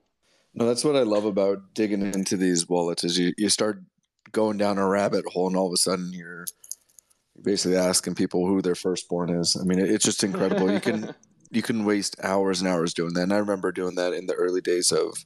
No, 0.55 0.67
that's 0.67 0.85
what 0.85 0.97
I 0.97 1.03
love 1.03 1.25
about 1.25 1.75
digging 1.75 2.03
into 2.03 2.37
these 2.37 2.69
wallets 2.69 3.03
is 3.03 3.19
you, 3.19 3.33
you 3.37 3.49
start 3.49 3.83
going 4.31 4.57
down 4.57 4.79
a 4.79 4.89
rabbit 4.89 5.25
hole 5.27 5.49
and 5.49 5.57
all 5.57 5.67
of 5.67 5.73
a 5.73 5.77
sudden 5.77 6.13
you're 6.13 6.47
basically 7.43 7.77
asking 7.77 8.15
people 8.15 8.47
who 8.47 8.63
their 8.63 8.75
firstborn 8.75 9.31
is. 9.31 9.57
I 9.61 9.65
mean, 9.65 9.81
it's 9.81 10.05
just 10.05 10.23
incredible. 10.23 10.71
you 10.71 10.81
can 10.81 11.15
you 11.51 11.63
can 11.63 11.85
waste 11.85 12.17
hours 12.23 12.61
and 12.61 12.69
hours 12.69 12.95
doing 12.95 13.15
that. 13.15 13.23
And 13.23 13.33
I 13.33 13.39
remember 13.39 13.73
doing 13.73 13.95
that 13.97 14.13
in 14.13 14.27
the 14.27 14.35
early 14.35 14.61
days 14.61 14.93
of 14.93 15.17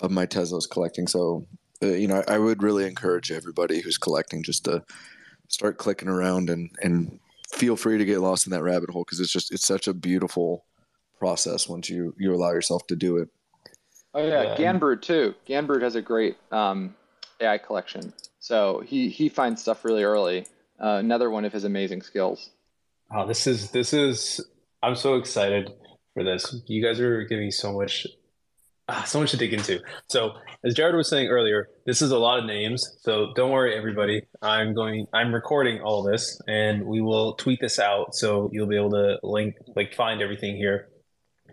of 0.00 0.10
my 0.10 0.26
Tezos 0.26 0.68
collecting. 0.70 1.06
So, 1.06 1.46
uh, 1.82 1.88
you 1.88 2.08
know, 2.08 2.22
I, 2.26 2.34
I 2.34 2.38
would 2.38 2.62
really 2.62 2.86
encourage 2.86 3.30
everybody 3.30 3.80
who's 3.80 3.98
collecting 3.98 4.42
just 4.42 4.64
to 4.64 4.84
start 5.48 5.78
clicking 5.78 6.08
around 6.08 6.48
and 6.48 6.70
and 6.82 7.18
feel 7.52 7.76
free 7.76 7.98
to 7.98 8.04
get 8.04 8.20
lost 8.20 8.46
in 8.46 8.52
that 8.52 8.62
rabbit 8.62 8.90
hole 8.90 9.04
because 9.04 9.20
it's 9.20 9.32
just 9.32 9.52
it's 9.52 9.66
such 9.66 9.88
a 9.88 9.94
beautiful 9.94 10.64
process 11.18 11.68
once 11.68 11.90
you 11.90 12.14
you 12.18 12.34
allow 12.34 12.50
yourself 12.52 12.86
to 12.86 12.96
do 12.96 13.16
it. 13.18 13.28
Oh 14.14 14.26
yeah, 14.26 14.56
Ganbrood 14.56 15.02
too. 15.02 15.34
Ganbrood 15.46 15.82
has 15.82 15.94
a 15.94 16.02
great 16.02 16.36
um, 16.50 16.94
AI 17.40 17.58
collection. 17.58 18.12
So 18.38 18.82
he 18.84 19.08
he 19.08 19.28
finds 19.28 19.62
stuff 19.62 19.84
really 19.84 20.02
early. 20.02 20.46
Uh, 20.82 20.96
another 20.96 21.30
one 21.30 21.44
of 21.44 21.52
his 21.52 21.64
amazing 21.64 22.02
skills. 22.02 22.50
Oh, 23.14 23.26
this 23.26 23.46
is 23.46 23.70
this 23.70 23.92
is. 23.92 24.44
I'm 24.82 24.96
so 24.96 25.16
excited 25.16 25.70
for 26.14 26.24
this. 26.24 26.62
You 26.66 26.82
guys 26.82 26.98
are 27.00 27.24
giving 27.24 27.50
so 27.50 27.72
much 27.72 28.06
Ah, 28.92 29.04
so 29.04 29.20
much 29.20 29.30
to 29.30 29.36
dig 29.36 29.54
into. 29.54 29.78
So, 30.08 30.32
as 30.64 30.74
Jared 30.74 30.96
was 30.96 31.08
saying 31.08 31.28
earlier, 31.28 31.68
this 31.86 32.02
is 32.02 32.10
a 32.10 32.18
lot 32.18 32.40
of 32.40 32.44
names. 32.44 32.98
So 33.02 33.32
don't 33.36 33.52
worry, 33.52 33.76
everybody. 33.76 34.22
I'm 34.42 34.74
going. 34.74 35.06
I'm 35.14 35.32
recording 35.32 35.80
all 35.80 36.02
this, 36.02 36.40
and 36.48 36.84
we 36.84 37.00
will 37.00 37.34
tweet 37.34 37.60
this 37.60 37.78
out, 37.78 38.16
so 38.16 38.50
you'll 38.52 38.66
be 38.66 38.74
able 38.74 38.90
to 38.90 39.20
link, 39.22 39.54
like, 39.76 39.94
find 39.94 40.20
everything 40.20 40.56
here. 40.56 40.88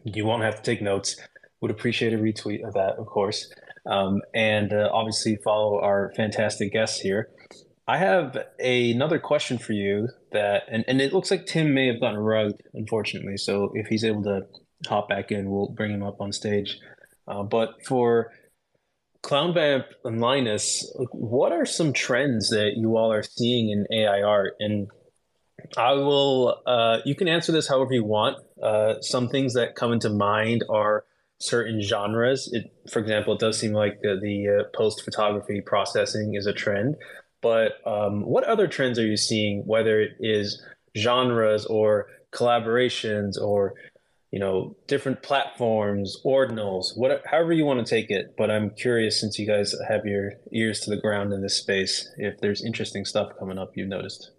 You 0.03 0.25
won't 0.25 0.41
have 0.41 0.55
to 0.55 0.63
take 0.63 0.81
notes. 0.81 1.15
Would 1.61 1.71
appreciate 1.71 2.13
a 2.13 2.17
retweet 2.17 2.65
of 2.65 2.73
that, 2.73 2.95
of 2.97 3.07
course, 3.07 3.51
um, 3.89 4.21
and 4.33 4.73
uh, 4.73 4.89
obviously 4.91 5.37
follow 5.43 5.81
our 5.81 6.11
fantastic 6.15 6.71
guests 6.71 6.99
here. 6.99 7.29
I 7.87 7.97
have 7.97 8.37
a, 8.59 8.91
another 8.91 9.17
question 9.17 9.57
for 9.57 9.71
you 9.71 10.09
that, 10.33 10.63
and, 10.69 10.83
and 10.87 11.01
it 11.01 11.13
looks 11.13 11.31
like 11.31 11.45
Tim 11.45 11.73
may 11.73 11.87
have 11.87 12.01
gotten 12.01 12.19
rugged, 12.19 12.61
unfortunately. 12.73 13.37
So 13.37 13.71
if 13.73 13.87
he's 13.87 14.03
able 14.03 14.23
to 14.23 14.41
hop 14.87 15.07
back 15.07 15.31
in, 15.31 15.49
we'll 15.49 15.69
bring 15.69 15.91
him 15.91 16.03
up 16.03 16.19
on 16.19 16.33
stage. 16.33 16.79
Uh, 17.27 17.43
but 17.43 17.85
for 17.85 18.31
ClownVamp 19.23 19.85
and 20.03 20.19
Linus, 20.19 20.85
what 21.11 21.53
are 21.53 21.65
some 21.65 21.93
trends 21.93 22.49
that 22.49 22.73
you 22.75 22.97
all 22.97 23.11
are 23.11 23.23
seeing 23.23 23.69
in 23.69 23.85
AI 23.97 24.21
art? 24.21 24.55
And 24.59 24.89
I 25.77 25.93
will, 25.93 26.61
uh, 26.65 26.99
you 27.05 27.15
can 27.15 27.29
answer 27.29 27.53
this 27.53 27.69
however 27.69 27.93
you 27.93 28.03
want. 28.03 28.37
Uh, 28.61 29.01
some 29.01 29.29
things 29.29 29.53
that 29.53 29.75
come 29.75 29.93
into 29.93 30.09
mind 30.09 30.65
are 30.69 31.05
certain 31.39 31.81
genres. 31.81 32.49
It, 32.51 32.71
for 32.91 32.99
example, 32.99 33.33
it 33.33 33.39
does 33.39 33.59
seem 33.59 33.73
like 33.73 34.01
the, 34.01 34.19
the 34.21 34.61
uh, 34.61 34.77
post 34.77 35.03
photography 35.03 35.61
processing 35.61 36.35
is 36.35 36.45
a 36.45 36.53
trend. 36.53 36.95
But 37.41 37.73
um, 37.85 38.25
what 38.25 38.43
other 38.45 38.67
trends 38.67 38.97
are 38.97 39.05
you 39.05 39.17
seeing, 39.17 39.61
whether 39.65 40.01
it 40.01 40.13
is 40.19 40.61
genres 40.97 41.65
or 41.65 42.07
collaborations 42.31 43.39
or 43.39 43.75
you 44.31 44.39
know, 44.39 44.75
different 44.87 45.23
platforms, 45.23 46.17
ordinals, 46.25 46.87
whatever, 46.95 47.21
however 47.25 47.53
you 47.53 47.65
want 47.65 47.85
to 47.85 47.89
take 47.89 48.09
it. 48.09 48.35
But 48.37 48.51
I'm 48.51 48.71
curious, 48.71 49.19
since 49.19 49.39
you 49.39 49.47
guys 49.47 49.73
have 49.87 50.05
your 50.05 50.33
ears 50.51 50.81
to 50.81 50.89
the 50.89 50.99
ground 50.99 51.31
in 51.31 51.41
this 51.41 51.55
space, 51.55 52.09
if 52.17 52.39
there's 52.39 52.63
interesting 52.63 53.05
stuff 53.05 53.31
coming 53.39 53.57
up 53.57 53.71
you've 53.75 53.87
noticed. 53.87 54.31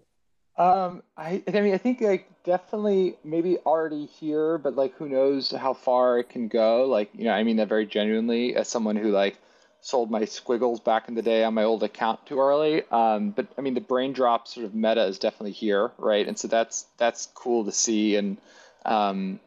Um, 0.59 1.03
I, 1.17 1.43
I 1.47 1.61
mean, 1.61 1.73
I 1.73 1.79
think 1.79 2.01
like 2.01 2.29
definitely 2.43 3.17
maybe 3.25 3.59
already 3.59 4.07
here, 4.07 4.59
but 4.59 4.75
like 4.75 4.95
who 4.97 5.09
knows 5.09 5.53
how 5.53 5.73
far 5.73 6.19
it 6.19 6.29
can 6.29 6.49
go. 6.49 6.87
Like, 6.87 7.11
you 7.15 7.25
know, 7.25 7.33
I 7.33 7.45
mean 7.45 7.57
that 7.57 7.69
very 7.69 7.87
genuinely 7.87 8.57
as 8.57 8.69
someone 8.69 8.97
who 8.97 9.11
like 9.11 9.39
sold 9.81 10.11
my 10.11 10.25
squiggles 10.25 10.81
back 10.81 11.09
in 11.09 11.15
the 11.15 11.23
day 11.23 11.45
on 11.45 11.55
my 11.55 11.63
old 11.63 11.85
account 11.85 12.27
too 12.27 12.41
early. 12.41 12.83
Um, 12.91 13.31
but 13.31 13.47
I 13.57 13.61
mean, 13.61 13.75
the 13.75 13.81
brain 13.81 14.13
drop 14.13 14.49
sort 14.49 14.67
of 14.67 14.75
meta 14.75 15.05
is 15.05 15.21
definitely 15.21 15.53
here, 15.53 15.93
right? 15.97 16.27
And 16.27 16.37
so 16.37 16.49
that's 16.49 16.87
that's 16.97 17.27
cool 17.35 17.65
to 17.65 17.73
see. 17.73 18.17
And 18.17 18.39
um, 18.85 19.39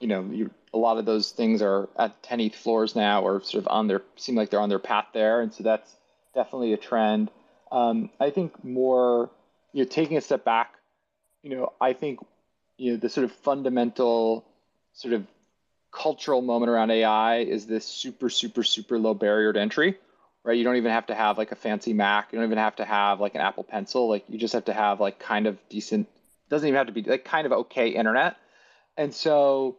you 0.00 0.08
know, 0.08 0.24
you, 0.30 0.50
a 0.72 0.78
lot 0.78 0.98
of 0.98 1.04
those 1.04 1.32
things 1.32 1.62
are 1.62 1.88
at 1.98 2.22
10 2.22 2.40
ETH 2.40 2.54
floors 2.54 2.96
now, 2.96 3.22
or 3.22 3.40
sort 3.42 3.64
of 3.64 3.68
on 3.68 3.86
their 3.88 4.02
seem 4.16 4.34
like 4.34 4.50
they're 4.50 4.60
on 4.60 4.68
their 4.68 4.78
path 4.78 5.06
there, 5.12 5.40
and 5.40 5.52
so 5.52 5.62
that's 5.62 5.94
definitely 6.34 6.72
a 6.72 6.76
trend. 6.76 7.30
Um, 7.72 8.10
I 8.20 8.30
think 8.30 8.62
more, 8.62 9.30
you 9.76 9.82
know, 9.82 9.88
taking 9.90 10.16
a 10.16 10.22
step 10.22 10.42
back, 10.42 10.72
you 11.42 11.50
know, 11.50 11.74
I 11.78 11.92
think, 11.92 12.20
you 12.78 12.92
know, 12.92 12.96
the 12.96 13.10
sort 13.10 13.26
of 13.26 13.32
fundamental 13.32 14.42
sort 14.94 15.12
of 15.12 15.26
cultural 15.92 16.40
moment 16.40 16.70
around 16.70 16.90
AI 16.90 17.40
is 17.40 17.66
this 17.66 17.84
super, 17.84 18.30
super, 18.30 18.62
super 18.62 18.98
low 18.98 19.12
barrier 19.12 19.52
to 19.52 19.60
entry, 19.60 19.98
right? 20.44 20.56
You 20.56 20.64
don't 20.64 20.76
even 20.76 20.92
have 20.92 21.08
to 21.08 21.14
have 21.14 21.36
like 21.36 21.52
a 21.52 21.56
fancy 21.56 21.92
Mac. 21.92 22.32
You 22.32 22.38
don't 22.38 22.46
even 22.46 22.56
have 22.56 22.76
to 22.76 22.86
have 22.86 23.20
like 23.20 23.34
an 23.34 23.42
Apple 23.42 23.64
Pencil. 23.64 24.08
Like 24.08 24.24
you 24.30 24.38
just 24.38 24.54
have 24.54 24.64
to 24.64 24.72
have 24.72 24.98
like 24.98 25.18
kind 25.18 25.46
of 25.46 25.58
decent, 25.68 26.08
doesn't 26.48 26.66
even 26.66 26.78
have 26.78 26.86
to 26.86 26.94
be 26.94 27.02
like 27.02 27.26
kind 27.26 27.44
of 27.44 27.52
okay 27.52 27.90
internet. 27.90 28.38
And 28.96 29.12
so 29.12 29.76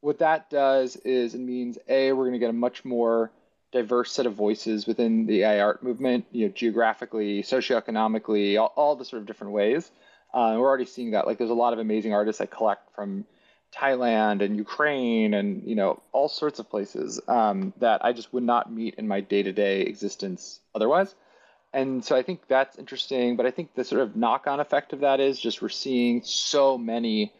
what 0.00 0.18
that 0.18 0.50
does 0.50 0.96
is 0.96 1.36
it 1.36 1.40
means 1.40 1.78
a 1.88 2.10
we're 2.10 2.24
going 2.24 2.32
to 2.32 2.40
get 2.40 2.50
a 2.50 2.52
much 2.52 2.84
more 2.84 3.30
diverse 3.72 4.12
set 4.12 4.26
of 4.26 4.34
voices 4.34 4.86
within 4.86 5.26
the 5.26 5.42
AI 5.42 5.60
art 5.60 5.82
movement, 5.82 6.24
you 6.30 6.46
know, 6.46 6.52
geographically, 6.52 7.42
socioeconomically, 7.42 8.58
all, 8.60 8.72
all 8.76 8.96
the 8.96 9.04
sort 9.04 9.20
of 9.20 9.26
different 9.26 9.52
ways. 9.52 9.90
Uh, 10.32 10.56
we're 10.58 10.66
already 10.66 10.86
seeing 10.86 11.12
that. 11.12 11.26
Like, 11.26 11.38
there's 11.38 11.50
a 11.50 11.54
lot 11.54 11.72
of 11.72 11.78
amazing 11.78 12.12
artists 12.12 12.40
I 12.40 12.46
collect 12.46 12.94
from 12.94 13.24
Thailand 13.74 14.42
and 14.42 14.56
Ukraine 14.56 15.34
and 15.34 15.62
you 15.66 15.74
know 15.74 16.02
all 16.12 16.28
sorts 16.28 16.58
of 16.58 16.70
places 16.70 17.20
um, 17.28 17.72
that 17.78 18.04
I 18.04 18.12
just 18.12 18.32
would 18.32 18.42
not 18.42 18.72
meet 18.72 18.94
in 18.94 19.06
my 19.06 19.20
day-to-day 19.20 19.82
existence 19.82 20.60
otherwise. 20.74 21.14
And 21.72 22.02
so 22.02 22.16
I 22.16 22.22
think 22.22 22.46
that's 22.48 22.78
interesting. 22.78 23.36
But 23.36 23.44
I 23.44 23.50
think 23.50 23.74
the 23.74 23.84
sort 23.84 24.00
of 24.00 24.16
knock-on 24.16 24.60
effect 24.60 24.92
of 24.92 25.00
that 25.00 25.20
is 25.20 25.38
just 25.38 25.60
we're 25.60 25.68
seeing 25.68 26.22
so 26.22 26.78
many 26.78 27.32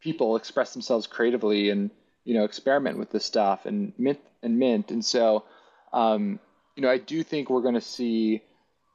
people 0.00 0.36
express 0.36 0.72
themselves 0.72 1.06
creatively 1.06 1.70
and 1.70 1.90
you 2.26 2.34
know 2.34 2.44
experiment 2.44 2.98
with 2.98 3.10
this 3.10 3.24
stuff 3.24 3.64
and 3.64 3.92
mint 3.96 4.18
and 4.42 4.58
mint. 4.58 4.90
And 4.90 5.02
so 5.02 5.44
um, 5.92 6.38
you 6.74 6.82
know 6.82 6.90
i 6.90 6.98
do 6.98 7.22
think 7.22 7.48
we're 7.48 7.62
going 7.62 7.74
to 7.74 7.80
see 7.80 8.42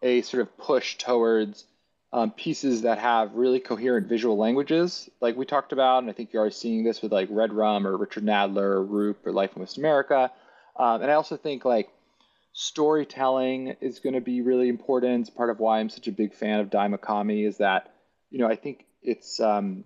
a 0.04 0.22
sort 0.22 0.42
of 0.42 0.56
push 0.58 0.98
towards 0.98 1.66
um, 2.14 2.32
pieces 2.32 2.82
that 2.82 3.00
have 3.00 3.34
really 3.34 3.60
coherent 3.60 4.08
visual 4.08 4.38
languages 4.38 5.10
like 5.22 5.38
we 5.38 5.46
talked 5.46 5.72
about. 5.72 6.00
And 6.00 6.10
i 6.10 6.14
think 6.14 6.34
you're 6.34 6.42
already 6.42 6.54
seeing 6.54 6.84
this 6.84 7.02
with 7.02 7.12
like 7.12 7.30
red 7.32 7.54
rum 7.54 7.88
or 7.88 7.98
richard 7.98 8.26
nadler 8.26 8.76
or 8.76 8.86
Roope 8.86 9.26
or 9.26 9.32
life 9.32 9.56
in 9.56 9.62
west 9.62 9.78
america. 9.78 10.32
Um, 10.76 11.02
and 11.02 11.10
i 11.10 11.16
also 11.16 11.38
think 11.38 11.64
like 11.64 11.90
storytelling 12.54 13.78
is 13.80 14.00
going 14.00 14.14
to 14.14 14.20
be 14.20 14.42
really 14.42 14.68
important. 14.68 15.22
It's 15.22 15.30
part 15.30 15.50
of 15.50 15.60
why 15.60 15.80
i'm 15.80 15.90
such 15.90 16.10
a 16.10 16.12
big 16.12 16.34
fan 16.34 16.60
of 16.60 16.70
Daimakami 16.70 17.48
is 17.48 17.58
that 17.58 17.94
you 18.30 18.40
know 18.40 18.48
i 18.48 18.58
think 18.58 18.86
it's 19.02 19.40
um, 19.40 19.86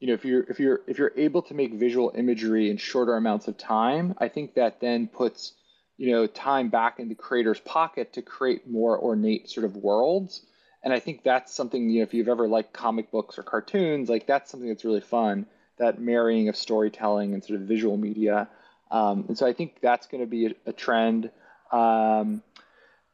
you 0.00 0.06
know 0.08 0.14
if 0.14 0.24
you're 0.24 0.44
if 0.44 0.60
you're 0.60 0.80
if 0.86 0.98
you're 0.98 1.12
able 1.16 1.42
to 1.42 1.54
make 1.54 1.74
visual 1.74 2.12
imagery 2.14 2.70
in 2.70 2.76
shorter 2.76 3.16
amounts 3.16 3.48
of 3.48 3.56
time 3.56 4.14
i 4.18 4.28
think 4.28 4.54
that 4.54 4.80
then 4.80 5.08
puts 5.08 5.52
you 5.96 6.12
know 6.12 6.26
time 6.26 6.68
back 6.68 6.98
in 6.98 7.08
the 7.08 7.14
creator's 7.14 7.60
pocket 7.60 8.12
to 8.12 8.22
create 8.22 8.68
more 8.68 8.98
ornate 8.98 9.50
sort 9.50 9.64
of 9.64 9.76
worlds. 9.76 10.42
And 10.84 10.92
i 10.92 11.00
think 11.00 11.24
that's 11.24 11.52
something 11.52 11.90
you 11.90 12.00
know 12.00 12.04
if 12.04 12.14
you've 12.14 12.28
ever 12.28 12.48
liked 12.48 12.72
comic 12.72 13.10
books 13.10 13.38
or 13.38 13.42
cartoons 13.42 14.08
like 14.08 14.26
that's 14.26 14.50
something 14.50 14.68
that's 14.68 14.84
really 14.84 15.00
fun 15.00 15.46
that 15.78 16.00
marrying 16.00 16.48
of 16.48 16.56
storytelling 16.56 17.34
and 17.34 17.44
sort 17.44 17.60
of 17.60 17.66
visual 17.66 17.96
media. 17.96 18.48
Um, 18.90 19.26
and 19.28 19.36
so 19.36 19.46
i 19.46 19.52
think 19.52 19.80
that's 19.80 20.06
going 20.06 20.22
to 20.22 20.26
be 20.26 20.46
a, 20.46 20.54
a 20.66 20.72
trend. 20.72 21.30
Um, 21.72 22.42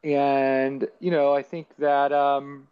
and 0.05 0.87
you 1.01 1.11
know 1.11 1.35
i 1.35 1.43
think 1.43 1.67
that 1.79 2.13
um, 2.13 2.69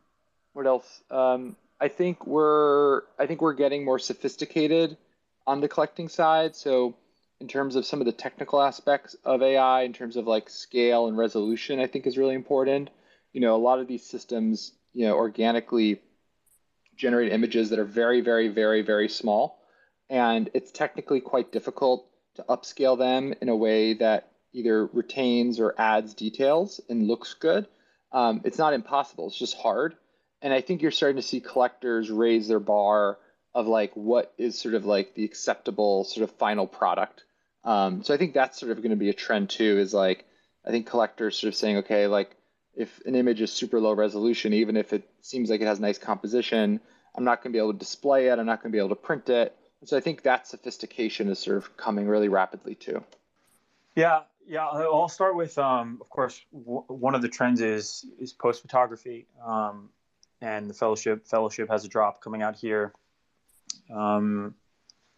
what 0.52 0.66
else? 0.66 1.02
Um, 1.10 1.56
I 1.82 1.88
think 1.88 2.28
we're 2.28 3.02
I 3.18 3.26
think 3.26 3.42
we're 3.42 3.54
getting 3.54 3.84
more 3.84 3.98
sophisticated 3.98 4.96
on 5.48 5.60
the 5.60 5.66
collecting 5.66 6.08
side. 6.08 6.54
So 6.54 6.94
in 7.40 7.48
terms 7.48 7.74
of 7.74 7.84
some 7.84 8.00
of 8.00 8.06
the 8.06 8.12
technical 8.12 8.62
aspects 8.62 9.16
of 9.24 9.42
AI, 9.42 9.82
in 9.82 9.92
terms 9.92 10.16
of 10.16 10.28
like 10.28 10.48
scale 10.48 11.08
and 11.08 11.18
resolution, 11.18 11.80
I 11.80 11.88
think 11.88 12.06
is 12.06 12.16
really 12.16 12.36
important. 12.36 12.90
You 13.32 13.40
know, 13.40 13.56
a 13.56 13.64
lot 13.68 13.80
of 13.80 13.88
these 13.88 14.06
systems, 14.06 14.70
you 14.94 15.08
know, 15.08 15.16
organically 15.16 16.00
generate 16.94 17.32
images 17.32 17.70
that 17.70 17.80
are 17.80 17.84
very, 17.84 18.20
very, 18.20 18.46
very, 18.46 18.82
very 18.82 19.08
small. 19.08 19.58
And 20.08 20.50
it's 20.54 20.70
technically 20.70 21.20
quite 21.20 21.50
difficult 21.50 22.06
to 22.36 22.44
upscale 22.44 22.96
them 22.96 23.34
in 23.40 23.48
a 23.48 23.56
way 23.56 23.94
that 23.94 24.30
either 24.52 24.86
retains 24.86 25.58
or 25.58 25.74
adds 25.76 26.14
details 26.14 26.80
and 26.88 27.08
looks 27.08 27.34
good. 27.34 27.66
Um, 28.12 28.42
it's 28.44 28.58
not 28.58 28.72
impossible, 28.72 29.26
it's 29.26 29.36
just 29.36 29.56
hard 29.56 29.96
and 30.42 30.52
I 30.52 30.60
think 30.60 30.82
you're 30.82 30.90
starting 30.90 31.16
to 31.16 31.26
see 31.26 31.40
collectors 31.40 32.10
raise 32.10 32.48
their 32.48 32.60
bar 32.60 33.18
of 33.54 33.66
like 33.66 33.92
what 33.94 34.32
is 34.38 34.58
sort 34.58 34.74
of 34.74 34.84
like 34.84 35.14
the 35.14 35.24
acceptable 35.24 36.04
sort 36.04 36.24
of 36.24 36.36
final 36.36 36.66
product. 36.66 37.24
Um, 37.64 38.02
so 38.02 38.12
I 38.12 38.16
think 38.16 38.34
that's 38.34 38.58
sort 38.58 38.72
of 38.72 38.78
going 38.78 38.90
to 38.90 38.96
be 38.96 39.10
a 39.10 39.14
trend 39.14 39.50
too. 39.50 39.78
Is 39.78 39.94
like 39.94 40.24
I 40.66 40.70
think 40.70 40.86
collectors 40.86 41.38
sort 41.38 41.48
of 41.48 41.54
saying, 41.54 41.78
okay, 41.78 42.06
like 42.06 42.36
if 42.74 43.00
an 43.06 43.14
image 43.14 43.40
is 43.40 43.52
super 43.52 43.80
low 43.80 43.92
resolution, 43.92 44.52
even 44.52 44.76
if 44.76 44.92
it 44.92 45.08
seems 45.20 45.50
like 45.50 45.60
it 45.60 45.66
has 45.66 45.78
nice 45.78 45.98
composition, 45.98 46.80
I'm 47.14 47.24
not 47.24 47.42
going 47.42 47.52
to 47.52 47.56
be 47.56 47.60
able 47.60 47.72
to 47.72 47.78
display 47.78 48.28
it. 48.28 48.38
I'm 48.38 48.46
not 48.46 48.62
going 48.62 48.72
to 48.72 48.76
be 48.76 48.78
able 48.78 48.90
to 48.90 48.96
print 48.96 49.28
it. 49.28 49.54
And 49.80 49.88
so 49.88 49.96
I 49.96 50.00
think 50.00 50.22
that 50.22 50.46
sophistication 50.46 51.28
is 51.28 51.38
sort 51.38 51.58
of 51.58 51.76
coming 51.76 52.06
really 52.06 52.28
rapidly 52.28 52.74
too. 52.74 53.04
Yeah, 53.94 54.20
yeah. 54.46 54.66
I'll 54.66 55.08
start 55.08 55.36
with, 55.36 55.58
um, 55.58 55.98
of 56.00 56.08
course, 56.08 56.40
w- 56.52 56.84
one 56.86 57.14
of 57.14 57.20
the 57.20 57.28
trends 57.28 57.60
is 57.60 58.06
is 58.18 58.32
post 58.32 58.62
photography. 58.62 59.26
Um, 59.44 59.90
and 60.42 60.68
the 60.68 60.74
fellowship 60.74 61.26
fellowship 61.26 61.70
has 61.70 61.84
a 61.84 61.88
drop 61.88 62.20
coming 62.20 62.42
out 62.42 62.56
here 62.56 62.92
um, 63.94 64.54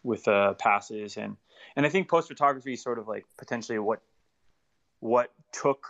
with 0.03 0.27
uh, 0.27 0.53
passes 0.53 1.17
and 1.17 1.35
and 1.75 1.85
I 1.85 1.89
think 1.89 2.07
post 2.07 2.27
photography 2.27 2.73
is 2.73 2.81
sort 2.81 2.99
of 2.99 3.07
like 3.07 3.25
potentially 3.37 3.79
what 3.79 4.01
what 4.99 5.31
took 5.51 5.87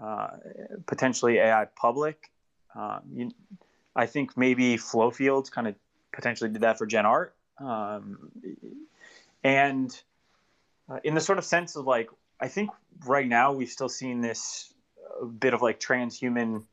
uh, 0.00 0.28
potentially 0.86 1.38
AI 1.38 1.66
public. 1.76 2.30
Um, 2.74 3.00
you, 3.12 3.30
I 3.96 4.06
think 4.06 4.36
maybe 4.36 4.76
Flow 4.76 5.10
Fields 5.10 5.50
kind 5.50 5.66
of 5.66 5.74
potentially 6.12 6.50
did 6.50 6.62
that 6.62 6.78
for 6.78 6.86
Gen 6.86 7.06
Art, 7.06 7.34
um, 7.58 8.30
and 9.42 10.00
uh, 10.88 10.98
in 11.02 11.14
the 11.14 11.20
sort 11.20 11.38
of 11.38 11.44
sense 11.44 11.76
of 11.76 11.86
like 11.86 12.10
I 12.40 12.48
think 12.48 12.70
right 13.06 13.26
now 13.26 13.52
we've 13.52 13.70
still 13.70 13.88
seen 13.88 14.20
this 14.20 14.72
bit 15.38 15.54
of 15.54 15.62
like 15.62 15.80
transhuman 15.80 16.64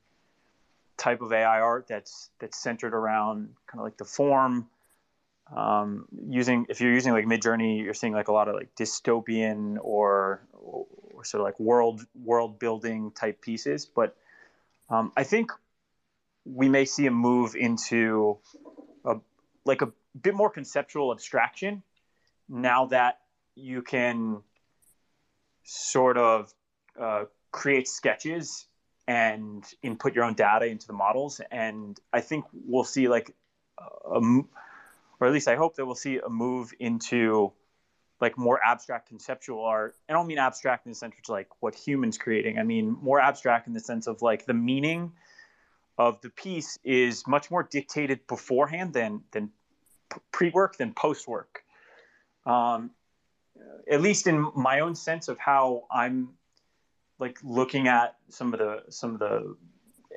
type 1.01 1.21
of 1.23 1.33
AI 1.33 1.59
art 1.59 1.87
that's 1.87 2.29
that's 2.39 2.61
centered 2.61 2.93
around 2.93 3.49
kind 3.65 3.79
of 3.79 3.83
like 3.83 3.97
the 3.97 4.05
form, 4.05 4.67
um, 5.53 6.05
using 6.29 6.67
if 6.69 6.79
you're 6.79 6.93
using 6.93 7.11
like 7.11 7.25
Midjourney, 7.25 7.83
you're 7.83 7.95
seeing 7.95 8.13
like 8.13 8.27
a 8.27 8.31
lot 8.31 8.47
of 8.47 8.53
like 8.53 8.75
dystopian 8.75 9.77
or, 9.81 10.43
or 10.53 10.85
sort 11.23 11.41
of 11.41 11.45
like 11.45 11.59
world 11.59 12.05
world 12.23 12.59
building 12.59 13.11
type 13.11 13.41
pieces. 13.41 13.87
But 13.87 14.15
um, 14.91 15.11
I 15.17 15.23
think 15.23 15.51
we 16.45 16.69
may 16.69 16.85
see 16.85 17.07
a 17.07 17.11
move 17.11 17.55
into 17.55 18.37
a 19.03 19.15
like 19.65 19.81
a 19.81 19.91
bit 20.21 20.35
more 20.35 20.51
conceptual 20.51 21.11
abstraction 21.11 21.81
now 22.47 22.85
that 22.87 23.21
you 23.55 23.81
can 23.81 24.43
sort 25.63 26.17
of 26.19 26.53
uh, 26.99 27.23
create 27.51 27.87
sketches 27.87 28.67
and 29.11 29.65
input 29.83 30.15
your 30.15 30.23
own 30.23 30.35
data 30.35 30.65
into 30.65 30.87
the 30.87 30.93
models. 30.93 31.41
And 31.51 31.99
I 32.13 32.21
think 32.21 32.45
we'll 32.53 32.85
see 32.85 33.09
like, 33.09 33.35
a, 33.77 34.21
or 35.19 35.27
at 35.27 35.33
least 35.33 35.49
I 35.49 35.57
hope 35.57 35.75
that 35.75 35.85
we'll 35.85 35.95
see 35.95 36.19
a 36.25 36.29
move 36.29 36.71
into 36.79 37.51
like 38.21 38.37
more 38.37 38.57
abstract 38.63 39.09
conceptual 39.09 39.65
art. 39.65 39.97
I 40.07 40.13
don't 40.13 40.27
mean 40.27 40.37
abstract 40.37 40.85
in 40.85 40.93
the 40.93 40.95
sense 40.95 41.15
of 41.21 41.27
like 41.27 41.49
what 41.59 41.75
humans 41.75 42.17
creating. 42.17 42.57
I 42.57 42.63
mean 42.63 42.95
more 43.01 43.19
abstract 43.19 43.67
in 43.67 43.73
the 43.73 43.81
sense 43.81 44.07
of 44.07 44.21
like 44.21 44.45
the 44.45 44.53
meaning 44.53 45.11
of 45.97 46.21
the 46.21 46.29
piece 46.29 46.79
is 46.85 47.27
much 47.27 47.51
more 47.51 47.63
dictated 47.63 48.25
beforehand 48.27 48.93
than 48.93 49.23
than 49.31 49.51
pre-work 50.31 50.77
than 50.77 50.93
post-work. 50.93 51.63
Um, 52.45 52.91
at 53.89 54.01
least 54.01 54.25
in 54.27 54.51
my 54.55 54.79
own 54.79 54.95
sense 54.95 55.27
of 55.27 55.37
how 55.37 55.83
I'm 55.91 56.29
like 57.21 57.37
looking 57.43 57.87
at 57.87 58.15
some 58.29 58.51
of 58.51 58.59
the 58.59 58.81
some 58.89 59.13
of 59.13 59.19
the 59.19 59.55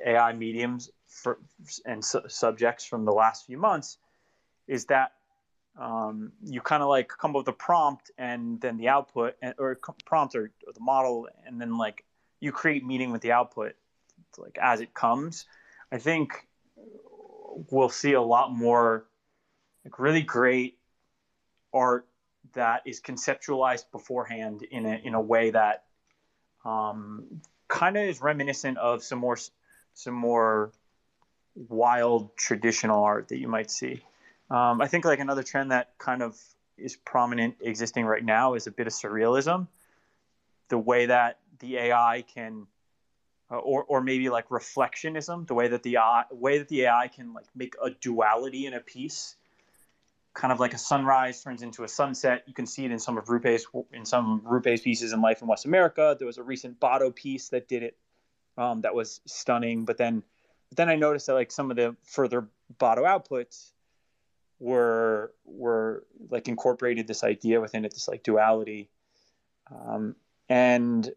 AI 0.05 0.33
mediums 0.33 0.89
for, 1.07 1.37
and 1.85 2.03
su- 2.03 2.27
subjects 2.27 2.83
from 2.83 3.05
the 3.05 3.11
last 3.11 3.45
few 3.45 3.57
months 3.57 3.99
is 4.67 4.85
that 4.85 5.11
um, 5.79 6.31
you 6.43 6.61
kind 6.61 6.81
of 6.81 6.89
like 6.89 7.07
come 7.07 7.31
up 7.31 7.37
with 7.37 7.47
a 7.47 7.53
prompt 7.53 8.09
and 8.17 8.59
then 8.59 8.77
the 8.77 8.89
output 8.89 9.35
and, 9.41 9.53
or 9.57 9.77
prompt 10.05 10.35
or, 10.35 10.51
or, 10.65 10.73
the 10.73 10.79
model 10.79 11.27
and 11.45 11.61
then 11.61 11.77
like 11.77 12.03
you 12.39 12.51
create 12.51 12.83
meaning 12.83 13.11
with 13.11 13.21
the 13.21 13.31
output 13.31 13.73
like 14.37 14.57
as 14.61 14.81
it 14.81 14.93
comes. 14.93 15.45
I 15.91 15.99
think 15.99 16.47
we'll 17.71 17.89
see 17.89 18.13
a 18.13 18.21
lot 18.21 18.51
more 18.51 19.05
like 19.85 19.99
really 19.99 20.23
great 20.23 20.79
art 21.73 22.07
that 22.53 22.81
is 22.85 22.99
conceptualized 22.99 23.91
beforehand 23.91 24.65
in 24.71 24.85
a, 24.85 24.99
in 25.03 25.13
a 25.13 25.21
way 25.21 25.51
that 25.51 25.83
um, 26.65 27.41
kind 27.67 27.95
of 27.97 28.03
is 28.03 28.21
reminiscent 28.21 28.77
of 28.77 29.03
some 29.03 29.19
more 29.19 29.37
some 29.93 30.13
more 30.13 30.71
wild 31.55 32.35
traditional 32.35 33.03
art 33.03 33.29
that 33.29 33.37
you 33.37 33.47
might 33.47 33.71
see. 33.71 34.03
Um, 34.49 34.81
I 34.81 34.87
think 34.87 35.05
like 35.05 35.19
another 35.19 35.43
trend 35.43 35.71
that 35.71 35.97
kind 35.97 36.21
of 36.21 36.37
is 36.77 36.97
prominent 36.97 37.55
existing 37.61 38.05
right 38.05 38.23
now 38.23 38.55
is 38.55 38.67
a 38.67 38.71
bit 38.71 38.87
of 38.87 38.93
surrealism. 38.93 39.67
The 40.67 40.77
way 40.77 41.05
that 41.05 41.39
the 41.59 41.77
AI 41.77 42.25
can, 42.33 42.67
uh, 43.49 43.57
or 43.57 43.83
or 43.83 44.01
maybe 44.01 44.29
like 44.29 44.49
reflectionism, 44.49 45.47
the 45.47 45.53
way 45.53 45.67
that 45.69 45.83
the 45.83 45.97
way 46.31 46.57
that 46.57 46.67
the 46.67 46.83
AI 46.83 47.07
can 47.07 47.33
like 47.33 47.47
make 47.55 47.75
a 47.81 47.91
duality 47.91 48.65
in 48.65 48.73
a 48.73 48.81
piece 48.81 49.35
kind 50.35 50.51
of 50.51 50.59
like 50.59 50.73
a 50.73 50.77
sunrise 50.77 51.41
turns 51.41 51.63
into 51.63 51.83
a 51.83 51.87
sunset. 51.87 52.43
You 52.45 52.53
can 52.53 52.67
see 52.67 52.85
it 52.85 52.91
in 52.91 52.99
some 52.99 53.17
of 53.17 53.29
Roope's 53.29 53.65
in 53.93 54.05
some 54.05 54.41
Roope's 54.41 54.81
pieces 54.81 55.13
in 55.13 55.21
Life 55.21 55.41
in 55.41 55.47
West 55.47 55.65
America. 55.65 56.15
There 56.19 56.27
was 56.27 56.37
a 56.37 56.43
recent 56.43 56.79
Botto 56.79 57.15
piece 57.15 57.49
that 57.49 57.67
did 57.67 57.81
it, 57.81 57.97
um, 58.57 58.81
that 58.81 58.93
was 58.93 59.21
stunning. 59.25 59.85
But 59.85 59.97
then, 59.97 60.21
but 60.69 60.77
then 60.77 60.89
I 60.89 60.95
noticed 60.95 61.27
that 61.27 61.33
like 61.33 61.51
some 61.51 61.71
of 61.71 61.77
the 61.77 61.95
further 62.03 62.49
Botto 62.77 63.03
outputs 63.03 63.71
were 64.59 65.33
were 65.45 66.05
like 66.29 66.47
incorporated 66.49 67.07
this 67.07 67.23
idea 67.23 67.61
within 67.61 67.85
it, 67.85 67.93
this 67.93 68.07
like 68.09 68.23
duality, 68.23 68.89
um, 69.71 70.15
and 70.49 71.09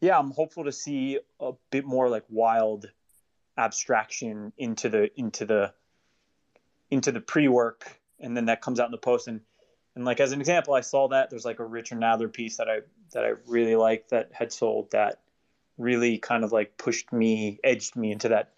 yeah, 0.00 0.18
I'm 0.18 0.30
hopeful 0.30 0.64
to 0.64 0.72
see 0.72 1.18
a 1.40 1.52
bit 1.70 1.86
more 1.86 2.08
like 2.10 2.24
wild 2.28 2.90
abstraction 3.56 4.52
into 4.58 4.90
the 4.90 5.10
into 5.18 5.46
the 5.46 5.72
into 6.90 7.12
the 7.12 7.20
pre-work 7.20 7.97
and 8.20 8.36
then 8.36 8.46
that 8.46 8.60
comes 8.60 8.80
out 8.80 8.86
in 8.86 8.92
the 8.92 8.98
post. 8.98 9.28
And 9.28 9.40
and 9.94 10.04
like 10.04 10.20
as 10.20 10.30
an 10.30 10.38
example 10.38 10.74
i 10.74 10.80
saw 10.80 11.08
that 11.08 11.28
there's 11.28 11.44
like 11.44 11.58
a 11.58 11.64
richard 11.64 11.98
nadler 11.98 12.32
piece 12.32 12.58
that 12.58 12.68
i 12.68 12.78
that 13.12 13.24
i 13.24 13.32
really 13.48 13.74
liked 13.74 14.10
that 14.10 14.30
had 14.32 14.52
sold 14.52 14.88
that 14.92 15.18
really 15.78 16.18
kind 16.18 16.44
of 16.44 16.52
like 16.52 16.76
pushed 16.76 17.12
me 17.12 17.58
edged 17.64 17.96
me 17.96 18.12
into 18.12 18.28
that 18.28 18.50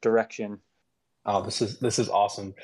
direction. 0.00 0.58
Oh 1.26 1.42
this 1.42 1.62
is 1.62 1.78
this 1.78 1.98
is 1.98 2.08
awesome. 2.08 2.54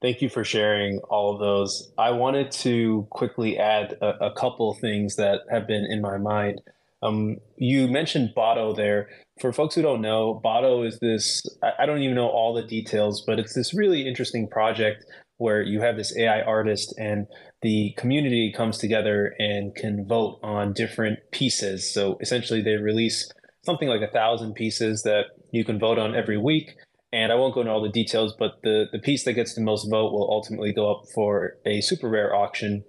Thank 0.00 0.22
you 0.22 0.28
for 0.28 0.44
sharing 0.44 0.98
all 1.10 1.34
of 1.34 1.40
those. 1.40 1.90
I 1.98 2.12
wanted 2.12 2.52
to 2.52 3.06
quickly 3.10 3.58
add 3.58 3.94
a, 4.00 4.26
a 4.26 4.32
couple 4.32 4.72
things 4.74 5.16
that 5.16 5.40
have 5.50 5.66
been 5.66 5.84
in 5.84 6.00
my 6.00 6.18
mind. 6.18 6.60
Um, 7.02 7.38
you 7.56 7.88
mentioned 7.88 8.32
Botto 8.36 8.76
there. 8.76 9.08
For 9.40 9.52
folks 9.52 9.74
who 9.74 9.82
don't 9.82 10.00
know, 10.00 10.40
Botto 10.44 10.86
is 10.86 11.00
this, 11.00 11.42
I 11.78 11.84
don't 11.84 11.98
even 11.98 12.14
know 12.14 12.28
all 12.28 12.54
the 12.54 12.62
details, 12.62 13.22
but 13.26 13.40
it's 13.40 13.54
this 13.54 13.74
really 13.74 14.06
interesting 14.06 14.48
project 14.48 15.04
where 15.38 15.62
you 15.62 15.80
have 15.80 15.96
this 15.96 16.16
AI 16.16 16.42
artist 16.42 16.94
and 16.98 17.26
the 17.62 17.94
community 17.96 18.52
comes 18.54 18.78
together 18.78 19.34
and 19.38 19.74
can 19.74 20.06
vote 20.06 20.38
on 20.42 20.72
different 20.72 21.18
pieces. 21.32 21.92
So 21.92 22.18
essentially, 22.20 22.60
they 22.60 22.76
release 22.76 23.30
something 23.64 23.88
like 23.88 24.02
a 24.02 24.12
thousand 24.12 24.54
pieces 24.54 25.02
that 25.02 25.26
you 25.52 25.64
can 25.64 25.78
vote 25.78 25.98
on 25.98 26.14
every 26.14 26.38
week. 26.38 26.74
And 27.12 27.32
I 27.32 27.36
won't 27.36 27.54
go 27.54 27.60
into 27.60 27.72
all 27.72 27.82
the 27.82 27.88
details, 27.88 28.34
but 28.38 28.60
the, 28.62 28.86
the 28.92 28.98
piece 28.98 29.24
that 29.24 29.32
gets 29.32 29.54
the 29.54 29.62
most 29.62 29.88
vote 29.88 30.12
will 30.12 30.30
ultimately 30.30 30.72
go 30.72 30.90
up 30.90 31.04
for 31.14 31.54
a 31.64 31.80
super 31.80 32.08
rare 32.08 32.34
auction. 32.34 32.84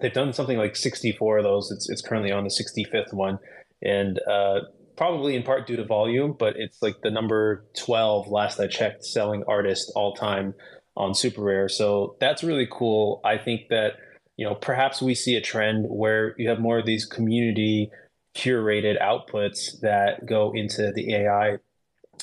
They've 0.00 0.12
done 0.12 0.32
something 0.32 0.58
like 0.58 0.76
64 0.76 1.38
of 1.38 1.44
those. 1.44 1.70
It's, 1.70 1.88
it's 1.88 2.02
currently 2.02 2.30
on 2.30 2.44
the 2.44 2.50
65th 2.50 3.14
one. 3.14 3.38
And 3.82 4.20
uh, 4.28 4.60
probably 4.96 5.34
in 5.34 5.42
part 5.42 5.66
due 5.66 5.76
to 5.76 5.84
volume, 5.84 6.36
but 6.38 6.54
it's 6.56 6.82
like 6.82 6.96
the 7.02 7.10
number 7.10 7.66
12 7.78 8.28
last 8.28 8.60
I 8.60 8.66
checked 8.66 9.04
selling 9.04 9.44
artist 9.48 9.92
all 9.94 10.14
time 10.14 10.54
on 10.96 11.14
super 11.14 11.42
rare. 11.42 11.68
So 11.68 12.16
that's 12.20 12.44
really 12.44 12.68
cool. 12.70 13.20
I 13.24 13.38
think 13.38 13.68
that, 13.70 13.94
you 14.36 14.46
know, 14.46 14.54
perhaps 14.54 15.02
we 15.02 15.14
see 15.14 15.36
a 15.36 15.40
trend 15.40 15.86
where 15.88 16.34
you 16.38 16.48
have 16.48 16.60
more 16.60 16.78
of 16.78 16.86
these 16.86 17.04
community 17.04 17.90
curated 18.36 19.00
outputs 19.00 19.80
that 19.80 20.26
go 20.26 20.52
into 20.54 20.92
the 20.92 21.14
AI. 21.14 21.58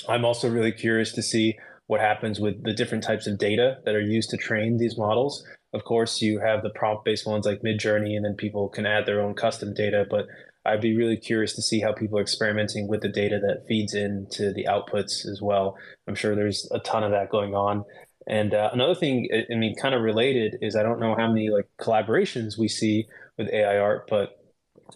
I'm 0.08 0.26
also 0.26 0.50
really 0.50 0.72
curious 0.72 1.12
to 1.14 1.22
see 1.22 1.58
what 1.88 2.00
happens 2.00 2.40
with 2.40 2.64
the 2.64 2.74
different 2.74 3.04
types 3.04 3.28
of 3.28 3.38
data 3.38 3.78
that 3.86 3.96
are 3.96 4.02
used 4.02 4.30
to 4.30 4.38
train 4.38 4.78
these 4.78 4.98
models. 4.98 5.46
Of 5.74 5.84
course, 5.84 6.22
you 6.22 6.40
have 6.40 6.64
the 6.64 6.70
prompt 6.70 7.06
based 7.06 7.26
ones 7.26 7.46
like 7.46 7.62
Midjourney, 7.62 8.16
and 8.16 8.26
then 8.26 8.36
people 8.36 8.70
can 8.70 8.86
add 8.86 9.06
their 9.06 9.22
own 9.22 9.34
custom 9.34 9.74
data. 9.74 10.06
But 10.10 10.26
I'd 10.66 10.82
be 10.82 10.96
really 10.96 11.18
curious 11.18 11.54
to 11.56 11.62
see 11.62 11.80
how 11.80 11.94
people 11.94 12.18
are 12.18 12.22
experimenting 12.22 12.88
with 12.88 13.02
the 13.02 13.10
data 13.10 13.40
that 13.40 13.66
feeds 13.68 13.94
into 13.94 14.54
the 14.54 14.66
outputs 14.66 15.26
as 15.26 15.40
well. 15.42 15.78
I'm 16.08 16.16
sure 16.16 16.36
there's 16.36 16.70
a 16.72 16.80
ton 16.80 17.04
of 17.04 17.12
that 17.12 17.30
going 17.30 17.56
on. 17.56 17.84
And 18.28 18.54
uh, 18.54 18.70
another 18.72 18.96
thing, 18.96 19.28
I 19.34 19.56
mean, 19.56 19.76
kind 19.76 19.96
of 19.96 20.02
related 20.02 20.58
is 20.62 20.76
I 20.76 20.84
don't 20.84 21.00
know 21.00 21.16
how 21.16 21.28
many 21.28 21.50
like 21.50 21.68
collaborations 21.80 22.58
we 22.58 22.68
see 22.68 23.08
with 23.38 23.50
AI 23.50 23.78
art, 23.78 24.08
but 24.10 24.38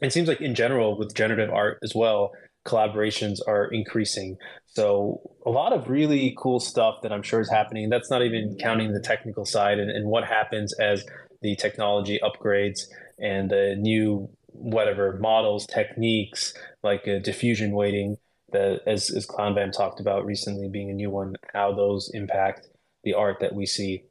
it 0.01 0.13
seems 0.13 0.27
like 0.27 0.41
in 0.41 0.55
general 0.55 0.97
with 0.97 1.15
generative 1.15 1.49
art 1.49 1.79
as 1.83 1.93
well, 1.95 2.31
collaborations 2.65 3.39
are 3.47 3.65
increasing. 3.65 4.37
So 4.67 5.21
a 5.45 5.49
lot 5.49 5.71
of 5.73 5.89
really 5.89 6.35
cool 6.37 6.59
stuff 6.59 7.01
that 7.03 7.11
I'm 7.11 7.23
sure 7.23 7.39
is 7.39 7.49
happening. 7.49 7.89
That's 7.89 8.09
not 8.09 8.23
even 8.23 8.57
counting 8.59 8.91
the 8.91 8.99
technical 8.99 9.45
side 9.45 9.79
and, 9.79 9.89
and 9.89 10.07
what 10.07 10.25
happens 10.25 10.73
as 10.79 11.05
the 11.41 11.55
technology 11.55 12.19
upgrades 12.23 12.81
and 13.19 13.49
the 13.49 13.75
new 13.77 14.29
whatever 14.47 15.17
models, 15.19 15.67
techniques 15.67 16.53
like 16.83 17.07
uh, 17.07 17.19
diffusion 17.19 17.71
weighting 17.71 18.17
that 18.51 18.81
as, 18.87 19.09
as 19.09 19.27
ClownVamp 19.27 19.73
talked 19.73 19.99
about 19.99 20.25
recently 20.25 20.69
being 20.69 20.89
a 20.89 20.93
new 20.93 21.09
one, 21.09 21.35
how 21.53 21.73
those 21.73 22.09
impact 22.13 22.67
the 23.05 23.13
art 23.13 23.39
that 23.39 23.55
we 23.55 23.65
see. 23.65 24.03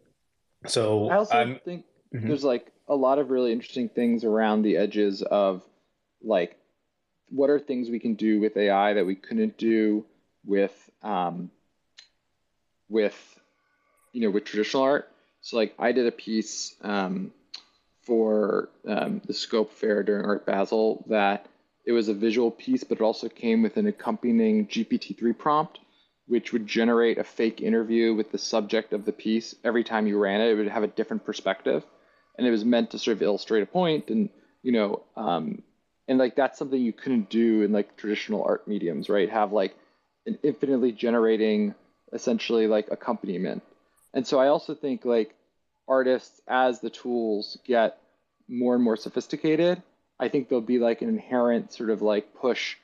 So 0.67 1.11
I 1.11 1.17
also 1.17 1.37
I'm, 1.37 1.59
think 1.59 1.85
mm-hmm. 2.15 2.27
there's 2.27 2.45
like 2.45 2.73
a 2.89 2.95
lot 2.95 3.19
of 3.19 3.29
really 3.29 3.53
interesting 3.53 3.91
things 3.91 4.25
around 4.25 4.63
the 4.63 4.79
edges 4.79 5.21
of 5.21 5.63
like 6.23 6.57
what 7.29 7.51
are 7.51 7.59
things 7.59 7.91
we 7.91 7.99
can 7.99 8.15
do 8.15 8.41
with 8.41 8.57
AI 8.57 8.95
that 8.95 9.05
we 9.05 9.17
couldn't 9.17 9.59
do 9.59 10.07
with 10.47 10.73
um, 11.03 11.51
with 12.89 13.41
you 14.13 14.23
know 14.23 14.31
with 14.31 14.45
traditional 14.45 14.85
art. 14.85 15.11
So 15.43 15.57
like 15.57 15.75
I 15.79 15.93
did 15.93 16.07
a 16.07 16.13
piece 16.13 16.75
um, 16.81 17.33
for 18.03 18.71
um, 18.89 19.21
the 19.27 19.35
Scope 19.35 19.73
Fair 19.73 20.03
during 20.03 20.25
Art 20.25 20.47
Basel 20.47 21.05
that 21.09 21.47
it 21.85 21.93
was 21.93 22.09
a 22.09 22.15
visual 22.15 22.51
piece, 22.51 22.85
but 22.85 22.99
it 22.99 23.03
also 23.03 23.29
came 23.29 23.63
with 23.63 23.77
an 23.77 23.87
accompanying 23.87 24.67
GPT-3 24.67 25.37
prompt 25.37 25.81
which 26.27 26.53
would 26.53 26.67
generate 26.67 27.19
a 27.19 27.25
fake 27.25 27.61
interview 27.61 28.15
with 28.15 28.33
the 28.33 28.39
subject 28.39 28.93
of 28.93 29.05
the 29.05 29.13
piece 29.13 29.55
every 29.65 29.85
time 29.85 30.07
you 30.07 30.19
ran 30.19 30.41
it. 30.41 30.51
It 30.51 30.55
would 30.55 30.69
have 30.69 30.83
a 30.83 30.89
different 30.89 31.25
perspective, 31.25 31.85
and 32.39 32.47
it 32.47 32.51
was 32.51 32.65
meant 32.65 32.91
to 32.91 32.99
sort 32.99 33.17
of 33.17 33.23
illustrate 33.23 33.63
a 33.63 33.67
point, 33.67 34.11
and 34.11 34.31
you 34.63 34.73
know, 34.73 35.03
um, 35.17 35.63
and 36.09 36.19
like 36.19 36.37
that's 36.37 36.59
something 36.59 36.81
you 36.81 36.93
couldn't 36.93 37.31
do 37.31 37.63
in 37.63 37.73
like 37.73 37.97
traditional 37.97 38.45
art 38.45 38.67
mediums, 38.67 39.09
right? 39.09 39.31
Have 39.31 39.53
like 39.53 39.75
an 40.27 40.39
infinitely 40.43 40.93
generating, 40.93 41.75
essentially 42.13 42.67
like 42.67 42.89
accompaniment. 42.91 43.63
And 44.15 44.27
so 44.27 44.39
I 44.39 44.49
also 44.49 44.75
think 44.75 45.05
like 45.05 45.35
artists 45.87 46.41
as 46.49 46.81
the 46.81 46.91
tools 46.91 47.59
get 47.67 47.99
more 48.49 48.75
and 48.75 48.85
more 48.85 48.97
sophisticated, 48.97 49.83
I 50.19 50.29
think 50.29 50.49
there'll 50.49 50.63
be 50.63 50.79
like 50.79 51.03
an 51.03 51.09
inherent 51.09 51.73
sort 51.73 51.91
of 51.91 52.03
like 52.03 52.35
push 52.35 52.77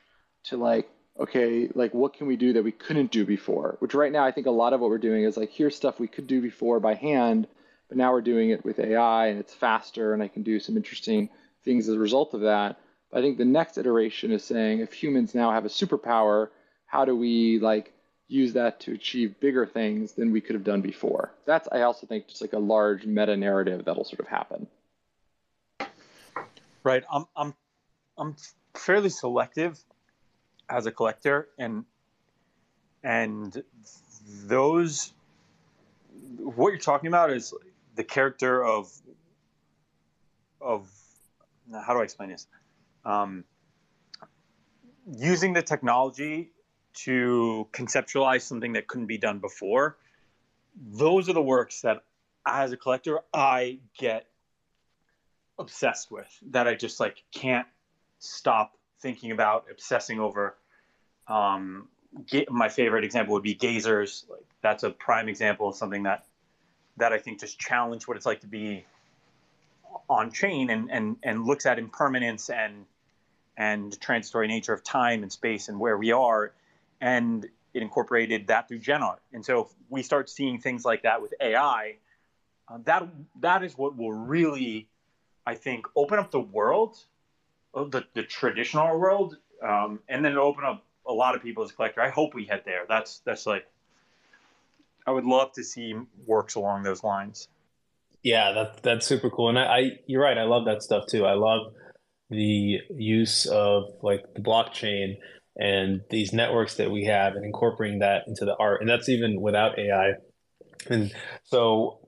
to 0.45 0.57
like, 0.57 0.89
okay, 1.19 1.69
like 1.73 1.93
what 1.93 2.13
can 2.13 2.27
we 2.27 2.35
do 2.35 2.53
that 2.53 2.63
we 2.63 2.71
couldn't 2.71 3.11
do 3.11 3.25
before? 3.25 3.75
Which 3.79 3.93
right 3.93 4.11
now 4.11 4.25
I 4.25 4.31
think 4.31 4.47
a 4.47 4.51
lot 4.51 4.73
of 4.73 4.79
what 4.79 4.89
we're 4.89 4.97
doing 4.97 5.23
is 5.23 5.37
like 5.37 5.51
here's 5.51 5.75
stuff 5.75 5.99
we 5.99 6.07
could 6.07 6.27
do 6.27 6.41
before 6.41 6.79
by 6.79 6.95
hand, 6.95 7.47
but 7.89 7.97
now 7.97 8.11
we're 8.11 8.21
doing 8.21 8.49
it 8.49 8.63
with 8.63 8.79
AI 8.79 9.27
and 9.27 9.39
it's 9.39 9.53
faster 9.53 10.13
and 10.13 10.23
I 10.23 10.27
can 10.27 10.43
do 10.43 10.59
some 10.59 10.77
interesting 10.77 11.29
things 11.63 11.87
as 11.89 11.95
a 11.95 11.99
result 11.99 12.33
of 12.33 12.41
that. 12.41 12.79
But 13.11 13.19
I 13.19 13.21
think 13.21 13.37
the 13.37 13.45
next 13.45 13.77
iteration 13.77 14.31
is 14.31 14.43
saying 14.43 14.79
if 14.79 14.93
humans 14.93 15.35
now 15.35 15.51
have 15.51 15.65
a 15.65 15.69
superpower, 15.69 16.49
how 16.85 17.05
do 17.05 17.15
we 17.15 17.59
like 17.59 17.93
use 18.27 18.53
that 18.53 18.79
to 18.79 18.93
achieve 18.93 19.39
bigger 19.39 19.65
things 19.65 20.13
than 20.13 20.31
we 20.31 20.41
could 20.41 20.55
have 20.55 20.63
done 20.63 20.81
before? 20.81 21.33
That's 21.45 21.67
I 21.71 21.81
also 21.81 22.07
think 22.07 22.27
just 22.27 22.41
like 22.41 22.53
a 22.53 22.59
large 22.59 23.05
meta 23.05 23.35
narrative 23.35 23.85
that'll 23.85 24.05
sort 24.05 24.21
of 24.21 24.27
happen. 24.27 24.67
Right. 26.83 27.03
I'm 27.11 27.25
I'm 27.35 27.53
I'm 28.17 28.35
fairly 28.73 29.09
selective 29.09 29.77
as 30.71 30.85
a 30.85 30.91
collector 30.91 31.49
and 31.59 31.85
and 33.03 33.63
those 34.45 35.13
what 36.37 36.69
you're 36.69 36.77
talking 36.77 37.07
about 37.07 37.31
is 37.31 37.53
the 37.95 38.03
character 38.03 38.63
of 38.63 38.91
of 40.61 40.89
how 41.73 41.93
do 41.93 41.99
I 41.99 42.03
explain 42.03 42.29
this? 42.29 42.47
Um, 43.05 43.43
using 45.17 45.53
the 45.53 45.61
technology 45.61 46.51
to 46.93 47.67
conceptualize 47.71 48.41
something 48.41 48.73
that 48.73 48.87
couldn't 48.87 49.07
be 49.07 49.17
done 49.17 49.39
before. 49.39 49.97
Those 50.75 51.29
are 51.29 51.33
the 51.33 51.41
works 51.41 51.81
that, 51.81 52.03
as 52.45 52.71
a 52.71 52.77
collector, 52.77 53.19
I 53.33 53.79
get 53.97 54.27
obsessed 55.57 56.11
with. 56.11 56.27
That 56.49 56.67
I 56.67 56.75
just 56.75 56.99
like 56.99 57.23
can't 57.31 57.67
stop 58.19 58.77
thinking 59.01 59.31
about, 59.31 59.65
obsessing 59.71 60.19
over. 60.19 60.57
Um, 61.27 61.87
my 62.49 62.69
favorite 62.69 63.03
example 63.03 63.33
would 63.33 63.43
be 63.43 63.55
Gazers. 63.55 64.29
Like 64.29 64.45
that's 64.61 64.83
a 64.83 64.89
prime 64.89 65.29
example 65.29 65.69
of 65.69 65.75
something 65.75 66.03
that 66.03 66.25
that 66.97 67.13
I 67.13 67.17
think 67.17 67.39
just 67.39 67.59
challenged 67.59 68.07
what 68.07 68.17
it's 68.17 68.25
like 68.25 68.41
to 68.41 68.47
be 68.47 68.85
on 70.09 70.31
chain 70.31 70.69
and 70.69 70.91
and 70.91 71.17
and 71.23 71.45
looks 71.45 71.65
at 71.65 71.79
impermanence 71.79 72.49
and 72.49 72.85
and 73.57 73.99
transitory 73.99 74.47
nature 74.47 74.73
of 74.73 74.83
time 74.83 75.23
and 75.23 75.31
space 75.31 75.69
and 75.69 75.79
where 75.79 75.97
we 75.97 76.11
are 76.11 76.53
and 76.99 77.47
it 77.73 77.81
incorporated 77.81 78.47
that 78.47 78.67
through 78.67 78.79
Gen 78.79 79.01
Art. 79.01 79.21
And 79.33 79.45
so 79.45 79.61
if 79.61 79.67
we 79.89 80.03
start 80.03 80.29
seeing 80.29 80.59
things 80.59 80.85
like 80.85 81.03
that 81.03 81.21
with 81.21 81.33
AI, 81.39 81.95
uh, 82.67 82.77
that 82.85 83.07
that 83.39 83.63
is 83.63 83.77
what 83.77 83.97
will 83.97 84.11
really, 84.11 84.87
I 85.45 85.55
think, 85.55 85.85
open 85.95 86.19
up 86.19 86.31
the 86.31 86.39
world, 86.39 86.97
uh, 87.73 87.85
the, 87.85 88.05
the 88.13 88.23
traditional 88.23 88.99
world, 88.99 89.37
um, 89.61 89.99
and 90.07 90.23
then 90.23 90.37
open 90.37 90.63
up 90.65 90.85
a 91.07 91.13
lot 91.13 91.35
of 91.35 91.41
people 91.41 91.63
as 91.63 91.71
a 91.71 91.73
collector. 91.73 92.01
I 92.01 92.09
hope 92.09 92.33
we 92.33 92.45
head 92.45 92.63
there. 92.65 92.85
That's 92.87 93.21
that's 93.25 93.45
like, 93.45 93.65
I 95.05 95.11
would 95.11 95.25
love 95.25 95.51
to 95.53 95.63
see 95.63 95.95
works 96.25 96.55
along 96.55 96.83
those 96.83 97.03
lines. 97.03 97.47
Yeah, 98.23 98.51
that 98.53 98.83
that's 98.83 99.05
super 99.05 99.29
cool. 99.29 99.49
And 99.49 99.59
I, 99.59 99.63
I 99.63 99.91
you're 100.07 100.21
right. 100.21 100.37
I 100.37 100.43
love 100.43 100.65
that 100.65 100.83
stuff 100.83 101.05
too. 101.09 101.25
I 101.25 101.33
love 101.33 101.73
the 102.31 102.79
use 102.89 103.45
of 103.45 103.83
like 104.01 104.23
the 104.33 104.41
blockchain 104.41 105.17
and 105.57 106.01
these 106.09 106.31
networks 106.31 106.75
that 106.75 106.89
we 106.89 107.05
have 107.05 107.35
and 107.35 107.45
incorporating 107.45 107.99
that 107.99 108.23
into 108.27 108.45
the 108.45 108.55
art 108.57 108.79
and 108.79 108.89
that's 108.89 109.09
even 109.09 109.41
without 109.41 109.77
ai 109.77 110.13
and 110.89 111.13
so 111.43 111.99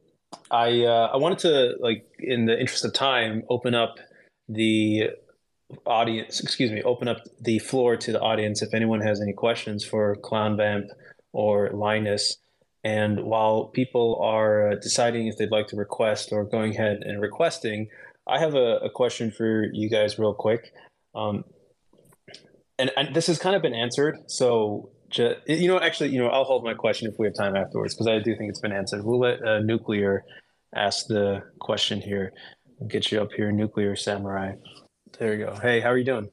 i 0.49 0.86
uh, 0.86 1.10
i 1.14 1.18
wanted 1.18 1.40
to 1.40 1.76
like 1.82 2.06
in 2.20 2.45
the 2.45 2.57
interest 2.57 2.86
of 2.86 2.94
time 2.94 3.44
open 3.49 3.76
up 3.76 3.95
the 4.48 5.10
audience 5.85 6.40
excuse 6.40 6.72
me 6.72 6.81
open 6.84 7.07
up 7.07 7.18
the 7.41 7.60
floor 7.60 7.95
to 7.98 8.11
the 8.11 8.19
audience 8.19 8.61
if 8.61 8.73
anyone 8.73 9.02
has 9.02 9.22
any 9.22 9.34
questions 9.34 9.84
for 9.84 10.15
clown 10.18 10.56
vamp 10.56 10.85
or 11.31 11.69
linus 11.72 12.38
and 12.84 13.23
while 13.23 13.65
people 13.65 14.19
are 14.22 14.76
deciding 14.76 15.27
if 15.27 15.38
they'd 15.38 15.52
like 15.52 15.68
to 15.68 15.76
request 15.76 16.31
or 16.31 16.44
going 16.44 16.73
ahead 16.73 16.98
and 17.02 17.22
requesting 17.22 17.88
i 18.27 18.38
have 18.40 18.53
a, 18.53 18.77
a 18.77 18.90
question 18.90 19.31
for 19.31 19.65
you 19.73 19.90
guys 19.90 20.19
real 20.19 20.34
quick 20.34 20.73
um, 21.15 21.44
and, 22.80 22.91
and 22.98 23.15
this 23.15 23.27
has 23.27 23.38
kind 23.40 23.56
of 23.56 23.61
been 23.61 23.73
answered. 23.73 24.18
So, 24.27 24.90
you 25.15 25.68
know, 25.68 25.80
actually, 25.80 26.10
you 26.10 26.19
know, 26.19 26.27
I'll 26.27 26.44
hold 26.44 26.64
my 26.64 26.73
question 26.73 27.10
if 27.10 27.19
we 27.19 27.27
have 27.27 27.35
time 27.35 27.56
afterwards 27.56 27.94
because 27.94 28.07
I 28.07 28.19
do 28.19 28.35
think 28.35 28.49
it's 28.49 28.60
been 28.60 28.72
answered. 28.72 29.03
We'll 29.03 29.19
let 29.19 29.45
uh, 29.45 29.60
Nuclear 29.60 30.26
ask 30.76 31.07
the 31.07 31.44
question 31.60 32.02
here. 32.02 32.34
I'll 32.81 32.88
get 32.88 33.11
you 33.11 33.22
up 33.22 33.31
here, 33.34 33.52
Nuclear 33.52 33.95
Samurai. 33.95 34.56
There 35.24 35.36
you 35.36 35.45
go. 35.45 35.56
Hey, 35.56 35.80
how 35.80 35.88
are 35.88 35.98
you 35.98 36.04
doing? 36.04 36.30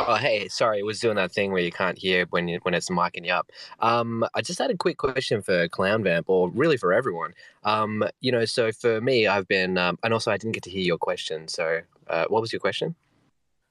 Oh, 0.00 0.14
hey, 0.14 0.48
sorry, 0.48 0.78
it 0.78 0.86
was 0.86 1.00
doing 1.00 1.16
that 1.16 1.32
thing 1.32 1.52
where 1.52 1.60
you 1.60 1.70
can't 1.70 1.98
hear 1.98 2.24
when 2.30 2.48
you, 2.48 2.58
when 2.62 2.72
it's 2.72 2.88
micing 2.88 3.26
you 3.26 3.32
up. 3.34 3.52
Um, 3.80 4.24
I 4.34 4.40
just 4.40 4.58
had 4.58 4.70
a 4.70 4.74
quick 4.74 4.96
question 4.96 5.42
for 5.42 5.68
Clown 5.68 6.02
Vamp, 6.02 6.30
or 6.30 6.48
really 6.48 6.78
for 6.78 6.94
everyone. 6.94 7.34
Um, 7.64 8.02
you 8.22 8.32
know, 8.32 8.46
so 8.46 8.72
for 8.72 9.02
me, 9.02 9.26
I've 9.26 9.46
been, 9.48 9.76
um, 9.76 9.98
and 10.02 10.14
also 10.14 10.30
I 10.30 10.38
didn't 10.38 10.54
get 10.54 10.62
to 10.62 10.70
hear 10.70 10.80
your 10.80 10.96
question. 10.96 11.46
So, 11.46 11.82
uh, 12.08 12.24
what 12.28 12.40
was 12.40 12.54
your 12.54 12.60
question? 12.60 12.94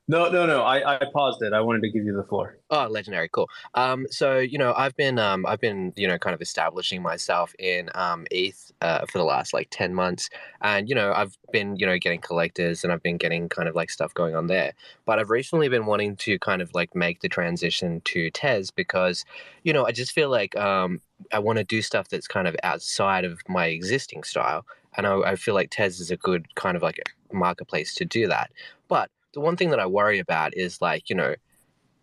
No, 0.08 0.30
no, 0.30 0.46
no. 0.46 0.62
I, 0.62 0.98
I 0.98 1.06
paused 1.12 1.42
it. 1.42 1.52
I 1.52 1.62
wanted 1.62 1.82
to 1.82 1.90
give 1.90 2.06
you 2.06 2.16
the 2.16 2.24
floor. 2.24 2.60
Oh, 2.70 2.86
legendary, 2.88 3.28
cool. 3.28 3.50
Um, 3.74 4.06
so 4.12 4.38
you 4.38 4.60
know, 4.60 4.72
I've 4.78 4.96
been 4.96 5.18
um, 5.18 5.48
I've 5.48 5.60
been 5.60 5.94
you 5.96 6.08
know 6.08 6.20
kind 6.20 6.36
of 6.36 6.42
establishing 6.42 7.02
myself 7.02 7.56
in 7.58 7.90
um, 7.96 8.28
ETH 8.30 8.72
uh, 8.82 9.08
for 9.08 9.18
the 9.18 9.24
last 9.24 9.52
like 9.52 9.70
ten 9.72 9.96
months, 9.96 10.30
and 10.62 10.88
you 10.88 10.94
know 10.94 11.12
I've 11.12 11.36
been 11.52 11.76
you 11.78 11.88
know 11.88 11.98
getting 11.98 12.22
collectors 12.22 12.84
and 12.84 12.94
I've 12.94 13.02
been 13.02 13.18
getting 13.18 13.50
kind 13.50 13.68
of 13.68 13.74
like 13.74 13.90
stuff 13.90 14.14
going 14.14 14.36
on 14.36 14.46
there. 14.46 14.74
But 15.06 15.18
I've 15.18 15.32
recently 15.32 15.70
been 15.70 15.88
wanting 15.88 16.18
to 16.18 16.38
kind 16.38 16.62
of 16.62 16.70
like 16.76 16.94
make 16.96 17.22
the 17.22 17.30
transition 17.30 18.02
to 18.06 18.30
Tez 18.30 18.70
because 18.70 19.26
you 19.64 19.74
know 19.74 19.88
I 19.88 19.92
just 19.92 20.12
feel 20.12 20.30
like 20.30 20.56
um, 20.56 21.02
I 21.34 21.40
want 21.40 21.58
to 21.58 21.64
do 21.64 21.82
stuff 21.82 22.10
that's 22.10 22.28
kind 22.28 22.48
of 22.48 22.56
outside 22.62 23.26
of 23.26 23.42
my 23.48 23.68
existing 23.68 24.22
style, 24.22 24.68
and 24.98 25.08
I, 25.08 25.20
I 25.22 25.36
feel 25.36 25.56
like 25.56 25.72
Tez 25.72 26.00
is 26.00 26.12
a 26.12 26.18
good 26.18 26.54
kind 26.54 26.78
of 26.78 26.84
like 26.84 27.02
marketplace 27.34 27.96
to 27.96 28.06
do 28.06 28.28
that. 28.28 28.52
But 28.88 29.10
the 29.36 29.42
one 29.42 29.56
thing 29.56 29.70
that 29.70 29.80
I 29.80 29.86
worry 29.86 30.18
about 30.18 30.58
is 30.58 30.82
like, 30.82 31.10
you 31.10 31.16
know, 31.16 31.36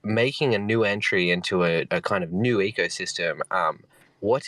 making 0.05 0.55
a 0.55 0.59
new 0.59 0.85
entry 0.85 1.31
into 1.31 1.65
a, 1.65 1.87
a 1.91 2.01
kind 2.01 2.23
of 2.23 2.33
new 2.33 2.59
ecosystem. 2.59 3.41
Um, 3.51 3.81
what, 4.21 4.47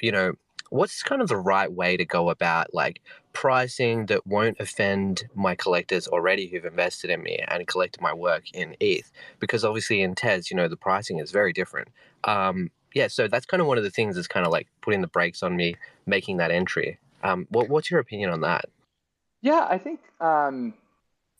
you 0.00 0.12
know, 0.12 0.34
what's 0.70 1.02
kind 1.02 1.20
of 1.20 1.28
the 1.28 1.36
right 1.36 1.70
way 1.70 1.96
to 1.96 2.04
go 2.04 2.30
about 2.30 2.72
like 2.72 3.02
pricing 3.32 4.06
that 4.06 4.26
won't 4.26 4.56
offend 4.60 5.24
my 5.34 5.54
collectors 5.54 6.06
already 6.06 6.46
who've 6.46 6.64
invested 6.64 7.10
in 7.10 7.22
me 7.22 7.44
and 7.48 7.66
collected 7.66 8.00
my 8.00 8.14
work 8.14 8.44
in 8.52 8.76
ETH? 8.80 9.10
Because 9.40 9.64
obviously 9.64 10.00
in 10.00 10.14
Tez, 10.14 10.50
you 10.50 10.56
know, 10.56 10.68
the 10.68 10.76
pricing 10.76 11.18
is 11.18 11.32
very 11.32 11.52
different. 11.52 11.88
Um, 12.24 12.70
yeah, 12.94 13.08
so 13.08 13.28
that's 13.28 13.46
kind 13.46 13.60
of 13.60 13.66
one 13.66 13.78
of 13.78 13.84
the 13.84 13.90
things 13.90 14.16
that's 14.16 14.28
kind 14.28 14.46
of 14.46 14.52
like 14.52 14.68
putting 14.80 15.00
the 15.00 15.06
brakes 15.06 15.42
on 15.42 15.56
me 15.56 15.76
making 16.06 16.38
that 16.38 16.50
entry. 16.50 16.98
Um, 17.22 17.46
what, 17.50 17.68
what's 17.68 17.90
your 17.90 18.00
opinion 18.00 18.30
on 18.30 18.40
that? 18.42 18.66
Yeah, 19.42 19.66
I 19.68 19.78
think 19.78 20.00
um, 20.20 20.74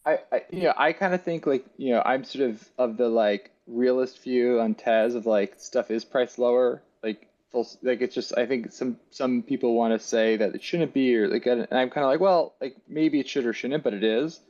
I, 0.04 0.18
I 0.32 0.42
you 0.50 0.62
know 0.62 0.74
I 0.76 0.92
kind 0.92 1.14
of 1.14 1.22
think 1.22 1.46
like 1.46 1.64
you 1.76 1.92
know 1.92 2.02
I'm 2.04 2.24
sort 2.24 2.48
of 2.48 2.68
of 2.78 2.96
the 2.96 3.08
like 3.08 3.50
realist 3.66 4.22
view 4.22 4.60
on 4.60 4.74
Tez 4.74 5.14
of 5.14 5.26
like 5.26 5.54
stuff 5.58 5.90
is 5.90 6.04
priced 6.04 6.38
lower 6.38 6.82
like 7.02 7.28
full 7.50 7.68
like 7.82 8.00
it's 8.00 8.14
just 8.14 8.36
I 8.36 8.46
think 8.46 8.72
some 8.72 8.98
some 9.10 9.42
people 9.42 9.74
want 9.74 9.98
to 9.98 10.04
say 10.04 10.36
that 10.36 10.54
it 10.54 10.62
shouldn't 10.62 10.94
be 10.94 11.14
or 11.16 11.28
like 11.28 11.46
and 11.46 11.66
I'm 11.70 11.90
kind 11.90 12.04
of 12.04 12.10
like 12.10 12.20
well 12.20 12.54
like 12.60 12.76
maybe 12.88 13.20
it 13.20 13.28
should 13.28 13.46
or 13.46 13.52
shouldn't 13.52 13.84
but 13.84 13.94
it 13.94 14.04
is. 14.04 14.40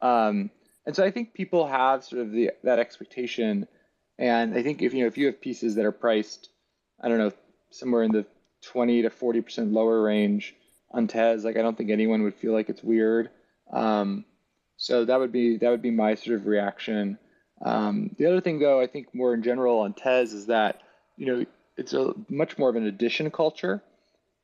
Um 0.00 0.50
and 0.86 0.96
so 0.96 1.04
I 1.04 1.10
think 1.10 1.34
people 1.34 1.66
have 1.66 2.04
sort 2.04 2.22
of 2.22 2.32
the 2.32 2.50
that 2.64 2.78
expectation. 2.78 3.68
And 4.18 4.54
I 4.54 4.62
think 4.62 4.82
if 4.82 4.94
you 4.94 5.02
know 5.02 5.06
if 5.06 5.18
you 5.18 5.26
have 5.26 5.40
pieces 5.40 5.76
that 5.76 5.84
are 5.84 5.92
priced 5.92 6.48
I 7.00 7.08
don't 7.08 7.18
know 7.18 7.32
somewhere 7.70 8.02
in 8.02 8.12
the 8.12 8.26
20 8.62 9.02
to 9.02 9.10
40 9.10 9.40
percent 9.40 9.72
lower 9.72 10.02
range 10.02 10.54
on 10.90 11.06
Tez 11.06 11.44
like 11.44 11.56
I 11.56 11.62
don't 11.62 11.78
think 11.78 11.90
anyone 11.90 12.22
would 12.24 12.34
feel 12.34 12.52
like 12.52 12.68
it's 12.68 12.82
weird. 12.82 13.30
Um 13.72 14.24
so 14.78 15.04
that 15.04 15.18
would 15.18 15.32
be 15.32 15.58
that 15.58 15.70
would 15.70 15.82
be 15.82 15.90
my 15.90 16.14
sort 16.14 16.36
of 16.36 16.46
reaction. 16.46 17.18
Um, 17.60 18.14
the 18.16 18.26
other 18.26 18.40
thing, 18.40 18.60
though, 18.60 18.80
I 18.80 18.86
think 18.86 19.12
more 19.12 19.34
in 19.34 19.42
general 19.42 19.80
on 19.80 19.92
Tez 19.92 20.32
is 20.32 20.46
that 20.46 20.80
you 21.16 21.26
know 21.26 21.44
it's 21.76 21.92
a 21.92 22.14
much 22.28 22.56
more 22.56 22.70
of 22.70 22.76
an 22.76 22.86
addition 22.86 23.30
culture, 23.30 23.82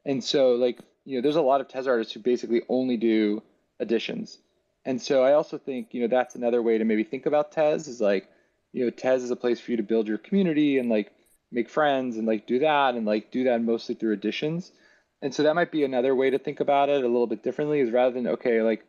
and 0.05 0.23
so 0.23 0.57
like 0.57 0.81
you 1.05 1.17
know 1.17 1.23
there's 1.23 1.37
a 1.37 1.43
lot 1.43 1.61
of 1.61 1.69
Tez 1.69 1.87
artists 1.87 2.13
who 2.13 2.21
basically 2.21 2.63
only 2.69 2.97
do 2.97 3.43
additions, 3.79 4.39
and 4.85 5.01
so 5.01 5.23
I 5.23 5.35
also 5.35 5.57
think 5.57 5.95
you 5.95 6.03
know 6.03 6.09
that's 6.09 6.35
another 6.35 6.61
way 6.61 6.79
to 6.79 6.85
maybe 6.85 7.05
think 7.05 7.27
about 7.27 7.53
Tez 7.53 7.87
is 7.87 8.01
like 8.01 8.29
you 8.73 8.85
know 8.85 8.91
Tez 8.91 9.23
is 9.23 9.31
a 9.31 9.37
place 9.37 9.61
for 9.61 9.71
you 9.71 9.77
to 9.77 9.85
build 9.85 10.09
your 10.09 10.19
community 10.19 10.79
and 10.79 10.91
like 10.91 11.13
make 11.53 11.71
friends 11.71 12.17
and 12.17 12.27
like 12.27 12.49
do 12.49 12.59
that 12.59 12.97
and 12.97 13.07
like 13.07 13.31
do 13.31 13.45
that 13.45 13.63
mostly 13.63 13.95
through 13.95 14.15
additions, 14.15 14.73
and 15.23 15.33
so 15.33 15.45
that 15.45 15.55
might 15.55 15.71
be 15.71 15.85
another 15.85 16.13
way 16.13 16.31
to 16.31 16.41
think 16.41 16.59
about 16.59 16.89
it 16.89 17.05
a 17.05 17.07
little 17.07 17.29
bit 17.29 17.45
differently 17.45 17.79
is 17.79 17.93
rather 17.93 18.13
than 18.13 18.27
okay 18.27 18.61
like 18.61 18.85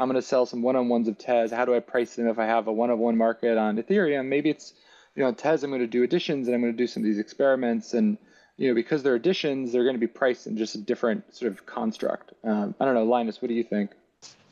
I'm 0.00 0.08
going 0.08 0.20
to 0.20 0.26
sell 0.26 0.46
some 0.46 0.62
one-on-ones 0.62 1.08
of 1.08 1.18
Tez. 1.18 1.52
How 1.52 1.66
do 1.66 1.74
I 1.74 1.80
price 1.80 2.16
them 2.16 2.26
if 2.26 2.38
I 2.38 2.46
have 2.46 2.68
a 2.68 2.72
one-on-one 2.72 3.18
market 3.18 3.58
on 3.58 3.76
Ethereum? 3.76 4.28
Maybe 4.28 4.48
it's, 4.48 4.72
you 5.14 5.22
know, 5.22 5.30
Tez, 5.30 5.62
I'm 5.62 5.70
going 5.70 5.82
to 5.82 5.86
do 5.86 6.02
editions 6.02 6.48
and 6.48 6.54
I'm 6.54 6.62
going 6.62 6.72
to 6.72 6.76
do 6.76 6.86
some 6.86 7.02
of 7.02 7.04
these 7.04 7.18
experiments 7.18 7.92
and, 7.92 8.16
you 8.56 8.68
know, 8.68 8.74
because 8.74 9.02
they're 9.02 9.14
editions, 9.14 9.72
they're 9.72 9.84
going 9.84 9.94
to 9.94 10.00
be 10.00 10.06
priced 10.06 10.46
in 10.46 10.56
just 10.56 10.74
a 10.74 10.78
different 10.78 11.34
sort 11.34 11.52
of 11.52 11.66
construct. 11.66 12.32
Um, 12.44 12.74
I 12.80 12.86
don't 12.86 12.94
know, 12.94 13.04
Linus, 13.04 13.42
what 13.42 13.48
do 13.48 13.54
you 13.54 13.62
think? 13.62 13.90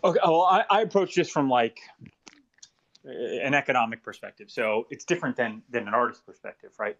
Okay, 0.04 0.20
well, 0.22 0.42
I, 0.42 0.64
I 0.68 0.82
approach 0.82 1.14
this 1.14 1.30
from 1.30 1.48
like 1.48 1.78
an 3.04 3.54
economic 3.54 4.02
perspective, 4.02 4.50
so 4.50 4.86
it's 4.90 5.06
different 5.06 5.36
than 5.36 5.62
than 5.70 5.88
an 5.88 5.94
artist 5.94 6.26
perspective, 6.26 6.72
right? 6.78 6.96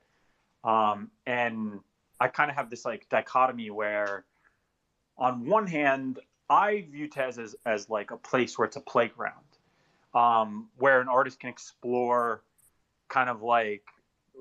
Um, 0.64 1.10
and 1.26 1.80
I 2.18 2.28
kind 2.28 2.50
of 2.50 2.56
have 2.56 2.70
this 2.70 2.84
like 2.84 3.08
dichotomy 3.08 3.70
where, 3.70 4.24
on 5.16 5.46
one 5.46 5.66
hand, 5.66 6.18
I 6.50 6.86
view 6.90 7.08
Tez 7.08 7.38
as 7.38 7.56
as 7.66 7.90
like 7.90 8.10
a 8.10 8.16
place 8.16 8.58
where 8.58 8.66
it's 8.66 8.76
a 8.76 8.80
playground, 8.80 9.34
um, 10.14 10.68
where 10.76 11.00
an 11.00 11.08
artist 11.08 11.40
can 11.40 11.50
explore, 11.50 12.42
kind 13.08 13.28
of 13.28 13.42
like 13.42 13.82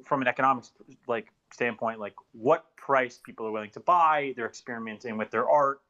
from 0.06 0.22
an 0.22 0.28
economics 0.28 0.72
like 1.08 1.28
standpoint, 1.52 2.00
like 2.00 2.16
what 2.32 2.66
price 2.76 3.20
people 3.24 3.46
are 3.48 3.52
willing 3.52 3.72
to 3.72 3.80
buy. 3.80 4.34
They're 4.36 4.48
experimenting 4.48 5.18
with 5.18 5.32
their 5.32 5.50
art. 5.50 5.82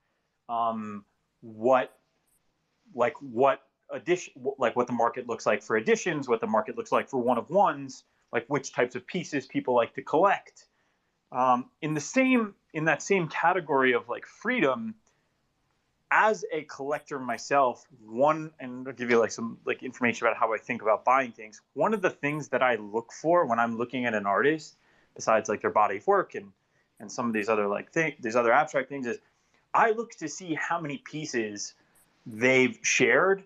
Um, 0.49 1.03
what 1.41 1.93
like 2.95 3.15
what 3.21 3.61
addition 3.91 4.33
like 4.57 4.75
what 4.75 4.87
the 4.87 4.93
market 4.93 5.27
looks 5.27 5.45
like 5.45 5.61
for 5.61 5.77
editions 5.77 6.27
what 6.27 6.41
the 6.41 6.47
market 6.47 6.77
looks 6.77 6.91
like 6.91 7.07
for 7.07 7.19
one 7.19 7.37
of 7.37 7.49
ones 7.49 8.03
like 8.33 8.45
which 8.47 8.73
types 8.73 8.95
of 8.95 9.05
pieces 9.07 9.45
people 9.45 9.75
like 9.75 9.93
to 9.93 10.01
collect 10.01 10.65
um, 11.31 11.69
in 11.81 11.93
the 11.93 12.01
same 12.01 12.53
in 12.73 12.85
that 12.85 13.01
same 13.01 13.27
category 13.27 13.93
of 13.93 14.07
like 14.09 14.25
freedom 14.25 14.95
as 16.11 16.45
a 16.53 16.61
collector 16.63 17.19
myself 17.19 17.85
one 18.05 18.51
and 18.59 18.87
i'll 18.87 18.93
give 18.93 19.09
you 19.09 19.19
like 19.19 19.31
some 19.31 19.57
like 19.65 19.83
information 19.83 20.25
about 20.25 20.37
how 20.37 20.53
i 20.53 20.57
think 20.57 20.81
about 20.81 21.03
buying 21.03 21.31
things. 21.31 21.61
One 21.73 21.93
of 21.93 22.01
the 22.01 22.09
things 22.09 22.49
that 22.49 22.63
i 22.63 22.75
look 22.75 23.11
for 23.11 23.45
when 23.45 23.59
i'm 23.59 23.77
looking 23.77 24.05
at 24.05 24.13
an 24.13 24.25
artist 24.25 24.77
besides 25.15 25.49
like 25.49 25.61
their 25.61 25.71
body 25.71 25.97
of 25.97 26.07
work 26.07 26.35
and 26.35 26.51
and 26.99 27.11
some 27.11 27.27
of 27.27 27.33
these 27.33 27.47
other 27.49 27.67
like 27.67 27.91
thing, 27.91 28.13
these 28.19 28.35
other 28.35 28.51
abstract 28.51 28.89
things 28.89 29.05
is 29.05 29.17
i 29.73 29.91
look 29.91 30.11
to 30.11 30.29
see 30.29 30.53
how 30.53 30.79
many 30.79 30.97
pieces 30.97 31.73
they've 32.25 32.79
shared. 32.81 33.43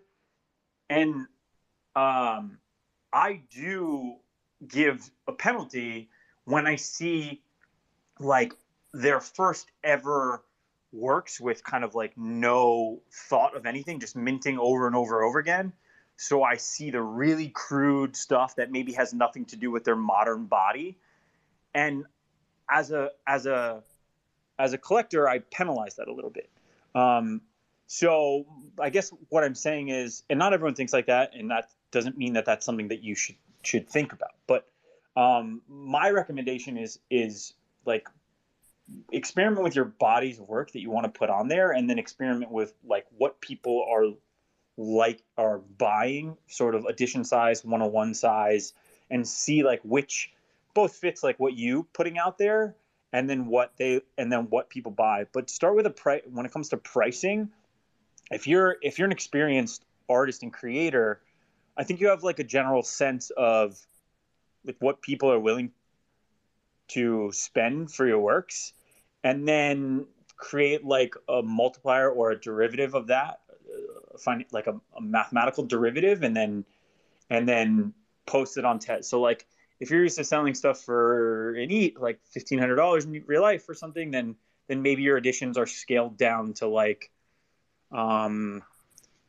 And 0.90 1.28
um, 1.96 2.60
i 3.12 3.42
do 3.50 4.16
give 4.68 5.10
a 5.28 5.32
penalty 5.32 6.10
when 6.46 6.68
i 6.68 6.76
see 6.76 7.42
like 8.20 8.54
their 8.94 9.20
first 9.20 9.72
ever 9.84 10.44
works 10.94 11.40
with 11.40 11.64
kind 11.64 11.84
of 11.84 11.96
like 11.96 12.18
no 12.18 13.02
thought 13.12 13.56
of 13.56 13.66
anything 13.66 14.00
just 14.00 14.16
minting 14.16 14.60
over 14.60 14.88
and 14.88 14.96
over 14.96 15.20
and 15.20 15.28
over 15.28 15.40
again. 15.40 15.74
So 16.18 16.44
i 16.44 16.56
see 16.58 16.92
the 16.92 17.02
really 17.02 17.50
crude 17.50 18.16
stuff 18.16 18.56
that 18.58 18.72
maybe 18.72 18.92
has 18.94 19.14
nothing 19.14 19.46
to 19.46 19.56
do 19.56 19.72
with 19.72 19.84
their 19.84 19.96
modern 19.96 20.46
body. 20.46 20.98
And 21.74 22.06
as 22.70 22.92
a 22.92 23.12
as 23.26 23.46
a 23.46 23.84
as 24.60 24.74
a 24.74 24.78
collector 24.78 25.28
i 25.28 25.40
penalize 25.40 25.96
that 25.96 26.08
a 26.08 26.14
little 26.14 26.30
bit. 26.30 26.50
Um, 26.94 27.42
so 27.88 28.46
I 28.80 28.90
guess 28.90 29.12
what 29.30 29.44
I'm 29.44 29.56
saying 29.56 29.90
is, 29.90 30.24
and 30.30 30.40
not 30.40 30.54
everyone 30.54 30.76
thinks 30.76 30.94
like 30.94 31.08
that, 31.08 31.36
and 31.36 31.52
that 31.52 31.70
doesn't 31.92 32.18
mean 32.18 32.34
that 32.34 32.46
that's 32.46 32.66
something 32.66 32.88
that 32.88 33.04
you 33.04 33.16
should 33.16 33.36
should 33.64 33.90
think 33.90 34.14
about. 34.14 34.32
But 34.48 34.66
um, 35.18 35.62
my 35.68 36.10
recommendation 36.10 36.78
is 36.78 37.00
is 37.10 37.54
like 37.86 38.08
experiment 39.22 39.64
with 39.64 39.76
your 39.76 39.86
body's 39.86 40.40
work 40.40 40.72
that 40.72 40.82
you 40.82 40.90
want 40.90 41.06
to 41.06 41.18
put 41.18 41.30
on 41.30 41.48
there, 41.48 41.72
and 41.72 41.90
then 41.90 42.00
experiment 42.00 42.52
with 42.52 42.74
like 42.84 43.06
what 43.18 43.40
people 43.40 43.86
are 43.90 44.08
like 44.78 45.24
are 45.38 45.60
buying, 45.60 46.38
sort 46.48 46.76
of 46.76 46.86
edition 46.86 47.24
size, 47.24 47.64
101 47.64 48.14
size, 48.14 48.74
and 49.10 49.28
see 49.28 49.64
like 49.64 49.82
which 49.84 50.32
both 50.74 50.96
fits 50.96 51.24
like 51.24 51.40
what 51.40 51.54
you 51.54 51.88
putting 51.94 52.18
out 52.18 52.38
there 52.38 52.76
and 53.14 53.30
then 53.30 53.46
what 53.48 53.74
they 53.78 54.02
and 54.18 54.32
then 54.32 54.50
what 54.50 54.70
people 54.70 54.92
buy. 54.92 55.26
But 55.32 55.50
start 55.50 55.76
with 55.76 55.86
a 55.86 55.92
price 55.92 56.24
when 56.32 56.46
it 56.46 56.52
comes 56.52 56.70
to 56.70 56.78
pricing 56.78 57.52
if 58.32 58.48
you're 58.48 58.78
if 58.82 58.98
you're 58.98 59.06
an 59.06 59.12
experienced 59.12 59.84
artist 60.10 60.42
and 60.42 60.52
creator, 60.52 61.22
I 61.78 61.84
think 61.84 62.00
you 62.00 62.08
have 62.08 62.24
like 62.24 62.40
a 62.40 62.44
general 62.44 62.82
sense 62.82 63.30
of 63.32 63.78
like 64.66 64.78
what 64.80 65.02
people 65.02 65.32
are 65.32 65.40
willing 65.40 65.72
to 66.90 67.32
spend 67.34 67.92
for 67.92 68.08
your 68.08 68.20
works, 68.20 68.74
and 69.24 69.48
then 69.48 70.06
create 70.38 70.84
like 70.84 71.16
a 71.30 71.42
multiplier 71.42 72.10
or 72.10 72.32
a 72.32 72.40
derivative 72.40 72.96
of 72.96 73.08
that, 73.08 73.42
uh, 73.52 74.18
find 74.18 74.44
like 74.52 74.68
a, 74.68 74.80
a, 74.98 75.02
mathematical 75.02 75.66
derivative, 75.66 76.24
and 76.24 76.36
then 76.36 76.66
and 77.30 77.48
then 77.48 77.94
post 78.26 78.58
it 78.58 78.66
on 78.66 78.80
Tez. 78.80 79.08
So 79.08 79.22
like 79.22 79.46
if 79.80 79.90
you're 79.90 80.04
used 80.04 80.18
to 80.18 80.24
selling 80.24 80.54
stuff 80.54 80.82
for 80.82 81.56
an 81.56 81.72
eat 81.72 82.00
like 82.00 82.20
fifteen 82.26 82.60
hundred 82.60 82.76
dollars 82.76 83.06
in 83.06 83.24
real 83.26 83.42
life 83.42 83.68
or 83.70 83.74
something, 83.74 84.12
then 84.12 84.36
then 84.68 84.82
maybe 84.82 85.04
your 85.04 85.18
additions 85.18 85.58
are 85.58 85.68
scaled 85.68 86.18
down 86.18 86.54
to 86.54 86.68
like 86.68 87.12
um, 87.92 88.64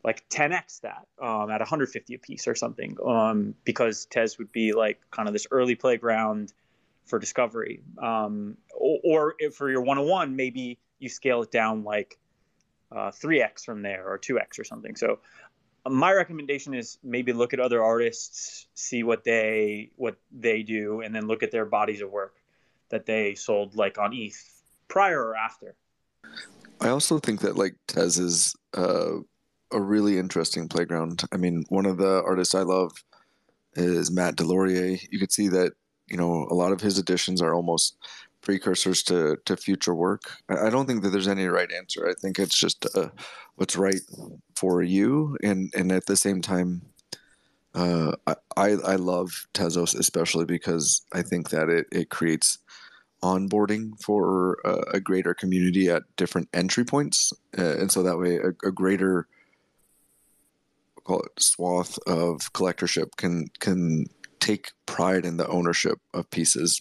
like 0.05 0.28
10x 0.28 0.81
that 0.81 1.06
um, 1.20 1.51
at 1.51 1.60
150 1.60 2.14
a 2.14 2.19
piece 2.19 2.47
or 2.47 2.55
something 2.55 2.97
um, 3.05 3.55
because 3.64 4.06
Tez 4.06 4.39
would 4.39 4.52
be 4.52 4.73
like 4.73 5.01
kind 5.10 5.28
of 5.28 5.32
this 5.32 5.47
early 5.51 5.74
playground 5.74 6.52
for 7.05 7.19
discovery. 7.19 7.83
Um, 7.99 8.57
or, 8.74 9.35
or 9.41 9.51
for 9.51 9.70
your 9.70 9.83
101, 9.83 10.35
maybe 10.35 10.79
you 10.99 11.09
scale 11.09 11.43
it 11.43 11.51
down 11.51 11.85
like 11.85 12.19
uh, 12.91 13.11
3x 13.11 13.65
from 13.65 13.83
there 13.83 14.07
or 14.07 14.19
2x 14.19 14.59
or 14.59 14.65
something. 14.65 14.97
So 14.97 15.19
uh, 15.85 15.91
my 15.91 16.12
recommendation 16.12 16.74
is 16.74 16.99
maybe 17.03 17.33
look 17.33 17.53
at 17.53 17.61
other 17.61 17.83
artists, 17.83 18.66
see 18.74 19.03
what 19.03 19.24
they 19.24 19.91
what 19.97 20.16
they 20.31 20.62
do, 20.62 21.01
and 21.01 21.15
then 21.15 21.27
look 21.27 21.43
at 21.43 21.51
their 21.51 21.65
bodies 21.65 22.01
of 22.01 22.11
work 22.11 22.35
that 22.91 23.07
they 23.07 23.35
sold 23.35 23.74
like 23.74 23.99
on 23.99 24.12
ETH 24.12 24.62
prior 24.89 25.20
or 25.20 25.37
after. 25.37 25.74
I 26.81 26.89
also 26.89 27.19
think 27.19 27.41
that 27.41 27.57
like 27.57 27.74
Tez 27.89 28.19
is 28.19 28.55
uh, 28.77 29.16
a 29.73 29.81
really 29.81 30.19
interesting 30.19 30.69
playground. 30.69 31.23
I 31.33 31.37
mean, 31.37 31.65
one 31.69 31.87
of 31.87 31.97
the 31.97 32.23
artists 32.23 32.55
I 32.55 32.62
love 32.62 32.93
is 33.74 34.11
Matt 34.11 34.37
Deslauriers. 34.37 35.07
You 35.11 35.19
could 35.19 35.33
see 35.33 35.49
that 35.49 35.73
you 36.12 36.18
know 36.18 36.47
a 36.51 36.55
lot 36.55 36.72
of 36.72 36.80
his 36.80 36.98
editions 36.98 37.40
are 37.43 37.55
almost 37.55 37.97
precursors 38.43 39.02
to 39.05 39.39
to 39.47 39.56
future 39.56 39.94
work. 39.94 40.22
I, 40.48 40.68
don't 40.68 40.86
think 40.86 41.02
that 41.02 41.09
there's 41.09 41.26
any 41.26 41.47
right 41.47 41.72
answer. 41.72 42.06
I 42.09 42.12
think 42.20 42.39
it's 42.39 42.59
just 42.59 42.86
uh, 42.94 43.09
what's 43.56 43.76
right 43.76 44.02
for 44.55 44.82
you, 44.82 45.36
and 45.43 45.72
and 45.74 45.90
at 45.90 46.06
the 46.06 46.16
same 46.16 46.43
time. 46.43 46.82
Uh, 47.74 48.12
I 48.26 48.72
I 48.72 48.97
love 48.97 49.47
Tezos 49.55 49.98
especially 49.98 50.44
because 50.44 51.06
I 51.14 51.22
think 51.22 51.48
that 51.48 51.70
it, 51.70 51.86
it 51.90 52.10
creates 52.10 52.59
onboarding 53.22 53.98
for 53.98 54.59
a, 54.62 54.97
a 54.97 55.01
greater 55.01 55.32
community 55.32 55.89
at 55.89 56.02
different 56.16 56.51
entry 56.52 56.84
points, 56.84 57.32
uh, 57.59 57.78
and 57.78 57.90
so 57.90 58.02
that 58.02 58.18
way 58.18 58.36
a, 58.36 58.68
a 58.68 58.70
greater 58.70 59.26
call 61.05 61.20
it 61.20 61.43
swath 61.43 61.98
of 62.06 62.52
collectorship 62.52 63.16
can 63.16 63.47
can 63.59 64.05
take 64.43 64.73
pride 64.86 65.24
in 65.24 65.36
the 65.36 65.47
ownership 65.47 65.98
of 66.12 66.28
pieces. 66.31 66.81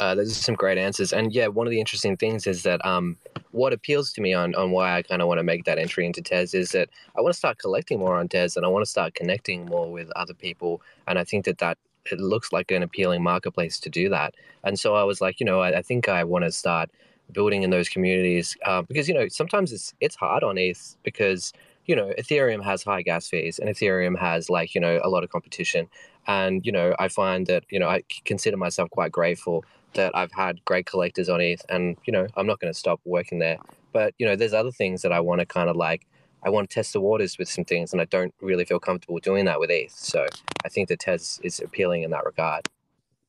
Uh, 0.00 0.14
those 0.14 0.30
are 0.30 0.42
some 0.42 0.54
great 0.54 0.76
answers, 0.76 1.12
and 1.12 1.32
yeah, 1.32 1.46
one 1.46 1.66
of 1.66 1.70
the 1.70 1.80
interesting 1.80 2.18
things 2.18 2.46
is 2.46 2.64
that 2.64 2.84
um, 2.84 3.16
what 3.52 3.72
appeals 3.72 4.12
to 4.12 4.20
me 4.20 4.34
on 4.34 4.54
on 4.54 4.70
why 4.70 4.94
I 4.94 5.02
kind 5.02 5.22
of 5.22 5.28
want 5.28 5.38
to 5.38 5.42
make 5.42 5.64
that 5.64 5.78
entry 5.78 6.04
into 6.04 6.20
Tez 6.20 6.52
is 6.52 6.70
that 6.72 6.90
I 7.16 7.22
want 7.22 7.32
to 7.32 7.38
start 7.38 7.58
collecting 7.58 7.98
more 7.98 8.16
on 8.16 8.28
Tez, 8.28 8.56
and 8.56 8.66
I 8.66 8.68
want 8.68 8.84
to 8.84 8.90
start 8.90 9.14
connecting 9.14 9.64
more 9.64 9.90
with 9.90 10.10
other 10.14 10.34
people, 10.34 10.82
and 11.08 11.18
I 11.18 11.24
think 11.24 11.46
that 11.46 11.58
that 11.58 11.78
it 12.12 12.20
looks 12.20 12.52
like 12.52 12.70
an 12.70 12.82
appealing 12.82 13.22
marketplace 13.22 13.80
to 13.80 13.88
do 13.88 14.08
that. 14.10 14.34
And 14.64 14.78
so 14.78 14.94
I 14.94 15.04
was 15.04 15.20
like, 15.20 15.40
you 15.40 15.46
know, 15.46 15.60
I, 15.60 15.78
I 15.78 15.82
think 15.82 16.08
I 16.08 16.24
want 16.24 16.44
to 16.44 16.52
start 16.52 16.90
building 17.32 17.62
in 17.62 17.70
those 17.70 17.88
communities 17.88 18.56
uh, 18.64 18.82
because 18.82 19.08
you 19.08 19.14
know 19.14 19.28
sometimes 19.28 19.72
it's 19.72 19.94
it's 20.00 20.16
hard 20.16 20.44
on 20.44 20.58
ETH 20.58 20.96
because 21.02 21.52
you 21.86 21.96
know 21.96 22.12
Ethereum 22.18 22.62
has 22.62 22.82
high 22.82 23.02
gas 23.02 23.28
fees 23.28 23.58
and 23.58 23.68
Ethereum 23.68 24.18
has 24.18 24.50
like 24.50 24.74
you 24.74 24.80
know 24.80 25.00
a 25.02 25.08
lot 25.08 25.24
of 25.24 25.30
competition. 25.30 25.88
And 26.26 26.64
you 26.66 26.72
know 26.72 26.94
I 26.98 27.08
find 27.08 27.46
that 27.46 27.64
you 27.70 27.78
know 27.78 27.88
I 27.88 28.02
consider 28.24 28.56
myself 28.56 28.90
quite 28.90 29.12
grateful 29.12 29.64
that 29.94 30.14
I've 30.14 30.32
had 30.32 30.64
great 30.64 30.86
collectors 30.86 31.28
on 31.28 31.40
ETH, 31.40 31.64
and 31.68 31.96
you 32.04 32.12
know 32.12 32.26
I'm 32.36 32.46
not 32.46 32.60
going 32.60 32.72
to 32.72 32.78
stop 32.78 33.00
working 33.04 33.38
there. 33.38 33.58
But 33.92 34.14
you 34.18 34.26
know 34.26 34.36
there's 34.36 34.54
other 34.54 34.72
things 34.72 35.02
that 35.02 35.12
I 35.12 35.20
want 35.20 35.40
to 35.40 35.46
kind 35.46 35.68
of 35.68 35.76
like 35.76 36.06
I 36.44 36.50
want 36.50 36.68
to 36.70 36.74
test 36.74 36.92
the 36.92 37.00
waters 37.00 37.38
with 37.38 37.48
some 37.48 37.64
things, 37.64 37.92
and 37.92 38.00
I 38.00 38.04
don't 38.06 38.34
really 38.40 38.64
feel 38.64 38.78
comfortable 38.78 39.18
doing 39.18 39.46
that 39.46 39.58
with 39.58 39.70
ETH. 39.70 39.92
So 39.92 40.26
I 40.64 40.68
think 40.68 40.88
the 40.88 40.96
Tez 40.96 41.40
is 41.42 41.60
appealing 41.60 42.02
in 42.02 42.10
that 42.10 42.24
regard. 42.24 42.68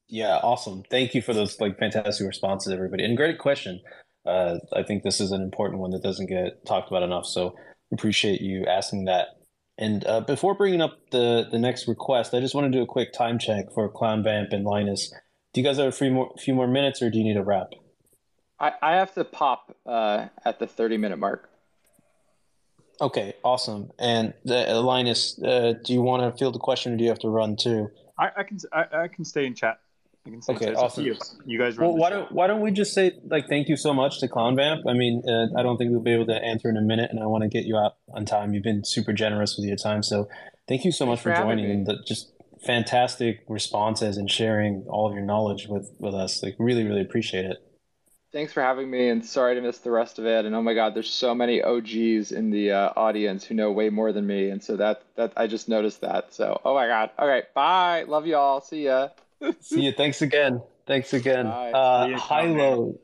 Yeah, 0.07 0.37
awesome. 0.37 0.83
Thank 0.89 1.13
you 1.15 1.21
for 1.21 1.33
those 1.33 1.59
like 1.59 1.77
fantastic 1.79 2.25
responses, 2.25 2.71
everybody, 2.71 3.03
and 3.03 3.17
great 3.17 3.39
question. 3.39 3.81
Uh, 4.25 4.59
I 4.73 4.83
think 4.83 5.03
this 5.03 5.21
is 5.21 5.31
an 5.31 5.41
important 5.41 5.81
one 5.81 5.91
that 5.91 6.03
doesn't 6.03 6.27
get 6.27 6.65
talked 6.65 6.89
about 6.89 7.03
enough. 7.03 7.25
So 7.25 7.55
appreciate 7.93 8.41
you 8.41 8.65
asking 8.65 9.05
that. 9.05 9.36
And 9.77 10.05
uh, 10.07 10.21
before 10.21 10.55
bringing 10.55 10.81
up 10.81 10.97
the 11.11 11.47
the 11.49 11.59
next 11.59 11.87
request, 11.87 12.33
I 12.33 12.39
just 12.39 12.55
want 12.55 12.71
to 12.71 12.77
do 12.77 12.81
a 12.81 12.87
quick 12.87 13.13
time 13.13 13.37
check 13.37 13.71
for 13.73 13.87
Clown 13.89 14.23
Vamp 14.23 14.51
and 14.51 14.65
Linus. 14.65 15.13
Do 15.53 15.61
you 15.61 15.65
guys 15.65 15.77
have 15.77 15.87
a 15.87 15.91
few 15.91 16.11
more 16.11 16.33
few 16.39 16.55
more 16.55 16.67
minutes, 16.67 17.01
or 17.01 17.09
do 17.09 17.17
you 17.17 17.23
need 17.23 17.37
a 17.37 17.43
wrap? 17.43 17.69
I, 18.59 18.73
I 18.81 18.95
have 18.95 19.13
to 19.13 19.23
pop 19.23 19.75
uh, 19.85 20.27
at 20.43 20.59
the 20.59 20.67
thirty 20.67 20.97
minute 20.97 21.17
mark. 21.17 21.49
Okay, 22.99 23.35
awesome. 23.43 23.91
And 23.99 24.33
uh, 24.49 24.81
Linus, 24.81 25.39
uh, 25.41 25.73
do 25.83 25.93
you 25.93 26.01
want 26.01 26.23
to 26.23 26.37
field 26.37 26.55
the 26.55 26.59
question, 26.59 26.93
or 26.93 26.97
do 26.97 27.03
you 27.03 27.09
have 27.09 27.19
to 27.19 27.29
run 27.29 27.55
too? 27.55 27.89
I, 28.17 28.29
I 28.37 28.43
can 28.43 28.57
I, 28.73 28.85
I, 28.91 29.07
can 29.07 29.23
stay 29.23 29.45
in 29.45 29.53
chat. 29.53 29.79
Okay, 30.49 30.73
awesome. 30.73 31.05
You. 31.05 31.15
you. 31.45 31.57
guys. 31.57 31.77
well, 31.77 31.95
why 31.95 32.09
don't 32.09 32.31
why 32.31 32.47
don't 32.47 32.61
we 32.61 32.71
just 32.71 32.93
say 32.93 33.13
like 33.25 33.47
thank 33.47 33.67
you 33.67 33.77
so 33.77 33.93
much 33.93 34.19
to 34.19 34.27
ClownVamp? 34.27 34.83
I 34.87 34.93
mean, 34.93 35.23
uh, 35.27 35.59
I 35.59 35.63
don't 35.63 35.77
think 35.77 35.91
we'll 35.91 36.01
be 36.01 36.13
able 36.13 36.27
to 36.27 36.35
answer 36.35 36.69
in 36.69 36.77
a 36.77 36.81
minute, 36.81 37.09
and 37.11 37.19
I 37.21 37.25
want 37.25 37.43
to 37.43 37.49
get 37.49 37.65
you 37.65 37.77
out 37.77 37.95
on 38.13 38.25
time. 38.25 38.53
You've 38.53 38.63
been 38.63 38.83
super 38.83 39.13
generous 39.13 39.57
with 39.57 39.65
your 39.65 39.77
time, 39.77 40.03
so 40.03 40.27
thank 40.67 40.85
you 40.85 40.91
so 40.91 41.05
much 41.05 41.19
for, 41.19 41.33
for 41.33 41.41
joining 41.41 41.69
and 41.69 41.85
the, 41.85 41.97
just 42.05 42.31
fantastic 42.65 43.43
responses 43.47 44.17
and 44.17 44.29
sharing 44.29 44.85
all 44.89 45.07
of 45.07 45.13
your 45.13 45.23
knowledge 45.23 45.67
with 45.67 45.91
with 45.99 46.13
us. 46.13 46.43
Like, 46.43 46.55
really, 46.59 46.83
really 46.83 47.01
appreciate 47.01 47.45
it. 47.45 47.57
Thanks 48.33 48.51
for 48.51 48.61
having 48.61 48.91
me, 48.91 49.09
and 49.09 49.25
sorry 49.25 49.55
to 49.55 49.61
miss 49.61 49.79
the 49.79 49.91
rest 49.91 50.19
of 50.19 50.25
it. 50.25 50.45
And 50.45 50.53
oh 50.53 50.61
my 50.61 50.73
God, 50.73 50.93
there's 50.93 51.09
so 51.09 51.33
many 51.33 51.61
OGs 51.61 52.31
in 52.31 52.49
the 52.51 52.71
uh, 52.71 52.93
audience 52.95 53.45
who 53.45 53.55
know 53.55 53.71
way 53.71 53.89
more 53.89 54.11
than 54.11 54.27
me, 54.27 54.49
and 54.49 54.61
so 54.61 54.75
that 54.77 55.03
that 55.15 55.33
I 55.37 55.47
just 55.47 55.69
noticed 55.69 56.01
that. 56.01 56.33
So 56.33 56.59
oh 56.65 56.75
my 56.75 56.87
God. 56.87 57.11
All 57.17 57.27
right, 57.27 57.51
bye. 57.53 58.03
Love 58.07 58.27
you 58.27 58.35
all. 58.35 58.61
See 58.61 58.85
ya. 58.85 59.09
See 59.59 59.81
you. 59.81 59.91
Thanks 59.91 60.21
again. 60.21 60.61
Thanks 60.85 61.13
again. 61.13 61.47
Uh, 61.47 62.17
Hilo, 62.17 62.95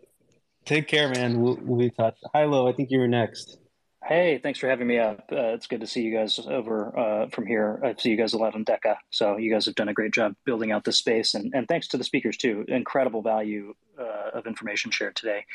take 0.66 0.88
care, 0.88 1.10
man. 1.10 1.42
We'll, 1.42 1.58
we'll 1.62 1.80
be 1.80 1.86
in 1.86 1.92
touch. 1.92 2.18
Hilo, 2.34 2.68
I 2.68 2.74
think 2.74 2.92
you 2.92 3.00
were 3.00 3.08
next. 3.08 3.58
Hey, 4.06 4.38
thanks 4.44 4.60
for 4.60 4.68
having 4.68 4.88
me 4.88 5.00
up. 5.00 5.30
Uh, 5.32 5.54
it's 5.54 5.66
good 5.66 5.80
to 5.80 5.88
see 5.88 6.02
you 6.02 6.14
guys 6.14 6.38
over 6.38 6.98
uh, 6.98 7.30
from 7.30 7.46
here. 7.46 7.80
I 7.82 7.96
see 7.98 8.10
you 8.10 8.18
guys 8.18 8.34
a 8.34 8.38
lot 8.38 8.54
on 8.54 8.66
DECA. 8.66 8.98
So 9.12 9.38
you 9.38 9.50
guys 9.50 9.66
have 9.66 9.76
done 9.76 9.88
a 9.88 9.94
great 9.94 10.14
job 10.14 10.36
building 10.44 10.74
out 10.74 10.84
this 10.84 10.98
space. 10.98 11.36
And, 11.36 11.54
and 11.56 11.66
thanks 11.70 11.88
to 11.90 11.98
the 11.98 12.04
speakers, 12.04 12.36
too. 12.36 12.66
Incredible 12.68 13.22
value 13.22 13.74
uh, 13.98 14.32
of 14.34 14.46
information 14.46 14.92
shared 14.92 15.16
today. 15.16 15.46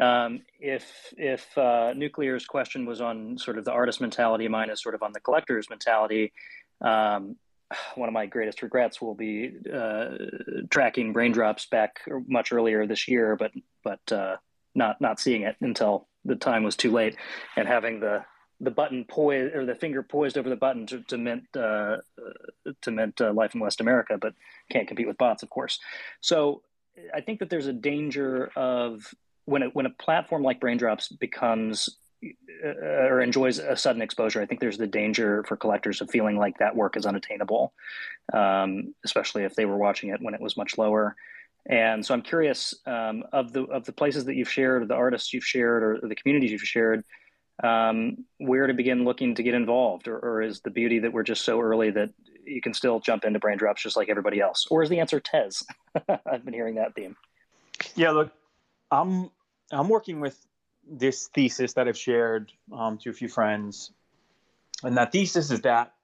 Um, 0.00 0.40
if 0.58 1.12
if 1.18 1.46
uh, 1.58 1.92
Nuclear's 1.92 2.46
question 2.46 2.86
was 2.86 3.02
on 3.02 3.36
sort 3.36 3.58
of 3.58 3.66
the 3.66 3.72
artist 3.72 4.00
mentality, 4.00 4.48
mine 4.48 4.70
is 4.70 4.80
sort 4.82 4.94
of 4.94 5.02
on 5.02 5.12
the 5.12 5.20
collector's 5.20 5.68
mentality. 5.68 6.32
Um, 6.80 7.36
one 7.94 8.08
of 8.08 8.12
my 8.12 8.26
greatest 8.26 8.62
regrets 8.62 9.00
will 9.00 9.14
be 9.14 9.52
uh, 9.72 10.10
tracking 10.70 11.12
Braindrops 11.14 11.68
back 11.68 12.00
much 12.26 12.52
earlier 12.52 12.86
this 12.86 13.08
year, 13.08 13.36
but 13.36 13.52
but 13.84 14.12
uh, 14.12 14.36
not 14.74 15.00
not 15.00 15.20
seeing 15.20 15.42
it 15.42 15.56
until 15.60 16.08
the 16.24 16.36
time 16.36 16.62
was 16.62 16.76
too 16.76 16.90
late, 16.90 17.16
and 17.56 17.66
having 17.66 18.00
the 18.00 18.24
the 18.60 18.70
button 18.70 19.04
poised 19.04 19.54
or 19.54 19.66
the 19.66 19.74
finger 19.74 20.02
poised 20.02 20.38
over 20.38 20.48
the 20.48 20.56
button 20.56 20.86
to, 20.86 21.02
to 21.02 21.18
mint 21.18 21.44
uh, 21.56 21.96
to 22.80 22.90
mint 22.90 23.20
uh, 23.20 23.32
life 23.32 23.54
in 23.54 23.60
West 23.60 23.80
America, 23.80 24.16
but 24.18 24.34
can't 24.70 24.86
compete 24.86 25.06
with 25.06 25.18
bots, 25.18 25.42
of 25.42 25.50
course. 25.50 25.80
So 26.20 26.62
I 27.12 27.20
think 27.20 27.40
that 27.40 27.50
there's 27.50 27.66
a 27.66 27.72
danger 27.72 28.50
of 28.54 29.12
when 29.44 29.62
it, 29.62 29.74
when 29.74 29.86
a 29.86 29.90
platform 29.90 30.42
like 30.42 30.60
Braindrops 30.60 31.18
becomes 31.18 31.88
uh, 31.88 32.01
or 32.64 33.20
enjoys 33.20 33.58
a 33.58 33.76
sudden 33.76 34.02
exposure, 34.02 34.40
I 34.40 34.46
think 34.46 34.60
there's 34.60 34.78
the 34.78 34.86
danger 34.86 35.44
for 35.48 35.56
collectors 35.56 36.00
of 36.00 36.10
feeling 36.10 36.36
like 36.36 36.58
that 36.58 36.76
work 36.76 36.96
is 36.96 37.06
unattainable, 37.06 37.72
um, 38.32 38.94
especially 39.04 39.44
if 39.44 39.54
they 39.54 39.64
were 39.64 39.76
watching 39.76 40.10
it 40.10 40.20
when 40.20 40.34
it 40.34 40.40
was 40.40 40.56
much 40.56 40.78
lower. 40.78 41.16
And 41.66 42.04
so 42.04 42.14
I'm 42.14 42.22
curious 42.22 42.74
um, 42.86 43.24
of 43.32 43.52
the 43.52 43.62
of 43.64 43.84
the 43.84 43.92
places 43.92 44.24
that 44.24 44.34
you've 44.34 44.50
shared, 44.50 44.82
or 44.82 44.86
the 44.86 44.94
artists 44.94 45.32
you've 45.32 45.44
shared, 45.44 45.82
or, 45.82 46.08
the 46.08 46.14
communities 46.14 46.50
you've 46.50 46.62
shared, 46.62 47.04
um, 47.62 48.24
where 48.38 48.66
to 48.66 48.74
begin 48.74 49.04
looking 49.04 49.34
to 49.36 49.42
get 49.42 49.54
involved, 49.54 50.08
or, 50.08 50.18
or, 50.18 50.42
is 50.42 50.60
the 50.60 50.70
beauty 50.70 50.98
that 51.00 51.12
we're 51.12 51.22
just 51.22 51.44
so 51.44 51.60
early 51.60 51.90
that 51.90 52.10
you 52.44 52.60
can 52.60 52.74
still 52.74 52.98
jump 52.98 53.24
into 53.24 53.38
brain 53.38 53.58
drops 53.58 53.82
just 53.82 53.96
like 53.96 54.08
everybody 54.08 54.40
else, 54.40 54.66
or 54.70 54.82
is 54.82 54.88
the 54.88 54.98
answer 54.98 55.20
Tez? 55.20 55.62
I've 56.26 56.44
been 56.44 56.54
hearing 56.54 56.74
that 56.76 56.96
theme. 56.96 57.16
Yeah, 57.94 58.10
look, 58.10 58.32
I'm 58.90 59.30
I'm 59.70 59.88
working 59.88 60.18
with 60.18 60.44
this 60.90 61.28
thesis 61.28 61.74
that 61.74 61.88
I've 61.88 61.98
shared 61.98 62.52
um, 62.72 62.98
to 62.98 63.10
a 63.10 63.12
few 63.12 63.28
friends, 63.28 63.92
and 64.82 64.96
that 64.96 65.12
thesis 65.12 65.50
is 65.50 65.60
that 65.62 65.94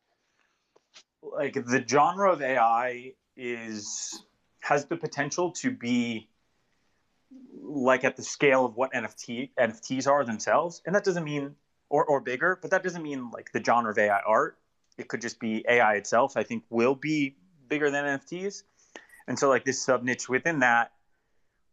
like 1.23 1.55
the 1.55 1.85
genre 1.87 2.33
of 2.33 2.43
AI 2.43 3.13
is 3.37 4.25
has 4.61 4.87
the 4.87 4.97
potential 4.97 5.53
to 5.53 5.71
be 5.71 6.29
like 7.63 8.05
at 8.05 8.17
the 8.17 8.23
scale 8.23 8.65
of 8.65 8.77
what 8.77 8.93
NFT 8.93 9.51
NFTs 9.59 10.07
are 10.07 10.25
themselves. 10.25 10.83
And 10.87 10.95
that 10.95 11.05
doesn't 11.05 11.25
mean 11.25 11.55
or, 11.91 12.05
or 12.05 12.21
bigger, 12.21 12.59
but 12.61 12.71
that 12.71 12.83
doesn't 12.83 13.03
mean 13.03 13.31
like 13.31 13.51
the 13.53 13.63
genre 13.63 13.91
of 13.91 13.99
AI 13.99 14.21
art. 14.27 14.59
It 14.97 15.09
could 15.09 15.21
just 15.21 15.39
be 15.39 15.65
AI 15.69 15.95
itself, 15.95 16.37
I 16.37 16.43
think 16.43 16.65
will 16.71 16.95
be 16.95 17.37
bigger 17.69 17.91
than 17.91 18.05
NFTs. 18.05 18.63
And 19.27 19.39
so 19.39 19.49
like 19.49 19.65
this 19.65 19.83
sub 19.83 20.03
niche 20.03 20.29
within 20.29 20.61
that, 20.61 20.93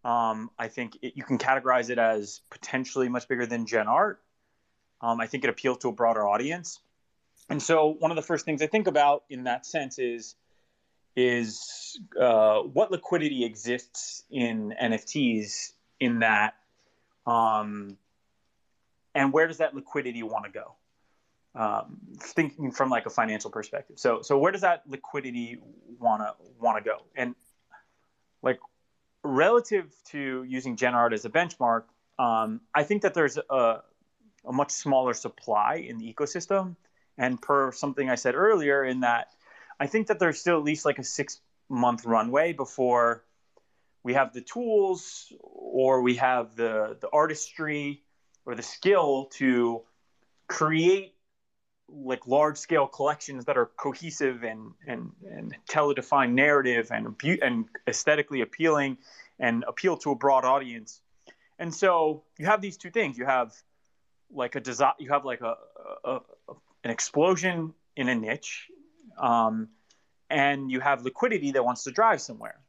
um, 0.05 0.51
I 0.59 0.67
think 0.67 0.99
it, 1.01 1.13
you 1.15 1.23
can 1.23 1.39
categorize 1.39 1.89
it 1.89 1.97
as 1.97 2.41
potentially 2.51 3.09
much 3.09 3.27
bigger 3.27 3.47
than 3.47 3.65
Gen 3.65 3.87
Art. 3.87 4.21
Um, 5.01 5.19
I 5.19 5.25
think 5.25 5.43
it 5.43 5.49
appeals 5.49 5.79
to 5.79 5.89
a 5.89 5.91
broader 5.91 6.25
audience. 6.25 6.79
And 7.49 7.61
so 7.61 7.95
one 7.99 8.11
of 8.11 8.15
the 8.15 8.21
first 8.21 8.45
things 8.45 8.61
I 8.61 8.67
think 8.67 8.87
about 8.87 9.23
in 9.29 9.43
that 9.43 9.65
sense 9.65 9.99
is 9.99 10.35
is 11.15 11.97
uh, 12.19 12.59
what 12.59 12.91
liquidity 12.91 13.45
exists 13.45 14.25
in 14.29 14.73
NFTs 14.81 15.71
in 15.99 16.19
that, 16.19 16.55
um, 17.25 17.97
and 19.13 19.31
where 19.31 19.47
does 19.47 19.59
that 19.59 19.73
liquidity 19.73 20.23
want 20.23 20.43
to 20.43 20.51
go? 20.51 20.75
Um, 21.55 21.99
thinking 22.19 22.71
from 22.71 22.89
like 22.89 23.05
a 23.05 23.09
financial 23.09 23.49
perspective. 23.49 23.97
So, 23.97 24.21
so 24.21 24.37
where 24.37 24.51
does 24.51 24.61
that 24.61 24.83
liquidity 24.89 25.57
want 25.99 26.21
to 26.21 26.33
want 26.59 26.83
to 26.83 26.89
go? 26.89 26.97
And 27.15 27.33
like 28.41 28.59
relative 29.25 29.93
to 30.11 30.43
using 30.47 30.75
GenArt 30.75 31.13
as 31.13 31.25
a 31.25 31.29
benchmark, 31.29 31.83
um, 32.19 32.61
I 32.73 32.83
think 32.83 33.01
that 33.01 33.13
there's 33.13 33.37
a, 33.37 33.81
a 34.45 34.51
much 34.51 34.71
smaller 34.71 35.13
supply 35.13 35.75
in 35.75 35.97
the 35.97 36.13
ecosystem. 36.13 36.75
And 37.17 37.41
per 37.41 37.71
something 37.71 38.09
I 38.09 38.15
said 38.15 38.35
earlier, 38.35 38.83
in 38.83 39.01
that 39.01 39.29
I 39.79 39.87
think 39.87 40.07
that 40.07 40.19
there's 40.19 40.39
still 40.39 40.57
at 40.57 40.63
least 40.63 40.85
like 40.85 40.99
a 40.99 41.03
six 41.03 41.39
month 41.69 42.05
runway 42.05 42.53
before 42.53 43.23
we 44.03 44.13
have 44.13 44.33
the 44.33 44.41
tools 44.41 45.33
or 45.41 46.01
we 46.01 46.15
have 46.15 46.55
the 46.55 46.97
the 46.99 47.09
artistry 47.11 48.03
or 48.45 48.53
the 48.53 48.61
skill 48.61 49.25
to 49.33 49.81
create 50.47 51.14
like 51.87 52.27
large 52.27 52.57
scale 52.57 52.87
collections 52.87 53.45
that 53.45 53.57
are 53.57 53.67
cohesive 53.77 54.43
and 54.43 54.71
and 54.87 55.11
and 55.29 55.55
tell 55.67 55.89
a 55.89 55.95
defined 55.95 56.35
narrative 56.35 56.91
and 56.91 57.15
and 57.41 57.65
aesthetically 57.87 58.41
appealing 58.41 58.97
and 59.39 59.63
appeal 59.67 59.97
to 59.97 60.11
a 60.11 60.15
broad 60.15 60.45
audience. 60.45 61.01
And 61.59 61.73
so 61.73 62.23
you 62.37 62.45
have 62.45 62.61
these 62.61 62.77
two 62.77 62.89
things. 62.89 63.17
You 63.17 63.25
have 63.25 63.53
like 64.31 64.55
a 64.55 64.59
design. 64.59 64.93
You 64.99 65.09
have 65.09 65.25
like 65.25 65.41
a, 65.41 65.55
a, 66.03 66.15
a 66.49 66.53
an 66.83 66.91
explosion 66.91 67.73
in 67.95 68.09
a 68.09 68.15
niche 68.15 68.67
um, 69.17 69.69
and 70.29 70.71
you 70.71 70.79
have 70.79 71.03
liquidity 71.03 71.51
that 71.51 71.63
wants 71.63 71.83
to 71.83 71.91
drive 71.91 72.21
somewhere. 72.21 72.59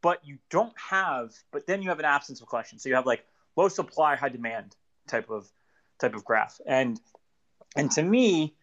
But 0.00 0.24
you 0.24 0.38
don't 0.50 0.72
have, 0.78 1.32
but 1.50 1.66
then 1.66 1.82
you 1.82 1.88
have 1.88 1.98
an 1.98 2.04
absence 2.04 2.40
of 2.40 2.48
collection. 2.48 2.78
So 2.78 2.88
you 2.88 2.94
have 2.94 3.06
like 3.06 3.24
low 3.56 3.68
supply, 3.68 4.16
high 4.16 4.28
demand 4.28 4.76
type 5.08 5.28
of 5.30 5.50
type 5.98 6.14
of 6.14 6.24
graph. 6.24 6.60
And 6.66 7.00
and 7.76 7.90
to 7.92 8.02
me, 8.02 8.54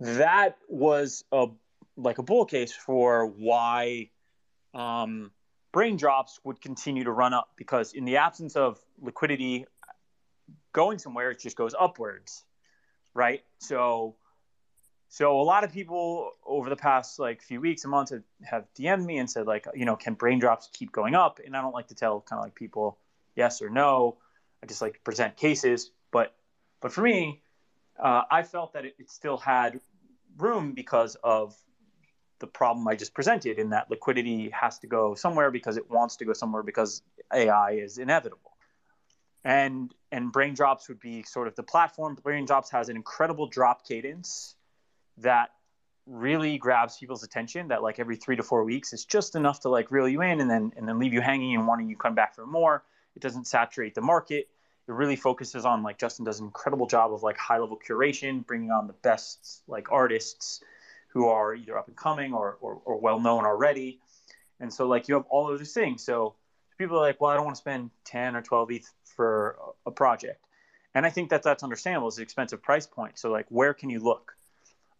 that 0.00 0.56
was 0.68 1.24
a 1.32 1.46
like 1.96 2.18
a 2.18 2.22
bull 2.22 2.46
case 2.46 2.72
for 2.72 3.26
why 3.26 4.10
um, 4.72 5.30
Braindrops 5.72 6.38
would 6.44 6.60
continue 6.60 7.04
to 7.04 7.12
run 7.12 7.34
up 7.34 7.50
because 7.56 7.92
in 7.92 8.04
the 8.04 8.16
absence 8.16 8.56
of 8.56 8.78
liquidity 9.00 9.66
going 10.72 10.98
somewhere, 10.98 11.30
it 11.30 11.40
just 11.40 11.56
goes 11.56 11.74
upwards, 11.78 12.44
right? 13.14 13.42
So 13.58 14.16
so 15.12 15.40
a 15.40 15.42
lot 15.42 15.64
of 15.64 15.72
people 15.72 16.30
over 16.46 16.70
the 16.70 16.76
past 16.76 17.18
like 17.18 17.42
few 17.42 17.60
weeks 17.60 17.82
and 17.82 17.90
months 17.90 18.12
have, 18.12 18.22
have 18.44 18.64
DM'd 18.78 19.04
me 19.04 19.18
and 19.18 19.28
said 19.28 19.44
like, 19.44 19.66
you 19.74 19.84
know, 19.84 19.96
can 19.96 20.14
brain 20.14 20.38
drops 20.38 20.70
keep 20.72 20.92
going 20.92 21.16
up? 21.16 21.40
And 21.44 21.56
I 21.56 21.60
don't 21.60 21.74
like 21.74 21.88
to 21.88 21.96
tell 21.96 22.20
kind 22.20 22.38
of 22.38 22.44
like 22.44 22.54
people 22.54 22.96
yes 23.34 23.60
or 23.60 23.70
no. 23.70 24.18
I 24.62 24.66
just 24.66 24.80
like 24.80 25.02
present 25.02 25.36
cases. 25.36 25.90
But 26.12 26.34
but 26.80 26.92
for 26.92 27.02
me, 27.02 27.42
uh, 28.00 28.22
I 28.30 28.42
felt 28.42 28.72
that 28.72 28.84
it, 28.84 28.94
it 28.98 29.10
still 29.10 29.36
had 29.36 29.80
room 30.36 30.72
because 30.72 31.16
of 31.22 31.56
the 32.38 32.46
problem 32.46 32.88
I 32.88 32.96
just 32.96 33.14
presented 33.14 33.58
in 33.58 33.70
that 33.70 33.90
liquidity 33.90 34.50
has 34.50 34.78
to 34.80 34.86
go 34.86 35.14
somewhere 35.14 35.50
because 35.50 35.76
it 35.76 35.90
wants 35.90 36.16
to 36.16 36.24
go 36.24 36.32
somewhere 36.32 36.62
because 36.62 37.02
AI 37.32 37.72
is 37.72 37.98
inevitable. 37.98 38.52
And 39.44 39.94
and 40.12 40.32
brain 40.32 40.54
drops 40.54 40.88
would 40.88 41.00
be 41.00 41.22
sort 41.22 41.48
of 41.48 41.54
the 41.56 41.62
platform. 41.62 42.16
Brain 42.22 42.44
drops 42.44 42.70
has 42.70 42.88
an 42.88 42.96
incredible 42.96 43.46
drop 43.46 43.86
cadence 43.86 44.54
that 45.18 45.50
really 46.06 46.58
grabs 46.58 46.96
people's 46.98 47.22
attention 47.22 47.68
that 47.68 47.82
like 47.82 47.98
every 47.98 48.16
three 48.16 48.36
to 48.36 48.42
four 48.42 48.64
weeks 48.64 48.92
is 48.92 49.04
just 49.04 49.36
enough 49.36 49.60
to 49.60 49.68
like 49.68 49.90
reel 49.90 50.08
you 50.08 50.22
in 50.22 50.40
and 50.40 50.50
then 50.50 50.72
and 50.76 50.88
then 50.88 50.98
leave 50.98 51.12
you 51.12 51.20
hanging 51.20 51.54
and 51.54 51.66
wanting 51.66 51.88
you 51.88 51.96
come 51.96 52.14
back 52.14 52.34
for 52.34 52.46
more 52.46 52.82
it 53.14 53.22
doesn't 53.22 53.46
saturate 53.46 53.94
the 53.94 54.00
market 54.00 54.48
it 54.90 54.94
really 54.94 55.16
focuses 55.16 55.64
on 55.64 55.82
like 55.82 55.98
justin 55.98 56.24
does 56.24 56.40
an 56.40 56.46
incredible 56.46 56.86
job 56.86 57.12
of 57.12 57.22
like 57.22 57.38
high 57.38 57.58
level 57.58 57.78
curation 57.78 58.44
bringing 58.44 58.70
on 58.70 58.86
the 58.86 58.92
best 58.92 59.62
like 59.68 59.90
artists 59.90 60.62
who 61.10 61.26
are 61.26 61.54
either 61.54 61.76
up 61.76 61.88
and 61.88 61.96
coming 61.96 62.32
or, 62.32 62.56
or, 62.60 62.80
or 62.84 62.98
well 62.98 63.20
known 63.20 63.44
already. 63.44 64.00
And 64.60 64.72
so 64.72 64.86
like 64.86 65.08
you 65.08 65.14
have 65.14 65.24
all 65.28 65.50
of 65.50 65.58
these 65.58 65.72
things. 65.72 66.02
So 66.02 66.34
people 66.78 66.96
are 66.96 67.00
like 67.00 67.20
well 67.20 67.30
i 67.30 67.34
don't 67.34 67.44
want 67.44 67.56
to 67.56 67.60
spend 67.60 67.90
10 68.04 68.36
or 68.36 68.42
12 68.42 68.70
eth 68.72 68.92
for 69.04 69.56
a 69.86 69.90
project. 69.90 70.44
And 70.94 71.04
i 71.04 71.10
think 71.10 71.30
that 71.30 71.42
that's 71.42 71.62
understandable. 71.62 72.08
It's 72.08 72.18
an 72.18 72.22
expensive 72.22 72.62
price 72.62 72.86
point. 72.86 73.18
So 73.18 73.30
like 73.30 73.46
where 73.48 73.74
can 73.74 73.90
you 73.90 74.00
look? 74.00 74.32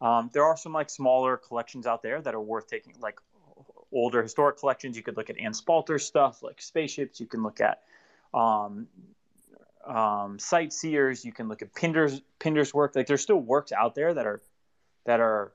Um, 0.00 0.30
there 0.32 0.44
are 0.44 0.56
some 0.56 0.72
like 0.72 0.90
smaller 0.90 1.36
collections 1.36 1.86
out 1.86 2.02
there 2.02 2.22
that 2.22 2.34
are 2.34 2.40
worth 2.40 2.68
taking, 2.68 2.94
like 3.00 3.20
older 3.92 4.22
historic 4.22 4.58
collections. 4.58 4.96
You 4.96 5.02
could 5.02 5.16
look 5.16 5.28
at 5.30 5.38
Anne 5.38 5.52
Spalter 5.52 5.98
stuff 5.98 6.42
like 6.42 6.62
spaceships. 6.62 7.20
You 7.20 7.26
can 7.26 7.42
look 7.42 7.60
at 7.60 7.82
um, 8.32 8.88
um, 9.86 10.38
sightseers. 10.38 11.24
You 11.24 11.32
can 11.32 11.48
look 11.48 11.62
at 11.62 11.74
Pindar's 11.74 12.20
Pindar's 12.38 12.74
work. 12.74 12.94
Like 12.94 13.06
there's 13.06 13.22
still 13.22 13.40
works 13.40 13.72
out 13.72 13.94
there 13.94 14.14
that 14.14 14.26
are 14.26 14.40
that 15.06 15.20
are 15.20 15.52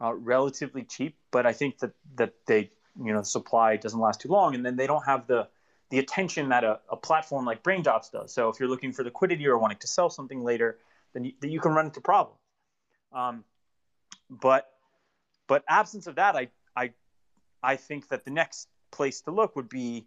uh, 0.00 0.14
relatively 0.14 0.84
cheap, 0.84 1.16
but 1.30 1.46
I 1.46 1.52
think 1.52 1.78
that 1.78 1.92
that 2.16 2.34
they 2.46 2.70
you 3.02 3.12
know 3.12 3.22
supply 3.22 3.76
doesn't 3.76 3.98
last 3.98 4.20
too 4.20 4.28
long, 4.28 4.54
and 4.54 4.64
then 4.64 4.76
they 4.76 4.86
don't 4.86 5.04
have 5.04 5.26
the 5.26 5.48
the 5.90 5.98
attention 5.98 6.50
that 6.50 6.64
a, 6.64 6.80
a 6.90 6.96
platform 6.96 7.46
like 7.46 7.62
Braindrops 7.62 8.10
does. 8.12 8.32
So 8.32 8.48
if 8.48 8.60
you're 8.60 8.68
looking 8.68 8.92
for 8.92 9.04
liquidity 9.04 9.46
or 9.46 9.58
wanting 9.58 9.78
to 9.78 9.86
sell 9.86 10.10
something 10.10 10.44
later, 10.44 10.78
then 11.14 11.24
you, 11.24 11.32
that 11.40 11.48
you 11.48 11.60
can 11.60 11.72
run 11.72 11.86
into 11.86 12.00
problems. 12.00 12.38
Um, 13.12 13.44
but 14.30 14.70
but 15.46 15.64
absence 15.68 16.06
of 16.06 16.16
that, 16.16 16.36
I 16.36 16.48
I 16.76 16.92
I 17.62 17.76
think 17.76 18.08
that 18.08 18.24
the 18.24 18.30
next 18.30 18.68
place 18.90 19.22
to 19.22 19.30
look 19.30 19.56
would 19.56 19.68
be 19.68 20.06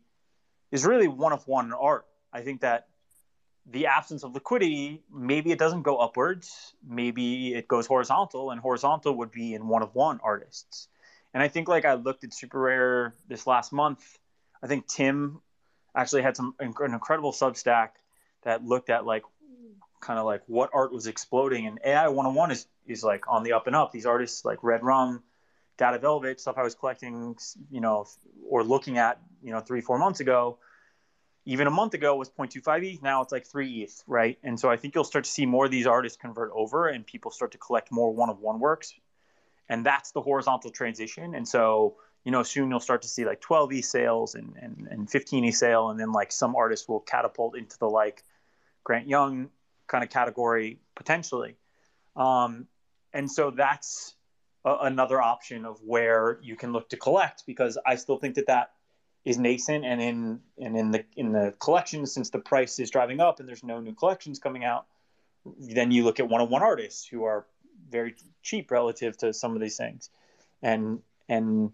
is 0.72 0.86
really 0.86 1.08
one 1.08 1.34
of 1.34 1.48
one 1.48 1.74
art. 1.74 2.06
I 2.32 2.42
think 2.42 2.62
that 2.62 2.88
the 3.72 3.88
absence 3.88 4.24
of 4.24 4.34
liquidity, 4.34 5.02
maybe 5.14 5.52
it 5.52 5.60
doesn't 5.60 5.84
go 5.84 5.98
upwards, 5.98 6.74
maybe 6.88 7.54
it 7.54 7.68
goes 7.68 7.88
horizontal, 7.88 8.52
and 8.52 8.60
horizontal 8.60 9.16
would 9.18 9.32
be 9.32 9.54
in 9.54 9.68
one 9.68 9.82
of 9.82 9.96
one 9.96 10.20
artists. 10.24 10.88
And 11.34 11.42
I 11.42 11.48
think 11.48 11.68
like 11.68 11.86
I 11.86 11.94
looked 11.94 12.24
at 12.24 12.34
Super 12.34 12.60
Rare 12.60 13.14
this 13.28 13.48
last 13.48 13.72
month. 13.72 14.20
I 14.62 14.68
think 14.68 14.88
Tim 14.88 15.42
actually 15.96 16.22
had 16.22 16.36
some 16.36 16.56
an 16.60 16.74
incredible 16.94 17.32
Substack 17.32 17.90
that 18.44 18.66
looked 18.66 18.90
at 18.90 19.06
like 19.06 19.24
kind 20.02 20.20
of 20.20 20.26
like 20.26 20.42
what 20.48 20.70
art 20.74 20.92
was 20.92 21.08
exploding, 21.08 21.68
and 21.68 21.80
AI 21.86 22.10
101 22.10 22.52
is 22.52 22.68
is 22.86 23.04
like 23.04 23.30
on 23.30 23.44
the 23.44 23.54
up 23.54 23.68
and 23.68 23.76
up. 23.76 23.92
These 23.92 24.06
artists 24.06 24.44
like 24.44 24.64
Red 24.64 24.84
Rum, 24.84 25.24
Data 25.78 26.00
Velvet, 26.00 26.42
stuff 26.42 26.58
I 26.58 26.64
was 26.64 26.76
collecting, 26.76 27.38
you 27.70 27.80
know, 27.80 28.06
or 28.50 28.64
looking 28.64 28.98
at, 28.98 29.22
you 29.42 29.52
know, 29.52 29.62
three 29.62 29.82
four 29.82 29.98
months 29.98 30.20
ago 30.20 30.58
even 31.46 31.68
a 31.68 31.72
month 31.72 31.94
ago 31.94 32.16
was 32.16 32.30
0.25 32.30 32.94
ETH. 32.94 33.02
Now 33.02 33.22
it's 33.22 33.32
like 33.32 33.48
3 33.48 33.82
ETH, 33.82 34.04
right? 34.08 34.38
And 34.44 34.60
so 34.60 34.70
I 34.70 34.78
think 34.78 34.94
you'll 34.94 35.04
start 35.04 35.26
to 35.26 35.32
see 35.32 35.46
more 35.46 35.66
of 35.66 35.72
these 35.72 35.88
artists 35.88 36.18
convert 36.18 36.52
over 36.54 36.88
and 36.88 37.06
people 37.06 37.32
start 37.32 37.52
to 37.54 37.58
collect 37.58 37.92
more 37.92 38.12
one 38.12 38.30
of 38.30 38.40
one 38.40 38.60
works. 38.60 38.94
And 39.68 39.86
that's 39.86 40.12
the 40.12 40.22
horizontal 40.22 40.70
transition. 40.70 41.34
And 41.34 41.48
so, 41.48 41.96
you 42.26 42.32
know, 42.32 42.44
soon 42.44 42.70
you'll 42.70 42.80
start 42.80 43.02
to 43.04 43.08
see 43.08 43.26
like 43.26 43.42
12 43.42 43.74
ETH 43.74 43.86
sales 43.86 44.36
and, 44.36 44.56
and, 44.62 44.88
and 44.92 45.10
15 45.10 45.46
ETH 45.46 45.56
sale. 45.56 45.90
And 45.90 46.00
then 46.00 46.12
like 46.12 46.32
some 46.32 46.56
artists 46.56 46.88
will 46.88 47.00
catapult 47.00 47.58
into 47.58 47.78
the 47.80 47.90
like 47.90 48.24
Grant 48.84 49.08
Yun 49.08 49.50
kind 49.88 50.04
of 50.04 50.10
category 50.10 50.80
potentially. 50.96 51.56
Um, 52.16 52.68
and 53.14 53.30
so 53.30 53.52
that's 53.52 54.16
a, 54.64 54.76
another 54.82 55.22
option 55.22 55.66
of 55.66 55.80
where 55.84 56.40
you 56.44 56.56
can 56.56 56.72
look 56.72 56.90
to 56.90 56.98
collect 56.98 57.44
because 57.48 57.78
I 57.86 57.96
still 57.96 58.18
think 58.18 58.36
that 58.36 58.48
that 58.48 58.72
is 59.24 59.38
nascent 59.38 59.86
and 59.86 60.02
in 60.02 60.40
and 60.58 60.78
in 60.78 60.92
the 60.92 61.06
in 61.16 61.32
the 61.32 61.54
collection 61.60 62.06
since 62.06 62.30
the 62.30 62.40
price 62.40 62.80
is 62.80 62.90
driving 62.90 63.20
up 63.20 63.40
and 63.40 63.48
there's 63.48 63.64
no 63.64 63.80
new 63.80 63.94
collections 63.94 64.40
coming 64.40 64.64
out 64.64 64.86
then 65.46 65.92
you 65.92 66.04
look 66.04 66.20
at 66.20 66.28
one-on-one 66.30 66.62
artists 66.62 67.06
who 67.06 67.24
are 67.24 67.46
very 67.90 68.16
cheap 68.44 68.72
relative 68.72 69.18
to 69.18 69.34
some 69.34 69.56
of 69.56 69.62
these 69.62 69.78
things. 69.78 70.10
And 70.62 71.02
and 71.28 71.72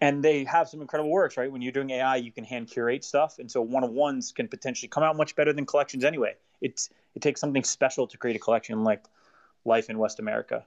and 0.00 0.24
they 0.24 0.44
have 0.44 0.68
some 0.68 0.80
incredible 0.80 1.10
works 1.10 1.36
right? 1.36 1.50
When 1.50 1.60
you're 1.60 1.72
doing 1.72 1.90
ai 1.90 2.16
you 2.16 2.30
can 2.32 2.44
hand 2.44 2.68
curate 2.68 3.04
stuff. 3.04 3.38
And 3.38 3.50
so 3.50 3.60
one-on-ones 3.62 4.32
can 4.32 4.48
potentially 4.48 4.88
come 4.88 5.02
out 5.02 5.16
much 5.16 5.34
better 5.34 5.52
than 5.52 5.66
collections 5.66 6.04
anyway. 6.04 6.34
It's 6.60 6.90
it 7.14 7.22
takes 7.22 7.40
something 7.40 7.64
special 7.64 8.06
to 8.06 8.16
create 8.16 8.36
a 8.36 8.38
collection 8.38 8.84
like 8.84 9.04
life 9.64 9.90
in 9.90 9.98
west 9.98 10.18
america. 10.20 10.64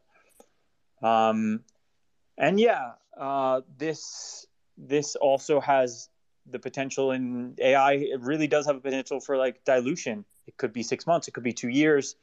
Um 1.01 1.61
and 2.37 2.59
yeah 2.59 2.93
uh 3.17 3.61
this 3.77 4.45
this 4.77 5.15
also 5.15 5.59
has 5.59 6.09
the 6.49 6.59
potential 6.59 7.11
in 7.11 7.55
AI, 7.59 7.93
it 7.93 8.21
really 8.21 8.47
does 8.47 8.65
have 8.65 8.75
a 8.75 8.79
potential 8.79 9.19
for 9.19 9.37
like 9.37 9.63
dilution. 9.63 10.25
It 10.47 10.57
could 10.57 10.73
be 10.73 10.83
six 10.83 11.05
months, 11.05 11.27
it 11.27 11.31
could 11.31 11.43
be 11.43 11.53
two 11.53 11.69
years, 11.69 12.15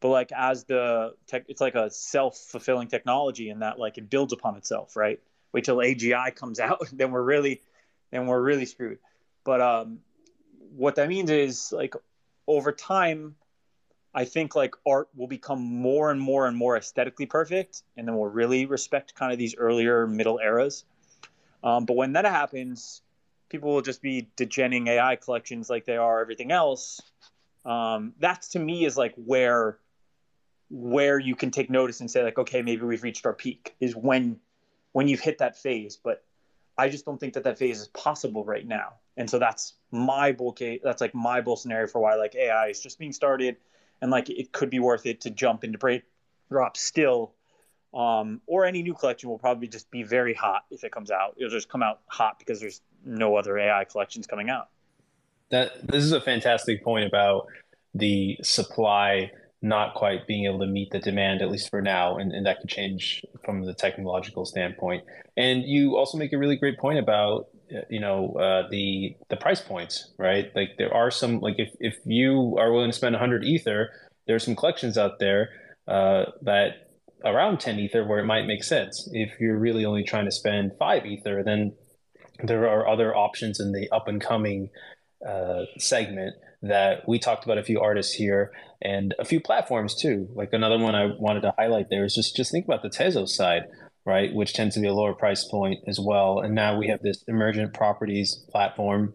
but 0.00 0.08
like 0.08 0.32
as 0.32 0.64
the 0.64 1.14
tech, 1.26 1.44
it's 1.48 1.60
like 1.60 1.74
a 1.74 1.90
self 1.90 2.36
fulfilling 2.36 2.88
technology 2.88 3.48
in 3.48 3.60
that 3.60 3.78
like 3.78 3.98
it 3.98 4.10
builds 4.10 4.32
upon 4.32 4.56
itself, 4.56 4.96
right? 4.96 5.20
Wait 5.52 5.64
till 5.64 5.76
AGI 5.76 6.34
comes 6.34 6.60
out, 6.68 6.86
then 6.92 7.10
we're 7.10 7.22
really, 7.22 7.62
then 8.10 8.26
we're 8.26 8.42
really 8.42 8.66
screwed. 8.66 8.98
But 9.44 9.60
um, 9.60 10.00
what 10.76 10.96
that 10.96 11.08
means 11.08 11.30
is 11.30 11.72
like 11.72 11.94
over 12.46 12.72
time, 12.72 13.36
I 14.14 14.24
think 14.24 14.54
like 14.54 14.74
art 14.86 15.08
will 15.16 15.26
become 15.26 15.60
more 15.60 16.10
and 16.10 16.20
more 16.20 16.46
and 16.46 16.56
more 16.56 16.76
aesthetically 16.76 17.26
perfect, 17.26 17.82
and 17.96 18.06
then 18.06 18.16
we'll 18.16 18.30
really 18.30 18.66
respect 18.66 19.14
kind 19.14 19.32
of 19.32 19.38
these 19.38 19.56
earlier 19.56 20.06
middle 20.06 20.38
eras. 20.38 20.84
Um, 21.64 21.86
but 21.86 21.96
when 21.96 22.12
that 22.12 22.24
happens, 22.24 23.02
people 23.54 23.72
will 23.72 23.82
just 23.82 24.02
be 24.02 24.28
degening 24.36 24.88
AI 24.88 25.14
collections 25.14 25.70
like 25.70 25.84
they 25.84 25.96
are 25.96 26.20
everything 26.20 26.50
else. 26.50 27.00
Um, 27.64 28.12
that's 28.18 28.48
to 28.48 28.58
me 28.58 28.84
is 28.84 28.96
like 28.96 29.14
where 29.14 29.78
where 30.70 31.20
you 31.20 31.36
can 31.36 31.52
take 31.52 31.70
notice 31.70 32.00
and 32.00 32.10
say 32.10 32.24
like, 32.24 32.36
okay, 32.36 32.62
maybe 32.62 32.82
we've 32.82 33.04
reached 33.04 33.24
our 33.26 33.32
peak 33.32 33.76
is 33.78 33.94
when 33.94 34.40
when 34.90 35.06
you've 35.06 35.20
hit 35.20 35.38
that 35.38 35.56
phase. 35.56 35.96
But 35.96 36.24
I 36.76 36.88
just 36.88 37.04
don't 37.04 37.20
think 37.20 37.34
that 37.34 37.44
that 37.44 37.56
phase 37.56 37.80
is 37.80 37.86
possible 37.86 38.44
right 38.44 38.66
now. 38.66 38.94
And 39.16 39.30
so 39.30 39.38
that's 39.38 39.74
my 39.92 40.32
bull 40.32 40.52
case. 40.52 40.80
That's 40.82 41.00
like 41.00 41.14
my 41.14 41.40
bull 41.40 41.54
scenario 41.54 41.86
for 41.86 42.00
why 42.00 42.16
like 42.16 42.34
AI 42.34 42.66
is 42.66 42.80
just 42.80 42.98
being 42.98 43.12
started, 43.12 43.56
and 44.02 44.10
like 44.10 44.30
it 44.30 44.50
could 44.50 44.68
be 44.68 44.80
worth 44.80 45.06
it 45.06 45.20
to 45.20 45.30
jump 45.30 45.62
into 45.62 45.78
break 45.78 46.02
drop 46.50 46.76
still 46.76 47.34
um, 47.94 48.40
or 48.46 48.64
any 48.64 48.82
new 48.82 48.94
collection 48.94 49.28
will 49.28 49.38
probably 49.38 49.68
just 49.68 49.88
be 49.90 50.02
very 50.02 50.34
hot 50.34 50.64
if 50.70 50.82
it 50.82 50.90
comes 50.90 51.12
out. 51.12 51.34
It'll 51.36 51.48
just 51.48 51.68
come 51.68 51.82
out 51.82 52.00
hot 52.08 52.40
because 52.40 52.58
there's 52.60 52.80
no 53.04 53.36
other 53.36 53.58
AI 53.58 53.84
collections 53.84 54.26
coming 54.26 54.50
out. 54.50 54.68
That 55.50 55.86
this 55.86 56.02
is 56.02 56.12
a 56.12 56.20
fantastic 56.20 56.82
point 56.82 57.06
about 57.06 57.46
the 57.94 58.38
supply 58.42 59.30
not 59.64 59.94
quite 59.94 60.26
being 60.26 60.44
able 60.44 60.58
to 60.58 60.66
meet 60.66 60.90
the 60.90 60.98
demand, 60.98 61.40
at 61.40 61.50
least 61.50 61.70
for 61.70 61.80
now, 61.80 62.18
and, 62.18 62.32
and 62.32 62.44
that 62.44 62.60
could 62.60 62.68
change 62.68 63.24
from 63.44 63.64
the 63.64 63.72
technological 63.72 64.44
standpoint. 64.44 65.02
And 65.38 65.62
you 65.62 65.96
also 65.96 66.18
make 66.18 66.34
a 66.34 66.38
really 66.38 66.56
great 66.56 66.78
point 66.78 66.98
about 66.98 67.48
you 67.88 67.98
know 67.98 68.34
uh, 68.34 68.68
the 68.70 69.16
the 69.30 69.36
price 69.36 69.62
points, 69.62 70.12
right? 70.18 70.50
Like 70.54 70.76
there 70.76 70.92
are 70.92 71.10
some 71.10 71.40
like 71.40 71.56
if 71.58 71.70
if 71.80 71.96
you 72.04 72.56
are 72.58 72.72
willing 72.72 72.90
to 72.90 72.96
spend 72.96 73.14
100 73.14 73.44
ether, 73.44 73.90
there 74.26 74.36
are 74.36 74.40
some 74.40 74.54
collections 74.54 74.98
out 74.98 75.18
there 75.18 75.48
uh, 75.88 76.26
that 76.42 76.90
around 77.24 77.58
10 77.58 77.78
ether 77.78 78.04
where 78.06 78.18
it 78.18 78.26
might 78.26 78.46
make 78.46 78.62
sense. 78.62 79.08
If 79.12 79.40
you're 79.40 79.58
really 79.58 79.86
only 79.86 80.04
trying 80.04 80.26
to 80.26 80.30
spend 80.30 80.72
five 80.78 81.06
ether, 81.06 81.42
then 81.42 81.72
there 82.42 82.68
are 82.68 82.88
other 82.88 83.14
options 83.14 83.60
in 83.60 83.72
the 83.72 83.88
up 83.90 84.08
and 84.08 84.20
coming 84.20 84.70
uh, 85.26 85.62
segment 85.78 86.34
that 86.62 87.06
we 87.06 87.18
talked 87.18 87.44
about 87.44 87.58
a 87.58 87.62
few 87.62 87.80
artists 87.80 88.14
here 88.14 88.50
and 88.80 89.14
a 89.18 89.24
few 89.24 89.40
platforms 89.40 89.94
too. 89.94 90.28
Like 90.34 90.52
another 90.52 90.78
one 90.78 90.94
I 90.94 91.12
wanted 91.18 91.42
to 91.42 91.54
highlight 91.58 91.90
there 91.90 92.04
is 92.04 92.14
just 92.14 92.34
just 92.34 92.50
think 92.50 92.64
about 92.64 92.82
the 92.82 92.88
Tezos 92.88 93.28
side, 93.28 93.64
right, 94.04 94.34
which 94.34 94.54
tends 94.54 94.74
to 94.74 94.80
be 94.80 94.88
a 94.88 94.94
lower 94.94 95.14
price 95.14 95.44
point 95.44 95.80
as 95.86 96.00
well. 96.00 96.40
And 96.40 96.54
now 96.54 96.76
we 96.76 96.88
have 96.88 97.02
this 97.02 97.22
emergent 97.28 97.74
properties 97.74 98.44
platform, 98.50 99.14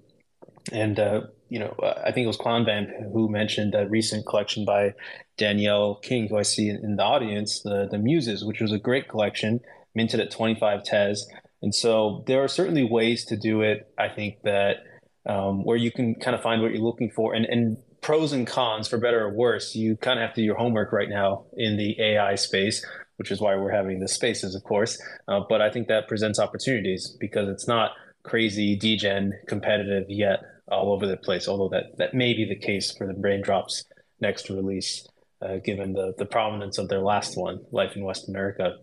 and 0.72 1.00
uh, 1.00 1.22
you 1.50 1.60
know 1.60 1.76
uh, 1.82 2.02
I 2.06 2.12
think 2.12 2.26
it 2.26 2.28
was 2.28 2.38
Clownvamp 2.38 3.12
who 3.14 3.30
mentioned 3.30 3.74
that 3.74 3.90
recent 3.90 4.28
collection 4.28 4.64
by 4.64 4.94
Danielle 5.38 5.96
King, 5.96 6.28
who 6.28 6.38
I 6.38 6.44
see 6.44 6.70
in 6.70 6.98
the 6.98 7.04
audience, 7.04 7.62
the 7.62 7.88
the 7.90 7.98
Muses, 7.98 8.46
which 8.46 8.62
was 8.62 8.72
a 8.72 8.80
great 8.80 9.08
collection, 9.08 9.60
minted 9.96 10.20
at 10.20 10.32
25 10.32 10.84
Tez. 10.84 11.28
And 11.62 11.74
so 11.76 12.24
there 12.28 12.44
are 12.44 12.48
certainly 12.48 12.84
ways 12.84 13.26
to 13.26 13.38
do 13.38 13.62
it. 13.62 13.92
I 13.98 14.10
think 14.10 14.42
that 14.44 14.78
um, 15.26 15.64
where 15.64 15.78
you 15.78 15.92
can 15.92 16.16
kind 16.16 16.36
of 16.36 16.42
find 16.42 16.62
what 16.62 16.72
you're 16.72 16.82
looking 16.82 17.12
for 17.12 17.34
and, 17.34 17.46
and 17.46 17.78
pros 18.02 18.32
and 18.32 18.48
cons 18.48 18.88
for 18.88 18.98
better 18.98 19.24
or 19.26 19.34
worse. 19.34 19.76
You 19.76 19.98
kind 19.98 20.20
of 20.20 20.24
have 20.26 20.34
to 20.36 20.42
do 20.42 20.46
your 20.46 20.56
homework 20.56 20.92
right 20.92 21.10
now 21.10 21.46
in 21.54 21.78
the 21.78 22.00
AI 22.00 22.36
space, 22.36 22.86
which 23.18 23.32
is 23.32 23.42
why 23.42 23.56
we're 23.56 23.72
having 23.72 24.00
the 24.00 24.08
spaces, 24.08 24.56
of 24.56 24.64
course. 24.64 25.02
Uh, 25.28 25.42
but 25.48 25.62
I 25.62 25.70
think 25.70 25.88
that 25.88 26.08
presents 26.08 26.40
opportunities 26.40 27.16
because 27.20 27.50
it's 27.50 27.68
not 27.68 27.92
crazy 28.24 28.76
degen 28.76 29.34
competitive 29.48 30.06
yet 30.10 30.40
all 30.68 30.94
over 30.94 31.08
the 31.08 31.18
place. 31.18 31.48
Although 31.48 31.70
that 31.70 31.98
that 31.98 32.14
may 32.14 32.34
be 32.34 32.46
the 32.46 32.56
case 32.56 32.92
for 32.96 33.08
the 33.08 33.14
Braindrops 33.14 33.84
next 34.20 34.50
release, 34.50 35.08
uh, 35.42 35.58
given 35.58 35.94
the 35.94 36.14
the 36.18 36.26
prominence 36.26 36.78
of 36.78 36.90
their 36.90 37.02
last 37.02 37.38
one, 37.38 37.62
Life 37.72 37.96
in 37.96 38.04
West 38.04 38.30
America. 38.30 38.78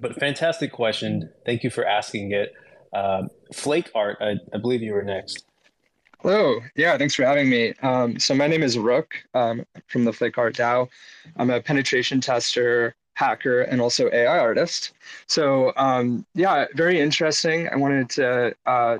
But 0.00 0.18
fantastic 0.18 0.72
question. 0.72 1.30
Thank 1.44 1.62
you 1.62 1.70
for 1.70 1.84
asking 1.84 2.32
it. 2.32 2.54
Um, 2.92 3.28
Flake 3.52 3.90
Art, 3.94 4.18
I, 4.20 4.36
I, 4.52 4.58
believe 4.58 4.82
you 4.82 4.94
were 4.94 5.02
next. 5.02 5.44
Hello. 6.22 6.60
Yeah, 6.74 6.98
thanks 6.98 7.14
for 7.14 7.24
having 7.24 7.48
me. 7.48 7.72
Um, 7.82 8.18
so 8.18 8.34
my 8.34 8.46
name 8.46 8.62
is 8.62 8.76
Rook 8.76 9.14
um, 9.34 9.64
from 9.86 10.04
the 10.04 10.12
Flake 10.12 10.38
Art 10.38 10.56
DAO. 10.56 10.88
I'm 11.36 11.50
a 11.50 11.60
penetration 11.60 12.20
tester, 12.20 12.94
hacker, 13.14 13.62
and 13.62 13.80
also 13.80 14.10
AI 14.10 14.38
artist. 14.38 14.92
So 15.28 15.72
um, 15.76 16.26
yeah, 16.34 16.66
very 16.74 17.00
interesting. 17.00 17.68
I 17.68 17.76
wanted 17.76 18.10
to 18.10 18.54
uh, 18.66 18.98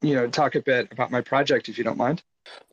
you 0.00 0.14
know 0.14 0.26
talk 0.28 0.54
a 0.54 0.62
bit 0.62 0.90
about 0.90 1.10
my 1.10 1.20
project 1.20 1.68
if 1.68 1.76
you 1.76 1.84
don't 1.84 1.98
mind. 1.98 2.22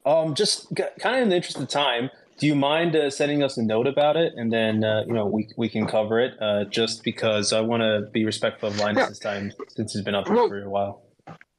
Um, 0.05 0.35
just 0.35 0.73
kind 0.75 1.15
of 1.15 1.21
in 1.21 1.29
the 1.29 1.35
interest 1.35 1.59
of 1.59 1.67
time, 1.67 2.09
do 2.37 2.47
you 2.47 2.55
mind 2.55 2.95
uh, 2.95 3.09
sending 3.09 3.43
us 3.43 3.57
a 3.57 3.63
note 3.63 3.87
about 3.87 4.17
it, 4.17 4.33
and 4.35 4.51
then 4.51 4.83
uh, 4.83 5.03
you 5.07 5.13
know 5.13 5.25
we 5.25 5.47
we 5.57 5.69
can 5.69 5.87
cover 5.87 6.19
it? 6.19 6.33
Uh, 6.41 6.65
just 6.65 7.03
because 7.03 7.53
I 7.53 7.61
want 7.61 7.81
to 7.81 8.09
be 8.11 8.25
respectful 8.25 8.69
of 8.69 8.79
Linus's 8.79 9.21
yeah. 9.23 9.31
time 9.31 9.53
since 9.69 9.93
he's 9.93 10.03
been 10.03 10.15
up 10.15 10.29
well, 10.29 10.47
for 10.47 10.61
a 10.61 10.69
while. 10.69 11.03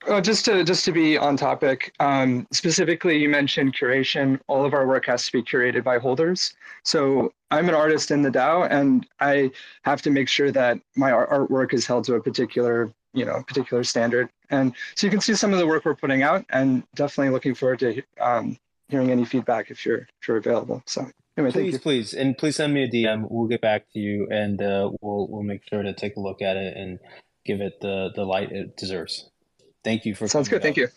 Uh, 0.07 0.21
just 0.21 0.45
to 0.45 0.63
just 0.65 0.85
to 0.85 0.93
be 0.93 1.17
on 1.17 1.37
topic, 1.37 1.93
um, 2.01 2.47
specifically, 2.53 3.19
you 3.19 3.29
mentioned 3.29 3.75
curation. 3.75 4.39
All 4.49 4.65
of 4.65 4.75
our 4.75 4.87
work 4.87 5.07
has 5.07 5.27
to 5.27 5.33
be 5.33 5.43
curated 5.43 5.83
by 5.83 5.99
holders. 5.99 6.55
So 6.85 7.33
I'm 7.51 7.69
an 7.69 7.75
artist 7.75 8.11
in 8.11 8.23
the 8.23 8.31
DAO, 8.31 8.69
and 8.71 9.07
I 9.21 9.51
have 9.83 10.03
to 10.03 10.11
make 10.11 10.29
sure 10.29 10.53
that 10.53 10.79
my 10.95 11.11
artwork 11.11 11.73
is 11.73 11.87
held 11.87 12.05
to 12.05 12.15
a 12.15 12.21
particular 12.21 12.93
you 13.15 13.25
know 13.25 13.43
particular 13.49 13.83
standard. 13.83 14.29
And 14.51 14.75
so 14.95 15.07
you 15.07 15.11
can 15.11 15.21
see 15.21 15.35
some 15.35 15.53
of 15.53 15.59
the 15.59 15.67
work 15.67 15.85
we're 15.85 15.97
putting 15.97 16.23
out, 16.23 16.45
and 16.51 16.85
definitely 16.95 17.33
looking 17.33 17.55
forward 17.55 17.81
to 17.81 18.03
um, 18.21 18.59
hearing 18.89 19.11
any 19.11 19.25
feedback 19.25 19.71
if 19.71 19.85
you're 19.85 20.09
if 20.21 20.29
you're 20.29 20.37
available. 20.37 20.83
So 20.87 21.07
anyway, 21.37 21.53
please, 21.53 21.79
please, 21.79 22.15
and 22.15 22.37
please 22.37 22.57
send 22.57 22.73
me 22.75 22.85
a 22.85 22.89
DM. 22.89 23.27
We'll 23.31 23.49
get 23.49 23.61
back 23.61 23.91
to 23.93 23.99
you, 23.99 24.29
and 24.31 24.61
uh, 24.61 24.91
we'll 25.01 25.29
we'll 25.29 25.43
make 25.43 25.63
sure 25.69 25.83
to 25.83 25.93
take 25.93 26.17
a 26.17 26.21
look 26.21 26.43
at 26.43 26.57
it 26.57 26.77
and 26.77 26.99
give 27.45 27.61
it 27.61 27.81
the 27.81 28.11
the 28.15 28.25
light 28.25 28.53
it 28.53 28.77
deserves. 28.77 29.31
Thank 29.85 30.05
you 30.05 30.15
for 30.15 30.29
sounds 30.29 30.49
good. 30.49 30.63
Thank 30.63 30.77
you. 30.77 30.89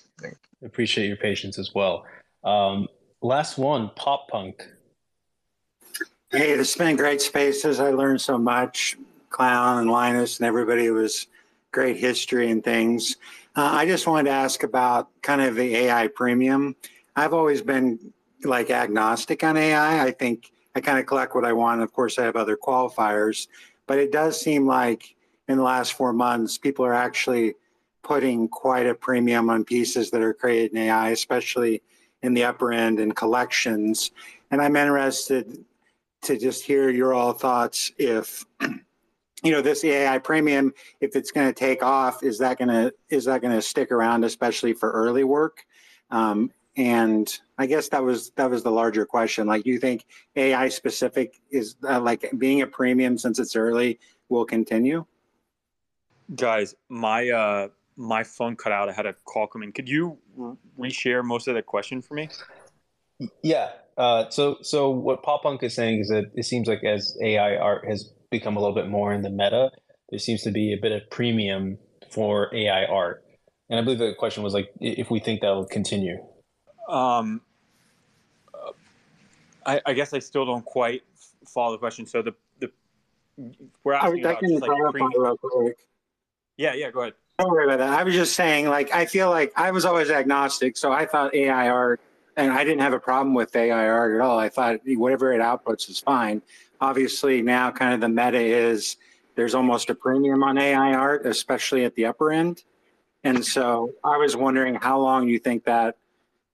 Appreciate 0.64 1.07
your 1.07 1.18
patience 1.18 1.57
as 1.57 1.74
well. 1.74 2.06
Um, 2.44 2.88
last 3.22 3.57
one, 3.57 3.91
pop 3.95 4.28
punk. 4.30 4.68
Hey, 6.32 6.56
this 6.56 6.74
has 6.74 6.76
been 6.76 6.95
great 6.95 7.22
spaces. 7.22 7.80
I 7.80 7.90
learned 7.91 8.22
so 8.22 8.38
much. 8.38 8.98
Clown 9.30 9.80
and 9.80 9.91
Linus 9.91 10.40
and 10.40 10.48
everybody 10.48 10.90
was 10.90 11.28
great 11.72 11.98
history 11.98 12.49
and 12.49 12.64
things. 12.64 13.18
Uh, 13.56 13.70
I 13.74 13.86
just 13.86 14.07
wanted 14.07 14.30
to 14.30 14.36
ask 14.36 14.64
about 14.64 15.10
kind 15.22 15.41
of 15.41 15.56
the 15.56 15.76
AI 15.76 16.07
premium. 16.07 16.76
I've 17.20 17.34
always 17.34 17.62
been 17.62 18.14
like 18.46 18.70
agnostic 18.70 19.44
on 19.44 19.58
AI. 19.58 20.06
I 20.06 20.12
think 20.12 20.54
I 20.74 20.80
kind 20.80 20.98
of 20.98 21.06
collect 21.06 21.36
what 21.36 21.44
I 21.44 21.52
want. 21.52 21.82
Of 21.82 21.91
course, 21.91 22.18
I 22.18 22.24
have 22.24 22.38
other 22.38 22.56
qualifiers, 22.56 23.48
but 23.88 24.00
it 24.00 24.14
does 24.14 24.40
seem 24.40 24.66
like 24.66 25.16
in 25.50 25.58
the 25.58 25.64
last 25.64 25.94
four 25.94 26.14
months, 26.14 26.58
people 26.58 26.86
are 26.86 26.94
actually 26.94 27.56
putting 28.04 28.48
quite 28.48 28.88
a 28.88 28.96
premium 28.96 29.50
on 29.50 29.66
pieces 29.66 30.10
that 30.12 30.22
are 30.22 30.34
created 30.34 30.72
in 30.72 30.78
AI, 30.78 31.10
especially 31.10 31.82
in 32.24 32.34
the 32.34 32.46
upper 32.46 32.72
end 32.72 33.02
and 33.02 33.14
collections. 33.18 34.12
And 34.50 34.62
I'm 34.62 34.78
interested 34.78 35.66
to 36.22 36.38
just 36.38 36.64
hear 36.64 36.90
your 36.90 37.14
all 37.14 37.34
thoughts 37.34 37.91
if 37.98 38.46
you 39.44 39.52
know 39.52 39.62
this 39.62 39.84
AI 39.84 40.20
premium, 40.20 40.74
if 41.02 41.18
it's 41.18 41.32
going 41.32 41.48
to 41.48 41.54
take 41.54 41.84
off, 41.84 42.24
is 42.24 42.38
that 42.38 42.60
going 42.60 42.70
to 42.70 42.94
is 43.10 43.26
that 43.26 43.41
going 43.41 43.54
to 43.54 43.62
stick 43.62 43.91
around, 43.91 44.24
especially 44.24 44.72
for 44.72 44.90
early 44.91 45.26
work? 45.26 45.66
Um, 46.12 46.52
and 46.80 47.38
I 47.57 47.65
guess 47.65 47.89
that 47.89 48.01
was 48.01 48.31
that 48.38 48.49
was 48.49 48.64
the 48.64 48.72
larger 48.72 49.06
question. 49.06 49.47
Like, 49.47 49.65
do 49.65 49.69
you 49.69 49.80
think 49.80 50.06
AI 50.38 50.69
specific 50.69 51.35
is 51.51 51.76
uh, 51.84 51.99
like 51.99 52.31
being 52.38 52.61
a 52.61 52.68
premium 52.68 53.18
since 53.18 53.38
it's 53.38 53.57
early 53.57 53.99
will 54.30 54.45
continue? 54.45 55.06
Guys, 56.34 56.76
my 56.88 57.30
uh, 57.30 57.68
my 57.97 58.23
phone 58.23 58.56
cut 58.56 58.72
out. 58.72 58.88
I 58.88 58.93
had 58.93 59.06
a 59.06 59.14
call 59.26 59.45
coming. 59.45 59.73
Could 59.73 59.89
you 59.89 60.18
reshare 60.80 61.22
most 61.22 61.49
of 61.49 61.56
the 61.56 61.61
question 61.61 62.01
for 62.01 62.14
me? 62.14 62.30
Yeah. 63.43 63.72
Uh, 63.97 64.30
so 64.30 64.56
so 64.61 64.89
what 64.89 65.22
Pop 65.22 65.43
Punk 65.43 65.61
is 65.64 65.76
saying 65.76 65.99
is 65.99 66.07
that 66.07 66.31
it 66.34 66.45
seems 66.45 66.69
like 66.69 66.85
as 66.85 67.18
AI 67.22 67.57
art 67.57 67.89
has 67.89 68.14
become 68.31 68.56
a 68.56 68.61
little 68.61 68.76
bit 68.76 68.88
more 68.88 69.11
in 69.11 69.22
the 69.22 69.30
meta, 69.30 69.69
there 70.11 70.19
seems 70.19 70.43
to 70.43 70.51
be 70.51 70.72
a 70.72 70.77
bit 70.81 70.93
of 70.93 71.10
premium 71.10 71.77
for 72.10 72.56
AI 72.56 72.85
art. 72.85 73.26
And 73.69 73.77
I 73.77 73.84
believe 73.84 73.99
the 73.99 74.14
question 74.18 74.43
was 74.43 74.53
like 74.53 74.69
if 74.80 75.11
we 75.11 75.19
think 75.19 75.41
that 75.41 75.49
will 75.49 75.65
continue. 75.65 76.19
Um, 76.90 77.41
I, 79.66 79.82
I, 79.86 79.94
guess 79.94 80.14
I 80.14 80.20
still 80.20 80.45
don't 80.45 80.66
quite 80.66 81.03
follow 81.48 81.74
the 81.74 81.78
question. 81.78 82.06
So 82.06 82.22
the 82.22 82.34
the 82.60 82.72
we're 83.84 83.94
asking 83.94 84.26
I, 84.26 84.32
about 84.32 85.40
like. 85.56 85.78
Yeah, 86.57 86.74
yeah. 86.74 86.91
Go 86.91 87.02
ahead. 87.02 87.14
Don't 87.38 87.52
worry 87.52 87.66
about 87.66 87.78
that. 87.78 87.90
I 87.98 88.03
was 88.03 88.14
just 88.14 88.34
saying, 88.34 88.68
like, 88.68 88.94
I 88.94 89.06
feel 89.06 89.30
like 89.30 89.53
I 89.56 89.72
was 89.72 89.86
always 89.86 90.10
agnostic, 90.10 90.76
so 90.76 90.91
I 90.91 91.06
thought 91.06 91.34
AI 91.34 91.70
art, 91.70 92.02
and 92.36 92.52
I 92.52 92.64
didn't 92.66 92.82
have 92.82 92.94
a 92.94 92.99
problem 92.99 93.34
with 93.34 93.56
AI 93.56 93.88
art 93.88 94.16
at 94.16 94.22
all. 94.22 94.38
I 94.38 94.49
thought 94.49 94.80
whatever 94.86 95.32
it 95.32 95.40
outputs 95.40 95.90
is 95.90 95.99
fine 95.99 96.41
obviously 96.82 97.41
now 97.41 97.72
kind 97.72 97.94
of 97.94 98.02
the 98.02 98.10
meta 98.10 98.40
is 98.40 98.98
there's 99.36 99.56
almost 99.56 99.90
a 99.90 99.95
premium 99.95 100.44
on 100.44 100.57
AI 100.57 100.94
art, 100.94 101.26
especially 101.26 101.86
at 101.86 101.95
the 101.95 102.06
upper 102.06 102.32
end. 102.32 102.64
And 103.24 103.45
so 103.45 103.91
I 104.03 104.18
was 104.18 104.36
wondering 104.36 104.76
how 104.76 104.99
long 104.99 105.28
you 105.28 105.40
think 105.40 105.66
that 105.66 105.98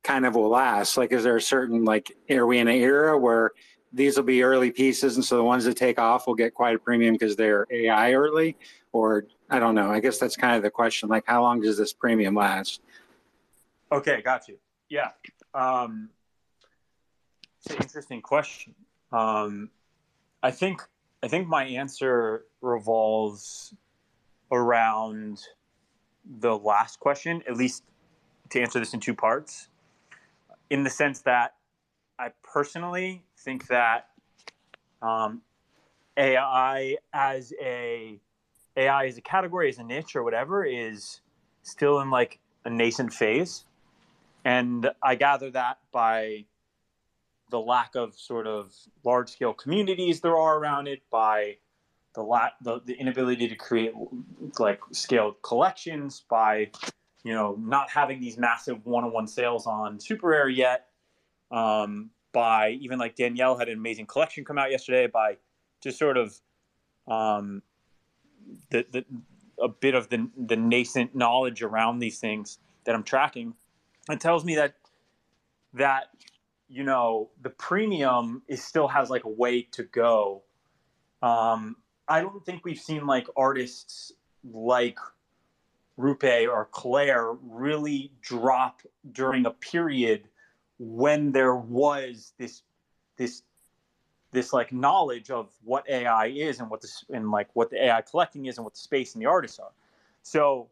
kind 0.05 0.25
of 0.25 0.35
will 0.35 0.49
last. 0.49 0.97
Like, 0.97 1.11
is 1.11 1.23
there 1.23 1.35
a 1.35 1.41
certain 1.41 1.83
like 1.83 2.15
are 2.29 2.45
we 2.45 2.59
in 2.59 2.67
an 2.67 2.75
era 2.75 3.17
where 3.17 3.51
these 3.91 4.17
will 4.17 4.23
be 4.23 4.43
early 4.43 4.71
pieces, 4.71 5.15
and 5.15 5.25
so 5.25 5.37
the 5.37 5.43
ones 5.43 5.65
that 5.65 5.75
take 5.75 5.99
off 5.99 6.27
will 6.27 6.35
get 6.35 6.53
quite 6.53 6.75
a 6.75 6.79
premium 6.79 7.13
because 7.13 7.35
they're 7.35 7.65
AI 7.71 8.13
early, 8.13 8.55
or 8.91 9.25
I 9.49 9.59
don't 9.59 9.75
know. 9.75 9.89
I 9.89 9.99
guess 9.99 10.17
that's 10.17 10.35
kind 10.35 10.55
of 10.55 10.63
the 10.63 10.69
question. 10.69 11.09
Like, 11.09 11.23
how 11.25 11.41
long 11.41 11.61
does 11.61 11.77
this 11.77 11.93
premium 11.93 12.35
last? 12.35 12.81
Okay, 13.91 14.21
got 14.21 14.47
you. 14.47 14.57
Yeah, 14.89 15.09
um, 15.53 16.09
it's 17.57 17.75
an 17.75 17.81
interesting 17.81 18.21
question. 18.21 18.75
Um, 19.11 19.69
I 20.43 20.51
think 20.51 20.81
I 21.23 21.27
think 21.27 21.47
my 21.47 21.65
answer 21.65 22.45
revolves 22.61 23.73
around 24.51 25.41
the 26.39 26.57
last 26.57 26.99
question, 26.99 27.41
at 27.47 27.57
least 27.57 27.83
to 28.49 28.61
answer 28.61 28.79
this 28.79 28.93
in 28.93 28.99
two 28.99 29.13
parts. 29.13 29.69
In 30.69 30.83
the 30.83 30.89
sense 30.89 31.21
that 31.21 31.55
I 32.17 32.31
personally 32.43 33.23
think 33.37 33.67
that 33.67 34.07
um, 35.01 35.41
AI 36.17 36.97
as 37.13 37.53
a 37.61 38.19
AI 38.77 39.05
as 39.05 39.17
a 39.17 39.21
category, 39.21 39.69
as 39.69 39.77
a 39.77 39.83
niche 39.83 40.15
or 40.15 40.23
whatever, 40.23 40.65
is 40.65 41.21
still 41.63 41.99
in 41.99 42.09
like 42.09 42.39
a 42.65 42.69
nascent 42.69 43.13
phase, 43.13 43.65
and 44.43 44.89
I 45.03 45.15
gather 45.15 45.51
that 45.51 45.79
by 45.91 46.45
the 47.51 47.59
lack 47.59 47.95
of 47.95 48.15
sort 48.15 48.47
of 48.47 48.73
large 49.03 49.29
scale 49.29 49.53
communities 49.53 50.21
there 50.21 50.37
are 50.37 50.57
around 50.57 50.87
it, 50.87 51.01
by 51.11 51.57
the 52.15 52.21
lack 52.23 52.53
the, 52.61 52.81
the 52.85 52.93
inability 52.93 53.47
to 53.47 53.55
create 53.55 53.93
like 54.57 54.79
scaled 54.91 55.41
collections, 55.41 56.23
by 56.29 56.71
you 57.25 57.33
know 57.33 57.57
not 57.59 57.89
having 57.89 58.21
these 58.21 58.37
massive 58.37 58.85
one 58.85 59.03
on 59.03 59.11
one 59.11 59.27
sales 59.27 59.65
on 59.65 59.99
super 59.99 60.27
rare 60.27 60.47
yet, 60.47 60.87
um, 61.51 62.11
by 62.31 62.77
even 62.79 62.99
like 62.99 63.15
Danielle 63.15 63.57
had 63.57 63.67
an 63.67 63.77
amazing 63.77 64.05
collection 64.05 64.45
come 64.45 64.59
out 64.59 64.69
yesterday, 64.69 65.07
by 65.07 65.37
just 65.83 65.97
sort 65.97 66.17
of 66.17 66.39
um, 67.07 67.63
the, 68.69 68.85
the 68.91 69.05
a 69.59 69.67
bit 69.67 69.95
of 69.95 70.07
the 70.09 70.29
the 70.37 70.55
nascent 70.55 71.15
knowledge 71.15 71.63
around 71.63 71.97
these 71.97 72.19
things 72.19 72.59
that 72.85 72.93
I'm 72.93 73.03
tracking. 73.03 73.55
It 74.07 74.19
tells 74.19 74.45
me 74.45 74.55
that 74.55 74.75
that 75.73 76.09
you 76.67 76.83
know 76.83 77.31
the 77.41 77.49
premium 77.49 78.43
is 78.47 78.63
still 78.63 78.87
has 78.87 79.09
like 79.09 79.23
a 79.23 79.29
way 79.29 79.61
to 79.61 79.83
go 79.83 80.43
um 81.21 81.75
i 82.07 82.21
don't 82.21 82.43
think 82.45 82.65
we've 82.65 82.79
seen 82.79 83.05
like 83.05 83.27
artists 83.37 84.11
like 84.51 84.97
Roope 85.97 86.47
or 86.47 86.67
Claire 86.71 87.33
really 87.41 88.11
drop 88.21 88.81
during 89.11 89.45
a 89.45 89.51
period 89.51 90.27
when 90.77 91.31
there 91.31 91.55
was 91.55 92.33
this 92.37 92.63
this 93.17 93.43
this 94.31 94.51
like 94.51 94.73
knowledge 94.73 95.31
of 95.31 95.49
what 95.63 95.89
AI 95.89 96.27
is 96.27 96.59
and 96.59 96.69
what 96.69 96.81
this 96.81 97.05
and 97.13 97.31
like 97.31 97.47
what 97.53 97.69
the 97.69 97.85
AI 97.85 98.01
collecting 98.01 98.45
is 98.45 98.57
and 98.57 98.65
what 98.65 98.73
the 98.73 98.79
space 98.79 99.13
and 99.13 99.21
the 99.21 99.25
artists 99.25 99.57
are. 99.59 99.71
So 100.21 100.69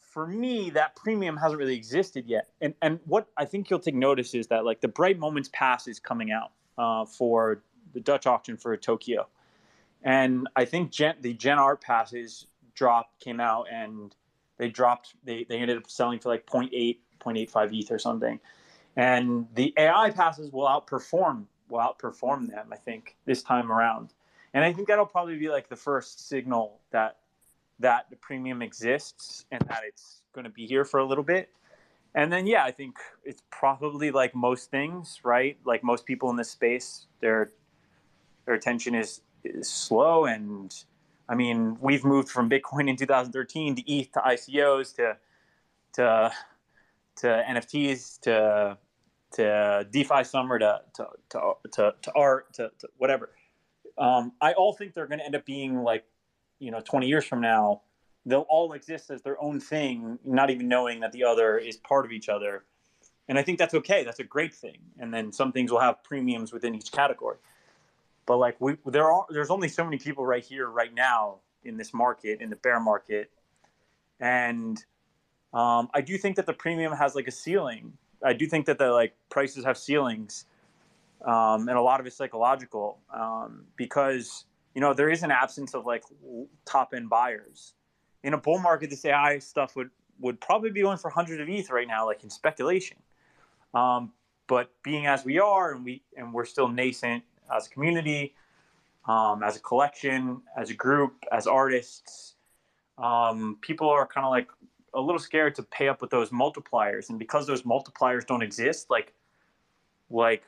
for 0.00 0.26
me, 0.26 0.70
that 0.70 0.94
premium 0.96 1.36
hasn't 1.36 1.58
really 1.58 1.76
existed 1.76 2.26
yet. 2.26 2.48
And 2.60 2.74
and 2.82 2.98
what 3.06 3.28
I 3.36 3.44
think 3.44 3.70
you'll 3.70 3.78
take 3.78 3.94
notice 3.94 4.34
is 4.34 4.48
that 4.48 4.64
like 4.64 4.80
the 4.80 4.88
Bright 4.88 5.18
Moments 5.18 5.50
Pass 5.52 5.86
is 5.86 6.00
coming 6.00 6.32
out 6.32 6.50
uh, 6.76 7.04
for 7.04 7.62
the 7.92 8.00
Dutch 8.00 8.26
auction 8.26 8.56
for 8.56 8.76
Tokyo, 8.76 9.28
and 10.02 10.48
I 10.56 10.64
think 10.64 10.90
Gen, 10.90 11.14
the 11.20 11.32
Gen 11.32 11.58
Art 11.58 11.80
passes 11.80 12.48
drop 12.74 13.10
came 13.20 13.38
out 13.38 13.66
and 13.72 14.14
they 14.58 14.68
dropped 14.68 15.14
they 15.24 15.44
they 15.48 15.58
ended 15.58 15.76
up 15.76 15.90
selling 15.90 16.18
for 16.18 16.28
like 16.28 16.46
0.8 16.46 16.98
0.85 17.20 17.80
ETH 17.80 17.90
or 17.90 17.98
something, 17.98 18.40
and 18.96 19.46
the 19.54 19.72
AI 19.76 20.10
passes 20.10 20.50
will 20.52 20.66
outperform 20.66 21.44
will 21.68 21.80
outperform 21.80 22.48
them 22.48 22.68
I 22.72 22.76
think 22.76 23.16
this 23.24 23.42
time 23.42 23.72
around, 23.72 24.12
and 24.52 24.64
I 24.64 24.72
think 24.72 24.88
that'll 24.88 25.06
probably 25.06 25.38
be 25.38 25.48
like 25.48 25.68
the 25.68 25.76
first 25.76 26.28
signal 26.28 26.80
that 26.90 27.18
that 27.80 28.06
the 28.10 28.16
premium 28.16 28.62
exists 28.62 29.46
and 29.50 29.60
that 29.68 29.82
it's 29.86 30.22
going 30.32 30.44
to 30.44 30.50
be 30.50 30.66
here 30.66 30.84
for 30.84 31.00
a 31.00 31.04
little 31.04 31.24
bit. 31.24 31.50
And 32.14 32.32
then, 32.32 32.46
yeah, 32.46 32.64
I 32.64 32.70
think 32.70 32.96
it's 33.24 33.42
probably 33.50 34.10
like 34.10 34.34
most 34.34 34.70
things, 34.70 35.20
right? 35.24 35.58
Like 35.64 35.82
most 35.82 36.06
people 36.06 36.30
in 36.30 36.36
this 36.36 36.50
space, 36.50 37.06
their 37.20 37.52
their 38.46 38.54
attention 38.54 38.94
is, 38.94 39.22
is 39.42 39.68
slow. 39.68 40.26
And 40.26 40.72
I 41.28 41.34
mean, 41.34 41.78
we've 41.80 42.04
moved 42.04 42.28
from 42.28 42.50
Bitcoin 42.50 42.88
in 42.88 42.96
2013 42.96 43.76
to 43.76 43.90
ETH 43.90 44.12
to 44.12 44.20
ICOs 44.20 44.94
to 44.96 45.16
to 45.94 46.32
to 47.16 47.26
NFTs 47.26 48.20
to 48.20 48.78
to 49.32 49.86
DeFi 49.90 50.24
Summer 50.24 50.58
to 50.58 50.82
to 50.94 51.06
to 51.30 51.52
to, 51.72 51.94
to 52.02 52.12
art 52.14 52.52
to, 52.54 52.70
to 52.78 52.88
whatever. 52.98 53.30
Um, 53.96 54.32
I 54.40 54.52
all 54.52 54.72
think 54.72 54.94
they're 54.94 55.06
going 55.06 55.20
to 55.20 55.24
end 55.24 55.36
up 55.36 55.46
being 55.46 55.82
like, 55.82 56.04
you 56.58 56.72
know, 56.72 56.80
20 56.80 57.06
years 57.06 57.24
from 57.24 57.40
now, 57.40 57.82
they'll 58.26 58.46
all 58.48 58.72
exist 58.72 59.10
as 59.10 59.22
their 59.22 59.40
own 59.40 59.60
thing, 59.60 60.18
not 60.24 60.50
even 60.50 60.66
knowing 60.66 61.00
that 61.00 61.12
the 61.12 61.24
other 61.24 61.58
is 61.58 61.76
part 61.76 62.04
of 62.04 62.10
each 62.10 62.28
other. 62.28 62.64
And 63.28 63.38
I 63.38 63.42
think 63.42 63.58
that's 63.58 63.74
okay. 63.74 64.02
That's 64.02 64.18
a 64.18 64.24
great 64.24 64.52
thing. 64.52 64.78
And 64.98 65.14
then 65.14 65.32
some 65.32 65.52
things 65.52 65.70
will 65.70 65.80
have 65.80 66.02
premiums 66.02 66.52
within 66.52 66.74
each 66.74 66.90
category. 66.90 67.36
But 68.26 68.38
like 68.38 68.60
we, 68.60 68.76
there 68.86 69.10
are, 69.10 69.26
there's 69.30 69.50
only 69.50 69.68
so 69.68 69.84
many 69.84 69.98
people 69.98 70.24
right 70.24 70.44
here, 70.44 70.68
right 70.68 70.92
now, 70.94 71.40
in 71.62 71.76
this 71.76 71.92
market, 71.94 72.40
in 72.40 72.50
the 72.50 72.56
bear 72.56 72.80
market, 72.80 73.30
and 74.20 74.84
um, 75.52 75.88
I 75.94 76.00
do 76.00 76.18
think 76.18 76.36
that 76.36 76.46
the 76.46 76.52
premium 76.52 76.92
has 76.92 77.14
like 77.14 77.28
a 77.28 77.30
ceiling. 77.30 77.92
I 78.22 78.32
do 78.32 78.46
think 78.46 78.66
that 78.66 78.78
the 78.78 78.90
like 78.90 79.14
prices 79.30 79.64
have 79.64 79.78
ceilings, 79.78 80.46
um, 81.24 81.68
and 81.68 81.78
a 81.78 81.82
lot 81.82 82.00
of 82.00 82.06
it's 82.06 82.16
psychological 82.16 82.98
um, 83.14 83.64
because 83.76 84.46
you 84.74 84.80
know 84.80 84.94
there 84.94 85.10
is 85.10 85.22
an 85.22 85.30
absence 85.30 85.74
of 85.74 85.86
like 85.86 86.04
top 86.64 86.92
end 86.94 87.08
buyers. 87.08 87.74
In 88.22 88.32
a 88.32 88.38
bull 88.38 88.58
market, 88.58 88.90
this 88.90 89.04
AI 89.04 89.38
stuff 89.38 89.76
would 89.76 89.90
would 90.18 90.40
probably 90.40 90.70
be 90.70 90.82
going 90.82 90.98
for 90.98 91.10
hundreds 91.10 91.40
of 91.40 91.48
ETH 91.48 91.70
right 91.70 91.86
now, 91.86 92.06
like 92.06 92.24
in 92.24 92.30
speculation. 92.30 92.96
Um, 93.74 94.12
but 94.46 94.70
being 94.82 95.06
as 95.06 95.24
we 95.24 95.38
are, 95.38 95.72
and 95.72 95.84
we 95.84 96.02
and 96.16 96.32
we're 96.32 96.44
still 96.44 96.68
nascent 96.68 97.22
as 97.54 97.66
a 97.66 97.70
community, 97.70 98.34
um, 99.06 99.42
as 99.42 99.56
a 99.56 99.60
collection, 99.60 100.42
as 100.56 100.70
a 100.70 100.74
group, 100.74 101.24
as 101.32 101.46
artists, 101.46 102.34
um, 102.98 103.58
people 103.60 103.88
are 103.88 104.06
kind 104.06 104.24
of 104.24 104.30
like 104.30 104.48
a 104.94 105.00
little 105.00 105.18
scared 105.18 105.54
to 105.56 105.62
pay 105.62 105.88
up 105.88 106.00
with 106.00 106.10
those 106.10 106.30
multipliers, 106.30 107.10
and 107.10 107.18
because 107.18 107.46
those 107.46 107.62
multipliers 107.62 108.26
don't 108.26 108.42
exist, 108.42 108.90
like 108.90 109.12
like 110.10 110.44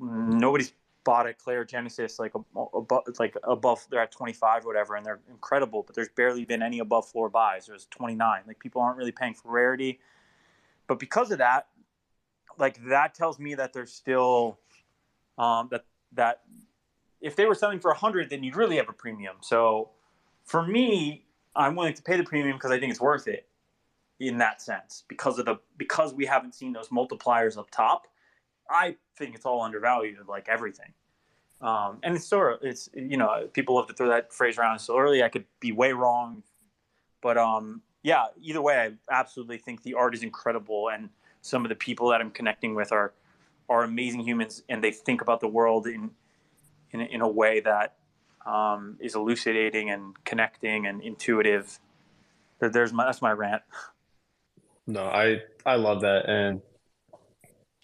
nobody's 0.00 0.72
bought 1.04 1.26
a 1.26 1.34
Claire 1.34 1.64
Genesis 1.64 2.18
like 2.18 2.32
above 2.34 3.02
like 3.18 3.36
above 3.44 3.86
they're 3.90 4.00
at 4.00 4.10
25 4.10 4.64
or 4.64 4.66
whatever, 4.66 4.96
and 4.96 5.06
they're 5.06 5.20
incredible, 5.30 5.82
but 5.82 5.94
there's 5.94 6.08
barely 6.08 6.44
been 6.44 6.62
any 6.62 6.80
above 6.80 7.08
floor 7.08 7.28
buys. 7.28 7.66
There's 7.66 7.86
29. 7.86 8.42
Like 8.46 8.58
people 8.58 8.82
aren't 8.82 8.96
really 8.96 9.12
paying 9.12 9.34
for 9.34 9.50
rarity, 9.50 10.00
but 10.86 10.98
because 10.98 11.30
of 11.30 11.38
that, 11.38 11.68
like 12.58 12.82
that 12.88 13.14
tells 13.14 13.38
me 13.38 13.54
that 13.54 13.72
there's 13.72 13.92
still 13.92 14.58
um, 15.38 15.68
that 15.70 15.84
that 16.14 16.40
if 17.20 17.36
they 17.36 17.46
were 17.46 17.54
selling 17.54 17.80
for 17.80 17.90
100 17.90 18.30
then 18.30 18.42
you'd 18.42 18.56
really 18.56 18.76
have 18.76 18.88
a 18.88 18.92
premium. 18.92 19.36
So 19.40 19.90
for 20.44 20.66
me 20.66 21.24
i'm 21.56 21.76
willing 21.76 21.94
to 21.94 22.02
pay 22.02 22.16
the 22.16 22.24
premium 22.24 22.56
because 22.56 22.70
i 22.70 22.78
think 22.78 22.90
it's 22.90 23.00
worth 23.00 23.28
it 23.28 23.46
in 24.20 24.38
that 24.38 24.62
sense 24.62 25.04
because 25.08 25.38
of 25.38 25.46
the 25.46 25.56
because 25.76 26.14
we 26.14 26.26
haven't 26.26 26.54
seen 26.54 26.72
those 26.72 26.88
multipliers 26.88 27.58
up 27.58 27.70
top. 27.70 28.06
I 28.70 28.96
think 29.16 29.34
it's 29.34 29.44
all 29.44 29.60
undervalued 29.60 30.18
like 30.28 30.48
everything. 30.48 30.92
Um, 31.60 31.98
and 32.02 32.14
it's 32.14 32.26
sort 32.26 32.54
of 32.54 32.58
it's 32.62 32.88
you 32.94 33.16
know 33.16 33.48
people 33.52 33.74
love 33.74 33.86
to 33.88 33.94
throw 33.94 34.08
that 34.08 34.32
phrase 34.32 34.58
around. 34.58 34.78
So 34.78 34.98
early 34.98 35.22
i 35.22 35.28
could 35.28 35.44
be 35.60 35.72
way 35.72 35.92
wrong. 35.92 36.42
But 37.20 37.38
um 37.38 37.82
yeah 38.02 38.26
either 38.40 38.62
way 38.62 38.76
i 38.76 38.92
absolutely 39.10 39.58
think 39.58 39.82
the 39.82 39.94
art 39.94 40.14
is 40.14 40.22
incredible 40.22 40.90
and 40.90 41.08
some 41.40 41.64
of 41.64 41.70
the 41.70 41.74
people 41.74 42.08
that 42.10 42.20
i'm 42.20 42.30
connecting 42.30 42.74
with 42.74 42.92
are 42.92 43.14
are 43.68 43.82
amazing 43.82 44.20
humans 44.20 44.62
and 44.68 44.82
they 44.82 44.90
think 44.90 45.20
about 45.20 45.40
the 45.40 45.48
world 45.48 45.86
in 45.86 46.10
in, 46.90 47.00
in 47.00 47.20
a 47.20 47.28
way 47.28 47.60
that 47.60 47.96
um, 48.46 48.96
is 49.00 49.14
elucidating 49.14 49.90
and 49.90 50.22
connecting 50.24 50.86
and 50.86 51.02
intuitive. 51.02 51.78
There's 52.60 52.92
my 52.92 53.06
that's 53.06 53.22
my 53.22 53.32
rant. 53.32 53.62
No, 54.86 55.04
I 55.04 55.40
I 55.66 55.76
love 55.76 56.02
that, 56.02 56.28
and 56.28 56.62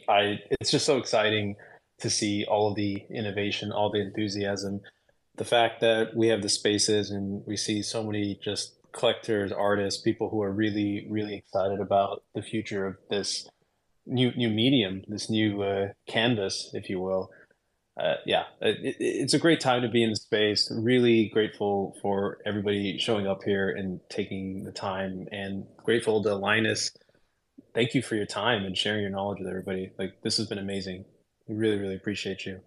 I 0.08 0.38
it's 0.60 0.70
just 0.70 0.86
so 0.86 0.98
exciting 0.98 1.56
to 1.98 2.10
see 2.10 2.44
all 2.44 2.68
of 2.68 2.76
the 2.76 3.04
innovation, 3.10 3.72
all 3.72 3.90
the 3.90 4.00
enthusiasm, 4.00 4.80
the 5.36 5.44
fact 5.44 5.80
that 5.80 6.16
we 6.16 6.28
have 6.28 6.40
the 6.40 6.48
spaces 6.48 7.10
and 7.10 7.42
we 7.46 7.56
see 7.56 7.82
so 7.82 8.02
many 8.02 8.38
just 8.42 8.76
collectors, 8.92 9.52
artists, 9.52 10.00
people 10.00 10.30
who 10.30 10.42
are 10.42 10.52
really 10.52 11.06
really 11.10 11.34
excited 11.34 11.80
about 11.80 12.22
the 12.34 12.42
future 12.42 12.86
of 12.86 12.96
this 13.08 13.48
new 14.10 14.32
new 14.32 14.50
medium, 14.50 15.02
this 15.08 15.30
new 15.30 15.62
uh, 15.62 15.88
canvas, 16.06 16.70
if 16.74 16.90
you 16.90 17.00
will 17.00 17.30
uh, 18.00 18.14
yeah, 18.24 18.44
it, 18.62 18.96
it's 18.98 19.34
a 19.34 19.38
great 19.38 19.60
time 19.60 19.82
to 19.82 19.88
be 19.88 20.02
in 20.02 20.10
the 20.10 20.16
space. 20.16 20.70
Really 20.74 21.28
grateful 21.28 21.96
for 22.00 22.38
everybody 22.46 22.98
showing 22.98 23.26
up 23.26 23.42
here 23.44 23.68
and 23.68 24.00
taking 24.08 24.64
the 24.64 24.72
time, 24.72 25.26
and 25.30 25.66
grateful 25.84 26.22
to 26.22 26.34
Linus. 26.34 26.92
Thank 27.74 27.94
you 27.94 28.00
for 28.00 28.14
your 28.14 28.26
time 28.26 28.64
and 28.64 28.76
sharing 28.76 29.02
your 29.02 29.10
knowledge 29.10 29.40
with 29.40 29.48
everybody. 29.48 29.90
Like 29.98 30.22
this 30.22 30.38
has 30.38 30.46
been 30.46 30.58
amazing. 30.58 31.04
We 31.46 31.56
really, 31.56 31.78
really 31.78 31.94
appreciate 31.94 32.46
you. 32.46 32.60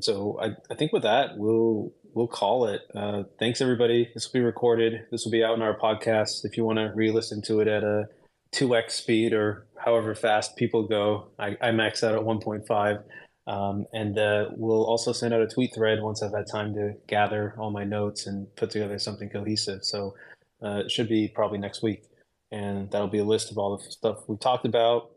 So 0.00 0.38
I, 0.40 0.50
I 0.70 0.74
think 0.74 0.92
with 0.92 1.02
that 1.02 1.36
we'll 1.36 1.92
we'll 2.12 2.28
call 2.28 2.66
it. 2.66 2.82
Uh, 2.94 3.22
thanks 3.38 3.60
everybody. 3.60 4.10
This 4.14 4.26
will 4.26 4.40
be 4.40 4.44
recorded. 4.44 5.06
This 5.12 5.24
will 5.24 5.32
be 5.32 5.44
out 5.44 5.54
in 5.54 5.62
our 5.62 5.78
podcast. 5.78 6.44
If 6.44 6.56
you 6.56 6.64
want 6.64 6.78
to 6.78 6.90
re-listen 6.94 7.40
to 7.42 7.60
it 7.60 7.68
at 7.68 7.84
a 7.84 8.06
two 8.50 8.74
x 8.74 8.94
speed 8.94 9.32
or 9.32 9.66
however 9.78 10.14
fast 10.14 10.56
people 10.56 10.86
go, 10.86 11.28
I, 11.38 11.56
I 11.60 11.70
max 11.72 12.02
out 12.02 12.14
at 12.14 12.24
one 12.24 12.40
point 12.40 12.66
five. 12.66 12.98
Um, 13.46 13.86
and 13.94 14.18
uh, 14.18 14.50
we'll 14.56 14.84
also 14.84 15.12
send 15.12 15.32
out 15.32 15.40
a 15.40 15.46
tweet 15.46 15.74
thread 15.74 16.02
once 16.02 16.22
I've 16.22 16.34
had 16.34 16.44
time 16.52 16.74
to 16.74 16.92
gather 17.06 17.54
all 17.58 17.70
my 17.70 17.82
notes 17.82 18.26
and 18.26 18.54
put 18.56 18.70
together 18.70 18.98
something 18.98 19.30
cohesive. 19.30 19.84
So 19.84 20.14
uh, 20.62 20.82
it 20.84 20.90
should 20.90 21.08
be 21.08 21.28
probably 21.34 21.58
next 21.58 21.82
week. 21.82 22.02
And 22.50 22.90
that'll 22.90 23.08
be 23.08 23.18
a 23.18 23.24
list 23.24 23.50
of 23.50 23.56
all 23.56 23.76
the 23.76 23.90
stuff 23.90 24.18
we 24.28 24.36
talked 24.36 24.66
about. 24.66 25.12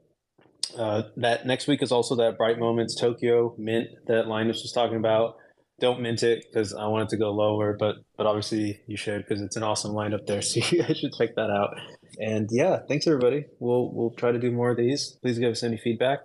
Uh, 0.78 1.04
that 1.18 1.46
next 1.46 1.68
week 1.68 1.82
is 1.84 1.92
also 1.92 2.16
that 2.16 2.38
Bright 2.38 2.58
Moments 2.58 2.96
Tokyo 2.96 3.54
mint 3.58 3.90
that 4.08 4.28
Linus 4.28 4.62
was 4.62 4.72
talking 4.72 4.98
about. 4.98 5.36
Don't 5.80 6.02
mint 6.02 6.24
it 6.24 6.46
because 6.48 6.74
I 6.74 6.88
want 6.88 7.04
it 7.04 7.10
to 7.10 7.18
go 7.18 7.32
lower, 7.32 7.76
but 7.78 7.96
but 8.16 8.28
obviously 8.28 8.80
you 8.88 8.96
should 8.96 9.26
because 9.28 9.42
it's 9.42 9.56
an 9.56 9.64
awesome 9.64 9.92
lineup 9.92 10.26
there. 10.28 10.42
So 10.42 10.60
you 10.60 10.84
guys 10.84 10.98
should 10.98 11.14
check 11.18 11.36
that 11.36 11.50
out. 11.50 11.72
And 12.20 12.50
yeah, 12.52 12.80
thanks 12.88 13.08
everybody. 13.08 13.46
We'll 13.60 13.92
we'll 13.94 14.12
try 14.12 14.32
to 14.32 14.40
do 14.40 14.52
more 14.52 14.72
of 14.72 14.78
these. 14.78 15.18
Please 15.22 15.40
give 15.40 15.52
us 15.52 15.64
any 15.64 15.78
feedback. 15.78 16.20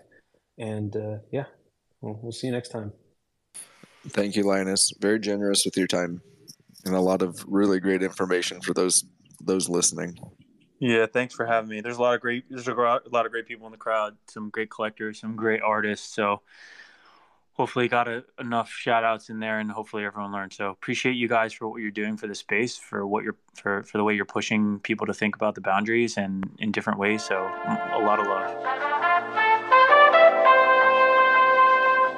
And 0.59 0.95
uh, 0.97 1.19
yeah, 1.33 1.45
well, 2.01 2.19
we'll 2.23 2.33
see 2.33 2.49
you 2.49 2.53
next 2.53 2.71
time. 2.71 2.93
Thank 4.09 4.37
you, 4.37 4.45
Linus. 4.45 4.93
Very 5.01 5.19
generous 5.19 5.65
with 5.65 5.77
your 5.77 5.87
time 5.87 6.21
and 6.87 6.95
a 6.95 7.01
lot 7.01 7.21
of 7.21 7.45
really 7.47 7.81
great 7.81 8.03
information 8.03 8.61
for 8.61 8.73
those 8.73 9.05
those 9.41 9.69
listening. 9.69 10.19
Yeah, 10.79 11.07
thanks 11.07 11.35
for 11.35 11.47
having 11.47 11.71
me. 11.71 11.81
There's 11.81 11.99
a 11.99 12.03
lot 12.03 12.15
of 12.15 12.21
great 12.21 12.45
there's 12.49 12.69
a 12.69 12.73
lot 12.73 13.27
of 13.27 13.33
great 13.33 13.47
people 13.47 13.67
in 13.67 13.73
the 13.73 13.79
crowd, 13.79 14.17
some 14.29 14.51
great 14.51 14.71
collectors, 14.71 15.21
some 15.21 15.37
great 15.37 15.63
artists. 15.63 16.15
So 16.15 16.43
hopefully 17.57 17.89
got 17.89 18.07
a, 18.07 18.25
enough 18.39 18.71
shout 18.71 19.03
outs 19.05 19.31
in 19.31 19.41
there 19.41 19.59
and 19.59 19.71
hopefully 19.71 20.05
everyone 20.05 20.33
learned. 20.33 20.53
So 20.53 20.71
appreciate 20.71 21.15
you 21.15 21.29
guys 21.29 21.53
for 21.53 21.69
what 21.69 21.81
you're 21.81 21.91
doing 21.91 22.17
for 22.17 22.27
the 22.27 22.35
space, 22.35 22.77
for 22.77 23.07
what 23.07 23.25
you're 23.25 23.37
for 23.55 23.83
for 23.85 23.99
the 23.99 24.05
way 24.05 24.15
you're 24.15 24.25
pushing 24.25 24.79
people 24.81 25.07
to 25.07 25.15
think 25.15 25.35
about 25.35 25.55
the 25.55 25.63
boundaries 25.63 26.17
and 26.17 26.51
in 26.59 26.71
different 26.71 26.99
ways. 26.99 27.25
So 27.25 27.35
mm, 27.35 27.95
a 27.95 27.99
lot 27.99 28.21
of 28.21 28.27
love. 28.27 28.86